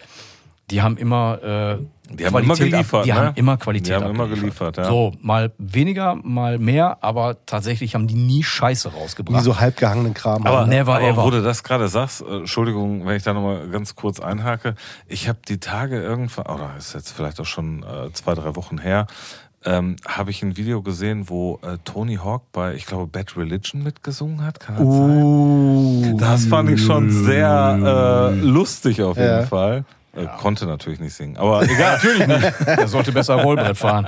die 0.70 0.82
haben 0.82 0.96
immer 0.98 1.78
äh, 1.82 2.16
Die 2.16 2.26
haben 2.26 2.38
immer 2.44 2.56
geliefert, 2.56 2.94
Ab, 3.02 3.04
die 3.04 3.12
ne? 3.12 3.16
haben 3.16 3.36
immer 3.36 3.58
Qualität 3.58 3.88
Die 3.90 3.94
haben 3.94 4.10
immer 4.14 4.24
abgeliefert. 4.24 4.76
geliefert, 4.76 4.78
ja. 4.78 4.86
So, 4.86 5.12
mal 5.22 5.52
weniger, 5.58 6.16
mal 6.16 6.60
mehr, 6.60 6.98
aber 7.02 7.38
tatsächlich 7.46 7.94
haben 7.96 8.08
die 8.08 8.16
nie 8.16 8.44
Scheiße 8.44 8.94
rausgebracht. 8.94 9.44
so 9.44 9.60
halbgehangenen 9.60 10.14
Kram. 10.14 10.46
aber, 10.46 10.62
haben. 10.62 10.70
never 10.70 10.96
aber 10.96 11.08
ever. 11.08 11.24
wo 11.26 11.30
du 11.30 11.42
das 11.44 11.64
gerade 11.64 11.88
sagst, 11.90 12.22
äh, 12.22 12.38
Entschuldigung, 12.38 13.06
wenn 13.06 13.16
ich 13.18 13.24
da 13.24 13.34
nochmal 13.34 13.68
ganz 13.70 13.96
kurz 13.96 14.20
einhake. 14.20 14.76
Ich 15.08 15.28
habe 15.28 15.40
die 15.48 15.58
Tage 15.60 16.02
irgendwann, 16.02 16.46
oder 16.46 16.72
ist 16.78 16.94
jetzt 16.94 17.12
vielleicht 17.12 17.40
auch 17.42 17.46
schon 17.46 17.84
äh, 17.84 18.12
zwei, 18.14 18.34
drei 18.34 18.56
Wochen 18.56 18.78
her, 18.78 19.08
ähm, 19.64 19.96
habe 20.08 20.32
ich 20.32 20.42
ein 20.42 20.58
Video 20.58 20.82
gesehen, 20.82 21.30
wo 21.30 21.60
äh, 21.62 21.78
Tony 21.86 22.16
Hawk 22.16 22.44
bei, 22.52 22.74
ich 22.74 22.86
glaube, 22.88 23.06
Bad 23.08 23.38
Religion 23.38 23.84
mitgesungen 23.84 24.44
hat. 24.44 24.60
Kann 24.60 24.76
das 24.78 24.86
sein? 24.86 25.22
Uh, 25.22 26.18
Das 26.18 26.46
fand 26.48 26.70
ich 26.72 26.82
schon 26.84 27.12
sehr 27.12 28.32
äh, 28.34 28.40
lustig 28.40 29.04
auf 29.04 29.18
jeden 29.18 29.30
Ja. 29.30 29.44
Fall. 29.46 29.84
Äh, 30.14 30.26
Konnte 30.42 30.66
natürlich 30.66 31.00
nicht 31.00 31.14
singen, 31.14 31.38
aber 31.38 31.62
egal. 31.70 31.94
Natürlich 31.94 32.28
nicht. 32.28 32.54
Er 32.68 32.88
sollte 32.90 33.12
besser 33.14 33.36
Rollbrett 33.36 33.78
fahren. 33.78 34.08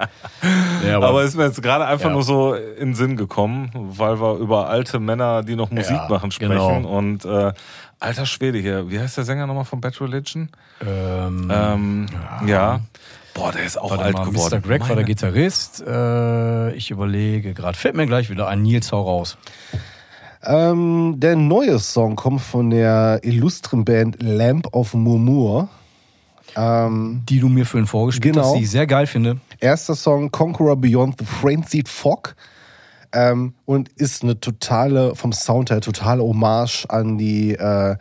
Ja, 0.86 0.98
aber, 0.98 1.08
Aber 1.08 1.24
ist 1.24 1.36
mir 1.38 1.46
jetzt 1.46 1.62
gerade 1.62 1.86
einfach 1.86 2.08
Ja. 2.10 2.14
nur 2.14 2.24
so 2.24 2.54
in 2.56 2.90
den 2.90 2.96
Sinn 2.96 3.16
gekommen, 3.16 3.70
weil 3.74 4.20
wir 4.20 4.36
über 4.36 4.68
alte 4.70 5.00
Männer, 5.00 5.44
die 5.44 5.56
noch 5.56 5.72
Musik 5.72 5.96
Ja, 5.96 6.08
machen, 6.10 6.32
sprechen. 6.32 6.52
genau. 6.52 6.76
Und 6.98 7.24
äh, 7.24 7.54
alter 8.02 8.26
Schwede 8.26 8.58
hier, 8.60 8.90
wie 8.90 9.00
heißt 9.00 9.16
der 9.16 9.24
Sänger 9.24 9.48
nochmal 9.48 9.64
von 9.64 9.80
Bad 9.80 10.00
Religion? 10.02 10.50
ähm, 10.86 11.50
Ähm, 11.54 12.06
ja. 12.48 12.82
Boah, 13.34 13.52
der 13.54 13.64
ist 13.64 13.78
auch 13.80 13.90
warte 13.92 14.04
alt 14.04 14.14
mal, 14.14 14.26
geworden. 14.26 14.58
Mr. 14.58 14.62
Greg 14.62 14.82
war 14.82 14.88
der 14.90 14.96
Meine- 14.98 15.06
Gitarrist. 15.08 15.82
Äh, 15.88 16.74
ich 16.74 16.92
überlege 16.92 17.54
gerade. 17.54 17.78
Fällt 17.78 17.96
mir 17.96 18.06
gleich 18.08 18.30
wieder 18.30 18.48
ein. 18.50 18.62
Nils, 18.62 18.92
hau 18.92 19.02
raus. 19.02 19.38
Ähm, 20.44 21.16
der 21.18 21.36
neue 21.38 21.80
Song 21.80 22.16
kommt 22.18 22.42
von 22.42 22.70
der 22.70 23.22
illustren 23.24 23.86
Band 23.86 24.22
Lamp 24.22 24.68
of 24.74 24.94
Murmur. 24.94 25.70
Ähm, 26.56 27.24
Die 27.28 27.40
du 27.40 27.50
mir 27.50 27.66
vorhin 27.66 27.88
vorgespielt 27.88 28.36
Genau. 28.36 28.48
hast, 28.48 28.56
die 28.58 28.64
ich 28.64 28.70
sehr 28.70 28.88
geil 28.88 29.08
finde. 29.08 29.40
erster 29.60 29.96
Song 29.96 30.32
Conqueror 30.32 30.76
Beyond 30.76 31.20
the 31.20 31.26
Frenzied 31.26 31.88
Fog. 31.90 32.36
Ähm, 33.16 33.54
und 33.66 33.90
ist 33.90 34.24
eine 34.24 34.40
totale, 34.40 35.16
vom 35.16 35.34
Sound 35.34 35.70
her, 35.70 35.82
totale 35.82 36.24
Hommage 36.24 36.86
an 36.90 37.18
die 37.18 37.52
äh, 37.54 37.96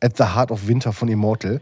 At 0.00 0.16
the 0.16 0.24
Heart 0.24 0.50
of 0.50 0.66
Winter 0.66 0.92
von 0.92 1.08
Immortal. 1.08 1.60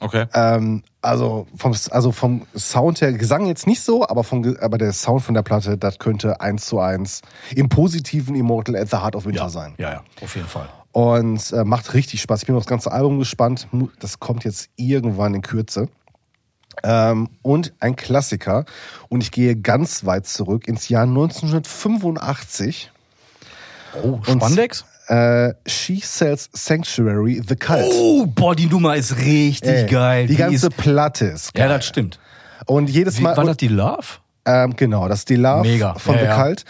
Okay. 0.00 0.26
Ähm, 0.34 0.82
also, 1.00 1.46
vom, 1.56 1.74
also 1.90 2.10
vom 2.10 2.42
Sound 2.56 3.00
her, 3.00 3.12
Gesang 3.12 3.46
jetzt 3.46 3.66
nicht 3.68 3.82
so, 3.82 4.06
aber, 4.08 4.24
vom, 4.24 4.56
aber 4.60 4.78
der 4.78 4.92
Sound 4.92 5.22
von 5.22 5.34
der 5.34 5.42
Platte, 5.42 5.78
das 5.78 5.98
könnte 5.98 6.40
eins 6.40 6.66
zu 6.66 6.80
eins 6.80 7.20
im 7.54 7.68
positiven 7.68 8.34
Immortal 8.34 8.74
at 8.76 8.90
the 8.90 8.96
Heart 8.96 9.14
of 9.14 9.26
Winter 9.26 9.48
sein. 9.48 9.74
Ja, 9.78 9.92
ja, 9.92 10.02
auf 10.20 10.34
jeden 10.34 10.48
Fall. 10.48 10.68
Und 10.94 11.52
äh, 11.52 11.64
macht 11.64 11.92
richtig 11.94 12.22
Spaß. 12.22 12.42
Ich 12.42 12.46
bin 12.46 12.54
auf 12.54 12.62
das 12.62 12.70
ganze 12.70 12.92
Album 12.92 13.18
gespannt. 13.18 13.66
Das 13.98 14.20
kommt 14.20 14.44
jetzt 14.44 14.68
irgendwann 14.76 15.34
in 15.34 15.42
Kürze. 15.42 15.88
Ähm, 16.84 17.28
und 17.42 17.72
ein 17.80 17.96
Klassiker. 17.96 18.64
Und 19.08 19.20
ich 19.22 19.32
gehe 19.32 19.56
ganz 19.56 20.04
weit 20.06 20.26
zurück 20.28 20.68
ins 20.68 20.88
Jahr 20.88 21.02
1985. 21.02 22.92
Oh, 24.04 24.20
Spandex? 24.22 24.84
Äh, 25.08 25.54
She 25.66 26.00
Sells 26.02 26.48
Sanctuary, 26.52 27.42
The 27.46 27.56
Cult. 27.56 27.84
Oh, 27.92 28.26
boah, 28.26 28.54
die 28.54 28.66
Nummer 28.66 28.94
ist 28.96 29.16
richtig 29.18 29.68
Ey, 29.70 29.86
geil. 29.86 30.26
Die 30.28 30.36
ganze 30.36 30.68
ist, 30.68 30.76
Platte 30.76 31.26
ist 31.26 31.54
geil. 31.54 31.68
Ja, 31.68 31.76
das 31.76 31.86
stimmt. 31.86 32.18
Und 32.66 32.88
jedes 32.88 33.18
Wie, 33.18 33.22
Mal. 33.22 33.36
war 33.36 33.44
das 33.44 33.56
die 33.56 33.68
Love? 33.68 34.06
Ähm, 34.46 34.76
genau, 34.76 35.08
das 35.08 35.20
ist 35.20 35.28
die 35.28 35.36
Love 35.36 35.62
Mega. 35.68 35.94
von 35.94 36.14
Ja, 36.14 36.20
The 36.20 36.26
ja. 36.26 36.42
Cult. 36.42 36.64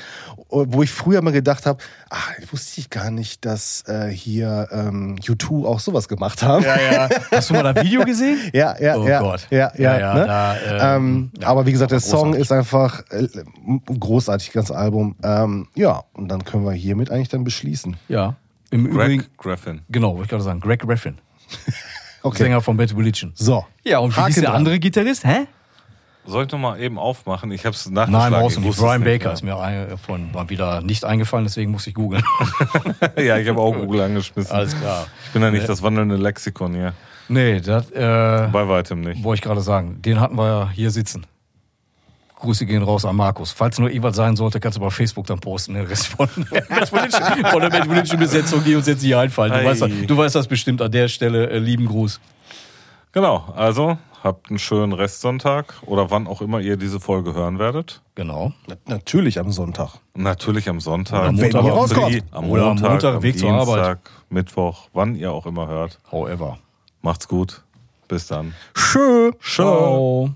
Wo 0.54 0.82
ich 0.82 0.90
früher 0.90 1.20
mal 1.22 1.32
gedacht 1.32 1.66
habe, 1.66 1.82
ah, 2.10 2.16
wusste 2.50 2.80
ich 2.80 2.90
gar 2.90 3.10
nicht, 3.10 3.44
dass 3.44 3.82
äh, 3.88 4.08
hier 4.08 4.68
ähm, 4.70 5.16
U2 5.16 5.66
auch 5.66 5.80
sowas 5.80 6.08
gemacht 6.08 6.42
haben. 6.42 6.64
Ja, 6.64 6.80
ja, 6.80 7.08
Hast 7.30 7.50
du 7.50 7.54
mal 7.54 7.74
das 7.74 7.84
Video 7.84 8.04
gesehen? 8.04 8.38
ja, 8.52 8.76
ja. 8.80 8.96
Oh 8.96 9.06
ja, 9.08 9.20
Gott. 9.20 9.46
Ja, 9.50 9.72
ja. 9.76 9.94
Ja, 9.94 9.98
ja, 9.98 10.14
ne? 10.14 10.26
da, 10.26 10.56
ähm, 10.96 11.06
ähm, 11.06 11.30
ja, 11.40 11.48
aber 11.48 11.66
wie 11.66 11.72
gesagt, 11.72 11.90
der 11.90 11.98
aber 11.98 12.06
Song 12.06 12.32
großartig. 12.32 12.40
ist 12.42 12.52
einfach 12.52 13.02
äh, 13.10 13.28
großartig, 13.98 14.52
das 14.52 14.70
Album. 14.70 15.16
Ähm, 15.22 15.68
ja, 15.74 16.04
und 16.12 16.28
dann 16.28 16.44
können 16.44 16.64
wir 16.64 16.72
hiermit 16.72 17.10
eigentlich 17.10 17.28
dann 17.28 17.44
beschließen. 17.44 17.96
Ja. 18.08 18.36
Im 18.70 18.86
Übrigen, 18.86 19.18
Greg 19.22 19.38
Graffin. 19.38 19.82
genau, 19.88 20.12
wollte 20.12 20.22
ich 20.24 20.28
gerade 20.30 20.42
sagen, 20.44 20.60
Greg 20.60 20.80
Graffin. 20.80 21.18
Okay. 22.26 22.44
Sänger 22.44 22.62
von 22.62 22.78
Bad 22.78 22.96
Religion. 22.96 23.32
So. 23.34 23.66
Ja, 23.84 23.98
und 23.98 24.12
wie 24.12 24.16
Haken 24.16 24.26
hieß 24.28 24.34
der 24.36 24.44
dran. 24.44 24.56
andere 24.56 24.78
Gitarrist? 24.78 25.24
Hä? 25.26 25.46
Soll 26.26 26.46
ich 26.46 26.52
noch 26.52 26.58
mal 26.58 26.80
eben 26.80 26.98
aufmachen? 26.98 27.52
Ich 27.52 27.66
habe 27.66 27.74
es 27.76 27.84
Nein, 27.90 28.10
nachgeschlagen. 28.10 28.40
brauchst 28.40 28.56
du 28.56 28.60
nicht. 28.62 28.78
Brian 28.78 29.04
Baker 29.04 29.32
ist 29.32 29.42
mir 29.42 29.58
ein- 29.58 29.98
von 29.98 30.32
mal 30.32 30.48
wieder 30.48 30.80
nicht 30.80 31.04
eingefallen, 31.04 31.44
deswegen 31.44 31.70
muss 31.70 31.86
ich 31.86 31.94
googeln. 31.94 32.22
ja, 33.18 33.36
ich 33.36 33.48
habe 33.48 33.60
auch 33.60 33.72
Google 33.72 34.00
angeschmissen. 34.00 34.50
Alles 34.54 34.78
klar. 34.78 35.06
Ich 35.26 35.32
bin 35.32 35.42
ja 35.42 35.50
nicht 35.50 35.68
das 35.68 35.82
wandelnde 35.82 36.16
Lexikon 36.16 36.74
hier. 36.74 36.94
Nee, 37.28 37.60
das 37.60 37.90
äh, 37.90 38.48
Bei 38.52 38.68
weitem 38.68 39.00
nicht. 39.02 39.22
wollte 39.22 39.38
ich 39.40 39.42
gerade 39.42 39.60
sagen. 39.60 40.00
Den 40.02 40.18
hatten 40.20 40.36
wir 40.36 40.46
ja 40.46 40.70
hier 40.70 40.90
sitzen. 40.90 41.26
Grüße 42.36 42.66
gehen 42.66 42.82
raus 42.82 43.04
an 43.06 43.16
Markus. 43.16 43.52
Falls 43.52 43.78
nur 43.78 43.90
Ewald 43.90 44.14
sein 44.14 44.36
sollte, 44.36 44.60
kannst 44.60 44.76
du 44.76 44.82
bei 44.82 44.90
Facebook 44.90 45.26
dann 45.26 45.40
posten, 45.40 45.74
den 45.74 45.86
Rest 45.86 46.08
von, 46.08 46.28
von 46.28 47.60
der 47.60 47.72
Religion 47.72 48.18
Besetzung, 48.18 48.62
die 48.64 48.74
uns 48.74 48.86
jetzt 48.86 49.02
nicht 49.02 49.16
einfallen. 49.16 49.52
Du, 49.52 49.58
Ei. 49.58 49.64
weißt, 49.64 49.82
das- 49.82 49.90
du 50.06 50.16
weißt 50.16 50.34
das 50.34 50.46
bestimmt 50.48 50.82
an 50.82 50.90
der 50.90 51.08
Stelle. 51.08 51.48
Äh, 51.48 51.58
lieben 51.58 51.86
Gruß. 51.86 52.20
Genau, 53.12 53.52
also 53.56 53.96
habt 54.24 54.48
einen 54.50 54.58
schönen 54.58 54.92
Restsonntag 54.92 55.74
oder 55.86 56.10
wann 56.10 56.26
auch 56.26 56.40
immer 56.40 56.58
ihr 56.60 56.76
diese 56.76 56.98
Folge 56.98 57.34
hören 57.34 57.58
werdet. 57.58 58.02
Genau. 58.14 58.52
Natürlich 58.86 59.38
am 59.38 59.50
Sonntag. 59.52 60.00
Natürlich 60.14 60.68
am 60.68 60.80
Sonntag. 60.80 61.20
Oder 61.20 61.32
Montag, 61.32 61.54
am 61.60 61.66
ihr 61.66 61.72
rauskommt. 61.72 62.12
Drie- 62.14 62.22
Am 62.32 62.44
am 62.44 62.48
Montag, 62.50 62.90
Montag, 62.90 63.14
am 63.16 63.22
Weg 63.22 63.38
zur 63.38 63.50
Dienstag, 63.50 63.78
Arbeit. 63.78 63.98
Mittwoch, 64.30 64.88
wann 64.92 65.14
ihr 65.14 65.30
auch 65.32 65.46
immer 65.46 65.68
hört. 65.68 66.00
However. 66.10 66.58
Macht's 67.02 67.28
gut. 67.28 67.62
Bis 68.08 68.26
dann. 68.26 68.54
Schön. 68.74 69.32
Ciao. 69.40 70.30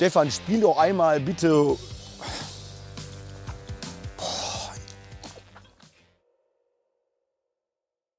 Stefan, 0.00 0.30
spiel 0.30 0.62
doch 0.62 0.78
einmal 0.78 1.20
bitte 1.20 1.76